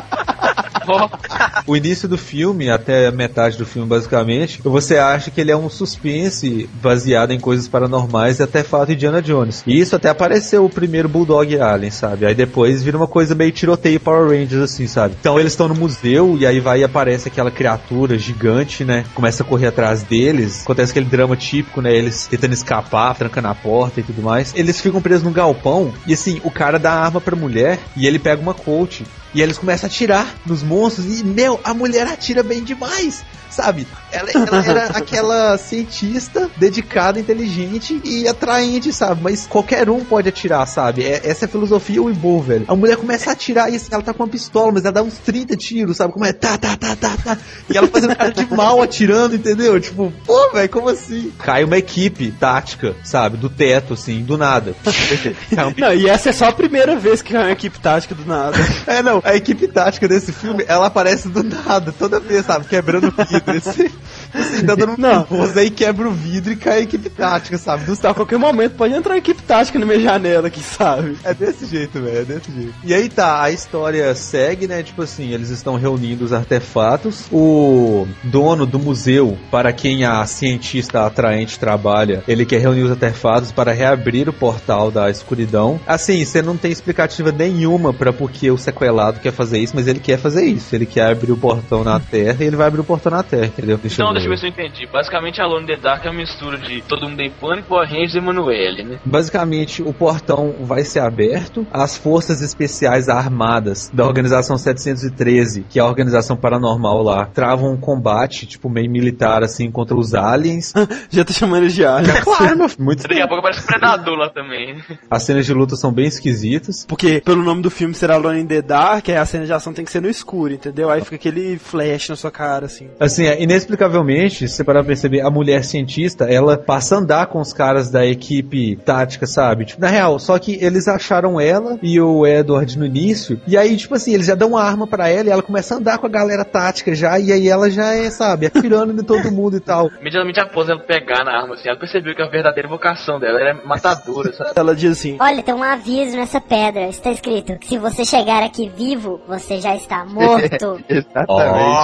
O 1.66 1.76
início 1.76 2.08
do 2.08 2.16
filme, 2.16 2.70
até 2.70 3.10
metade 3.10 3.58
do 3.58 3.66
filme, 3.66 3.88
basicamente, 3.88 4.60
você 4.62 4.96
acha 4.96 5.30
que 5.30 5.40
ele 5.40 5.50
é 5.50 5.56
um 5.56 5.68
suspense 5.68 6.68
baseado 6.82 7.32
em 7.32 7.40
coisas 7.40 7.68
paranormais 7.68 8.38
e 8.38 8.42
até 8.42 8.62
de 8.86 8.92
Indiana 8.94 9.22
Jones. 9.22 9.62
E 9.66 9.78
isso 9.78 9.96
até 9.96 10.08
apareceu 10.08 10.64
o 10.64 10.70
primeiro 10.70 11.08
Bulldog 11.08 11.58
Alien, 11.58 11.90
sabe? 11.90 12.26
Aí 12.26 12.34
depois 12.34 12.82
vira 12.82 12.96
uma 12.96 13.06
coisa 13.06 13.34
meio 13.34 13.52
tiroteio 13.52 14.00
Power 14.00 14.28
Rangers, 14.28 14.62
assim, 14.62 14.86
sabe? 14.86 15.16
Então 15.18 15.38
eles 15.38 15.52
estão 15.52 15.68
no 15.68 15.74
museu 15.74 16.36
e 16.38 16.46
aí 16.46 16.60
vai 16.60 16.80
e 16.80 16.84
aparece 16.84 17.28
aquela 17.28 17.50
criatura 17.50 18.18
gigante, 18.18 18.84
né? 18.84 19.04
Começa 19.14 19.42
a 19.42 19.46
correr 19.46 19.68
atrás 19.68 20.02
deles. 20.02 20.62
Acontece 20.62 20.90
aquele 20.90 21.06
drama 21.06 21.36
típico, 21.36 21.80
né? 21.80 21.94
Eles 21.94 22.26
tentando 22.26 22.52
escapar, 22.52 23.14
trancando 23.16 23.48
a 23.48 23.54
porta 23.54 24.00
e 24.00 24.02
tudo 24.02 24.22
mais. 24.22 24.52
Eles 24.54 24.80
ficam 24.80 25.00
presos 25.00 25.22
num 25.22 25.32
galpão 25.32 25.92
e 26.06 26.12
assim, 26.12 26.40
o 26.44 26.50
cara 26.50 26.78
dá 26.78 26.92
a 26.92 27.04
arma 27.04 27.20
pra 27.20 27.36
mulher 27.36 27.78
e 27.96 28.06
ele 28.06 28.18
pega 28.18 28.40
uma 28.40 28.54
coach. 28.54 29.04
E 29.34 29.42
eles 29.42 29.58
começam 29.58 29.88
a 29.88 29.92
atirar 29.92 30.34
nos 30.46 30.62
monstros 30.62 31.20
e, 31.20 31.24
meu, 31.24 31.60
a 31.62 31.74
mulher 31.74 32.06
atira 32.06 32.42
bem 32.42 32.64
demais. 32.64 33.24
Sabe? 33.58 33.88
Ela, 34.12 34.30
ela 34.30 34.64
era 34.64 34.84
aquela 34.96 35.58
cientista 35.58 36.48
dedicada, 36.56 37.18
inteligente 37.18 38.00
e 38.04 38.28
atraente, 38.28 38.92
sabe? 38.92 39.20
Mas 39.20 39.48
qualquer 39.48 39.90
um 39.90 40.04
pode 40.04 40.28
atirar, 40.28 40.64
sabe? 40.64 41.02
É- 41.02 41.22
essa 41.24 41.44
é 41.44 41.46
a 41.46 41.48
filosofia 41.48 42.00
Weibo, 42.00 42.40
velho. 42.40 42.64
A 42.68 42.76
mulher 42.76 42.96
começa 42.96 43.30
a 43.30 43.32
atirar 43.32 43.68
e 43.72 43.74
assim, 43.74 43.88
ela 43.90 44.00
tá 44.00 44.14
com 44.14 44.22
uma 44.22 44.28
pistola, 44.28 44.70
mas 44.70 44.84
ela 44.84 44.92
dá 44.92 45.02
uns 45.02 45.18
30 45.18 45.56
tiros, 45.56 45.96
sabe? 45.96 46.12
Como 46.12 46.24
é? 46.24 46.32
Tá, 46.32 46.56
tá, 46.56 46.76
tá, 46.76 46.94
tá, 46.94 47.16
tá. 47.16 47.38
E 47.68 47.76
ela 47.76 47.88
fazendo 47.88 48.14
cara 48.14 48.30
de 48.30 48.46
mal 48.54 48.80
atirando, 48.80 49.34
entendeu? 49.34 49.80
Tipo, 49.80 50.12
pô, 50.24 50.52
velho, 50.52 50.68
como 50.68 50.88
assim? 50.88 51.32
Cai 51.40 51.64
uma 51.64 51.78
equipe 51.78 52.30
tática, 52.30 52.94
sabe? 53.02 53.36
Do 53.36 53.50
teto, 53.50 53.94
assim, 53.94 54.22
do 54.22 54.38
nada. 54.38 54.72
Cai 54.84 55.74
Não, 55.76 55.92
e 55.92 56.08
essa 56.08 56.30
é 56.30 56.32
só 56.32 56.46
a 56.46 56.52
primeira 56.52 56.94
vez 56.94 57.22
que 57.22 57.34
é 57.34 57.40
uma 57.40 57.50
equipe 57.50 57.80
tática 57.80 58.14
do 58.14 58.24
nada. 58.24 58.56
é, 58.86 59.02
não, 59.02 59.20
a 59.24 59.34
equipe 59.34 59.66
tática 59.66 60.06
desse 60.06 60.32
filme, 60.32 60.64
ela 60.68 60.86
aparece 60.86 61.28
do 61.28 61.42
nada, 61.42 61.92
toda 61.98 62.20
vez, 62.20 62.46
sabe? 62.46 62.66
Quebrando 62.66 63.10
vidro 63.10 63.47
desse. 63.52 63.90
Assim, 64.34 64.58
assim, 64.58 64.66
dando 64.66 64.92
um 64.92 64.96
Não. 64.98 65.18
nervoso, 65.20 65.58
aí 65.58 65.70
quebra 65.70 66.08
o 66.08 66.12
vidro 66.12 66.52
e 66.52 66.56
cai 66.56 66.78
a 66.78 66.82
equipe 66.82 67.08
tática, 67.10 67.58
sabe? 67.58 67.84
Do 67.84 67.98
Tá, 67.98 68.10
a 68.10 68.14
qualquer 68.14 68.38
momento 68.38 68.76
pode 68.76 68.94
entrar 68.94 69.14
uma 69.14 69.18
equipe 69.18 69.42
tática 69.42 69.76
na 69.76 69.84
minha 69.84 69.98
janela 69.98 70.46
aqui, 70.46 70.60
sabe? 70.62 71.16
É 71.24 71.34
desse 71.34 71.66
jeito, 71.66 72.00
velho, 72.00 72.18
é 72.18 72.24
desse 72.24 72.52
jeito. 72.52 72.74
E 72.84 72.94
aí 72.94 73.08
tá, 73.08 73.42
a 73.42 73.50
história 73.50 74.14
segue, 74.14 74.68
né? 74.68 74.84
Tipo 74.84 75.02
assim, 75.02 75.32
eles 75.32 75.50
estão 75.50 75.74
reunindo 75.76 76.24
os 76.24 76.32
artefatos. 76.32 77.26
O 77.32 78.06
dono 78.22 78.64
do 78.64 78.78
museu, 78.78 79.36
para 79.50 79.72
quem 79.72 80.04
a 80.04 80.24
cientista 80.26 81.04
atraente 81.04 81.58
trabalha, 81.58 82.22
ele 82.28 82.46
quer 82.46 82.60
reunir 82.60 82.82
os 82.82 82.92
artefatos 82.92 83.50
para 83.50 83.72
reabrir 83.72 84.28
o 84.28 84.32
portal 84.32 84.92
da 84.92 85.10
escuridão. 85.10 85.80
Assim, 85.84 86.24
você 86.24 86.40
não 86.40 86.56
tem 86.56 86.70
explicativa 86.70 87.32
nenhuma 87.32 87.92
para 87.92 88.12
porque 88.12 88.48
o 88.52 88.56
sequelado 88.56 89.18
quer 89.18 89.32
fazer 89.32 89.58
isso, 89.58 89.74
mas 89.74 89.88
ele 89.88 89.98
quer 89.98 90.18
fazer 90.18 90.44
isso. 90.44 90.72
Ele 90.72 90.86
quer 90.86 91.10
abrir 91.10 91.32
o 91.32 91.36
portão 91.36 91.82
na 91.82 91.98
Terra 91.98 92.44
e 92.44 92.46
ele 92.46 92.56
vai 92.56 92.68
abrir 92.68 92.80
o 92.80 92.84
portão 92.84 93.10
na 93.10 93.24
Terra, 93.24 93.46
entendeu? 93.46 93.76
Deixa 93.76 94.00
Então, 94.00 94.12
deixa 94.18 94.26
eu 94.26 94.30
ver. 94.30 94.38
se 94.38 94.46
eu 94.46 94.50
entendi. 94.50 94.86
Basicamente, 94.86 95.40
Alone 95.40 95.64
in 95.64 95.66
the 95.66 95.76
Dark 95.76 96.04
é 96.04 96.10
uma 96.10 96.20
mistura 96.20 96.58
de 96.58 96.82
Todo 96.82 97.08
Mundo 97.08 97.20
em 97.20 97.30
Pânico, 97.30 97.68
Power 97.68 97.88
Rangers 97.88 98.14
e 98.14 98.18
Emanuele, 98.18 98.82
né? 98.84 98.98
Basicamente, 99.04 99.82
o 99.82 99.92
portão 99.92 100.54
vai 100.60 100.84
ser 100.84 101.00
aberto. 101.00 101.66
As 101.72 101.96
forças 101.96 102.42
especiais 102.42 103.08
armadas 103.08 103.90
da 103.92 104.04
Organização 104.04 104.56
713, 104.56 105.64
que 105.68 105.78
é 105.78 105.82
a 105.82 105.86
organização 105.86 106.36
paranormal 106.36 107.02
lá, 107.02 107.26
travam 107.26 107.72
um 107.72 107.76
combate, 107.76 108.46
tipo, 108.46 108.68
meio 108.68 108.90
militar, 108.90 109.42
assim, 109.42 109.70
contra 109.70 109.96
os 109.96 110.14
aliens. 110.14 110.72
Já 111.10 111.24
tá 111.24 111.32
chamando 111.32 111.62
eles 111.62 111.74
de 111.74 111.84
alien. 111.84 112.14
claro, 112.22 112.58
meu 112.58 112.68
filho. 112.68 112.84
Muito 112.84 113.02
Daqui 113.02 113.20
a 113.20 113.28
pouco 113.28 113.40
aparece 113.40 113.66
Predador 113.66 114.16
lá 114.16 114.30
também. 114.30 114.76
né? 114.76 114.82
As 115.10 115.22
cenas 115.22 115.46
de 115.46 115.52
luta 115.52 115.76
são 115.76 115.92
bem 115.92 116.06
esquisitas. 116.06 116.86
Porque 116.86 117.20
pelo 117.24 117.42
nome 117.42 117.62
do 117.62 117.70
filme 117.70 117.94
será 117.94 118.14
Alone 118.14 118.40
in 118.40 118.46
the 118.46 118.62
Dark, 118.62 119.08
aí 119.08 119.16
a 119.16 119.26
cena 119.26 119.46
de 119.46 119.52
ação 119.52 119.72
tem 119.72 119.84
que 119.84 119.90
ser 119.90 120.00
no 120.00 120.08
escuro, 120.08 120.52
entendeu? 120.52 120.90
Aí 120.90 121.02
fica 121.02 121.16
aquele 121.16 121.58
flash 121.58 122.08
na 122.08 122.16
sua 122.16 122.30
cara, 122.30 122.66
assim. 122.66 122.88
Assim, 122.98 123.26
é, 123.26 123.42
inexplicavelmente 123.42 124.07
Provavelmente, 124.08 124.48
se 124.48 124.56
você 124.56 124.64
parar 124.64 124.80
pra 124.80 124.88
perceber, 124.88 125.20
a 125.20 125.30
mulher 125.30 125.62
cientista, 125.62 126.24
ela 126.24 126.56
passa 126.56 126.94
a 126.94 126.98
andar 126.98 127.26
com 127.26 127.40
os 127.40 127.52
caras 127.52 127.90
da 127.90 128.06
equipe 128.06 128.74
tática, 128.76 129.26
sabe? 129.26 129.66
Tipo, 129.66 129.82
na 129.82 129.88
real, 129.88 130.18
só 130.18 130.38
que 130.38 130.58
eles 130.64 130.88
acharam 130.88 131.38
ela 131.38 131.78
e 131.82 132.00
o 132.00 132.26
Edward 132.26 132.78
no 132.78 132.86
início, 132.86 133.38
e 133.46 133.54
aí, 133.54 133.76
tipo 133.76 133.94
assim, 133.94 134.14
eles 134.14 134.26
já 134.26 134.34
dão 134.34 134.48
uma 134.50 134.62
arma 134.62 134.86
pra 134.86 135.10
ela 135.10 135.28
e 135.28 135.30
ela 135.30 135.42
começa 135.42 135.74
a 135.74 135.76
andar 135.76 135.98
com 135.98 136.06
a 136.06 136.10
galera 136.10 136.42
tática 136.42 136.94
já, 136.94 137.18
e 137.18 137.30
aí 137.30 137.48
ela 137.48 137.70
já 137.70 137.92
é, 137.94 138.10
sabe, 138.10 138.46
atirando 138.46 138.98
em 138.98 139.04
todo 139.04 139.30
mundo 139.30 139.58
e 139.58 139.60
tal. 139.60 139.90
Imediatamente 140.00 140.40
após 140.40 140.70
ela 140.70 140.80
pegar 140.80 141.22
na 141.22 141.42
arma, 141.42 141.54
assim, 141.54 141.68
ela 141.68 141.78
percebeu 141.78 142.14
que 142.14 142.22
a 142.22 142.28
verdadeira 142.28 142.66
vocação 142.66 143.20
dela 143.20 143.38
era 143.38 143.60
matadora, 143.62 144.32
sabe? 144.32 144.52
Ela 144.56 144.74
diz 144.74 144.92
assim: 144.92 145.18
Olha, 145.20 145.42
tem 145.42 145.54
um 145.54 145.62
aviso 145.62 146.16
nessa 146.16 146.40
pedra. 146.40 146.88
Está 146.88 147.10
escrito: 147.10 147.58
se 147.62 147.76
você 147.76 148.06
chegar 148.06 148.42
aqui 148.42 148.70
vivo, 148.74 149.20
você 149.28 149.60
já 149.60 149.76
está 149.76 150.06
morto. 150.06 150.80
Exatamente. 150.88 151.76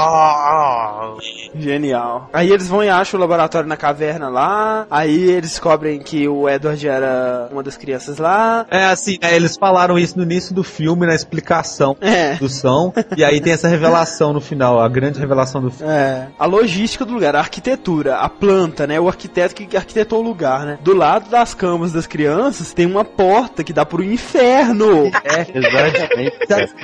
Genial. 1.56 2.13
Aí 2.32 2.50
eles 2.50 2.68
vão 2.68 2.82
e 2.82 2.88
acham 2.88 3.18
o 3.18 3.20
laboratório 3.20 3.68
na 3.68 3.76
caverna 3.76 4.28
lá. 4.28 4.86
Aí 4.90 5.30
eles 5.30 5.50
descobrem 5.50 5.98
que 6.00 6.28
o 6.28 6.48
Edward 6.48 6.86
era 6.88 7.48
uma 7.50 7.62
das 7.62 7.76
crianças 7.76 8.18
lá. 8.18 8.66
É 8.70 8.84
assim, 8.86 9.18
né, 9.22 9.34
eles 9.34 9.56
falaram 9.56 9.98
isso 9.98 10.16
no 10.16 10.24
início 10.24 10.54
do 10.54 10.62
filme, 10.64 11.06
na 11.06 11.14
explicação 11.14 11.96
É. 12.00 12.34
do 12.34 12.48
som, 12.48 12.92
e 13.16 13.24
aí 13.24 13.40
tem 13.40 13.52
essa 13.52 13.68
revelação 13.68 14.32
no 14.32 14.40
final, 14.40 14.80
a 14.80 14.88
grande 14.88 15.18
revelação 15.18 15.60
do 15.60 15.70
filme. 15.70 15.92
É, 15.92 16.26
a 16.38 16.46
logística 16.46 17.04
do 17.04 17.12
lugar, 17.14 17.34
a 17.36 17.40
arquitetura, 17.40 18.16
a 18.16 18.28
planta, 18.28 18.86
né? 18.86 18.98
O 19.00 19.08
arquiteto 19.08 19.54
que 19.54 19.76
arquitetou 19.76 20.20
o 20.20 20.22
lugar, 20.22 20.64
né? 20.66 20.78
Do 20.82 20.94
lado 20.94 21.28
das 21.30 21.54
camas 21.54 21.92
das 21.92 22.06
crianças 22.06 22.72
tem 22.72 22.86
uma 22.86 23.04
porta 23.04 23.62
que 23.62 23.72
dá 23.72 23.84
pro 23.84 24.02
inferno. 24.02 25.06
É, 25.24 25.46
exatamente. 25.54 26.36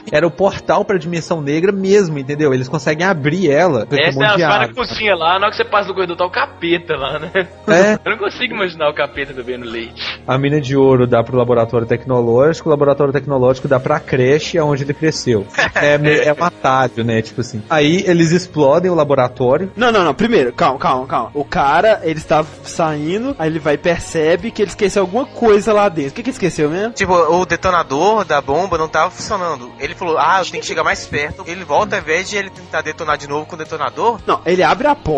Era 0.13 0.27
o 0.27 0.31
portal 0.31 0.85
pra 0.85 0.99
dimensão 0.99 1.41
negra 1.41 1.73
mesmo, 1.73 2.19
entendeu? 2.19 2.53
Eles 2.55 2.69
conseguem 2.69 3.07
abrir 3.07 3.51
ela. 3.51 3.87
um 3.91 3.97
Essa 3.97 4.25
é 4.25 4.55
a 4.65 4.69
cozinha 4.75 5.15
lá, 5.21 5.39
na 5.39 5.47
hora 5.47 5.51
que 5.51 5.57
você 5.57 5.65
passa 5.65 5.89
no 5.89 5.95
corredor 5.95 6.17
tá 6.17 6.25
o 6.25 6.31
capeta 6.31 6.97
lá, 6.97 7.19
né? 7.19 7.31
É. 7.35 7.99
Eu 8.05 8.13
não 8.13 8.19
consigo 8.19 8.55
imaginar 8.55 8.89
o 8.89 8.95
capeta 8.95 9.33
bebendo 9.33 9.67
leite. 9.67 10.21
A 10.27 10.39
mina 10.39 10.61
de 10.61 10.77
ouro 10.77 11.07
dá 11.07 11.23
pro 11.23 11.37
laboratório 11.37 11.87
tecnológico, 11.87 12.69
o 12.69 12.71
laboratório 12.71 13.13
tecnológico 13.13 13.69
dá 13.69 13.79
pra 13.79 14.01
creche 14.01 14.59
onde 14.59 14.83
ele 14.83 14.95
cresceu. 14.95 15.47
É, 15.81 16.29
é 16.29 16.33
um 16.33 16.45
atalho, 16.45 17.05
né? 17.05 17.23
Tipo 17.23 17.41
assim. 17.41 17.63
Aí 17.71 18.05
eles 18.07 18.33
explodem 18.33 18.91
o 18.91 18.95
laboratório. 18.95 19.71
Não, 19.77 19.91
não, 19.91 20.05
não. 20.05 20.13
Primeiro, 20.13 20.53
calma, 20.53 20.79
calma, 20.79 21.07
calma. 21.07 21.31
O 21.33 21.45
cara, 21.45 22.01
ele 22.03 22.19
está 22.19 22.45
saindo, 22.65 23.35
aí 23.39 23.49
ele 23.49 23.59
vai 23.59 23.75
e 23.75 23.79
percebe 23.79 24.51
que 24.51 24.63
ele 24.63 24.71
esqueceu 24.71 25.03
alguma 25.03 25.25
coisa 25.25 25.73
lá 25.73 25.89
dentro. 25.89 26.11
O 26.11 26.15
que 26.15 26.23
que 26.23 26.31
ele 26.31 26.35
esqueceu 26.35 26.69
mesmo? 26.69 26.93
Tipo, 26.93 27.15
o 27.15 27.47
detonador 27.47 28.25
da 28.25 28.41
bomba 28.41 28.77
não 28.77 28.89
tava 28.89 29.11
funcionando. 29.11 29.73
Ele 29.79 29.95
falou, 29.95 30.19
ah, 30.19 30.41
eu 30.41 30.51
tenho 30.51 30.61
que 30.61 30.67
chegar 30.67 30.85
mais 30.85 31.07
perto. 31.07 31.45
Ele 31.47 31.65
volta, 31.65 31.97
ao 31.97 32.03
invés 32.03 32.29
de 32.29 32.37
ele 32.37 32.51
tentar 32.51 32.83
detonar 32.83 33.17
de 33.17 33.29
novo 33.29 33.47
com 33.47 33.55
o 33.55 33.59
detonador, 33.59 34.21
Não, 34.27 34.41
ele 34.45 34.63
abre 34.63 34.87
a 34.87 34.95
porta 34.95 35.10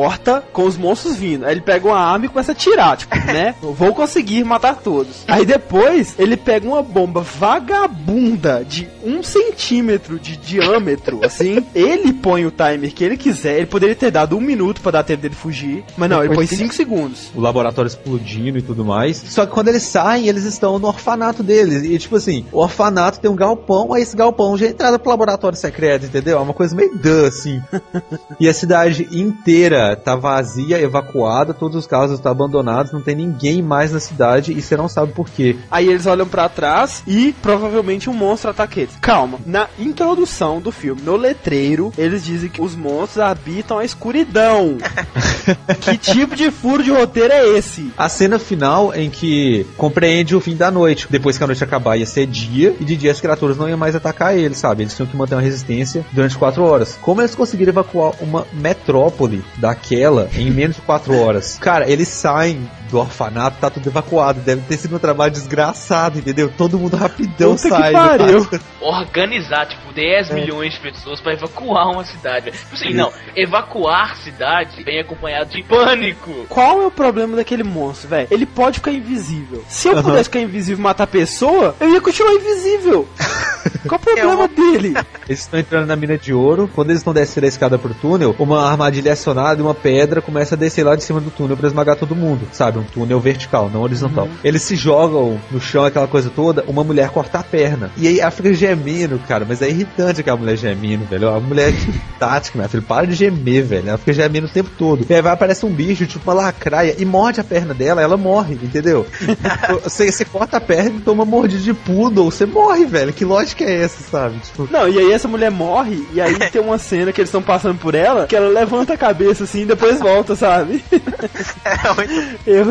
com 0.53 0.65
os 0.65 0.77
monstros 0.77 1.17
vindo. 1.17 1.45
Aí 1.45 1.53
ele 1.53 1.61
pega 1.61 1.87
uma 1.87 1.99
arma 1.99 2.27
e 2.27 2.29
começa 2.29 2.53
a 2.53 2.55
tirar, 2.55 2.97
tipo, 2.97 3.15
né? 3.27 3.55
Vou 3.61 3.95
conseguir 3.95 4.45
matar 4.45 4.77
todos. 4.77 5.25
Aí 5.27 5.45
depois 5.45 6.15
ele 6.19 6.37
pega 6.37 6.67
uma 6.67 6.83
bomba 6.83 7.21
vagabunda 7.21 8.65
de 8.65 8.89
um 9.05 9.23
centímetro 9.23 10.19
de 10.19 10.37
diâmetro, 10.37 11.21
assim. 11.25 11.65
Ele 11.75 12.13
põe 12.13 12.47
o 12.47 12.51
timer 12.51 12.93
que 12.93 13.05
ele 13.05 13.17
quiser. 13.17 13.57
Ele 13.57 13.67
poderia 13.67 13.95
ter 13.95 14.11
dado 14.11 14.37
um 14.37 14.41
minuto 14.41 14.81
pra 14.81 14.93
dar 14.93 15.03
tempo 15.03 15.23
dele 15.23 15.35
fugir. 15.35 15.85
Mas 15.97 16.09
não, 16.09 16.23
ele 16.23 16.35
põe 16.35 16.47
cinco 16.47 16.75
segundos. 16.75 17.31
o 17.35 17.41
laboratório 17.41 17.89
explodindo 17.89 18.59
e 18.59 18.63
tudo 18.63 18.85
mais. 18.85 19.17
Só 19.17 19.47
que 19.47 19.53
quando 19.53 19.69
eles 19.69 19.83
saem, 19.83 20.29
eles 20.29 20.45
estão 20.45 20.79
no 20.79 20.89
orfanato 20.89 21.43
deles. 21.43 21.83
E 21.83 21.99
tipo 21.99 22.17
assim, 22.17 22.45
o 22.53 22.59
orfanato 22.59 23.21
tem 23.21 23.31
um 23.31 23.37
galpão, 23.37 23.93
aí 23.93 24.03
esse 24.03 24.17
galpão 24.17 24.57
já 24.57 24.67
é 24.67 24.71
entrada 24.71 24.99
pro 24.99 25.11
laboratório 25.11 25.59
secreto, 25.59 26.07
entendeu? 26.07 26.39
É 26.39 26.41
uma 26.41 26.55
coisa 26.55 26.75
meio 26.75 26.97
dã, 26.97 27.27
assim. 27.27 27.61
e 28.39 28.49
a 28.49 28.55
cidade 28.55 29.09
inteira 29.13 29.82
tá 29.97 30.17
vazia, 30.17 30.81
evacuada, 30.81 31.55
todos 31.55 31.77
os 31.77 31.87
carros 31.87 32.13
estão 32.13 32.33
abandonados, 32.33 32.93
não 32.93 33.01
tem 33.01 33.15
ninguém 33.15 33.63
mais 33.63 33.93
na 33.93 34.01
cidade 34.01 34.53
e 34.53 34.63
você 34.63 34.77
não 34.77 34.89
sabe 34.89 35.13
por 35.13 35.29
quê. 35.29 35.57
Aí 35.71 35.89
eles 35.89 36.07
olham 36.07 36.27
pra 36.27 36.49
trás 36.49 37.03
e 37.07 37.35
provavelmente 37.43 38.09
um 38.09 38.15
monstro 38.15 38.51
ataca 38.51 38.81
eles. 38.81 38.97
Calma, 39.01 39.39
na 39.47 39.69
introdução 39.79 40.61
do 40.61 40.73
filme, 40.73 41.03
no 41.03 41.17
letreiro, 41.17 41.93
eles 41.97 42.25
dizem 42.25 42.49
que 42.49 42.63
os 42.63 42.75
monstros 42.75 43.19
habitam 43.19 43.79
a 43.79 43.85
escuridão. 43.85 44.79
que 45.81 45.97
tipo 45.97 46.35
de 46.35 46.51
furo 46.51 46.83
de 46.83 46.91
roteiro 46.91 47.33
é 47.33 47.49
esse? 47.59 47.93
A 47.97 48.09
cena 48.09 48.39
final 48.39 48.95
em 48.95 49.11
que 49.11 49.67
compreende 49.77 50.35
o 50.37 50.41
fim 50.41 50.57
da 50.57 50.71
noite. 50.71 51.07
Depois 51.11 51.37
que 51.37 51.45
a 51.45 51.47
noite 51.47 51.65
acabar, 51.65 51.97
ia 51.97 52.07
ser 52.07 52.27
dia, 52.27 52.75
e 52.81 52.85
de 52.85 52.97
dia 52.97 53.13
as 53.13 53.21
criaturas 53.21 53.57
não 53.57 53.69
iam 53.69 53.79
mais 53.79 53.95
atacar 53.95 54.37
eles, 54.37 54.59
sabe? 54.59 54.83
Eles 54.83 54.95
tinham 54.95 55.07
que 55.07 55.17
manter 55.17 55.35
uma 55.35 55.41
resistência 55.41 56.05
durante 56.13 56.37
quatro 56.37 56.63
horas. 56.63 56.99
Como 57.01 57.21
eles 57.21 57.35
conseguiram 57.35 57.71
evacuar 57.71 58.13
uma 58.21 58.47
metrópole 58.53 59.45
daquela 59.73 60.29
em 60.37 60.51
menos 60.51 60.77
de 60.77 60.83
quatro 60.83 61.19
horas? 61.19 61.59
Cara, 61.59 61.91
eles 61.91 62.09
saem 62.09 62.69
do 62.93 62.99
orfanato, 62.99 63.57
tá 63.59 63.71
tudo 63.71 63.89
evacuado. 63.89 64.41
Deve 64.41 64.61
ter 64.63 64.77
sido 64.77 64.95
um 64.97 64.99
trabalho 64.99 65.33
desgraçado, 65.33 66.19
entendeu? 66.19 66.53
Todo 66.57 66.79
mundo 66.79 66.95
rapidão 66.97 67.57
Puta 67.57 67.69
sai. 67.71 67.93
pariu. 67.93 68.47
Organizar, 68.81 69.67
tipo, 69.67 69.93
10 69.93 70.31
É. 70.31 70.35
milhões 70.35 70.75
de 70.75 70.81
pessoas 70.81 71.21
pra 71.21 71.33
evacuar 71.33 71.91
uma 71.91 72.05
cidade. 72.05 72.51
Tipo 72.51 72.75
assim, 72.75 72.93
não, 72.93 73.11
evacuar 73.35 74.17
cidade 74.19 74.83
vem 74.85 75.01
acompanhado 75.01 75.51
de 75.51 75.63
pânico. 75.63 76.31
Qual 76.49 76.83
é 76.83 76.87
o 76.87 76.91
problema 76.91 77.35
daquele 77.37 77.63
monstro, 77.65 78.09
velho? 78.11 78.29
Ele 78.31 78.45
pode 78.45 78.79
ficar 78.79 78.93
invisível. 78.93 79.65
Se 79.69 79.89
eu 79.89 80.03
pudesse 80.03 80.25
ficar 80.25 80.41
invisível 80.41 80.79
e 80.81 80.83
matar 80.83 81.05
a 81.05 81.07
pessoa, 81.07 81.75
eu 81.81 81.89
ia 81.95 82.01
continuar 82.01 82.33
invisível. 82.35 83.09
Qual 83.89 83.99
o 84.01 84.05
problema 84.05 84.49
dele? 84.49 84.95
Eles 85.29 85.41
estão 85.41 85.59
entrando 85.59 85.87
na 85.87 85.97
mina 85.97 86.17
de 86.19 86.33
ouro. 86.33 86.71
Quando 86.73 86.91
eles 86.91 87.01
estão 87.01 87.13
descendo 87.13 87.47
a 87.47 87.49
escada 87.49 87.79
pro 87.79 87.95
túnel, 87.95 88.35
uma 88.39 88.69
armadilha 88.69 89.09
é 89.11 89.13
acionada 89.13 89.61
e 89.61 89.63
uma 89.63 89.75
pedra 89.75 90.21
começa 90.21 90.55
a 90.55 90.59
descer 90.59 90.85
lá 90.85 90.95
de 90.95 91.03
cima 91.03 91.21
do 91.21 91.31
túnel 91.31 91.57
pra 91.57 91.67
esmagar 91.67 91.97
todo 91.97 92.15
mundo. 92.15 92.47
Sabe? 92.53 92.82
Um 92.83 92.85
túnel 92.85 93.21
vertical, 93.21 93.71
não 93.73 93.83
horizontal. 93.83 94.29
Eles 94.43 94.63
se 94.63 94.77
jogam 94.77 95.41
no 95.51 95.61
chão, 95.61 95.85
aquela 95.85 96.07
coisa 96.07 96.31
toda. 96.31 96.65
Uma 96.67 96.85
mulher 96.85 97.11
corta 97.11 97.39
a 97.39 97.43
perna. 97.43 97.91
E 97.97 98.09
aí 98.09 98.21
ela 98.21 98.31
fica 98.31 98.53
gemendo, 98.53 99.19
cara. 99.21 99.45
Mas 99.49 99.63
é 99.63 99.69
irritante 99.69 100.21
aquela 100.21 100.37
mulher 100.37 100.57
gemendo, 100.57 101.05
velho. 101.05 101.29
A 101.29 101.41
mulher 101.41 101.73
tática, 102.19 102.59
minha 102.59 102.69
filha. 102.69 102.83
Para 102.83 103.07
de 103.07 103.15
gemer, 103.15 103.65
velho. 103.65 103.89
Ela 103.89 103.99
fica 103.99 104.13
gemendo 104.13 104.47
o 104.47 104.51
tempo 104.51 104.71
todo. 104.77 105.07
E 105.09 105.15
aí 105.15 105.23
vai 105.23 105.33
aparece 105.33 105.65
um 105.67 105.71
bicho, 105.71 106.07
tipo 106.07 106.31
uma 106.31 106.43
lacraia, 106.43 106.95
e 106.99 107.05
morde 107.05 107.41
a 107.41 107.45
perna 107.45 107.75
dela. 107.75 108.03
Ela 108.03 108.17
morre, 108.17 108.55
entendeu? 108.55 109.07
você, 109.83 110.11
você 110.11 110.25
corta 110.25 110.57
a 110.57 110.61
perna 110.61 110.99
e 110.99 111.01
toma 111.01 111.25
mordida 111.25 111.63
de 111.63 111.75
poodle. 111.75 112.31
Você 112.31 112.47
morre, 112.47 112.85
velho. 112.85 113.13
Que 113.13 113.25
lógica 113.25 113.65
é 113.65 113.83
essa, 113.83 114.03
sabe? 114.03 114.39
Tipo, 114.41 114.69
Não, 114.71 114.89
e 114.89 114.99
aí 114.99 115.13
essa 115.13 115.29
mulher 115.29 115.51
morre, 115.51 116.07
e 116.13 116.21
aí 116.21 116.35
tem 116.51 116.61
uma 116.61 116.79
cena 116.79 117.13
que 117.13 117.21
eles 117.21 117.29
estão 117.29 117.43
passando 117.43 117.79
por 117.79 117.95
ela, 117.95 118.27
que 118.27 118.37
ela 118.37 118.49
levanta 118.49 118.95
a 118.95 118.97
cabeça 118.97 119.45
assim 119.45 119.63
e 119.63 119.67
depois 119.67 119.99
volta, 119.99 120.35
sabe? 120.35 120.83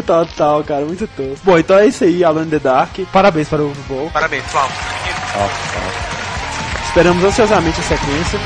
Erro 0.02 0.26
total, 0.26 0.64
cara, 0.64 0.86
muito 0.86 1.08
tosco. 1.08 1.39
Bom, 1.43 1.58
então 1.58 1.78
é 1.78 1.86
isso 1.86 2.04
aí, 2.04 2.24
Alan 2.24 2.47
the 2.47 2.60
Dark. 2.60 2.99
Parabéns 3.12 3.47
para 3.47 3.62
o 3.62 3.74
Ball. 3.88 4.10
parabéns, 4.12 4.43
Flávio. 4.45 4.76
Esperamos 6.86 7.24
ansiosamente 7.24 7.80
a 7.80 7.84
sequência. 7.84 8.39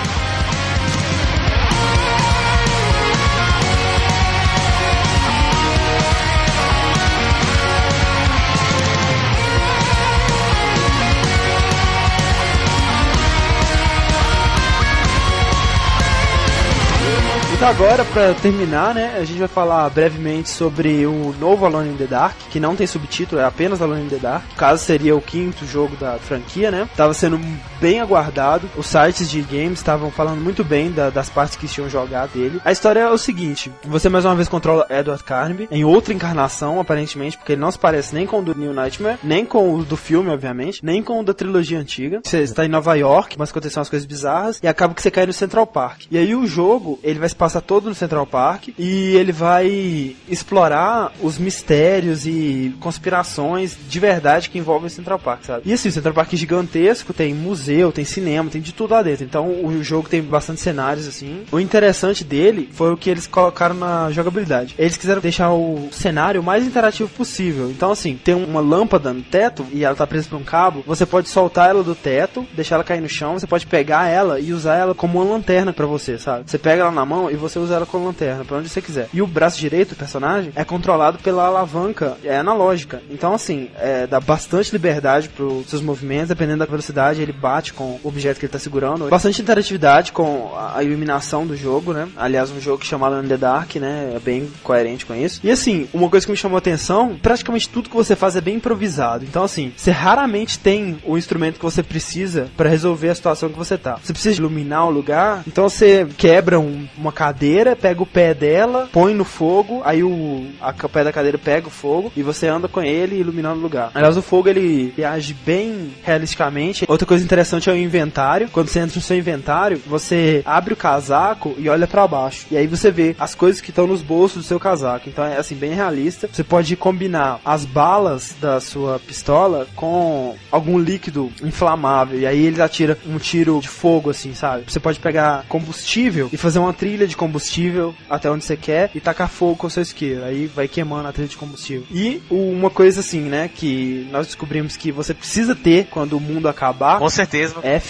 Então 17.55 17.69
agora, 17.69 18.03
pra 18.03 18.33
terminar, 18.33 18.93
né, 18.93 19.15
a 19.17 19.23
gente 19.23 19.39
vai 19.39 19.47
falar 19.47 19.89
brevemente 19.89 20.49
sobre 20.49 21.05
o 21.05 21.33
novo 21.39 21.65
Alone 21.65 21.91
in 21.91 21.95
the 21.95 22.05
Dark, 22.05 22.35
que 22.51 22.59
não 22.59 22.75
tem 22.75 22.85
subtítulo, 22.85 23.39
é 23.39 23.45
apenas 23.45 23.81
Alone 23.81 24.03
in 24.05 24.09
the 24.09 24.17
Dark. 24.17 24.43
No 24.51 24.55
caso, 24.57 24.83
seria 24.83 25.15
o 25.15 25.21
quinto 25.21 25.65
jogo 25.65 25.95
da 25.95 26.17
franquia, 26.19 26.69
né? 26.69 26.87
Tava 26.97 27.13
sendo 27.13 27.39
bem 27.79 28.01
aguardado. 28.01 28.69
Os 28.75 28.87
sites 28.87 29.29
de 29.29 29.41
games 29.41 29.79
estavam 29.79 30.11
falando 30.11 30.41
muito 30.41 30.65
bem 30.65 30.91
da- 30.91 31.09
das 31.09 31.29
partes 31.29 31.55
que 31.55 31.65
tinham 31.65 31.89
jogado 31.89 32.31
dele. 32.33 32.59
A 32.63 32.73
história 32.73 32.99
é 32.99 33.09
o 33.09 33.17
seguinte: 33.17 33.71
você 33.85 34.09
mais 34.09 34.25
uma 34.25 34.35
vez 34.35 34.49
controla 34.49 34.85
Edward 34.89 35.23
Carnaby 35.23 35.69
em 35.71 35.85
outra 35.85 36.13
encarnação, 36.13 36.79
aparentemente, 36.81 37.37
porque 37.37 37.53
ele 37.53 37.61
não 37.61 37.71
se 37.71 37.79
parece 37.79 38.13
nem 38.13 38.27
com 38.27 38.39
o 38.39 38.43
do 38.43 38.53
New 38.53 38.73
Nightmare, 38.73 39.17
nem 39.23 39.45
com 39.45 39.73
o 39.75 39.83
do 39.83 39.95
filme, 39.95 40.29
obviamente, 40.29 40.83
nem 40.83 41.01
com 41.01 41.21
o 41.21 41.23
da 41.23 41.33
trilogia 41.33 41.79
antiga. 41.79 42.19
Você 42.21 42.41
está 42.41 42.65
em 42.65 42.69
Nova 42.69 42.93
York, 42.95 43.37
mas 43.39 43.49
acontecem 43.49 43.79
umas 43.79 43.89
coisas 43.89 44.05
bizarras 44.05 44.59
e 44.61 44.67
acaba 44.67 44.93
que 44.93 45.01
você 45.01 45.09
cai 45.09 45.25
no 45.25 45.33
Central 45.33 45.65
Park. 45.65 46.01
E 46.11 46.17
aí 46.17 46.35
o 46.35 46.45
jogo, 46.45 46.99
ele 47.01 47.17
vai 47.19 47.29
se 47.29 47.35
passar 47.45 47.61
todo 47.61 47.89
no 47.89 47.93
Central 47.93 48.25
Park 48.25 48.69
e 48.75 49.15
ele 49.15 49.31
vai 49.31 50.15
explorar 50.27 51.11
os 51.21 51.37
mistérios 51.37 52.25
e 52.25 52.75
conspirações 52.79 53.77
de 53.87 53.99
verdade 53.99 54.49
que 54.49 54.57
envolvem 54.57 54.87
o 54.87 54.89
Central 54.89 55.19
Park, 55.19 55.43
sabe? 55.43 55.61
E 55.63 55.71
assim, 55.71 55.89
o 55.89 55.91
Central 55.91 56.15
Park 56.15 56.33
é 56.33 56.37
gigantesco, 56.37 57.13
tem 57.13 57.35
museu, 57.35 57.91
tem 57.91 58.03
cinema, 58.03 58.49
tem 58.49 58.59
de 58.59 58.73
tudo 58.73 58.95
lá 58.95 59.03
dentro. 59.03 59.23
Então 59.23 59.63
o 59.63 59.83
jogo 59.83 60.09
tem 60.09 60.23
bastante 60.23 60.59
cenários 60.59 61.07
assim. 61.07 61.43
O 61.51 61.59
interessante 61.59 62.23
dele 62.23 62.67
foi 62.73 62.91
o 62.91 62.97
que 62.97 63.11
eles 63.11 63.27
colocaram 63.27 63.75
na 63.75 64.09
jogabilidade. 64.09 64.73
Eles 64.75 64.97
quiseram 64.97 65.21
deixar 65.21 65.53
o 65.53 65.89
cenário 65.91 66.41
mais 66.41 66.65
interativo 66.65 67.09
possível. 67.09 67.69
Então 67.69 67.91
assim, 67.91 68.17
tem 68.17 68.33
uma 68.33 68.59
lâmpada 68.59 69.13
no 69.13 69.21
teto 69.21 69.63
e 69.71 69.85
ela 69.85 69.95
tá 69.95 70.07
presa 70.07 70.29
por 70.29 70.39
um 70.39 70.43
cabo, 70.43 70.83
você 70.87 71.05
pode 71.05 71.29
soltar 71.29 71.69
ela 71.69 71.83
do 71.83 71.93
teto, 71.93 72.43
deixar 72.55 72.75
ela 72.75 72.83
cair 72.83 73.01
no 73.01 73.09
chão, 73.09 73.37
você 73.37 73.45
pode 73.45 73.67
pegar 73.67 74.07
ela 74.07 74.39
e 74.39 74.51
usar 74.51 74.77
ela 74.77 74.95
como 74.95 75.21
uma 75.21 75.31
lanterna 75.31 75.71
pra 75.71 75.85
você, 75.85 76.17
sabe? 76.17 76.49
Você 76.49 76.57
pega 76.57 76.81
ela 76.81 76.91
na 76.91 77.05
mão 77.05 77.29
e 77.29 77.34
você 77.35 77.59
usa 77.59 77.75
ela 77.75 77.85
com 77.85 78.03
lanterna, 78.05 78.43
pra 78.45 78.57
onde 78.57 78.69
você 78.69 78.81
quiser. 78.81 79.09
E 79.13 79.21
o 79.21 79.27
braço 79.27 79.59
direito 79.59 79.89
do 79.89 79.95
personagem 79.95 80.51
é 80.55 80.63
controlado 80.63 81.19
pela 81.19 81.45
alavanca, 81.45 82.17
é 82.23 82.37
analógica. 82.37 83.01
Então, 83.09 83.33
assim, 83.33 83.69
é, 83.79 84.07
dá 84.07 84.19
bastante 84.19 84.71
liberdade 84.71 85.29
pros 85.29 85.67
seus 85.69 85.81
movimentos, 85.81 86.29
dependendo 86.29 86.59
da 86.59 86.65
velocidade, 86.65 87.21
ele 87.21 87.31
bate 87.33 87.73
com 87.73 87.99
o 88.03 88.07
objeto 88.07 88.39
que 88.39 88.45
ele 88.45 88.53
tá 88.53 88.59
segurando. 88.59 89.07
Bastante 89.09 89.41
interatividade 89.41 90.11
com 90.11 90.51
a 90.73 90.83
iluminação 90.83 91.45
do 91.45 91.55
jogo, 91.55 91.93
né? 91.93 92.07
Aliás, 92.15 92.51
um 92.51 92.59
jogo 92.59 92.79
que 92.79 92.87
chama 92.87 93.07
Alone 93.07 93.25
in 93.25 93.29
the 93.29 93.37
Dark, 93.37 93.75
né? 93.75 94.13
É 94.15 94.19
bem 94.19 94.49
coerente 94.63 95.05
com 95.05 95.15
isso. 95.15 95.39
E 95.43 95.51
assim, 95.51 95.87
uma 95.93 96.09
coisa 96.09 96.25
que 96.25 96.31
me 96.31 96.37
chamou 96.37 96.55
a 96.55 96.59
atenção, 96.59 97.17
praticamente 97.21 97.69
tudo 97.69 97.89
que 97.89 97.95
você 97.95 98.15
faz 98.15 98.35
é 98.35 98.41
bem 98.41 98.55
improvisado. 98.55 99.23
Então, 99.25 99.43
assim, 99.43 99.73
você 99.75 99.91
raramente 99.91 100.59
tem 100.59 100.97
o 101.05 101.17
instrumento 101.17 101.57
que 101.57 101.63
você 101.65 101.81
precisa 101.83 102.47
para 102.55 102.69
resolver 102.69 103.09
a 103.09 103.15
situação 103.15 103.49
que 103.49 103.57
você 103.57 103.77
tá. 103.77 103.97
Você 104.03 104.13
precisa 104.13 104.37
iluminar 104.39 104.87
o 104.87 104.91
lugar, 104.91 105.43
então 105.47 105.67
você 105.69 106.07
quebra 106.17 106.59
um- 106.59 106.87
uma 106.97 107.11
cadeira, 107.25 107.75
pega 107.75 108.03
o 108.03 108.05
pé 108.05 108.35
dela, 108.35 108.87
põe 108.91 109.15
no 109.15 109.25
fogo, 109.25 109.81
aí 109.83 110.03
o, 110.03 110.45
a, 110.61 110.69
o 110.69 110.89
pé 110.89 111.03
da 111.03 111.11
cadeira 111.11 111.39
pega 111.39 111.67
o 111.67 111.71
fogo 111.71 112.11
e 112.15 112.21
você 112.21 112.47
anda 112.47 112.67
com 112.67 112.83
ele 112.83 113.19
iluminando 113.19 113.59
o 113.59 113.63
lugar. 113.63 113.89
Aliás, 113.95 114.15
o 114.15 114.21
fogo 114.21 114.47
ele, 114.47 114.93
ele 114.95 115.03
age 115.03 115.33
bem 115.33 115.91
realisticamente. 116.03 116.85
Outra 116.87 117.07
coisa 117.07 117.23
interessante 117.23 117.67
é 117.67 117.73
o 117.73 117.77
inventário. 117.77 118.49
Quando 118.49 118.67
você 118.67 118.79
entra 118.79 118.95
no 118.95 119.01
seu 119.01 119.17
inventário, 119.17 119.81
você 119.87 120.43
abre 120.45 120.73
o 120.73 120.77
casaco 120.77 121.55
e 121.57 121.67
olha 121.67 121.87
pra 121.87 122.07
baixo. 122.07 122.45
E 122.51 122.57
aí 122.57 122.67
você 122.67 122.91
vê 122.91 123.15
as 123.19 123.33
coisas 123.33 123.59
que 123.59 123.71
estão 123.71 123.87
nos 123.87 124.03
bolsos 124.03 124.43
do 124.43 124.47
seu 124.47 124.59
casaco. 124.59 125.09
Então 125.09 125.25
é 125.25 125.37
assim, 125.37 125.55
bem 125.55 125.73
realista. 125.73 126.29
Você 126.31 126.43
pode 126.43 126.75
combinar 126.75 127.39
as 127.43 127.65
balas 127.65 128.35
da 128.39 128.59
sua 128.59 128.99
pistola 128.99 129.65
com 129.75 130.35
algum 130.51 130.77
líquido 130.77 131.31
inflamável. 131.41 132.19
E 132.19 132.27
aí 132.27 132.45
ele 132.45 132.61
atira 132.61 132.99
um 133.07 133.17
tiro 133.17 133.59
de 133.59 133.67
fogo, 133.67 134.11
assim, 134.11 134.35
sabe? 134.35 134.65
Você 134.67 134.79
pode 134.79 134.99
pegar 134.99 135.43
combustível 135.49 136.29
e 136.31 136.37
fazer 136.37 136.59
uma 136.59 136.73
trilha 136.73 137.07
de 137.07 137.14
combustível 137.15 137.95
até 138.09 138.29
onde 138.29 138.43
você 138.43 138.57
quer 138.57 138.91
e 138.93 138.99
tacar 138.99 139.29
fogo 139.29 139.55
com 139.55 139.67
o 139.67 139.69
seu 139.69 139.83
isqueiro. 139.83 140.23
Aí 140.23 140.47
vai 140.47 140.67
queimando 140.67 141.07
a 141.07 141.13
trilha 141.13 141.27
de 141.27 141.37
combustível. 141.37 141.85
E 141.91 142.21
uma 142.29 142.69
coisa 142.69 142.99
assim, 142.99 143.21
né, 143.21 143.49
que 143.53 144.07
nós 144.11 144.27
descobrimos 144.27 144.77
que 144.77 144.91
você 144.91 145.13
precisa 145.13 145.55
ter 145.55 145.87
quando 145.87 146.17
o 146.17 146.19
mundo 146.19 146.47
acabar. 146.47 146.99
Com 146.99 147.09
certeza. 147.09 147.55
É 147.63 147.81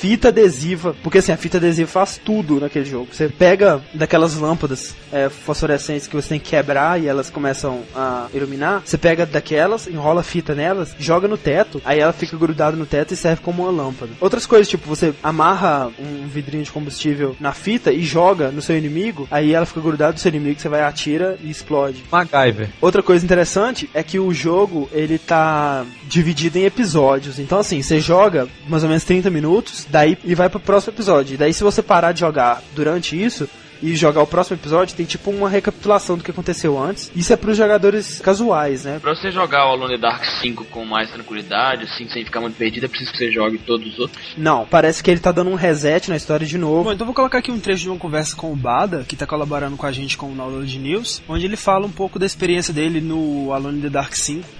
fita 0.00 0.28
adesiva, 0.28 0.96
porque 1.02 1.18
assim, 1.18 1.30
a 1.30 1.36
fita 1.36 1.58
adesiva 1.58 1.86
faz 1.86 2.18
tudo 2.24 2.58
naquele 2.58 2.86
jogo. 2.86 3.08
Você 3.12 3.28
pega 3.28 3.82
daquelas 3.92 4.34
lâmpadas 4.34 4.94
é, 5.12 5.28
fosforescentes 5.28 6.06
que 6.06 6.16
você 6.16 6.30
tem 6.30 6.40
que 6.40 6.48
quebrar 6.48 6.98
e 6.98 7.06
elas 7.06 7.28
começam 7.28 7.82
a 7.94 8.26
iluminar, 8.32 8.80
você 8.82 8.96
pega 8.96 9.26
daquelas, 9.26 9.86
enrola 9.86 10.22
a 10.22 10.24
fita 10.24 10.54
nelas, 10.54 10.96
joga 10.98 11.28
no 11.28 11.36
teto, 11.36 11.82
aí 11.84 12.00
ela 12.00 12.14
fica 12.14 12.34
grudada 12.34 12.78
no 12.78 12.86
teto 12.86 13.12
e 13.12 13.16
serve 13.16 13.42
como 13.42 13.62
uma 13.62 13.70
lâmpada. 13.70 14.12
Outras 14.18 14.46
coisas, 14.46 14.68
tipo, 14.68 14.88
você 14.88 15.12
amarra 15.22 15.90
um 15.98 16.26
vidrinho 16.26 16.64
de 16.64 16.72
combustível 16.72 17.36
na 17.38 17.52
fita 17.52 17.92
e 17.92 18.02
joga 18.02 18.50
no 18.50 18.62
seu 18.62 18.78
inimigo, 18.78 19.28
aí 19.30 19.52
ela 19.52 19.66
fica 19.66 19.82
grudada 19.82 20.14
no 20.14 20.18
seu 20.18 20.30
inimigo, 20.30 20.58
você 20.58 20.68
vai 20.70 20.80
atira 20.80 21.36
e 21.42 21.50
explode. 21.50 22.04
MacGyver. 22.10 22.70
Outra 22.80 23.02
coisa 23.02 23.22
interessante 23.22 23.90
é 23.92 24.02
que 24.02 24.18
o 24.18 24.32
jogo 24.32 24.88
ele 24.92 25.18
tá 25.18 25.84
dividido 26.08 26.58
em 26.58 26.64
episódios. 26.64 27.38
Então 27.38 27.58
assim, 27.58 27.82
você 27.82 28.00
joga 28.00 28.48
mais 28.66 28.82
ou 28.82 28.88
menos 28.88 29.04
30 29.04 29.28
minutos, 29.28 29.89
daí 29.90 30.16
e 30.24 30.34
vai 30.34 30.48
pro 30.48 30.60
próximo 30.60 30.92
episódio. 30.92 31.34
E 31.34 31.36
daí 31.36 31.52
se 31.52 31.62
você 31.62 31.82
parar 31.82 32.12
de 32.12 32.20
jogar 32.20 32.62
durante 32.74 33.20
isso 33.20 33.48
e 33.82 33.96
jogar 33.96 34.22
o 34.22 34.26
próximo 34.26 34.56
episódio, 34.56 34.94
tem 34.94 35.06
tipo 35.06 35.30
uma 35.30 35.48
recapitulação 35.48 36.16
do 36.16 36.24
que 36.24 36.30
aconteceu 36.30 36.78
antes. 36.78 37.10
Isso 37.14 37.32
é 37.32 37.36
pros 37.36 37.56
jogadores 37.56 38.20
casuais, 38.20 38.84
né? 38.84 38.98
Pra 39.00 39.14
você 39.14 39.30
jogar 39.30 39.66
o 39.66 39.70
Alone 39.70 39.98
Dark 39.98 40.24
5 40.24 40.66
com 40.66 40.84
mais 40.84 41.10
tranquilidade, 41.10 41.84
assim, 41.84 42.08
sem 42.08 42.24
ficar 42.24 42.40
muito 42.40 42.56
perdido, 42.56 42.84
é 42.84 42.88
preciso 42.88 43.12
que 43.12 43.18
você 43.18 43.32
jogue 43.32 43.58
todos 43.58 43.94
os 43.94 43.98
outros. 43.98 44.34
Não, 44.36 44.66
parece 44.66 45.02
que 45.02 45.10
ele 45.10 45.20
tá 45.20 45.32
dando 45.32 45.50
um 45.50 45.54
reset 45.54 46.10
na 46.10 46.16
história 46.16 46.46
de 46.46 46.58
novo. 46.58 46.84
Bom, 46.84 46.92
então 46.92 47.06
vou 47.06 47.14
colocar 47.14 47.38
aqui 47.38 47.50
um 47.50 47.58
trecho 47.58 47.82
de 47.82 47.88
uma 47.88 47.98
conversa 47.98 48.36
com 48.36 48.52
o 48.52 48.56
Bada, 48.56 49.04
que 49.06 49.16
tá 49.16 49.26
colaborando 49.26 49.76
com 49.76 49.86
a 49.86 49.92
gente 49.92 50.16
com 50.16 50.30
o 50.30 50.34
Download 50.34 50.78
News, 50.78 51.22
onde 51.28 51.46
ele 51.46 51.56
fala 51.56 51.86
um 51.86 51.90
pouco 51.90 52.18
da 52.18 52.26
experiência 52.26 52.74
dele 52.74 53.00
no 53.00 53.52
Alone 53.52 53.78
in 53.78 53.82
the 53.82 53.88
Dark 53.88 54.14
5. 54.14 54.59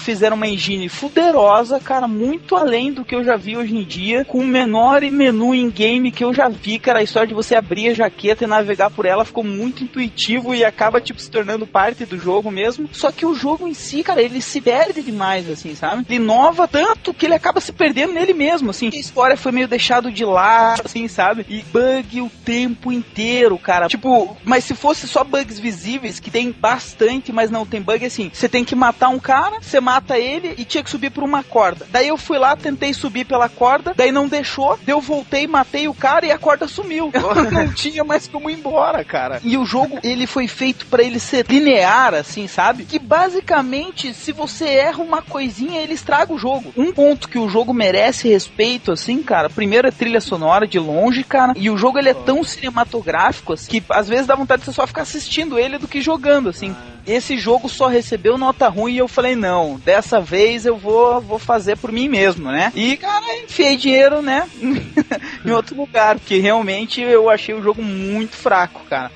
Fizeram 0.00 0.36
uma 0.36 0.48
engine 0.48 0.88
fuderosa, 0.88 1.78
cara, 1.78 2.08
muito 2.08 2.56
além 2.56 2.92
do 2.92 3.04
que 3.04 3.14
eu 3.14 3.22
já 3.22 3.36
vi 3.36 3.56
hoje 3.56 3.76
em 3.76 3.84
dia, 3.84 4.24
com 4.24 4.38
o 4.38 4.46
menor 4.46 5.02
menu 5.02 5.54
em 5.54 5.70
game 5.70 6.10
que 6.10 6.24
eu 6.24 6.32
já 6.32 6.48
vi, 6.48 6.78
cara, 6.78 7.00
a 7.00 7.02
história 7.02 7.28
de 7.28 7.34
você 7.34 7.54
abrir 7.54 7.90
a 7.90 7.94
jaqueta 7.94 8.44
e 8.44 8.46
navegar 8.46 8.90
por 8.90 9.04
ela 9.04 9.24
ficou 9.24 9.44
muito 9.44 9.84
intuitivo 9.84 10.54
e 10.54 10.64
acaba, 10.64 11.00
tipo, 11.00 11.20
se 11.20 11.30
tornando 11.30 11.66
parte 11.66 12.06
do 12.06 12.18
jogo 12.18 12.50
mesmo. 12.50 12.88
Só 12.92 13.12
que 13.12 13.26
o 13.26 13.34
jogo 13.34 13.68
em 13.68 13.74
si, 13.74 14.02
cara, 14.02 14.22
ele 14.22 14.40
se 14.40 14.60
perde 14.60 15.02
demais, 15.02 15.48
assim, 15.48 15.74
sabe? 15.74 16.04
Ele 16.08 16.16
inova 16.16 16.66
tanto 16.66 17.12
que 17.12 17.26
ele 17.26 17.34
acaba 17.34 17.60
se 17.60 17.72
perdendo 17.72 18.12
nele 18.12 18.32
mesmo, 18.32 18.70
assim. 18.70 18.90
A 18.92 18.96
história 18.96 19.36
foi 19.36 19.52
meio 19.52 19.68
deixado 19.68 20.10
de 20.10 20.24
lado, 20.24 20.82
assim, 20.84 21.08
sabe? 21.08 21.44
E 21.48 21.62
bug 21.62 22.22
o 22.22 22.30
tempo 22.44 22.90
inteiro, 22.90 23.58
cara. 23.58 23.86
Tipo, 23.86 24.36
mas 24.44 24.64
se 24.64 24.74
fosse 24.74 25.06
só 25.06 25.22
bugs 25.22 25.58
visíveis, 25.58 26.18
que 26.18 26.30
tem 26.30 26.52
bastante, 26.52 27.32
mas 27.32 27.50
não 27.50 27.66
tem 27.66 27.82
bug, 27.82 28.04
assim, 28.04 28.30
você 28.32 28.48
tem 28.48 28.64
que 28.64 28.74
matar 28.74 29.08
um 29.08 29.18
cara, 29.18 29.39
você 29.60 29.80
mata 29.80 30.18
ele 30.18 30.54
e 30.58 30.64
tinha 30.64 30.82
que 30.82 30.90
subir 30.90 31.10
por 31.10 31.24
uma 31.24 31.42
corda. 31.42 31.86
Daí 31.90 32.08
eu 32.08 32.16
fui 32.16 32.38
lá, 32.38 32.56
tentei 32.56 32.92
subir 32.92 33.24
pela 33.24 33.48
corda, 33.48 33.94
daí 33.96 34.12
não 34.12 34.28
deixou, 34.28 34.78
daí 34.82 34.94
eu 34.94 35.00
voltei, 35.00 35.46
matei 35.46 35.88
o 35.88 35.94
cara 35.94 36.26
e 36.26 36.30
a 36.30 36.38
corda 36.38 36.66
sumiu. 36.66 37.10
não 37.50 37.72
tinha 37.72 38.04
mais 38.04 38.26
como 38.26 38.50
ir 38.50 38.54
embora, 38.54 39.04
cara. 39.04 39.40
E 39.42 39.56
o 39.56 39.64
jogo, 39.64 39.98
ele 40.02 40.26
foi 40.26 40.46
feito 40.46 40.86
pra 40.86 41.02
ele 41.02 41.18
ser 41.18 41.46
linear, 41.48 42.14
assim, 42.14 42.46
sabe? 42.46 42.84
Que 42.84 42.98
basicamente, 42.98 44.12
se 44.12 44.32
você 44.32 44.66
erra 44.66 45.02
uma 45.02 45.22
coisinha, 45.22 45.80
ele 45.80 45.94
estraga 45.94 46.32
o 46.32 46.38
jogo. 46.38 46.72
Um 46.76 46.92
ponto 46.92 47.28
que 47.28 47.38
o 47.38 47.48
jogo 47.48 47.72
merece 47.72 48.28
respeito, 48.28 48.92
assim, 48.92 49.22
cara, 49.22 49.48
primeiro 49.48 49.88
é 49.88 49.90
trilha 49.90 50.20
sonora 50.20 50.66
de 50.66 50.78
longe, 50.78 51.24
cara, 51.24 51.54
e 51.56 51.70
o 51.70 51.76
jogo 51.76 51.98
ele 51.98 52.10
é 52.10 52.14
tão 52.14 52.42
cinematográfico, 52.42 53.52
assim, 53.52 53.70
que 53.70 53.82
às 53.90 54.08
vezes 54.08 54.26
dá 54.26 54.34
vontade 54.34 54.60
de 54.60 54.66
você 54.66 54.72
só 54.72 54.86
ficar 54.86 55.02
assistindo 55.02 55.58
ele 55.58 55.78
do 55.78 55.88
que 55.88 56.00
jogando, 56.00 56.48
assim. 56.48 56.74
Esse 57.10 57.36
jogo 57.36 57.68
só 57.68 57.88
recebeu 57.88 58.38
nota 58.38 58.68
ruim 58.68 58.92
e 58.94 58.98
eu 58.98 59.08
falei, 59.08 59.34
não, 59.34 59.80
dessa 59.84 60.20
vez 60.20 60.64
eu 60.64 60.76
vou, 60.76 61.20
vou 61.20 61.40
fazer 61.40 61.76
por 61.76 61.90
mim 61.90 62.08
mesmo, 62.08 62.52
né? 62.52 62.72
E, 62.72 62.96
cara, 62.96 63.24
enfiei 63.44 63.76
dinheiro, 63.76 64.22
né, 64.22 64.48
em 65.44 65.50
outro 65.50 65.76
lugar, 65.76 66.20
porque 66.20 66.38
realmente 66.38 67.00
eu 67.00 67.28
achei 67.28 67.52
o 67.52 67.62
jogo 67.62 67.82
muito 67.82 68.36
fraco, 68.36 68.84
cara. 68.88 69.10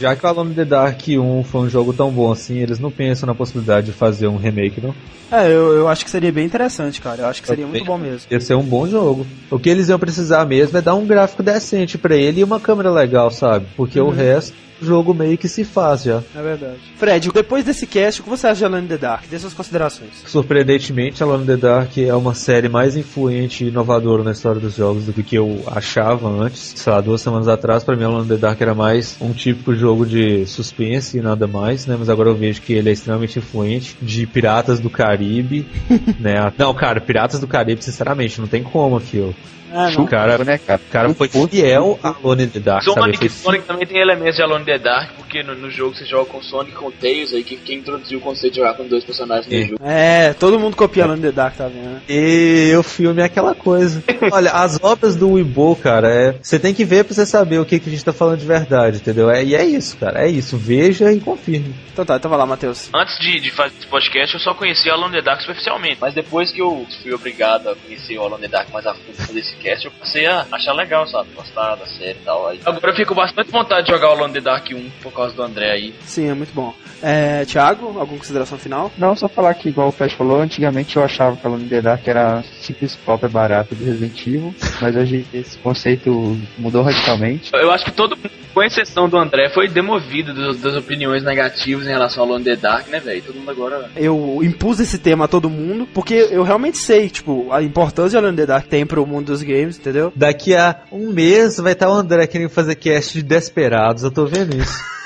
Já 0.00 0.16
que 0.16 0.26
o 0.26 0.28
Alone 0.28 0.50
in 0.50 0.54
the 0.54 0.64
Dark 0.64 1.00
1 1.06 1.44
foi 1.44 1.60
um 1.60 1.68
jogo 1.68 1.92
tão 1.92 2.10
bom 2.10 2.32
assim, 2.32 2.58
eles 2.58 2.80
não 2.80 2.90
pensam 2.90 3.28
na 3.28 3.36
possibilidade 3.36 3.86
de 3.86 3.92
fazer 3.92 4.26
um 4.26 4.36
remake, 4.36 4.80
não? 4.80 4.92
É, 5.30 5.46
eu, 5.46 5.72
eu 5.76 5.88
acho 5.88 6.04
que 6.04 6.10
seria 6.10 6.32
bem 6.32 6.44
interessante, 6.44 7.00
cara. 7.00 7.22
Eu 7.22 7.26
acho 7.28 7.40
que 7.40 7.46
seria 7.46 7.66
muito 7.66 7.84
bom 7.84 7.96
mesmo. 7.96 8.26
Ia 8.30 8.40
ser 8.40 8.56
um 8.56 8.64
bom 8.64 8.86
jogo. 8.88 9.26
O 9.48 9.60
que 9.60 9.70
eles 9.70 9.88
iam 9.88 9.98
precisar 9.98 10.44
mesmo 10.44 10.76
é 10.76 10.82
dar 10.82 10.96
um 10.96 11.06
gráfico 11.06 11.42
decente 11.42 11.96
pra 11.96 12.16
ele 12.16 12.40
e 12.40 12.44
uma 12.44 12.58
câmera 12.58 12.90
legal, 12.90 13.30
sabe? 13.30 13.66
Porque 13.76 14.00
o 14.00 14.06
Uhum. 14.06 14.10
resto, 14.10 14.54
o 14.54 14.71
jogo 14.82 15.14
meio 15.14 15.38
que 15.38 15.48
se 15.48 15.64
faz 15.64 16.04
já. 16.04 16.22
É 16.34 16.42
verdade. 16.42 16.78
Fred, 16.96 17.30
depois 17.32 17.64
desse 17.64 17.86
cast, 17.86 18.20
o 18.20 18.24
que 18.24 18.30
você 18.30 18.46
acha 18.46 18.58
de 18.58 18.64
Alone 18.64 18.84
in 18.84 18.88
the 18.88 18.98
Dark? 18.98 19.24
Dê 19.28 19.38
suas 19.38 19.54
considerações. 19.54 20.10
Surpreendentemente, 20.26 21.22
Alone 21.22 21.44
in 21.44 21.46
the 21.46 21.56
Dark 21.56 21.96
é 21.98 22.14
uma 22.14 22.34
série 22.34 22.68
mais 22.68 22.96
influente 22.96 23.64
e 23.64 23.68
inovadora 23.68 24.22
na 24.22 24.32
história 24.32 24.60
dos 24.60 24.74
jogos 24.76 25.06
do 25.06 25.12
que 25.12 25.36
eu 25.36 25.62
achava 25.66 26.28
antes. 26.28 26.74
Sei 26.76 26.92
lá, 26.92 27.00
duas 27.00 27.20
semanas 27.20 27.48
atrás, 27.48 27.84
pra 27.84 27.96
mim, 27.96 28.04
Alone 28.04 28.24
in 28.24 28.28
the 28.28 28.36
Dark 28.36 28.60
era 28.60 28.74
mais 28.74 29.16
um 29.20 29.32
típico 29.32 29.74
jogo 29.74 30.06
de 30.06 30.46
suspense 30.46 31.18
e 31.18 31.20
nada 31.20 31.46
mais, 31.46 31.86
né? 31.86 31.96
Mas 31.98 32.08
agora 32.08 32.30
eu 32.30 32.34
vejo 32.34 32.60
que 32.62 32.72
ele 32.72 32.88
é 32.88 32.92
extremamente 32.92 33.38
influente 33.38 33.96
de 34.00 34.26
Piratas 34.26 34.80
do 34.80 34.90
Caribe, 34.90 35.66
né? 36.18 36.52
Não, 36.58 36.74
cara, 36.74 37.00
Piratas 37.00 37.40
do 37.40 37.46
Caribe, 37.46 37.84
sinceramente, 37.84 38.40
não 38.40 38.48
tem 38.48 38.62
como 38.62 38.96
aquilo. 38.96 39.34
Ah, 39.72 39.90
o 39.96 40.06
cara, 40.06 40.38
né, 40.44 40.58
cara? 40.58 40.80
o 40.86 40.90
cara 40.92 41.14
foi 41.14 41.28
fiel 41.28 41.98
a 42.02 42.08
Alone 42.08 42.44
in 42.44 42.48
the 42.48 42.60
Dark, 42.60 42.84
sabe? 42.84 43.00
Sonic, 43.00 43.28
Foi 43.28 43.28
Sonic 43.52 43.64
também 43.66 43.86
tem 43.86 43.98
elementos 43.98 44.36
de 44.36 44.42
Alone 44.42 44.62
in 44.62 44.66
the 44.66 44.78
Dark, 44.78 45.10
porque 45.16 45.42
no, 45.42 45.54
no 45.54 45.70
jogo 45.70 45.94
você 45.94 46.04
joga 46.04 46.26
com 46.30 46.42
Sonic 46.42 46.72
e 46.72 46.74
com 46.74 46.90
Tails, 46.90 47.32
aí 47.32 47.42
que 47.42 47.56
quem 47.56 47.78
introduziu 47.78 48.18
o 48.18 48.20
conceito 48.20 48.54
de 48.54 48.60
jogar 48.60 48.74
com 48.74 48.86
dois 48.86 49.04
personagens 49.04 49.46
no 49.46 49.54
É. 49.54 49.62
jogo. 49.66 49.82
É, 49.84 50.32
todo 50.34 50.58
mundo 50.58 50.76
copia 50.76 51.04
Alone 51.04 51.20
in 51.20 51.22
the 51.22 51.32
Dark, 51.32 51.56
tá 51.56 51.68
vendo? 51.68 52.00
E 52.08 52.74
o 52.76 52.82
filme 52.82 53.22
é 53.22 53.24
aquela 53.24 53.54
coisa. 53.54 54.02
Olha, 54.30 54.50
as 54.52 54.78
obras 54.82 55.16
do 55.16 55.32
Weibo, 55.32 55.76
cara, 55.76 56.08
é. 56.08 56.34
Você 56.42 56.58
tem 56.58 56.74
que 56.74 56.84
ver 56.84 57.04
pra 57.04 57.14
você 57.14 57.24
saber 57.26 57.58
o 57.58 57.64
que, 57.64 57.78
que 57.80 57.88
a 57.88 57.92
gente 57.92 58.04
tá 58.04 58.12
falando 58.12 58.38
de 58.38 58.46
verdade, 58.46 58.98
entendeu? 58.98 59.30
É, 59.30 59.42
e 59.44 59.54
é 59.54 59.64
isso, 59.64 59.96
cara. 59.96 60.24
É 60.24 60.28
isso. 60.28 60.56
Veja 60.56 61.12
e 61.12 61.20
confirme. 61.20 61.74
Então 61.92 62.04
tá, 62.04 62.16
então 62.16 62.28
vai 62.30 62.38
lá, 62.38 62.46
Matheus. 62.46 62.88
Antes 62.94 63.18
de, 63.18 63.40
de 63.40 63.50
fazer 63.50 63.72
esse 63.78 63.86
podcast, 63.86 64.34
eu 64.34 64.40
só 64.40 64.54
conhecia 64.54 64.92
Alone 64.92 65.14
in 65.14 65.18
the 65.18 65.22
Dark 65.22 65.40
superficialmente. 65.40 65.98
Mas 66.00 66.14
depois 66.14 66.50
que 66.52 66.60
eu 66.60 66.86
fui 67.02 67.12
obrigado 67.12 67.68
a 67.68 67.76
conhecer 67.76 68.18
o 68.18 68.22
Alone 68.22 68.44
in 68.44 68.48
the 68.48 68.56
Dark 68.56 68.70
mais 68.72 68.86
a 68.86 68.94
fundo 68.94 69.38
pra 69.62 69.72
fazer 69.74 69.82
esse 69.82 69.82
cast, 69.82 69.84
eu 69.86 69.92
passei 69.92 70.26
a 70.26 70.46
achar 70.50 70.72
legal, 70.72 71.06
sabe? 71.06 71.28
Gostar 71.34 71.76
da 71.76 71.86
série 71.86 72.10
e 72.20 72.24
tal. 72.24 72.48
Aí. 72.48 72.60
Agora 72.64 72.90
eu 72.90 72.96
fico 72.96 73.14
bastante 73.14 73.50
vontade 73.50 73.86
de 73.86 73.92
jogar 73.92 74.08
o 74.10 74.12
Alone 74.12 74.32
the 74.34 74.40
Dark 74.40 74.66
1 74.72 74.90
por 75.02 75.12
causa 75.12 75.34
do 75.34 75.42
André 75.42 75.70
aí. 75.70 75.94
Sim, 76.04 76.28
é 76.28 76.34
muito 76.34 76.52
bom. 76.54 76.74
É, 77.02 77.44
Thiago, 77.44 77.86
alguma 77.98 78.06
consideração 78.18 78.56
final? 78.58 78.90
Não, 78.96 79.16
só 79.16 79.28
falar 79.28 79.54
que, 79.54 79.68
igual 79.68 79.88
o 79.88 79.92
Fred 79.92 80.14
falou, 80.14 80.40
antigamente 80.40 80.96
eu 80.96 81.02
achava 81.04 81.36
que 81.36 81.46
a 81.46 81.50
Alone 81.50 81.68
the 81.68 81.80
Dark 81.80 82.06
era 82.06 82.42
simples 82.60 82.96
cópia 83.04 83.28
barata 83.28 83.74
do 83.74 83.84
Resident 83.84 84.20
Evil, 84.26 84.54
mas 84.80 84.94
hoje 84.94 85.26
esse 85.34 85.58
conceito 85.58 86.38
mudou 86.58 86.82
radicalmente. 86.82 87.50
Eu 87.54 87.70
acho 87.72 87.84
que 87.84 87.90
todo 87.92 88.16
mundo, 88.16 88.30
com 88.54 88.62
exceção 88.62 89.08
do 89.08 89.16
André, 89.18 89.48
foi 89.50 89.66
demovido 89.68 90.32
dos- 90.32 90.60
das 90.60 90.76
opiniões 90.76 91.24
negativas 91.24 91.86
em 91.86 91.90
relação 91.90 92.22
ao 92.22 92.28
Alone 92.30 92.44
the 92.44 92.56
Dark, 92.56 92.88
né, 92.88 93.00
velho? 93.00 93.22
Todo 93.22 93.36
mundo 93.36 93.50
agora. 93.50 93.90
Eu 93.96 94.38
impus 94.42 94.78
esse 94.78 94.98
tema 94.98 95.24
a 95.24 95.28
todo 95.28 95.50
mundo, 95.50 95.88
porque 95.92 96.14
eu 96.30 96.42
realmente 96.42 96.78
sei, 96.78 97.08
tipo, 97.08 97.50
a 97.52 97.62
importância 97.62 98.10
que 98.18 98.24
Alone 98.24 98.36
the 98.36 98.46
Dark 98.46 98.66
tem 98.66 98.86
pro 98.86 99.04
mundo 99.06 99.26
dos 99.26 99.42
games, 99.42 99.51
entendeu? 99.60 100.12
Daqui 100.14 100.54
a 100.54 100.82
um 100.90 101.12
mês 101.12 101.56
vai 101.58 101.72
estar 101.72 101.88
o 101.88 101.92
André 101.92 102.26
querendo 102.26 102.50
fazer 102.50 102.74
cast 102.74 103.14
de 103.14 103.22
Desperados, 103.22 104.02
eu 104.02 104.10
tô 104.10 104.26
vendo 104.26 104.56
isso. 104.56 104.92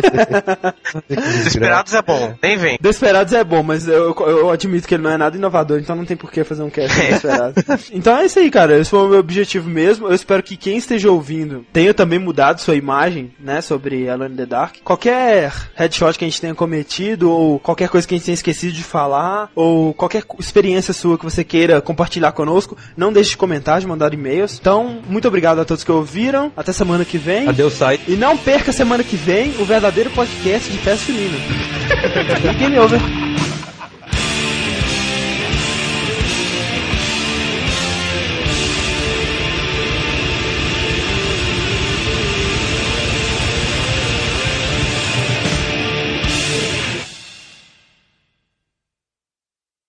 Desperados 1.44 1.94
é 1.94 2.02
bom, 2.02 2.34
nem 2.42 2.56
vem. 2.56 2.78
Desperados 2.80 3.32
é 3.32 3.44
bom, 3.44 3.62
mas 3.62 3.86
eu, 3.88 4.14
eu 4.20 4.50
admito 4.50 4.86
que 4.86 4.94
ele 4.94 5.02
não 5.02 5.10
é 5.10 5.16
nada 5.16 5.36
inovador, 5.36 5.78
então 5.78 5.96
não 5.96 6.04
tem 6.04 6.16
por 6.16 6.30
que 6.30 6.44
fazer 6.44 6.62
um 6.62 6.70
cast 6.70 6.94
de 6.98 7.06
Desperados. 7.08 7.64
então 7.92 8.16
é 8.18 8.26
isso 8.26 8.38
aí, 8.38 8.50
cara. 8.50 8.78
Esse 8.78 8.90
foi 8.90 9.00
o 9.00 9.08
meu 9.08 9.18
objetivo 9.18 9.68
mesmo. 9.68 10.08
Eu 10.08 10.14
espero 10.14 10.42
que 10.42 10.56
quem 10.56 10.76
esteja 10.76 11.10
ouvindo 11.10 11.64
tenha 11.72 11.92
também 11.94 12.18
mudado 12.18 12.60
sua 12.60 12.76
imagem, 12.76 13.32
né, 13.38 13.60
sobre 13.60 14.08
Alone 14.08 14.34
in 14.34 14.36
the 14.36 14.46
Dark. 14.46 14.76
Qualquer 14.84 15.52
headshot 15.74 16.18
que 16.18 16.24
a 16.24 16.28
gente 16.28 16.40
tenha 16.40 16.54
cometido, 16.54 17.30
ou 17.30 17.58
qualquer 17.58 17.88
coisa 17.88 18.06
que 18.06 18.14
a 18.14 18.16
gente 18.18 18.26
tenha 18.26 18.34
esquecido 18.34 18.72
de 18.72 18.84
falar, 18.84 19.50
ou 19.54 19.94
qualquer 19.94 20.22
experiência 20.38 20.92
sua 20.92 21.18
que 21.18 21.24
você 21.24 21.42
queira 21.44 21.80
compartilhar 21.80 22.32
conosco, 22.32 22.76
não 22.96 23.12
deixe 23.12 23.30
de 23.30 23.36
comentar, 23.36 23.80
de 23.80 23.86
mandar 23.86 24.12
e-mails. 24.12 24.58
Então, 24.60 25.00
muito 25.08 25.26
obrigado 25.28 25.60
a 25.60 25.64
todos 25.64 25.84
que 25.84 25.92
ouviram. 25.92 26.52
Até 26.56 26.72
semana 26.72 27.04
que 27.04 27.18
vem. 27.18 27.48
Adeus, 27.48 27.74
sai. 27.74 28.00
E 28.06 28.16
não 28.16 28.36
perca 28.36 28.72
semana 28.72 29.02
que 29.02 29.16
vem 29.16 29.54
o 29.58 29.64
verdadeiro 29.64 29.85
podcast 30.10 30.70
de 30.70 30.78
peça 30.78 31.04
feminina. 31.04 31.36
E 32.44 32.54
Game 32.58 32.78
over. 32.78 33.00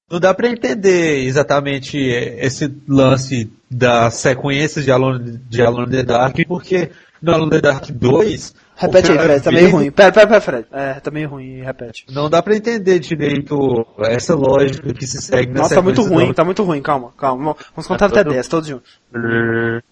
Não 0.10 0.22
dá 0.22 0.34
pra 0.34 0.48
entender 0.48 1.26
exatamente 1.26 1.98
esse 1.98 2.74
lance 2.88 3.52
das 3.70 4.14
sequências 4.16 4.86
de 4.86 4.92
Alone, 4.92 5.38
de 5.50 5.62
in 5.62 5.90
the 5.90 6.04
Dark, 6.04 6.38
porque 6.48 6.92
no 7.22 7.46
in 7.46 7.50
the 7.50 7.60
Dark 7.60 7.92
2 7.92 8.54
Repete 8.80 9.12
aí, 9.12 9.18
Fred, 9.18 9.44
tá 9.44 9.52
meio 9.52 9.72
ruim. 9.72 9.92
Pera, 9.92 10.12
pera, 10.12 10.28
pera, 10.28 10.42
Fred. 10.42 10.68
É, 10.72 10.94
tá 11.00 11.10
meio 11.10 11.28
ruim, 11.30 11.62
repete. 11.64 12.06
Não 12.12 12.30
dá 12.30 12.44
pra 12.44 12.56
entender 12.56 13.00
direito 13.00 13.86
essa 14.00 14.36
lógica 14.36 14.94
que 14.94 15.08
se 15.08 15.20
segue 15.22 15.52
na 15.52 15.62
Nossa, 15.62 15.76
tá 15.76 15.82
muito 15.82 16.04
ruim, 16.04 16.32
tá 16.34 16.44
muito 16.46 16.64
ruim, 16.64 16.82
calma, 16.82 17.12
calma. 17.18 17.56
Vamos 17.76 17.88
contar 17.88 18.08
Tá 18.08 18.14
até 18.14 18.24
todo- 18.24 18.34
10, 18.34 18.48
todos 18.48 18.70
juntos. 18.70 19.00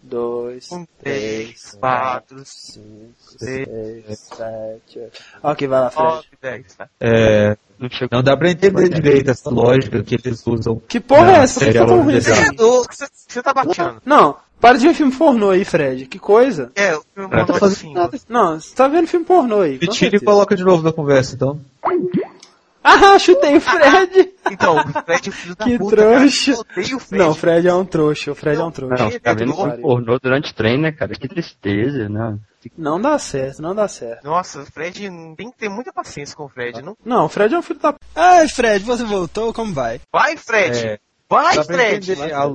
Dois, 0.04 0.72
Um, 0.72 0.86
três, 1.02 1.76
quatro, 1.80 2.42
cinco, 2.46 3.14
seis, 3.38 3.68
seis, 3.68 4.20
sete, 4.20 5.00
oito. 5.00 5.20
Ok, 5.42 5.68
vai 5.68 5.82
lá, 5.82 5.90
Fred. 5.90 6.08
nove, 6.08 6.28
dez, 6.42 6.76
tá? 6.76 6.88
É, 7.00 7.58
não 8.12 8.22
dá 8.24 8.38
pra 8.38 8.52
entender 8.52 8.90
direito 8.90 9.32
essa 9.32 9.50
lógica 9.50 10.04
que 10.04 10.16
eles 10.24 10.46
usam. 10.46 10.80
Que 10.88 11.00
porra 11.00 11.32
é 11.32 11.36
essa? 11.40 11.60
Por 11.60 11.68
que 11.72 11.80
tá 11.80 11.86
tão 11.86 12.02
ruim. 12.04 12.18
Ô, 12.18 12.22
Você 12.84 13.06
você 13.28 13.42
tá 13.44 13.54
baixando. 13.54 14.02
Não, 14.06 14.38
para 14.60 14.78
de 14.78 14.88
ver 14.88 14.94
filme 14.94 15.12
pornô 15.12 15.52
aí, 15.52 15.64
Fred. 15.66 16.06
Que 16.08 16.18
coisa. 16.20 16.72
É, 16.76 16.96
o 16.96 17.04
filme 17.14 17.30
Pra 17.30 17.46
pornô 17.46 17.60
fazer 17.60 17.84
do 17.86 17.94
nada. 17.94 18.18
Não, 18.28 18.60
você 18.60 18.76
tá 18.76 18.88
vendo 18.88 19.08
filme 19.08 19.26
pornô 19.26 19.62
aí. 19.62 19.76
E 19.82 19.86
com 19.86 19.94
tira 19.94 20.16
e 20.16 20.20
coloca 20.20 20.56
de 20.56 20.64
novo 20.64 20.84
na 20.84 20.92
conversa, 20.92 21.36
então. 21.36 21.60
Ah, 22.84 23.18
chutei 23.20 23.58
o 23.58 23.62
Fred. 23.62 24.34
Então, 24.52 24.78
o 24.78 25.04
Fred 25.04 25.28
é 25.28 25.30
o 25.30 25.32
filho 25.32 25.56
da 25.56 25.66
Que 25.66 25.78
puta, 25.78 25.96
trouxa. 25.96 26.52
cara. 26.52 26.66
Eu 26.76 26.82
odeio 26.82 26.98
o 26.98 27.00
Fred. 27.00 27.24
Não, 27.24 27.30
o 27.32 27.36
Fred 27.36 27.68
é 27.68 27.74
um 27.74 27.86
trouxa, 27.86 28.32
o 28.32 28.36
Fred 28.36 28.60
é 28.60 28.64
um 28.64 28.72
trouxa. 28.72 29.04
Não, 29.04 29.12
ficar 29.12 29.34
vendo 29.36 29.54
filme 29.54 29.78
pornô 29.78 30.20
durante 30.20 30.52
o 30.52 30.56
treino, 30.56 30.84
né, 30.84 30.92
cara? 30.92 31.14
Que 31.16 31.28
tristeza, 31.28 32.08
né? 32.10 32.38
Não 32.78 33.00
dá 33.00 33.18
certo, 33.20 33.62
não 33.62 33.76
dá 33.76 33.88
certo. 33.88 34.24
Nossa, 34.24 34.62
o 34.62 34.66
Fred 34.66 35.08
tem 35.38 35.52
que 35.52 35.58
ter 35.58 35.70
muita 35.70 35.94
paciência 35.94 36.36
com 36.36 36.46
o 36.46 36.50
Fred, 36.50 36.82
não? 36.82 36.98
Não, 37.06 37.26
o 37.26 37.30
Fred 37.30 37.54
é 37.54 37.58
um 37.60 37.62
filho 37.62 37.80
da... 37.80 37.94
Ai, 38.16 38.48
Fred, 38.48 38.84
você 38.84 39.04
voltou? 39.04 39.54
Como 39.54 39.72
vai? 39.74 40.02
Vai, 40.12 40.36
Fred! 40.36 40.78
É, 40.80 41.00
Vai, 41.30 41.64
Fred! 41.64 42.12
entender 42.12 42.34
a, 42.34 42.46